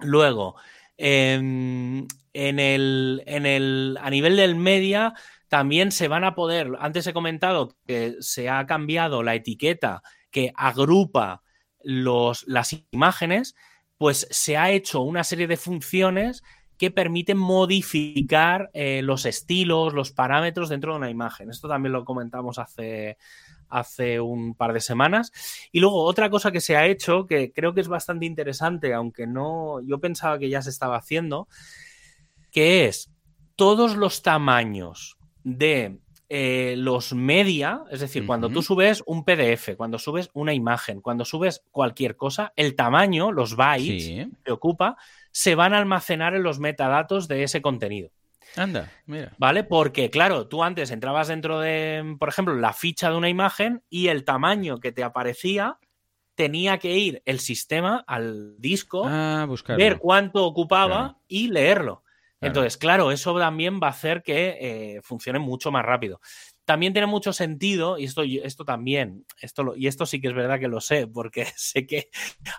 Luego, 0.00 0.56
em, 0.96 2.06
en, 2.32 2.58
el, 2.58 3.22
en 3.26 3.46
el, 3.46 3.98
a 4.00 4.08
nivel 4.08 4.36
del 4.36 4.56
media, 4.56 5.12
también 5.48 5.92
se 5.92 6.08
van 6.08 6.24
a 6.24 6.34
poder, 6.34 6.72
antes 6.80 7.06
he 7.06 7.12
comentado 7.12 7.76
que 7.86 8.16
se 8.20 8.48
ha 8.48 8.66
cambiado 8.66 9.22
la 9.22 9.34
etiqueta 9.34 10.02
que 10.30 10.52
agrupa 10.56 11.42
los, 11.82 12.44
las 12.48 12.74
imágenes, 12.90 13.54
pues 13.98 14.26
se 14.30 14.56
ha 14.56 14.70
hecho 14.70 15.00
una 15.00 15.24
serie 15.24 15.46
de 15.46 15.56
funciones 15.56 16.42
que 16.78 16.90
permiten 16.90 17.38
modificar 17.38 18.70
eh, 18.74 19.00
los 19.02 19.24
estilos, 19.24 19.94
los 19.94 20.12
parámetros 20.12 20.68
dentro 20.68 20.92
de 20.92 20.98
una 20.98 21.10
imagen. 21.10 21.50
Esto 21.50 21.68
también 21.68 21.92
lo 21.92 22.04
comentamos 22.04 22.58
hace, 22.58 23.16
hace 23.68 24.20
un 24.20 24.54
par 24.54 24.72
de 24.72 24.80
semanas. 24.80 25.32
Y 25.72 25.80
luego 25.80 26.04
otra 26.04 26.28
cosa 26.28 26.52
que 26.52 26.60
se 26.60 26.76
ha 26.76 26.86
hecho, 26.86 27.26
que 27.26 27.52
creo 27.52 27.72
que 27.72 27.80
es 27.80 27.88
bastante 27.88 28.26
interesante, 28.26 28.92
aunque 28.92 29.26
no, 29.26 29.80
yo 29.80 29.98
pensaba 30.00 30.38
que 30.38 30.50
ya 30.50 30.60
se 30.60 30.70
estaba 30.70 30.96
haciendo, 30.96 31.48
que 32.50 32.86
es 32.86 33.10
todos 33.56 33.96
los 33.96 34.22
tamaños 34.22 35.16
de 35.44 35.98
eh, 36.28 36.74
los 36.76 37.14
media, 37.14 37.82
es 37.90 38.00
decir, 38.00 38.26
cuando 38.26 38.48
tú 38.48 38.62
subes 38.62 39.02
un 39.06 39.24
PDF, 39.24 39.76
cuando 39.76 39.98
subes 39.98 40.30
una 40.32 40.54
imagen, 40.54 41.00
cuando 41.00 41.24
subes 41.24 41.62
cualquier 41.70 42.16
cosa, 42.16 42.52
el 42.56 42.74
tamaño, 42.74 43.30
los 43.30 43.54
bytes 43.54 44.28
que 44.44 44.52
ocupa, 44.52 44.96
se 45.30 45.54
van 45.54 45.72
a 45.72 45.78
almacenar 45.78 46.34
en 46.34 46.42
los 46.42 46.58
metadatos 46.58 47.28
de 47.28 47.44
ese 47.44 47.62
contenido. 47.62 48.10
Anda, 48.56 48.90
mira. 49.06 49.32
¿Vale? 49.38 49.64
Porque, 49.64 50.10
claro, 50.10 50.48
tú 50.48 50.64
antes 50.64 50.90
entrabas 50.90 51.28
dentro 51.28 51.60
de, 51.60 52.16
por 52.18 52.28
ejemplo, 52.28 52.54
la 52.54 52.72
ficha 52.72 53.10
de 53.10 53.16
una 53.16 53.28
imagen 53.28 53.82
y 53.88 54.08
el 54.08 54.24
tamaño 54.24 54.78
que 54.78 54.92
te 54.92 55.04
aparecía 55.04 55.78
tenía 56.34 56.78
que 56.78 56.96
ir 56.96 57.22
el 57.24 57.40
sistema 57.40 58.04
al 58.06 58.56
disco, 58.58 59.04
ah, 59.06 59.46
ver 59.76 59.98
cuánto 59.98 60.44
ocupaba 60.44 61.18
y 61.28 61.48
leerlo. 61.48 62.02
Entonces, 62.46 62.76
claro, 62.76 63.10
eso 63.10 63.38
también 63.38 63.80
va 63.82 63.88
a 63.88 63.90
hacer 63.90 64.22
que 64.22 64.56
eh, 64.60 65.00
funcione 65.02 65.38
mucho 65.38 65.70
más 65.70 65.84
rápido. 65.84 66.20
También 66.64 66.92
tiene 66.92 67.06
mucho 67.06 67.32
sentido, 67.32 67.98
y 67.98 68.04
esto, 68.04 68.22
esto 68.22 68.64
también, 68.64 69.24
esto 69.40 69.74
y 69.76 69.86
esto 69.86 70.06
sí 70.06 70.20
que 70.20 70.28
es 70.28 70.34
verdad 70.34 70.58
que 70.58 70.68
lo 70.68 70.80
sé, 70.80 71.06
porque 71.06 71.44
sé 71.56 71.86
que 71.86 72.08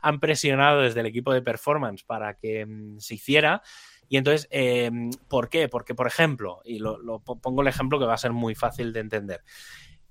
han 0.01 0.19
presionado 0.19 0.81
desde 0.81 0.99
el 0.99 1.05
equipo 1.05 1.33
de 1.33 1.41
performance 1.41 2.03
para 2.03 2.35
que 2.35 2.65
mm, 2.65 2.99
se 2.99 3.15
hiciera. 3.15 3.61
Y 4.09 4.17
entonces, 4.17 4.47
em, 4.51 5.11
¿por 5.27 5.49
qué? 5.49 5.67
Porque, 5.67 5.95
por 5.95 6.07
ejemplo, 6.07 6.61
y 6.63 6.79
lo, 6.79 7.19
pongo 7.19 7.61
el 7.61 7.67
ejemplo 7.67 7.99
que 7.99 8.05
va 8.05 8.13
a 8.13 8.17
ser 8.17 8.31
muy 8.31 8.55
fácil 8.55 8.93
de 8.93 9.01
entender. 9.01 9.43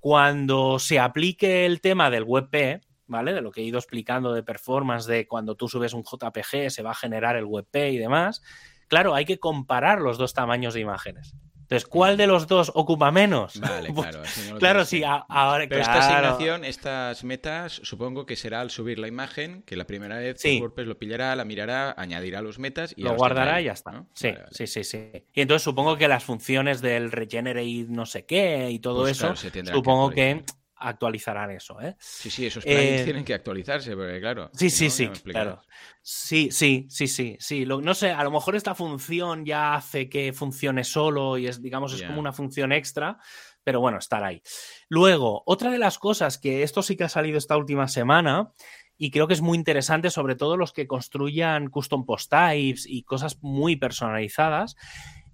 Cuando 0.01 0.79
se 0.79 0.99
aplique 0.99 1.64
el 1.64 1.81
tema 1.81 2.11
del 2.11 2.24
WebP, 2.24 2.83
¿vale? 3.07 3.33
De 3.33 3.41
lo 3.41 3.51
que 3.51 3.62
he 3.62 3.64
ido 3.64 3.79
explicando 3.79 4.35
de 4.35 4.43
performance, 4.43 5.07
de 5.07 5.27
cuando 5.27 5.55
tú 5.55 5.68
subes 5.68 5.95
un 5.95 6.03
JPG, 6.03 6.70
se 6.70 6.83
va 6.83 6.91
a 6.91 6.95
generar 6.95 7.37
el 7.37 7.45
WebP 7.45 7.77
y 7.93 7.97
demás 7.97 8.43
Claro, 8.89 9.14
hay 9.14 9.24
que 9.24 9.39
comparar 9.39 10.01
los 10.01 10.18
dos 10.18 10.34
tamaños 10.34 10.74
de 10.74 10.80
imágenes. 10.80 11.34
Entonces, 11.66 11.89
¿cuál 11.89 12.16
de 12.16 12.28
los 12.28 12.47
dos 12.47 12.70
ocupa 12.76 13.11
menos? 13.11 13.59
Vale, 13.59 13.91
pues, 13.95 14.07
claro. 14.07 14.59
claro, 14.61 14.84
sí, 14.84 15.03
ahora 15.05 15.66
Pero 15.68 15.80
esta 15.80 15.99
asignación, 15.99 16.64
estas 16.64 17.24
metas, 17.24 17.80
supongo 17.82 18.24
que 18.24 18.37
será 18.37 18.61
al 18.61 18.70
subir 18.70 19.01
la 19.01 19.09
imagen, 19.09 19.62
que 19.62 19.74
la 19.74 19.84
primera 19.84 20.18
vez 20.18 20.41
WordPress 20.45 20.87
lo 20.87 20.97
pillará, 20.97 21.34
la 21.34 21.45
mirará, 21.45 21.93
añadirá 21.99 22.41
los 22.41 22.61
metas 22.61 22.95
y 22.97 23.03
lo 23.03 23.16
guardará 23.16 23.61
y 23.61 23.64
ya 23.64 23.72
está. 23.72 24.05
Sí, 24.14 24.30
sí, 24.53 24.68
sí, 24.68 24.84
sí. 24.84 25.11
Y 25.34 25.41
entonces 25.41 25.64
supongo 25.64 25.97
que 25.97 26.07
las 26.07 26.22
funciones 26.22 26.80
del 26.82 27.11
regenerate 27.11 27.87
no 27.89 28.07
sé 28.07 28.26
qué 28.26 28.70
y 28.70 28.78
todo 28.78 29.01
pues 29.01 29.20
eso, 29.20 29.34
supongo 29.72 30.11
que 30.11 30.45
actualizarán 30.79 31.51
eso. 31.51 31.81
¿eh? 31.81 31.97
Sí, 31.99 32.31
sí, 32.31 32.47
esos 32.47 32.64
plugins 32.64 33.01
eh, 33.01 33.05
tienen 33.05 33.24
que 33.24 33.35
actualizarse, 33.35 33.95
porque 33.97 34.20
claro. 34.20 34.51
Sí, 34.53 34.70
sí, 34.70 34.91
sí, 34.91 35.09
claro. 35.09 35.62
Sí, 36.03 36.51
sí, 36.51 36.87
sí, 36.89 37.09
sí, 37.09 37.37
sí. 37.39 37.66
no 37.66 37.95
sé, 37.95 38.11
a 38.11 38.22
lo 38.22 38.31
mejor 38.31 38.57
esta 38.57 38.74
función 38.74 39.45
ya 39.45 39.74
hace 39.74 40.09
que 40.09 40.33
funcione 40.33 40.85
solo 40.85 41.39
y 41.39 41.47
es, 41.47 41.61
digamos, 41.62 41.95
es 41.95 42.03
como 42.03 42.20
una 42.20 42.33
función 42.33 42.72
extra, 42.72 43.18
pero 43.64 43.81
bueno, 43.81 43.99
estar 43.99 44.22
ahí. 44.22 44.43
Luego, 44.89 45.43
otra 45.47 45.70
de 45.70 45.79
las 45.79 45.99
cosas 45.99 46.39
que 46.39 46.62
esto 46.62 46.83
sí 46.83 46.97
que 46.97 47.05
ha 47.05 47.09
salido 47.09 47.39
esta 47.39 47.57
última 47.57 47.89
semana 47.89 48.53
y 48.99 49.11
creo 49.11 49.27
que 49.27 49.35
es 49.35 49.43
muy 49.43 49.59
interesante, 49.59 50.11
sobre 50.11 50.37
todo 50.37 50.57
los 50.57 50.72
que 50.72 50.87
construyan 50.87 51.68
custom 51.68 52.07
post 52.07 52.31
types 52.31 52.87
y 52.87 53.03
cosas 53.03 53.39
muy 53.43 53.77
personalizadas, 53.77 54.77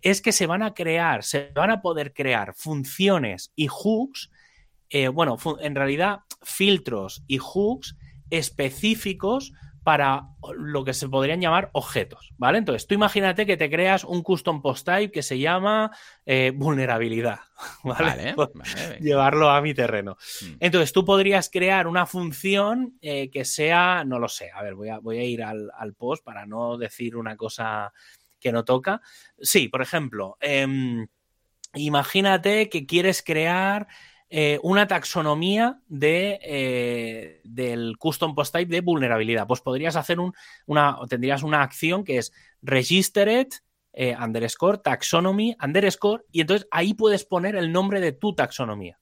es 0.01 0.21
que 0.21 0.33
se 0.33 0.47
van 0.47 0.63
a 0.63 0.75
crear, 0.75 1.23
se 1.23 1.53
van 1.55 1.71
a 1.71 1.81
poder 1.81 2.13
crear 2.13 2.55
funciones 2.55 3.53
y 3.55 3.69
hooks 3.69 4.31
eh, 4.93 5.09
bueno, 5.09 5.39
en 5.61 5.75
realidad 5.75 6.21
filtros 6.43 7.25
y 7.27 7.39
hooks 7.39 7.97
específicos 8.29 9.53
para 9.83 10.29
lo 10.55 10.85
que 10.85 10.93
se 10.93 11.09
podrían 11.09 11.41
llamar 11.41 11.71
objetos, 11.73 12.33
¿vale? 12.37 12.59
Entonces, 12.59 12.87
tú 12.87 12.95
imagínate 12.95 13.47
que 13.47 13.57
te 13.57 13.71
creas 13.71 14.05
un 14.05 14.23
custom 14.23 14.61
post 14.61 14.87
type 14.87 15.11
que 15.11 15.23
se 15.23 15.39
llama 15.39 15.91
eh, 16.27 16.53
vulnerabilidad, 16.55 17.41
¿vale? 17.83 18.35
Llevarlo 19.01 19.49
a 19.51 19.63
mi 19.63 19.73
terreno. 19.73 20.19
Hmm. 20.43 20.57
Entonces, 20.61 20.93
tú 20.93 21.07
podrías 21.07 21.49
crear 21.49 21.87
una 21.87 22.05
función 22.05 22.99
eh, 23.01 23.31
que 23.31 23.47
sea, 23.47 24.05
no 24.05 24.19
lo 24.19 24.29
sé, 24.29 24.51
a 24.55 24.63
ver, 24.63 24.75
voy 24.75 24.91
a, 24.91 24.99
voy 24.99 25.19
a 25.19 25.25
ir 25.25 25.43
al, 25.43 25.95
post 25.97 26.23
para 26.23 26.45
no 26.45 26.77
decir 26.77 27.17
una 27.17 27.35
cosa 27.37 27.93
que 28.39 28.53
no 28.53 28.65
toca. 28.65 29.01
Sí, 29.41 29.69
por 29.69 29.81
ejemplo, 29.81 30.37
em, 30.41 31.07
imagínate 31.75 32.69
que 32.69 32.87
quieres 32.87 33.23
crear 33.23 33.89
eh, 34.35 34.59
una 34.63 34.87
taxonomía 34.87 35.83
de, 35.89 36.41
eh, 36.43 37.43
del 37.45 37.99
custom 37.99 38.35
post 38.35 38.55
type 38.55 38.73
de 38.75 38.81
vulnerabilidad. 38.81 39.47
Pues 39.47 39.61
podrías 39.61 39.95
hacer 39.95 40.19
un, 40.21 40.33
una, 40.65 40.97
tendrías 41.07 41.43
una 41.43 41.61
acción 41.63 42.03
que 42.03 42.17
es 42.17 42.33
registered 42.63 43.49
eh, 43.93 44.17
underscore 44.19 44.79
taxonomy 44.79 45.55
underscore 45.63 46.25
y 46.33 46.41
entonces 46.41 46.67
ahí 46.71 46.95
puedes 46.95 47.27
poner 47.27 47.57
el 47.57 47.73
nombre 47.73 48.01
de 48.01 48.13
tu 48.13 48.35
taxonomía. 48.35 48.99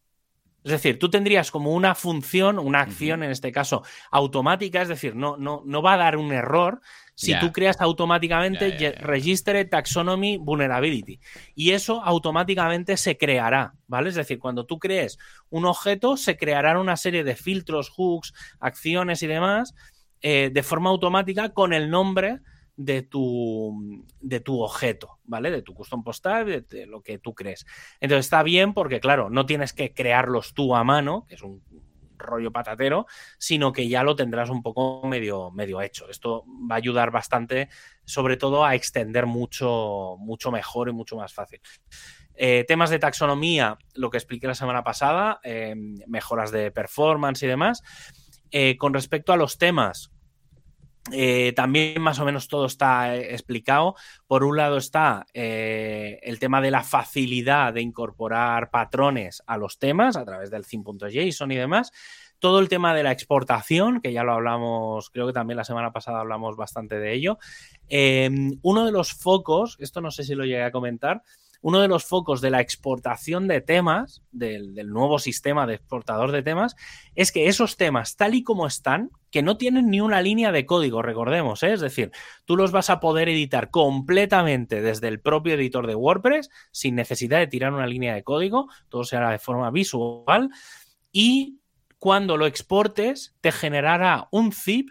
Es 0.62 0.72
decir, 0.72 0.98
tú 0.98 1.08
tendrías 1.08 1.50
como 1.50 1.72
una 1.72 1.94
función, 1.94 2.58
una 2.58 2.80
acción 2.80 3.22
en 3.22 3.30
este 3.30 3.50
caso 3.50 3.82
automática, 4.11 4.82
es 4.82 4.88
decir, 4.88 5.16
no, 5.16 5.36
no, 5.36 5.62
no 5.64 5.80
va 5.80 5.94
a 5.94 5.98
dar 5.98 6.16
un 6.16 6.32
error 6.32 6.80
si 7.14 7.38
tú 7.38 7.52
creas 7.52 7.80
automáticamente 7.80 8.94
Register 8.98 9.68
Taxonomy 9.68 10.38
Vulnerability. 10.38 11.20
Y 11.54 11.72
eso 11.72 12.02
automáticamente 12.02 12.96
se 12.96 13.18
creará, 13.18 13.74
¿vale? 13.86 14.08
Es 14.08 14.14
decir, 14.14 14.38
cuando 14.38 14.64
tú 14.64 14.78
crees 14.78 15.18
un 15.50 15.66
objeto, 15.66 16.16
se 16.16 16.38
crearán 16.38 16.78
una 16.78 16.96
serie 16.96 17.22
de 17.22 17.36
filtros, 17.36 17.90
hooks, 17.90 18.32
acciones 18.58 19.22
y 19.22 19.26
demás 19.26 19.74
eh, 20.22 20.50
de 20.52 20.62
forma 20.62 20.90
automática 20.90 21.50
con 21.50 21.72
el 21.72 21.90
nombre 21.90 22.40
de 22.83 23.03
tu, 23.03 24.07
de 24.22 24.41
tu 24.41 24.62
objeto, 24.62 25.18
¿vale? 25.24 25.51
De 25.51 25.61
tu 25.61 25.74
custom 25.74 26.03
postal, 26.03 26.66
de, 26.66 26.87
lo 26.87 27.03
que 27.03 27.18
tú 27.18 27.35
crees. 27.35 27.66
Entonces 28.01 28.24
está 28.24 28.43
bien 28.43 28.72
porque, 28.72 29.01
claro, 29.01 29.28
no 29.28 29.45
tienes 29.45 29.74
que 29.74 29.93
crearlos 29.93 30.55
tú 30.55 30.74
a 30.74 30.83
mano, 30.83 31.26
que 31.28 31.35
es 31.35 31.43
un 31.43 31.62
rollo 32.16 32.51
patatero, 32.53 33.07
sino 33.37 33.72
que 33.72 33.87
ya 33.87 34.03
lo 34.03 34.16
tendrás 34.16 34.49
un 34.49 34.62
poco 34.62 35.07
medio, 35.07 35.51
medio 35.51 35.83
hecho. 35.83 36.09
Esto 36.09 36.47
va 36.70 36.76
a 36.76 36.78
ayudar 36.78 37.11
bastante, 37.11 37.68
sobre 38.07 38.39
todo, 38.39 38.64
a 38.64 38.74
extender 38.74 39.26
mucho, 39.26 40.16
mucho 40.18 40.51
mejor 40.51 40.89
y 40.89 40.93
mucho 40.93 41.16
más 41.16 41.35
fácil. 41.35 41.61
Eh, 42.35 42.64
temas 42.66 42.89
de 42.89 42.99
taxonomía, 42.99 43.76
lo 43.95 44.09
que 44.09 44.16
expliqué 44.16 44.47
la 44.47 44.55
semana 44.55 44.83
pasada, 44.83 45.39
eh, 45.45 45.74
mejoras 46.07 46.51
de 46.51 46.70
performance 46.70 47.43
y 47.43 47.47
demás. 47.47 47.83
Eh, 48.51 48.78
con 48.78 48.95
respecto 48.95 49.35
a 49.35 49.37
los 49.37 49.59
temas, 49.59 50.11
eh, 51.12 51.53
también 51.57 52.01
más 52.01 52.18
o 52.18 52.24
menos 52.24 52.48
todo 52.48 52.66
está 52.66 53.16
eh, 53.16 53.32
explicado. 53.32 53.94
Por 54.26 54.44
un 54.44 54.57
lado 54.57 54.76
está 54.76 55.26
eh, 55.32 56.18
el 56.22 56.38
tema 56.38 56.61
de 56.61 56.70
la 56.70 56.82
facilidad 56.82 57.72
de 57.72 57.80
incorporar 57.80 58.70
patrones 58.70 59.42
a 59.46 59.57
los 59.57 59.78
temas 59.78 60.16
a 60.16 60.24
través 60.24 60.51
del 60.51 60.66
theme.json 60.66 61.53
y 61.53 61.57
demás. 61.57 61.92
Todo 62.38 62.61
el 62.61 62.68
tema 62.68 62.94
de 62.94 63.03
la 63.03 63.12
exportación, 63.12 64.01
que 64.01 64.12
ya 64.12 64.24
lo 64.24 64.32
hablamos, 64.32 65.11
creo 65.11 65.26
que 65.26 65.32
también 65.32 65.59
la 65.59 65.64
semana 65.64 65.92
pasada 65.92 66.20
hablamos 66.20 66.57
bastante 66.57 66.98
de 66.98 67.12
ello. 67.12 67.38
uno 68.62 68.86
de 68.86 68.92
los 68.92 69.12
focos, 69.12 69.76
esto 69.78 70.01
no 70.01 70.11
sé 70.11 70.24
si 70.24 70.34
lo 70.34 70.44
llegué 70.44 70.62
a 70.62 70.72
comentar, 70.72 71.22
uno 71.62 71.80
de 71.80 71.88
los 71.88 72.05
focos 72.05 72.40
de 72.40 72.51
la 72.51 72.61
exportación 72.61 73.46
de 73.46 73.61
temas, 73.61 74.22
del, 74.33 74.75
nuevo 74.88 75.18
sistema 75.18 75.66
de 75.66 75.75
exportador 75.75 76.33
de 76.33 76.42
temas, 76.42 76.76
es 77.14 77.33
que 77.33 77.49
esos 77.49 77.76
temas, 77.76 78.16
tal 78.16 78.34
y 78.34 78.42
como 78.42 78.66
están, 78.66 79.11
que 79.30 79.42
no 79.42 79.57
tienen 79.57 79.90
ni 79.90 80.00
una 80.00 80.22
línea 80.22 80.52
de 80.52 80.66
código, 80.66 81.02
recordemos, 81.02 81.62
¿eh? 81.62 81.72
es 81.72 81.80
decir, 81.80 82.11
tú 82.44 82.57
los 82.57 82.72
vas 82.72 82.90
a 82.90 83.00
poder 83.00 83.28
editar 83.28 83.70
completamente 83.70 84.82
desde 84.82 85.08
el 85.08 85.20
propio 85.20 85.54
editor 85.54 85.86
de 85.86 85.94
WordPress, 85.94 86.50
sin 86.72 86.94
necesidad 86.94 87.38
de 87.38 87.46
tirar 87.46 87.72
una 87.72 87.86
línea 87.86 88.14
de 88.14 88.24
código, 88.24 88.68
todo 88.88 89.04
será 89.04 89.30
de 89.30 89.38
forma 89.38 89.70
visual, 89.70 90.50
y 91.12 91.61
cuando 91.98 92.36
lo 92.36 92.46
exportes, 92.46 93.36
te 93.40 93.52
generará 93.52 94.28
un 94.32 94.52
zip 94.52 94.90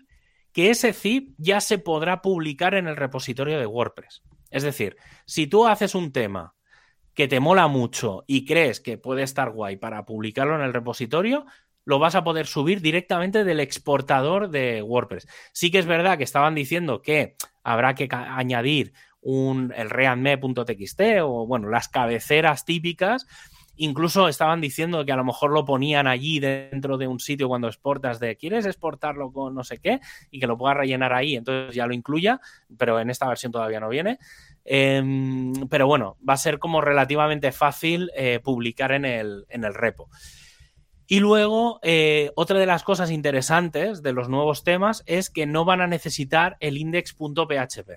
que 0.52 0.70
ese 0.70 0.94
zip 0.94 1.34
ya 1.38 1.62
se 1.62 1.78
podrá 1.78 2.22
publicar 2.22 2.76
en 2.76 2.88
el 2.88 2.96
repositorio 2.96 3.60
de 3.60 3.66
WordPress. 3.66 4.24
Es 4.50 4.64
decir, 4.64 4.98
si 5.26 5.48
tú 5.48 5.68
haces 5.68 5.96
un 5.96 6.12
tema 6.12 6.56
que 7.14 7.28
te 7.28 7.40
mola 7.40 7.68
mucho 7.68 8.24
y 8.28 8.46
crees 8.46 8.80
que 8.80 8.98
puede 8.98 9.24
estar 9.24 9.52
guay 9.52 9.78
para 9.78 10.06
publicarlo 10.06 10.56
en 10.56 10.62
el 10.62 10.74
repositorio, 10.74 11.46
lo 11.86 12.00
vas 12.00 12.16
a 12.16 12.24
poder 12.24 12.46
subir 12.46 12.82
directamente 12.82 13.44
del 13.44 13.60
exportador 13.60 14.50
de 14.50 14.82
WordPress. 14.82 15.28
Sí 15.54 15.72
que 15.72 15.80
es 15.80 15.86
verdad 15.86 16.18
que 16.18 16.24
estaban 16.24 16.56
diciendo 16.56 17.02
que 17.02 17.36
habrá 17.64 17.96
que 17.96 18.08
añadir 18.12 18.94
un, 19.22 19.74
el 19.76 19.90
readme.txt 19.90 21.02
o, 21.24 21.46
bueno, 21.46 21.70
las 21.70 21.90
cabeceras 21.90 22.66
típicas. 22.66 23.26
Incluso 23.76 24.28
estaban 24.28 24.60
diciendo 24.60 25.06
que 25.06 25.14
a 25.14 25.16
lo 25.16 25.24
mejor 25.24 25.52
lo 25.52 25.64
ponían 25.64 26.06
allí 26.06 26.40
dentro 26.40 26.98
de 26.98 27.08
un 27.08 27.22
sitio 27.22 27.48
cuando 27.48 27.70
exportas 27.70 28.20
de 28.20 28.36
quieres 28.36 28.66
exportarlo 28.66 29.32
con 29.32 29.56
no 29.56 29.64
sé 29.64 29.80
qué 29.80 30.02
y 30.32 30.42
que 30.42 30.48
lo 30.48 30.58
puedas 30.58 30.76
rellenar 30.76 31.14
ahí, 31.14 31.38
entonces 31.38 31.74
ya 31.74 31.88
lo 31.88 31.94
incluya, 31.94 32.42
pero 32.78 33.00
en 33.00 33.10
esta 33.10 33.26
versión 33.30 33.54
todavía 33.54 33.80
no 33.80 33.88
viene. 33.88 34.20
Em, 34.66 35.54
pero 35.70 35.88
bueno, 35.88 36.18
va 36.28 36.34
a 36.34 36.38
ser 36.38 36.60
como 36.60 36.82
relativamente 36.82 37.54
fácil 37.54 38.12
eh, 38.16 38.42
publicar 38.44 38.92
en 38.92 39.06
el, 39.06 39.46
en 39.48 39.64
el 39.64 39.74
repo. 39.74 40.10
Y 41.12 41.22
luego, 41.22 41.80
eh, 41.82 42.32
otra 42.36 42.60
de 42.60 42.68
las 42.68 42.84
cosas 42.84 43.10
interesantes 43.10 44.04
de 44.04 44.14
los 44.14 44.30
nuevos 44.30 44.64
temas 44.64 45.02
es 45.08 45.32
que 45.32 45.48
no 45.48 45.66
van 45.66 45.82
a 45.82 45.88
necesitar 45.88 46.56
el 46.60 46.78
index.php. 46.78 47.90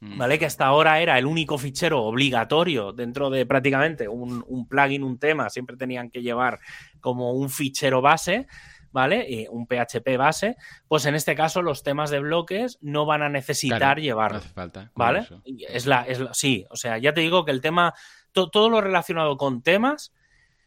Mm. 0.00 0.18
¿Vale? 0.18 0.36
Que 0.36 0.46
hasta 0.46 0.66
ahora 0.66 1.00
era 1.00 1.20
el 1.20 1.24
único 1.24 1.56
fichero 1.56 2.02
obligatorio 2.02 2.92
dentro 2.92 3.30
de 3.30 3.46
prácticamente 3.46 4.08
un, 4.08 4.44
un 4.48 4.66
plugin, 4.66 5.04
un 5.04 5.20
tema. 5.20 5.48
Siempre 5.50 5.76
tenían 5.76 6.10
que 6.10 6.20
llevar 6.20 6.58
como 7.00 7.30
un 7.32 7.48
fichero 7.48 8.02
base. 8.02 8.48
¿vale? 8.90 9.46
un 9.50 9.66
PHP 9.66 10.16
base, 10.16 10.56
pues 10.88 11.04
en 11.04 11.14
este 11.14 11.34
caso 11.34 11.60
los 11.60 11.82
temas 11.82 12.08
de 12.08 12.20
bloques 12.20 12.78
no 12.80 13.04
van 13.04 13.20
a 13.20 13.28
necesitar 13.28 14.00
llevarlo. 14.00 14.38
hace 14.38 14.48
falta. 14.48 14.90
¿Vale? 14.94 15.26
Es 15.68 15.84
la, 15.84 16.02
es 16.04 16.18
sí, 16.32 16.64
o 16.70 16.76
sea, 16.76 16.96
ya 16.96 17.12
te 17.12 17.20
digo 17.20 17.44
que 17.44 17.50
el 17.50 17.60
tema, 17.60 17.92
todo 18.32 18.70
lo 18.70 18.80
relacionado 18.80 19.36
con 19.36 19.60
temas, 19.60 20.14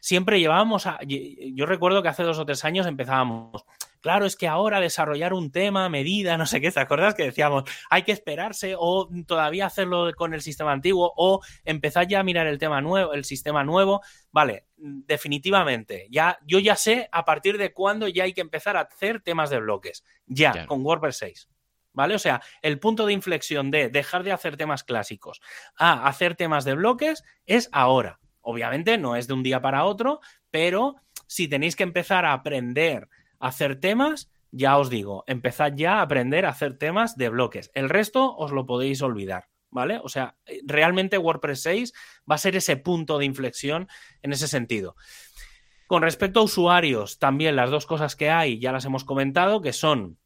siempre 0.00 0.40
llevábamos 0.40 0.86
a. 0.86 0.98
Yo 1.06 1.66
recuerdo 1.66 2.02
que 2.02 2.08
hace 2.08 2.22
dos 2.22 2.38
o 2.38 2.46
tres 2.46 2.64
años 2.64 2.86
empezábamos 2.86 3.64
claro, 4.00 4.26
es 4.26 4.36
que 4.36 4.48
ahora 4.48 4.80
desarrollar 4.80 5.32
un 5.32 5.50
tema, 5.50 5.88
medida, 5.88 6.36
no 6.36 6.46
sé 6.46 6.60
qué, 6.60 6.70
¿te 6.70 6.80
acuerdas 6.80 7.14
que 7.14 7.24
decíamos, 7.24 7.64
hay 7.88 8.02
que 8.02 8.12
esperarse 8.12 8.74
o 8.76 9.08
todavía 9.26 9.66
hacerlo 9.66 10.10
con 10.16 10.34
el 10.34 10.42
sistema 10.42 10.72
antiguo 10.72 11.12
o 11.16 11.40
empezar 11.64 12.08
ya 12.08 12.20
a 12.20 12.24
mirar 12.24 12.46
el 12.46 12.58
tema 12.58 12.80
nuevo, 12.80 13.12
el 13.12 13.24
sistema 13.24 13.64
nuevo? 13.64 14.00
Vale, 14.32 14.66
definitivamente, 14.76 16.06
ya 16.10 16.38
yo 16.44 16.58
ya 16.58 16.76
sé 16.76 17.08
a 17.12 17.24
partir 17.24 17.58
de 17.58 17.72
cuándo 17.72 18.08
ya 18.08 18.24
hay 18.24 18.32
que 18.32 18.40
empezar 18.40 18.76
a 18.76 18.82
hacer 18.82 19.20
temas 19.20 19.50
de 19.50 19.60
bloques, 19.60 20.04
ya, 20.26 20.66
con 20.66 20.84
WordPress 20.84 21.18
6. 21.18 21.48
¿Vale? 21.92 22.14
O 22.14 22.20
sea, 22.20 22.40
el 22.62 22.78
punto 22.78 23.04
de 23.04 23.12
inflexión 23.12 23.72
de 23.72 23.88
dejar 23.88 24.22
de 24.22 24.30
hacer 24.30 24.56
temas 24.56 24.84
clásicos 24.84 25.40
a 25.76 26.06
hacer 26.06 26.36
temas 26.36 26.64
de 26.64 26.76
bloques 26.76 27.24
es 27.46 27.68
ahora. 27.72 28.20
Obviamente 28.42 28.98
no 28.98 29.16
es 29.16 29.26
de 29.26 29.34
un 29.34 29.42
día 29.42 29.60
para 29.60 29.84
otro, 29.84 30.20
pero 30.50 30.96
si 31.26 31.48
tenéis 31.48 31.76
que 31.76 31.82
empezar 31.82 32.24
a 32.24 32.32
aprender 32.32 33.08
hacer 33.40 33.80
temas, 33.80 34.30
ya 34.52 34.78
os 34.78 34.90
digo, 34.90 35.24
empezad 35.26 35.72
ya 35.74 35.98
a 35.98 36.02
aprender 36.02 36.46
a 36.46 36.50
hacer 36.50 36.78
temas 36.78 37.16
de 37.16 37.30
bloques. 37.30 37.70
El 37.74 37.88
resto 37.88 38.36
os 38.36 38.52
lo 38.52 38.66
podéis 38.66 39.02
olvidar, 39.02 39.48
¿vale? 39.70 39.98
O 40.02 40.08
sea, 40.08 40.36
realmente 40.64 41.18
WordPress 41.18 41.62
6 41.62 41.92
va 42.30 42.34
a 42.36 42.38
ser 42.38 42.54
ese 42.54 42.76
punto 42.76 43.18
de 43.18 43.24
inflexión 43.24 43.88
en 44.22 44.32
ese 44.32 44.46
sentido. 44.46 44.94
Con 45.86 46.02
respecto 46.02 46.40
a 46.40 46.44
usuarios, 46.44 47.18
también 47.18 47.56
las 47.56 47.70
dos 47.70 47.86
cosas 47.86 48.14
que 48.14 48.30
hay 48.30 48.60
ya 48.60 48.70
las 48.70 48.84
hemos 48.84 49.04
comentado, 49.04 49.60
que 49.60 49.72
son 49.72 50.18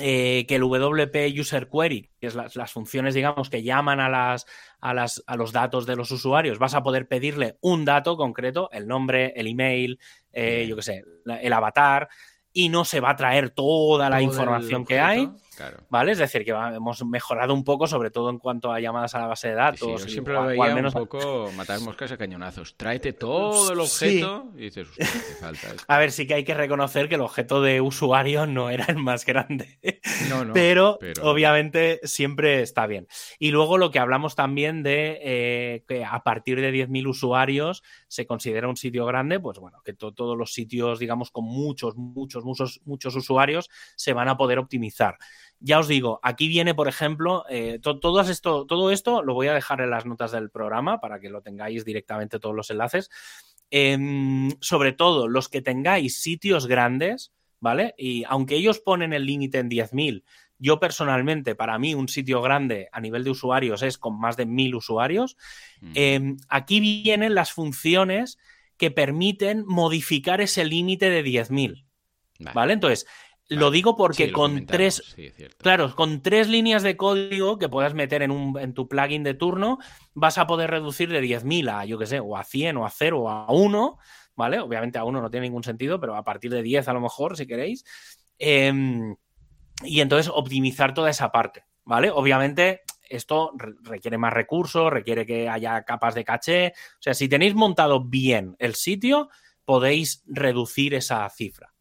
eh, 0.00 0.46
que 0.48 0.56
el 0.56 0.62
WP 0.62 1.38
User 1.38 1.68
Query, 1.68 2.10
que 2.20 2.26
es 2.26 2.34
las, 2.34 2.72
funciones, 2.72 3.14
digamos, 3.14 3.50
que 3.50 3.62
llaman 3.62 4.00
a, 4.00 4.08
las, 4.08 4.46
a, 4.80 4.94
las, 4.94 5.22
a 5.26 5.36
los 5.36 5.52
datos 5.52 5.86
de 5.86 5.96
los 5.96 6.10
usuarios, 6.10 6.58
vas 6.58 6.74
a 6.74 6.82
poder 6.82 7.06
pedirle 7.06 7.56
un 7.60 7.84
dato 7.84 8.16
concreto, 8.16 8.70
el 8.72 8.86
nombre, 8.88 9.32
el 9.36 9.46
email, 9.46 9.98
eh, 10.32 10.66
yo 10.68 10.76
qué 10.76 10.82
sé, 10.82 11.04
el 11.26 11.52
avatar, 11.52 12.08
y 12.52 12.68
no 12.68 12.84
se 12.84 13.00
va 13.00 13.10
a 13.10 13.16
traer 13.16 13.50
toda 13.50 14.10
la 14.10 14.22
información 14.22 14.84
que 14.84 14.98
hay. 14.98 15.30
¿Vale? 15.88 16.12
Es 16.12 16.18
decir, 16.18 16.44
que 16.44 16.50
hemos 16.50 17.04
mejorado 17.04 17.54
un 17.54 17.64
poco, 17.64 17.86
sobre 17.86 18.10
todo 18.10 18.30
en 18.30 18.38
cuanto 18.38 18.72
a 18.72 18.80
llamadas 18.80 19.14
a 19.14 19.20
la 19.20 19.26
base 19.26 19.48
de 19.48 19.54
datos. 19.54 20.02
yo 20.02 20.08
siempre 20.08 20.34
lo 20.34 20.46
veía 20.46 20.74
menos... 20.74 20.94
un 20.94 21.06
poco 21.06 21.50
matar 21.56 21.80
moscas 21.80 22.12
a 22.12 22.16
cañonazos. 22.16 22.76
Tráete 22.76 23.12
todo 23.12 23.72
el 23.72 23.80
objeto 23.80 24.52
y 24.56 24.62
dices, 24.62 24.88
falta. 25.40 25.68
A 25.86 25.98
ver, 25.98 26.12
sí 26.12 26.26
que 26.26 26.34
hay 26.34 26.44
que 26.44 26.54
reconocer 26.54 27.08
que 27.08 27.16
el 27.16 27.20
objeto 27.20 27.62
de 27.62 27.80
usuario 27.80 28.46
no 28.46 28.70
era 28.70 28.86
el 28.86 28.96
más 28.96 29.24
grande. 29.24 29.78
No, 30.28 30.44
no, 30.44 30.52
pero, 30.52 30.98
obviamente 31.22 32.00
siempre 32.04 32.62
está 32.62 32.86
bien. 32.86 33.06
Y 33.38 33.50
luego 33.50 33.78
lo 33.78 33.90
que 33.90 33.98
hablamos 33.98 34.34
también 34.34 34.82
de 34.82 35.18
eh, 35.22 35.84
que 35.88 36.04
a 36.04 36.22
partir 36.22 36.60
de 36.60 36.72
10.000 36.72 37.08
usuarios 37.08 37.82
se 38.08 38.26
considera 38.26 38.68
un 38.68 38.76
sitio 38.76 39.06
grande, 39.06 39.40
pues 39.40 39.58
bueno, 39.58 39.82
que 39.84 39.92
todos 39.92 40.36
los 40.36 40.52
sitios, 40.52 40.98
digamos, 40.98 41.30
con 41.30 41.44
muchos, 41.44 41.96
muchos, 41.96 42.44
muchos, 42.44 42.80
muchos 42.84 43.16
usuarios 43.16 43.70
se 43.96 44.12
van 44.12 44.28
a 44.28 44.36
poder 44.36 44.58
optimizar. 44.58 45.18
Ya 45.60 45.78
os 45.78 45.88
digo, 45.88 46.20
aquí 46.22 46.48
viene, 46.48 46.74
por 46.74 46.88
ejemplo, 46.88 47.44
eh, 47.50 47.78
todo, 47.82 48.20
esto, 48.22 48.66
todo 48.66 48.90
esto 48.90 49.22
lo 49.22 49.34
voy 49.34 49.48
a 49.48 49.54
dejar 49.54 49.82
en 49.82 49.90
las 49.90 50.06
notas 50.06 50.32
del 50.32 50.50
programa 50.50 51.00
para 51.00 51.20
que 51.20 51.28
lo 51.28 51.42
tengáis 51.42 51.84
directamente 51.84 52.38
todos 52.38 52.56
los 52.56 52.70
enlaces. 52.70 53.10
Em, 53.70 54.50
sobre 54.60 54.92
todo 54.92 55.28
los 55.28 55.48
que 55.48 55.62
tengáis 55.62 56.20
sitios 56.20 56.66
grandes, 56.66 57.32
¿vale? 57.60 57.94
Y 57.98 58.24
aunque 58.24 58.56
ellos 58.56 58.80
ponen 58.80 59.12
el 59.12 59.26
límite 59.26 59.58
en 59.58 59.68
10.000, 59.68 60.24
yo 60.58 60.80
personalmente, 60.80 61.54
para 61.54 61.78
mí, 61.78 61.94
un 61.94 62.08
sitio 62.08 62.42
grande 62.42 62.88
a 62.92 63.00
nivel 63.00 63.22
de 63.22 63.30
usuarios 63.30 63.82
es 63.82 63.96
con 63.96 64.18
más 64.18 64.36
de 64.36 64.46
1.000 64.46 64.74
usuarios. 64.74 65.36
Mm. 65.80 65.92
Em, 65.94 66.36
aquí 66.48 66.80
vienen 66.80 67.34
las 67.34 67.52
funciones 67.52 68.38
que 68.76 68.90
permiten 68.90 69.64
modificar 69.66 70.40
ese 70.40 70.64
límite 70.64 71.10
de 71.10 71.22
10.000. 71.22 71.84
¿Vale? 72.54 72.72
Entonces, 72.72 73.06
lo 73.50 73.72
digo 73.72 73.96
porque 73.96 74.30
con 74.30 74.64
tres, 74.64 75.16
claro, 75.58 75.94
con 75.96 76.22
tres 76.22 76.48
líneas 76.48 76.84
de 76.84 76.96
código 76.96 77.58
que 77.58 77.68
puedas 77.68 77.94
meter 77.94 78.22
en, 78.22 78.30
un, 78.30 78.56
en 78.58 78.74
tu 78.74 78.88
plugin 78.88 79.24
de 79.24 79.34
turno, 79.34 79.78
vas 80.14 80.38
a 80.38 80.46
poder 80.46 80.70
reducir 80.70 81.10
de 81.10 81.20
10.000 81.20 81.68
a, 81.68 81.84
yo 81.84 81.98
qué 81.98 82.06
sé, 82.06 82.20
o 82.20 82.36
a 82.36 82.44
100 82.44 82.76
o 82.76 82.86
a 82.86 82.90
0 82.90 83.20
o 83.20 83.28
a 83.28 83.50
1, 83.50 83.98
¿vale? 84.36 84.60
Obviamente 84.60 84.98
a 84.98 85.04
1 85.04 85.20
no 85.20 85.30
tiene 85.30 85.48
ningún 85.48 85.64
sentido, 85.64 85.98
pero 85.98 86.14
a 86.14 86.22
partir 86.22 86.52
de 86.52 86.62
10 86.62 86.86
a 86.86 86.92
lo 86.92 87.00
mejor, 87.00 87.36
si 87.36 87.48
queréis. 87.48 87.84
Em, 88.38 89.16
y 89.82 90.00
entonces 90.00 90.30
optimizar 90.32 90.94
toda 90.94 91.10
esa 91.10 91.32
parte, 91.32 91.64
¿vale? 91.84 92.10
Obviamente 92.10 92.82
esto 93.08 93.52
requiere 93.82 94.16
más 94.16 94.32
recursos, 94.32 94.92
requiere 94.92 95.26
que 95.26 95.48
haya 95.48 95.82
capas 95.82 96.14
de 96.14 96.24
caché. 96.24 96.68
O 96.68 97.02
sea, 97.02 97.14
si 97.14 97.28
tenéis 97.28 97.56
montado 97.56 98.04
bien 98.04 98.54
el 98.60 98.76
sitio, 98.76 99.28
podéis 99.64 100.22
reducir 100.26 100.94
esa 100.94 101.28
cifra. 101.30 101.74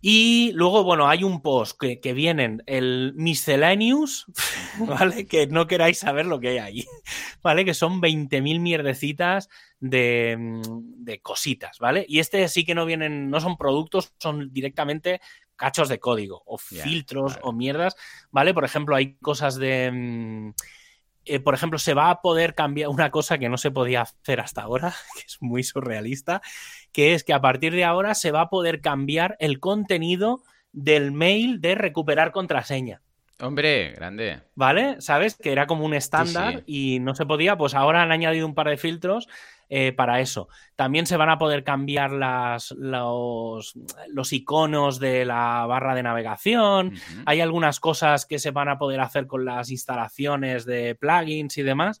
Y 0.00 0.52
luego, 0.52 0.84
bueno, 0.84 1.08
hay 1.08 1.24
un 1.24 1.42
post 1.42 1.78
que, 1.78 2.00
que 2.00 2.12
vienen, 2.12 2.62
el 2.66 3.12
miscellaneous, 3.16 4.26
¿vale? 4.78 5.26
Que 5.28 5.46
no 5.46 5.66
queráis 5.66 5.98
saber 5.98 6.26
lo 6.26 6.38
que 6.38 6.48
hay 6.48 6.58
ahí, 6.58 6.86
¿vale? 7.42 7.64
Que 7.64 7.74
son 7.74 8.00
20.000 8.00 8.60
mierdecitas 8.60 9.48
de, 9.80 10.36
mm, 10.38 11.04
de, 11.04 11.20
cositas, 11.20 11.78
¿vale? 11.78 12.04
Y 12.08 12.20
este 12.20 12.46
sí 12.48 12.64
que 12.64 12.74
no 12.74 12.86
vienen, 12.86 13.30
no 13.30 13.40
son 13.40 13.56
productos, 13.56 14.12
son 14.18 14.52
directamente 14.52 15.20
cachos 15.56 15.88
de 15.88 15.98
código 15.98 16.42
o 16.46 16.56
filtros 16.56 17.38
o 17.42 17.52
mierdas, 17.52 17.96
¿vale? 18.30 18.54
Por 18.54 18.64
ejemplo, 18.64 18.94
hay 18.94 19.14
cosas 19.16 19.56
de... 19.56 19.90
Mm, 19.92 20.52
eh, 21.28 21.40
por 21.40 21.54
ejemplo, 21.54 21.78
se 21.78 21.94
va 21.94 22.10
a 22.10 22.20
poder 22.20 22.54
cambiar 22.54 22.88
una 22.88 23.10
cosa 23.10 23.38
que 23.38 23.48
no 23.48 23.58
se 23.58 23.70
podía 23.70 24.02
hacer 24.02 24.40
hasta 24.40 24.62
ahora, 24.62 24.94
que 25.14 25.26
es 25.26 25.38
muy 25.40 25.62
surrealista, 25.62 26.42
que 26.92 27.14
es 27.14 27.24
que 27.24 27.32
a 27.32 27.40
partir 27.40 27.72
de 27.72 27.84
ahora 27.84 28.14
se 28.14 28.30
va 28.30 28.42
a 28.42 28.50
poder 28.50 28.80
cambiar 28.80 29.36
el 29.40 29.60
contenido 29.60 30.42
del 30.72 31.12
mail 31.12 31.60
de 31.60 31.74
recuperar 31.74 32.32
contraseña. 32.32 33.02
Hombre, 33.40 33.92
grande. 33.92 34.40
¿Vale? 34.56 35.00
¿Sabes? 35.00 35.36
Que 35.36 35.52
era 35.52 35.66
como 35.66 35.84
un 35.84 35.94
estándar 35.94 36.64
y 36.66 36.98
no 36.98 37.14
se 37.14 37.24
podía. 37.24 37.56
Pues 37.56 37.74
ahora 37.74 38.02
han 38.02 38.10
añadido 38.10 38.46
un 38.46 38.54
par 38.54 38.68
de 38.68 38.76
filtros 38.76 39.28
eh, 39.68 39.92
para 39.92 40.20
eso. 40.20 40.48
También 40.74 41.06
se 41.06 41.16
van 41.16 41.30
a 41.30 41.38
poder 41.38 41.62
cambiar 41.62 42.10
las, 42.10 42.72
los, 42.72 43.74
los 44.08 44.32
iconos 44.32 44.98
de 44.98 45.24
la 45.24 45.66
barra 45.66 45.94
de 45.94 46.02
navegación. 46.02 46.94
Hay 47.26 47.40
algunas 47.40 47.78
cosas 47.78 48.26
que 48.26 48.40
se 48.40 48.50
van 48.50 48.70
a 48.70 48.78
poder 48.78 49.00
hacer 49.00 49.26
con 49.26 49.44
las 49.44 49.70
instalaciones 49.70 50.64
de 50.64 50.96
plugins 50.96 51.58
y 51.58 51.62
demás. 51.62 52.00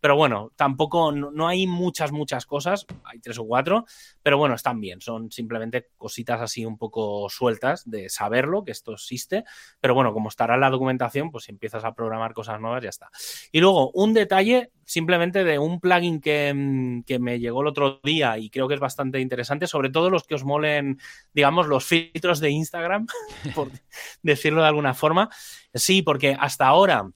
Pero 0.00 0.16
bueno, 0.16 0.52
tampoco, 0.56 1.12
no, 1.12 1.48
hay 1.48 1.66
muchas, 1.66 2.12
muchas 2.12 2.46
cosas, 2.46 2.86
hay 3.04 3.18
tres 3.20 3.38
o 3.38 3.44
cuatro, 3.44 3.84
pero 4.22 4.38
bueno, 4.38 4.54
están 4.54 4.80
bien, 4.80 5.00
son 5.00 5.30
simplemente 5.30 5.88
cositas 5.96 6.40
así 6.40 6.64
un 6.64 6.78
poco 6.78 7.28
sueltas 7.28 7.88
de 7.88 8.08
saberlo, 8.08 8.64
que 8.64 8.72
esto 8.72 8.92
existe, 8.92 9.44
pero 9.80 9.94
bueno, 9.94 10.12
como 10.12 10.28
estará 10.28 10.54
en 10.54 10.60
la 10.60 10.70
documentación, 10.70 11.30
pues 11.30 11.44
si 11.44 11.52
empiezas 11.52 11.84
a 11.84 11.94
programar 11.94 12.34
cosas 12.34 12.60
nuevas, 12.60 12.82
ya 12.82 12.90
está. 12.90 13.10
Y 13.52 13.60
luego, 13.60 13.90
un 13.92 14.14
detalle 14.14 14.70
simplemente 14.84 15.44
de 15.44 15.58
un 15.58 15.80
plugin 15.80 16.20
que, 16.20 16.52
mm, 16.54 17.02
que 17.02 17.18
me 17.18 17.38
llegó 17.38 17.60
el 17.60 17.66
otro 17.66 18.00
día 18.02 18.38
y 18.38 18.48
creo 18.48 18.68
que 18.68 18.74
es 18.74 18.80
bastante 18.80 19.20
interesante, 19.20 19.66
sobre 19.66 19.90
todo 19.90 20.08
los 20.08 20.24
que 20.24 20.34
os 20.34 20.44
molen, 20.44 20.98
digamos, 21.34 21.66
los 21.66 21.84
filtros 21.84 22.40
de 22.40 22.50
Instagram, 22.50 23.06
por 23.54 23.70
decirlo 24.22 24.62
de 24.62 24.68
alguna 24.68 24.94
forma. 24.94 25.28
Sí, 25.74 26.02
porque 26.02 26.36
hasta 26.38 26.66
ahora 26.66 27.10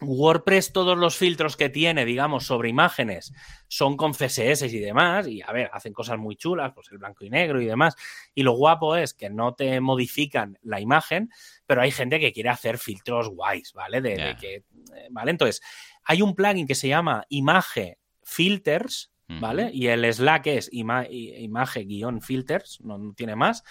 WordPress, 0.00 0.72
todos 0.72 0.96
los 0.96 1.16
filtros 1.16 1.56
que 1.56 1.68
tiene, 1.68 2.04
digamos, 2.04 2.46
sobre 2.46 2.68
imágenes 2.68 3.32
son 3.66 3.96
con 3.96 4.12
CSS 4.12 4.72
y 4.72 4.78
demás, 4.78 5.26
y 5.26 5.42
a 5.42 5.50
ver, 5.52 5.68
hacen 5.72 5.92
cosas 5.92 6.16
muy 6.18 6.36
chulas, 6.36 6.70
pues 6.74 6.92
el 6.92 6.98
blanco 6.98 7.24
y 7.24 7.30
negro 7.30 7.60
y 7.60 7.66
demás. 7.66 7.96
Y 8.34 8.44
lo 8.44 8.52
guapo 8.52 8.94
es 8.96 9.14
que 9.14 9.28
no 9.28 9.54
te 9.54 9.80
modifican 9.80 10.56
la 10.62 10.80
imagen, 10.80 11.30
pero 11.66 11.82
hay 11.82 11.90
gente 11.90 12.20
que 12.20 12.32
quiere 12.32 12.50
hacer 12.50 12.78
filtros 12.78 13.28
guays, 13.28 13.72
¿vale? 13.72 14.00
De, 14.00 14.36
que, 14.40 14.54
eh, 14.56 14.64
¿vale? 15.10 15.32
Entonces, 15.32 15.60
hay 16.04 16.22
un 16.22 16.34
plugin 16.34 16.66
que 16.66 16.76
se 16.76 16.88
llama 16.88 17.24
Image 17.28 17.98
Filters, 18.22 19.12
¿vale? 19.26 19.70
Y 19.74 19.88
el 19.88 20.10
Slack 20.10 20.46
es 20.46 20.70
image-filters, 20.72 22.80
no 22.80 23.12
tiene 23.14 23.36
más 23.36 23.62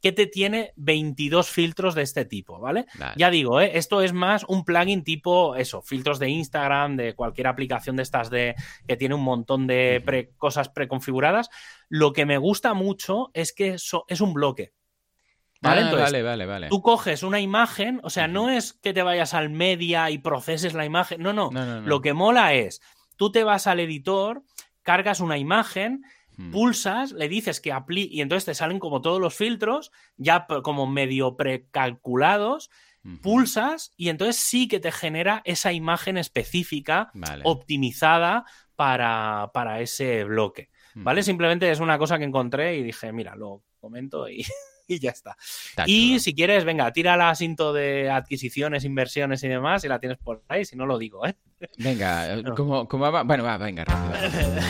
que 0.00 0.12
te 0.12 0.26
tiene 0.26 0.72
22 0.76 1.48
filtros 1.48 1.94
de 1.94 2.02
este 2.02 2.24
tipo, 2.24 2.60
¿vale? 2.60 2.86
Ya 3.16 3.30
digo, 3.30 3.60
¿eh? 3.60 3.72
esto 3.74 4.02
es 4.02 4.12
más 4.12 4.44
un 4.48 4.64
plugin 4.64 5.04
tipo 5.04 5.56
eso, 5.56 5.82
filtros 5.82 6.18
de 6.18 6.28
Instagram, 6.28 6.96
de 6.96 7.14
cualquier 7.14 7.46
aplicación 7.46 7.96
de 7.96 8.02
estas 8.02 8.30
de 8.30 8.54
que 8.86 8.96
tiene 8.96 9.14
un 9.14 9.22
montón 9.22 9.66
de 9.66 10.30
cosas 10.36 10.68
preconfiguradas. 10.68 11.50
Lo 11.88 12.12
que 12.12 12.26
me 12.26 12.38
gusta 12.38 12.74
mucho 12.74 13.30
es 13.34 13.52
que 13.52 13.74
es 13.74 14.20
un 14.20 14.34
bloque. 14.34 14.72
¿Vale? 15.60 15.82
Ah, 15.82 15.92
vale, 15.92 16.22
vale, 16.22 16.46
vale. 16.46 16.68
Tú 16.68 16.82
coges 16.82 17.22
una 17.22 17.40
imagen, 17.40 18.00
o 18.04 18.10
sea, 18.10 18.28
no 18.28 18.48
es 18.48 18.74
que 18.74 18.92
te 18.92 19.02
vayas 19.02 19.34
al 19.34 19.50
media 19.50 20.10
y 20.10 20.18
proceses 20.18 20.74
la 20.74 20.84
imagen, 20.84 21.20
no, 21.20 21.32
no. 21.32 21.50
Lo 21.80 22.00
que 22.00 22.12
mola 22.12 22.54
es, 22.54 22.80
tú 23.16 23.32
te 23.32 23.42
vas 23.42 23.66
al 23.66 23.80
editor, 23.80 24.44
cargas 24.82 25.20
una 25.20 25.36
imagen 25.36 26.02
Mm. 26.38 26.52
pulsas, 26.52 27.10
le 27.10 27.28
dices 27.28 27.60
que 27.60 27.72
aplique 27.72 28.14
y 28.14 28.20
entonces 28.20 28.44
te 28.44 28.54
salen 28.54 28.78
como 28.78 29.00
todos 29.02 29.20
los 29.20 29.34
filtros, 29.34 29.90
ya 30.16 30.46
como 30.62 30.86
medio 30.86 31.36
precalculados, 31.36 32.70
pulsas 33.22 33.92
y 33.96 34.08
entonces 34.10 34.36
sí 34.36 34.68
que 34.68 34.80
te 34.80 34.92
genera 34.92 35.42
esa 35.44 35.72
imagen 35.72 36.16
específica, 36.16 37.10
optimizada 37.42 38.44
para, 38.76 39.50
para, 39.52 39.80
ese 39.80 40.24
bloque. 40.24 40.70
¿Vale? 40.94 41.22
Simplemente 41.22 41.70
es 41.70 41.80
una 41.80 41.98
cosa 41.98 42.18
que 42.18 42.24
encontré 42.24 42.76
y 42.76 42.82
dije, 42.82 43.12
mira, 43.12 43.34
lo 43.34 43.64
comento 43.80 44.28
y, 44.28 44.44
y 44.88 44.98
ya 44.98 45.10
está. 45.10 45.36
y 45.86 46.18
si 46.18 46.34
quieres, 46.34 46.64
venga, 46.64 46.90
tira 46.92 47.16
la 47.16 47.30
asinto 47.30 47.72
de 47.72 48.10
adquisiciones, 48.10 48.84
inversiones 48.84 49.44
y 49.44 49.48
demás 49.48 49.84
y 49.84 49.88
la 49.88 50.00
tienes 50.00 50.18
por 50.18 50.42
ahí, 50.48 50.64
si 50.64 50.74
no 50.76 50.86
lo 50.86 50.98
digo, 50.98 51.26
¿eh? 51.26 51.36
Venga, 51.76 52.42
como, 52.56 52.88
va? 52.88 53.22
Bueno, 53.22 53.44
va, 53.44 53.58
venga, 53.58 53.84
rápido. 53.84 54.60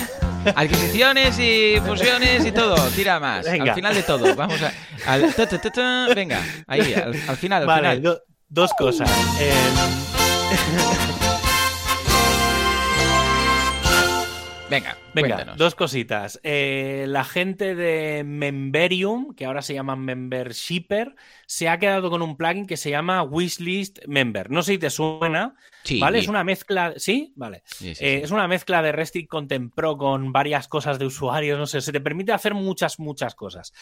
Adquisiciones 0.54 1.38
y 1.38 1.80
fusiones 1.84 2.44
y 2.44 2.52
todo, 2.52 2.76
tira 2.90 3.20
más. 3.20 3.46
Al 3.46 3.74
final 3.74 3.94
de 3.94 4.02
todo, 4.02 4.34
vamos 4.34 4.60
a. 4.62 4.72
Al, 5.06 5.34
venga, 6.14 6.42
ahí, 6.66 6.94
al, 6.94 7.14
final. 7.36 7.62
Al 7.62 7.66
vale, 7.66 7.96
final. 7.96 8.22
dos 8.48 8.72
cosas. 8.74 9.10
Eh... 9.40 11.38
Venga, 14.70 14.98
Venga, 15.14 15.54
dos 15.56 15.74
cositas. 15.74 16.38
Eh, 16.42 17.06
la 17.08 17.24
gente 17.24 17.74
de 17.74 18.22
Memberium, 18.22 19.34
que 19.34 19.46
ahora 19.46 19.62
se 19.62 19.72
llama 19.72 19.96
Membershipper, 19.96 21.14
se 21.46 21.70
ha 21.70 21.78
quedado 21.78 22.10
con 22.10 22.20
un 22.20 22.36
plugin 22.36 22.66
que 22.66 22.76
se 22.76 22.90
llama 22.90 23.22
Wishlist 23.22 24.00
Member. 24.06 24.50
No 24.50 24.62
sé 24.62 24.72
si 24.72 24.78
te 24.78 24.90
suena, 24.90 25.54
¿vale? 25.98 26.18
Es 26.18 26.28
una 26.28 26.44
mezcla, 26.44 26.92
¿sí? 26.96 27.32
Vale. 27.36 27.62
Eh, 27.80 28.20
es 28.22 28.30
una 28.30 28.46
mezcla 28.46 28.82
de 28.82 28.92
Restrict 28.92 29.28
Content 29.28 29.74
Pro 29.74 29.96
con 29.96 30.32
varias 30.32 30.68
cosas 30.68 30.98
de 30.98 31.06
usuarios, 31.06 31.58
no 31.58 31.66
sé, 31.66 31.80
se 31.80 31.92
te 31.92 32.00
permite 32.00 32.32
hacer 32.32 32.52
muchas, 32.52 32.98
muchas 32.98 33.34
cosas. 33.34 33.72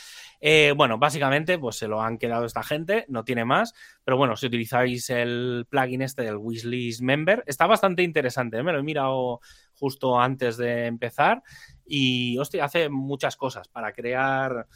Eh, 0.40 0.72
bueno, 0.76 0.98
básicamente, 0.98 1.58
pues 1.58 1.76
se 1.76 1.88
lo 1.88 2.00
han 2.00 2.16
quedado 2.16 2.44
esta 2.44 2.62
gente, 2.62 3.04
no 3.08 3.24
tiene 3.24 3.44
más, 3.44 3.74
pero 4.04 4.16
bueno, 4.16 4.36
si 4.36 4.46
utilizáis 4.46 5.10
el 5.10 5.66
plugin 5.68 6.02
este 6.02 6.22
del 6.22 6.36
Wishlist 6.36 7.00
Member, 7.00 7.42
está 7.46 7.66
bastante 7.66 8.04
interesante, 8.04 8.62
me 8.62 8.72
lo 8.72 8.78
he 8.78 8.84
mirado 8.84 9.40
justo 9.78 10.20
antes 10.20 10.57
de 10.57 10.86
empezar. 10.86 11.43
Y, 11.86 12.36
hostia, 12.39 12.65
hace 12.65 12.89
muchas 12.89 13.36
cosas 13.36 13.69
para 13.69 13.93
crear 13.93 14.66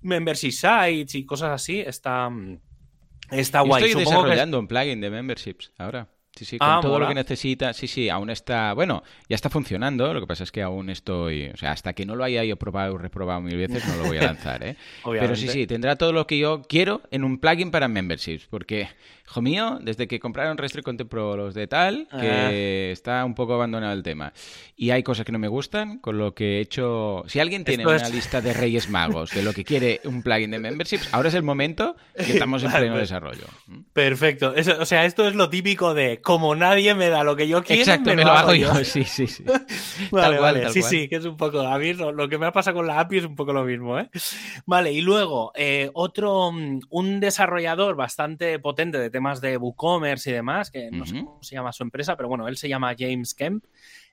membership 0.00 0.52
sites 0.52 1.14
y 1.14 1.24
cosas 1.24 1.50
así. 1.50 1.80
Está, 1.80 2.30
está 3.30 3.60
guay. 3.60 3.84
Estoy 3.84 4.04
desarrollando 4.04 4.58
un 4.58 4.66
plugin 4.66 5.00
de 5.00 5.10
memberships 5.10 5.72
ahora. 5.78 6.08
Sí, 6.36 6.44
sí, 6.44 6.58
con 6.58 6.68
ah, 6.68 6.80
todo 6.82 6.98
lo 6.98 7.06
que 7.06 7.14
necesita. 7.14 7.72
Sí, 7.72 7.86
sí, 7.86 8.08
aún 8.08 8.28
está. 8.28 8.72
Bueno, 8.74 9.04
ya 9.28 9.36
está 9.36 9.50
funcionando. 9.50 10.12
Lo 10.12 10.20
que 10.20 10.26
pasa 10.26 10.42
es 10.42 10.50
que 10.50 10.62
aún 10.62 10.90
estoy. 10.90 11.46
O 11.54 11.56
sea, 11.56 11.70
hasta 11.70 11.92
que 11.92 12.04
no 12.04 12.16
lo 12.16 12.24
haya 12.24 12.42
yo 12.42 12.56
probado 12.56 12.94
y 12.94 12.98
reprobado 12.98 13.40
mil 13.40 13.56
veces, 13.56 13.86
no 13.86 13.96
lo 13.96 14.08
voy 14.08 14.18
a 14.18 14.22
lanzar, 14.26 14.64
¿eh? 14.64 14.76
Pero 15.04 15.36
sí, 15.36 15.48
sí, 15.48 15.66
tendrá 15.68 15.94
todo 15.94 16.12
lo 16.12 16.26
que 16.26 16.38
yo 16.38 16.62
quiero 16.68 17.02
en 17.12 17.22
un 17.22 17.38
plugin 17.38 17.70
para 17.70 17.86
memberships. 17.86 18.46
Porque 18.46 18.88
Hijo 19.26 19.40
mío, 19.40 19.78
desde 19.80 20.06
que 20.06 20.20
compraron 20.20 20.58
Restrict 20.58 20.84
Content 20.84 21.08
Pro 21.08 21.34
los 21.36 21.54
de 21.54 21.66
tal, 21.66 22.06
que 22.08 22.30
ah. 22.30 22.50
está 22.92 23.24
un 23.24 23.34
poco 23.34 23.54
abandonado 23.54 23.94
el 23.94 24.02
tema. 24.02 24.34
Y 24.76 24.90
hay 24.90 25.02
cosas 25.02 25.24
que 25.24 25.32
no 25.32 25.38
me 25.38 25.48
gustan, 25.48 25.98
con 25.98 26.18
lo 26.18 26.34
que 26.34 26.58
he 26.58 26.60
hecho... 26.60 27.24
Si 27.26 27.40
alguien 27.40 27.64
tiene 27.64 27.86
una 27.86 28.08
lista 28.10 28.42
de 28.42 28.52
Reyes 28.52 28.90
Magos 28.90 29.30
de 29.30 29.42
lo 29.42 29.54
que 29.54 29.64
quiere 29.64 30.02
un 30.04 30.22
plugin 30.22 30.50
de 30.50 30.58
memberships, 30.58 31.12
ahora 31.14 31.30
es 31.30 31.34
el 31.34 31.42
momento 31.42 31.96
que 32.14 32.32
estamos 32.32 32.62
en 32.64 32.72
pleno 32.76 32.98
desarrollo. 32.98 33.46
Perfecto. 33.94 34.52
o 34.78 34.84
sea, 34.84 35.06
esto 35.06 35.26
es 35.26 35.34
lo 35.34 35.48
típico 35.48 35.94
de 35.94 36.20
como 36.20 36.54
nadie 36.54 36.94
me 36.94 37.08
da 37.08 37.24
lo 37.24 37.34
que 37.34 37.48
yo 37.48 37.64
quiero, 37.64 37.80
Exacto, 37.80 38.14
me, 38.14 38.24
lo, 38.24 38.32
hago 38.32 38.54
yo. 38.54 38.74
Sí, 38.84 39.04
sí, 39.04 39.26
sí. 39.26 39.44
vale, 40.10 40.38
vale. 40.38 40.70
sí, 40.70 40.82
sí, 40.82 41.08
que 41.08 41.16
es 41.16 41.24
un 41.24 41.38
poco... 41.38 41.60
A 41.60 41.78
mí 41.78 41.94
lo, 41.94 42.28
que 42.28 42.36
me 42.36 42.46
ha 42.46 42.52
pasado 42.52 42.76
con 42.76 42.86
la 42.86 43.00
API 43.00 43.18
es 43.18 43.24
un 43.24 43.36
poco 43.36 43.54
lo 43.54 43.64
mismo, 43.64 43.98
¿eh? 43.98 44.10
Vale, 44.66 44.92
y 44.92 45.00
luego, 45.00 45.52
eh, 45.54 45.90
otro... 45.94 46.52
Mm, 46.52 46.80
un 46.90 47.20
desarrollador 47.20 47.96
bastante 47.96 48.58
potente 48.58 48.98
de 48.98 49.13
temas 49.14 49.40
de 49.40 49.56
WooCommerce 49.56 50.30
y 50.30 50.32
demás, 50.32 50.72
que 50.72 50.90
no 50.90 51.06
sé 51.06 51.24
cómo 51.24 51.40
se 51.40 51.54
llama 51.54 51.72
su 51.72 51.84
empresa, 51.84 52.16
pero 52.16 52.28
bueno, 52.28 52.48
él 52.48 52.56
se 52.56 52.68
llama 52.68 52.96
James 52.98 53.32
Kemp, 53.32 53.64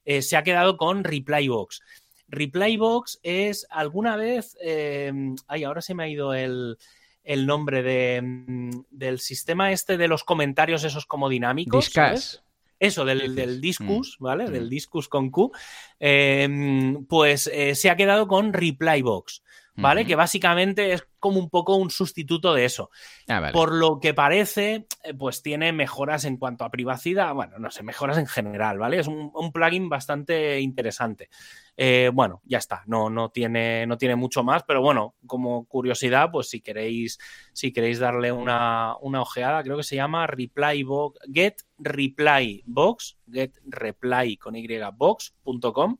eh, 0.05 0.21
se 0.21 0.37
ha 0.37 0.43
quedado 0.43 0.77
con 0.77 1.03
Replybox. 1.03 1.81
Replybox 2.27 3.19
es 3.23 3.65
alguna 3.71 4.15
vez, 4.15 4.55
eh, 4.61 5.11
ay, 5.47 5.63
ahora 5.63 5.81
se 5.81 5.95
me 5.95 6.03
ha 6.03 6.07
ido 6.07 6.35
el, 6.35 6.77
nombre 7.25 7.81
de, 7.81 8.21
mm, 8.21 8.83
del 8.91 9.19
sistema 9.19 9.71
este 9.71 9.97
de 9.97 10.07
los 10.07 10.23
comentarios 10.23 10.83
esos 10.83 11.07
como 11.07 11.29
dinámicos. 11.29 11.85
Discuss. 11.85 12.43
Eso, 12.77 13.03
del, 13.03 13.35
del 13.35 13.59
Discus, 13.59 14.17
mm. 14.19 14.23
¿vale? 14.23 14.49
Del 14.51 14.67
mm. 14.67 14.69
Discus 14.69 15.07
con 15.07 15.31
Q. 15.31 15.51
Eh, 15.99 16.95
pues 17.09 17.49
se 17.73 17.89
ha 17.89 17.95
quedado 17.95 18.27
con 18.27 18.53
Replybox. 18.53 19.41
¿Vale? 19.75 20.05
Que 20.05 20.15
básicamente 20.15 20.93
es 20.93 21.07
como 21.19 21.39
un 21.39 21.49
poco 21.49 21.75
un 21.75 21.89
sustituto 21.89 22.53
de 22.53 22.65
eso. 22.65 22.89
Ah, 23.27 23.51
Por 23.53 23.73
lo 23.73 23.99
que 23.99 24.13
parece, 24.13 24.87
eh, 25.03 25.13
pues 25.13 25.41
tiene 25.41 25.71
mejoras 25.71 26.25
en 26.25 26.37
cuanto 26.37 26.65
a 26.65 26.71
privacidad, 26.71 27.33
bueno, 27.33 27.59
no 27.59 27.71
sé, 27.71 27.83
mejoras 27.83 28.17
en 28.17 28.27
general, 28.27 28.79
¿vale? 28.79 28.99
Es 28.99 29.07
un, 29.07 29.31
plugin 29.53 29.89
bastante 29.89 30.59
interesante. 30.59 31.29
Eh, 31.77 32.09
bueno, 32.13 32.41
ya 32.45 32.57
está, 32.57 32.83
no, 32.85 33.09
no, 33.09 33.29
tiene, 33.29 33.85
no 33.87 33.97
tiene 33.97 34.15
mucho 34.15 34.43
más, 34.43 34.63
pero 34.63 34.81
bueno, 34.81 35.15
como 35.25 35.65
curiosidad, 35.65 36.29
pues 36.31 36.49
si 36.49 36.61
queréis, 36.61 37.17
si 37.53 37.71
queréis 37.71 37.99
darle 37.99 38.31
una, 38.31 38.95
una 39.01 39.21
ojeada, 39.21 39.63
creo 39.63 39.77
que 39.77 39.83
se 39.83 39.95
llama 39.95 40.27
Reply 40.27 40.83
Box, 40.83 41.19
Get 41.31 41.61
Reply 41.77 42.63
Box, 42.65 43.17
Get 43.31 43.53
Reply 43.65 44.37
con 44.37 44.55
y 44.55 44.67
box.com. 44.93 45.97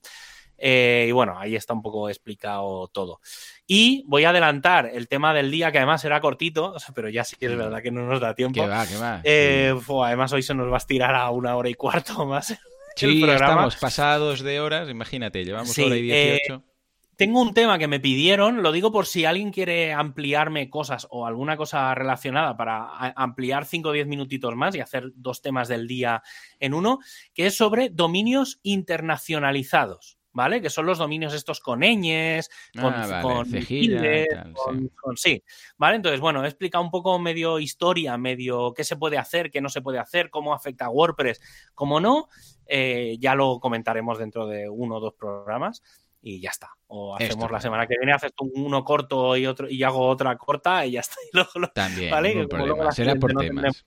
Eh, 0.63 1.07
y 1.09 1.11
bueno, 1.11 1.37
ahí 1.37 1.55
está 1.55 1.73
un 1.73 1.81
poco 1.81 2.07
explicado 2.07 2.87
todo. 2.89 3.19
Y 3.65 4.03
voy 4.07 4.25
a 4.25 4.29
adelantar 4.29 4.91
el 4.93 5.07
tema 5.07 5.33
del 5.33 5.49
día, 5.49 5.71
que 5.71 5.79
además 5.79 6.01
será 6.01 6.21
cortito, 6.21 6.75
pero 6.93 7.09
ya 7.09 7.23
sí 7.23 7.35
que 7.35 7.47
es 7.47 7.57
verdad 7.57 7.81
que 7.81 7.91
no 7.91 8.05
nos 8.05 8.21
da 8.21 8.35
tiempo. 8.35 8.61
va, 8.67 8.85
va. 9.01 9.21
Eh, 9.23 9.73
además, 10.03 10.31
hoy 10.33 10.43
se 10.43 10.53
nos 10.53 10.69
va 10.69 10.75
a 10.75 10.77
estirar 10.77 11.15
a 11.15 11.29
una 11.31 11.55
hora 11.55 11.69
y 11.69 11.73
cuarto 11.73 12.25
más. 12.25 12.55
Sí, 12.95 13.23
estamos 13.23 13.77
pasados 13.77 14.41
de 14.41 14.59
horas, 14.59 14.89
imagínate, 14.89 15.43
llevamos 15.43 15.77
hora 15.77 15.95
y 15.95 16.01
18. 16.03 16.53
Eh, 16.53 16.71
tengo 17.15 17.41
un 17.41 17.53
tema 17.53 17.77
que 17.77 17.87
me 17.87 17.99
pidieron, 17.99 18.63
lo 18.63 18.71
digo 18.71 18.91
por 18.91 19.05
si 19.05 19.25
alguien 19.25 19.51
quiere 19.51 19.93
ampliarme 19.93 20.69
cosas 20.69 21.07
o 21.11 21.25
alguna 21.27 21.55
cosa 21.55 21.93
relacionada 21.93 22.57
para 22.57 22.89
ampliar 23.15 23.65
5 23.65 23.89
o 23.89 23.91
10 23.91 24.07
minutitos 24.07 24.55
más 24.55 24.75
y 24.75 24.79
hacer 24.79 25.11
dos 25.15 25.41
temas 25.41 25.67
del 25.67 25.87
día 25.87 26.23
en 26.59 26.73
uno, 26.73 26.99
que 27.33 27.45
es 27.45 27.55
sobre 27.55 27.89
dominios 27.89 28.59
internacionalizados. 28.63 30.17
¿Vale? 30.33 30.61
Que 30.61 30.69
son 30.69 30.85
los 30.85 30.97
dominios 30.97 31.33
estos 31.33 31.59
con 31.59 31.79
ñes, 31.79 32.49
con, 32.79 32.93
Ah, 32.93 33.07
vale, 33.07 33.21
con 33.23 33.45
cejilla, 33.45 34.01
tildes, 34.01 34.27
tal, 34.29 34.53
con- 34.53 34.79
sí. 34.79 34.89
con- 35.01 35.17
sí, 35.17 35.43
¿vale? 35.77 35.95
Entonces, 35.97 36.19
bueno, 36.19 36.43
he 36.43 36.47
explicado 36.47 36.83
un 36.83 36.91
poco 36.91 37.17
medio 37.19 37.59
historia, 37.59 38.17
medio 38.17 38.73
qué 38.73 38.83
se 38.83 38.95
puede 38.95 39.17
hacer, 39.17 39.51
qué 39.51 39.61
no 39.61 39.69
se 39.69 39.81
puede 39.81 39.99
hacer, 39.99 40.29
cómo 40.29 40.53
afecta 40.53 40.85
a 40.85 40.89
WordPress, 40.89 41.41
cómo 41.73 41.99
no. 41.99 42.29
Eh, 42.65 43.17
ya 43.19 43.35
lo 43.35 43.59
comentaremos 43.59 44.17
dentro 44.17 44.47
de 44.47 44.69
uno 44.69 44.95
o 44.95 44.99
dos 45.01 45.13
programas 45.15 45.83
y 46.21 46.39
ya 46.39 46.51
está. 46.51 46.69
O 46.87 47.15
hacemos 47.15 47.51
la 47.51 47.59
semana 47.59 47.87
que 47.87 47.95
viene, 47.97 48.13
haces 48.13 48.33
tú 48.33 48.49
uno 48.55 48.83
corto 48.83 49.35
y 49.35 49.45
otro 49.47 49.67
y 49.69 49.81
hago 49.83 50.07
otra 50.07 50.37
corta 50.37 50.85
y 50.85 50.91
ya 50.91 50.99
está. 51.01 51.15
Y 51.23 51.29
luego 51.35 51.71
También, 51.73 52.11
Vale, 52.11 52.47
como 52.47 52.65
luego 52.65 52.91
Será 52.91 53.15
por 53.15 53.33
no 53.33 53.41
temas. 53.41 53.85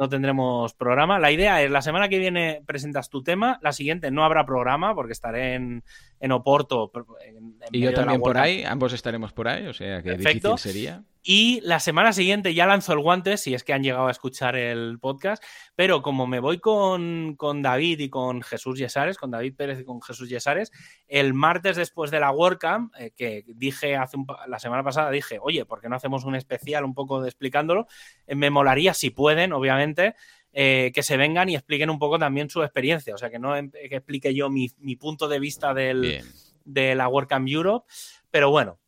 No 0.00 0.08
tendremos 0.08 0.72
programa. 0.72 1.18
La 1.18 1.30
idea 1.30 1.62
es, 1.62 1.70
la 1.70 1.82
semana 1.82 2.08
que 2.08 2.18
viene 2.18 2.62
presentas 2.64 3.10
tu 3.10 3.22
tema, 3.22 3.58
la 3.62 3.72
siguiente 3.72 4.10
no 4.10 4.24
habrá 4.24 4.46
programa 4.46 4.94
porque 4.94 5.12
estaré 5.12 5.54
en, 5.54 5.84
en 6.20 6.32
Oporto. 6.32 6.90
en- 7.26 7.36
en 7.36 7.68
Y 7.72 7.80
yo 7.80 7.92
también 7.92 8.20
por 8.20 8.38
ahí, 8.38 8.62
ambos 8.64 8.92
estaremos 8.92 9.32
por 9.32 9.48
ahí, 9.48 9.66
o 9.66 9.72
sea 9.74 10.02
que 10.02 10.10
Perfecto. 10.12 10.50
difícil 10.52 10.72
sería. 10.72 11.04
Y 11.22 11.60
la 11.64 11.80
semana 11.80 12.14
siguiente 12.14 12.54
ya 12.54 12.64
lanzo 12.66 12.94
el 12.94 13.00
guante, 13.00 13.36
si 13.36 13.52
es 13.52 13.62
que 13.62 13.74
han 13.74 13.82
llegado 13.82 14.06
a 14.08 14.10
escuchar 14.10 14.56
el 14.56 14.98
podcast, 14.98 15.42
pero 15.76 16.00
como 16.00 16.26
me 16.26 16.40
voy 16.40 16.60
con, 16.60 17.34
con 17.36 17.60
David 17.60 18.00
y 18.00 18.08
con 18.08 18.40
Jesús 18.40 18.78
Yesares, 18.78 19.18
con 19.18 19.30
David 19.30 19.54
Pérez 19.54 19.80
y 19.80 19.84
con 19.84 20.00
Jesús 20.00 20.30
Yesares, 20.30 20.72
el 21.08 21.34
martes 21.34 21.76
después 21.76 22.10
de 22.10 22.20
la 22.20 22.30
WordCamp, 22.30 22.94
eh, 22.98 23.10
que 23.14 23.44
dije 23.48 23.96
hace 23.96 24.16
un 24.16 24.26
la 24.48 24.58
semana 24.58 24.82
pasada, 24.82 25.10
dije, 25.10 25.38
oye, 25.42 25.66
¿por 25.66 25.82
qué 25.82 25.90
no 25.90 25.96
hacemos 25.96 26.24
un 26.24 26.36
especial 26.36 26.84
un 26.86 26.94
poco 26.94 27.20
de 27.20 27.28
explicándolo? 27.28 27.86
Eh, 28.26 28.34
me 28.34 28.48
molaría, 28.48 28.94
si 28.94 29.10
pueden, 29.10 29.52
obviamente, 29.52 30.14
eh, 30.52 30.90
que 30.94 31.02
se 31.02 31.16
vengan 31.16 31.48
y 31.48 31.54
expliquen 31.54 31.90
un 31.90 31.98
poco 31.98 32.18
también 32.18 32.50
su 32.50 32.62
experiencia, 32.62 33.14
o 33.14 33.18
sea, 33.18 33.30
que 33.30 33.38
no 33.38 33.56
em- 33.56 33.70
que 33.70 33.96
explique 33.96 34.34
yo 34.34 34.50
mi, 34.50 34.70
mi 34.78 34.96
punto 34.96 35.28
de 35.28 35.38
vista 35.38 35.72
del, 35.74 36.00
Bien. 36.00 36.24
de 36.64 36.94
la 36.94 37.08
WordCamp 37.08 37.48
Europe. 37.48 37.86
Pero 38.30 38.50
bueno. 38.50 38.78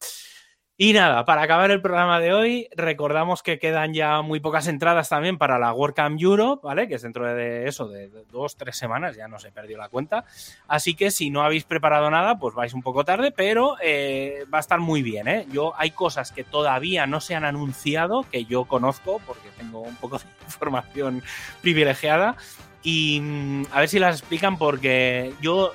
Y 0.79 0.95
nada, 0.95 1.27
para 1.27 1.43
acabar 1.43 1.71
el 1.71 1.83
programa 1.83 2.19
de 2.19 2.33
hoy, 2.33 2.69
recordamos 2.75 3.43
que 3.43 3.59
quedan 3.59 3.93
ya 3.93 4.23
muy 4.23 4.41
pocas 4.41 4.67
entradas 4.69 5.11
también 5.11 5.37
para 5.37 5.59
la 5.59 5.75
WordCamp 5.75 6.19
Europe, 6.19 6.67
¿vale? 6.67 6.89
Que 6.89 6.95
es 6.95 7.03
dentro 7.03 7.27
de 7.27 7.69
eso, 7.69 7.89
de 7.89 8.09
dos, 8.31 8.57
tres 8.57 8.79
semanas, 8.79 9.15
ya 9.15 9.29
no 9.29 9.39
se 9.39 9.53
perdió 9.53 9.77
la 9.77 9.91
cuenta. 9.91 10.25
Así 10.67 10.95
que 10.95 11.11
si 11.11 11.29
no 11.29 11.43
habéis 11.43 11.65
preparado 11.65 12.11
nada, 12.11 12.39
pues 12.39 12.55
vais 12.55 12.73
un 12.73 12.83
poco 12.83 13.05
tarde, 13.05 13.33
pero 13.33 13.77
eh, 13.83 14.47
va 14.53 14.59
a 14.59 14.61
estar 14.63 14.81
muy 14.81 15.03
bien, 15.03 15.29
¿eh? 15.29 15.47
Yo 15.53 15.75
hay 15.77 15.91
cosas 15.91 16.33
que 16.33 16.43
todavía 16.43 17.07
no 17.07 17.21
se 17.21 17.35
han 17.35 17.45
anunciado, 17.45 18.25
que 18.33 18.47
yo 18.47 18.65
conozco, 18.65 19.21
porque 19.27 19.51
tengo 19.59 19.81
un 19.83 19.97
poco 19.97 20.19
de 20.19 20.25
información 20.47 21.23
privilegiada, 21.61 22.37
y 22.83 23.21
mm, 23.21 23.67
a 23.73 23.81
ver 23.81 23.89
si 23.91 23.99
las 23.99 24.21
explican, 24.21 24.57
porque 24.57 25.35
yo 25.43 25.73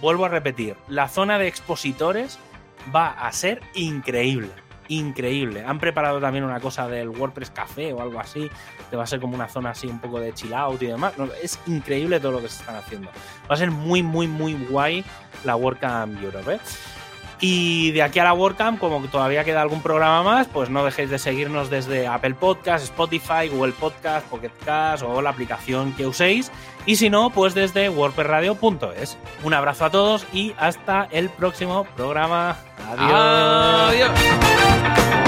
vuelvo 0.00 0.26
a 0.26 0.28
repetir, 0.28 0.76
la 0.86 1.08
zona 1.08 1.40
de 1.40 1.48
expositores 1.48 2.38
va 2.94 3.10
a 3.10 3.32
ser 3.32 3.60
increíble. 3.74 4.50
Increíble. 4.88 5.64
Han 5.66 5.78
preparado 5.78 6.18
también 6.18 6.44
una 6.44 6.60
cosa 6.60 6.88
del 6.88 7.10
WordPress 7.10 7.50
Café 7.50 7.92
o 7.92 8.00
algo 8.00 8.18
así, 8.18 8.50
que 8.88 8.96
va 8.96 9.04
a 9.04 9.06
ser 9.06 9.20
como 9.20 9.34
una 9.34 9.48
zona 9.48 9.70
así 9.70 9.86
un 9.86 10.00
poco 10.00 10.18
de 10.18 10.32
chill 10.32 10.54
out 10.54 10.80
y 10.82 10.86
demás. 10.86 11.12
Es 11.42 11.58
increíble 11.66 12.20
todo 12.20 12.32
lo 12.32 12.40
que 12.40 12.48
se 12.48 12.60
están 12.60 12.76
haciendo. 12.76 13.10
Va 13.50 13.54
a 13.54 13.56
ser 13.56 13.70
muy, 13.70 14.02
muy, 14.02 14.26
muy 14.26 14.54
guay 14.54 15.04
la 15.44 15.56
WordCamp 15.56 16.22
Europe. 16.22 16.54
¿eh? 16.54 16.60
Y 17.40 17.92
de 17.92 18.02
aquí 18.02 18.18
a 18.18 18.24
la 18.24 18.32
WordCamp, 18.32 18.80
como 18.80 19.06
todavía 19.06 19.44
queda 19.44 19.62
algún 19.62 19.80
programa 19.80 20.22
más, 20.22 20.48
pues 20.48 20.70
no 20.70 20.84
dejéis 20.84 21.10
de 21.10 21.18
seguirnos 21.18 21.70
desde 21.70 22.08
Apple 22.08 22.34
Podcast, 22.34 22.84
Spotify, 22.84 23.48
Google 23.48 23.72
Podcast, 23.72 24.26
Pocket 24.26 24.50
Cast 24.64 25.04
o 25.04 25.22
la 25.22 25.30
aplicación 25.30 25.92
que 25.92 26.06
uséis. 26.06 26.50
Y 26.88 26.96
si 26.96 27.10
no, 27.10 27.28
pues 27.28 27.52
desde 27.52 27.90
wordpressradio.es. 27.90 29.18
Un 29.44 29.52
abrazo 29.52 29.84
a 29.84 29.90
todos 29.90 30.26
y 30.32 30.54
hasta 30.56 31.06
el 31.10 31.28
próximo 31.28 31.84
programa. 31.94 32.56
Adiós. 32.90 34.10
Adiós. 34.10 35.27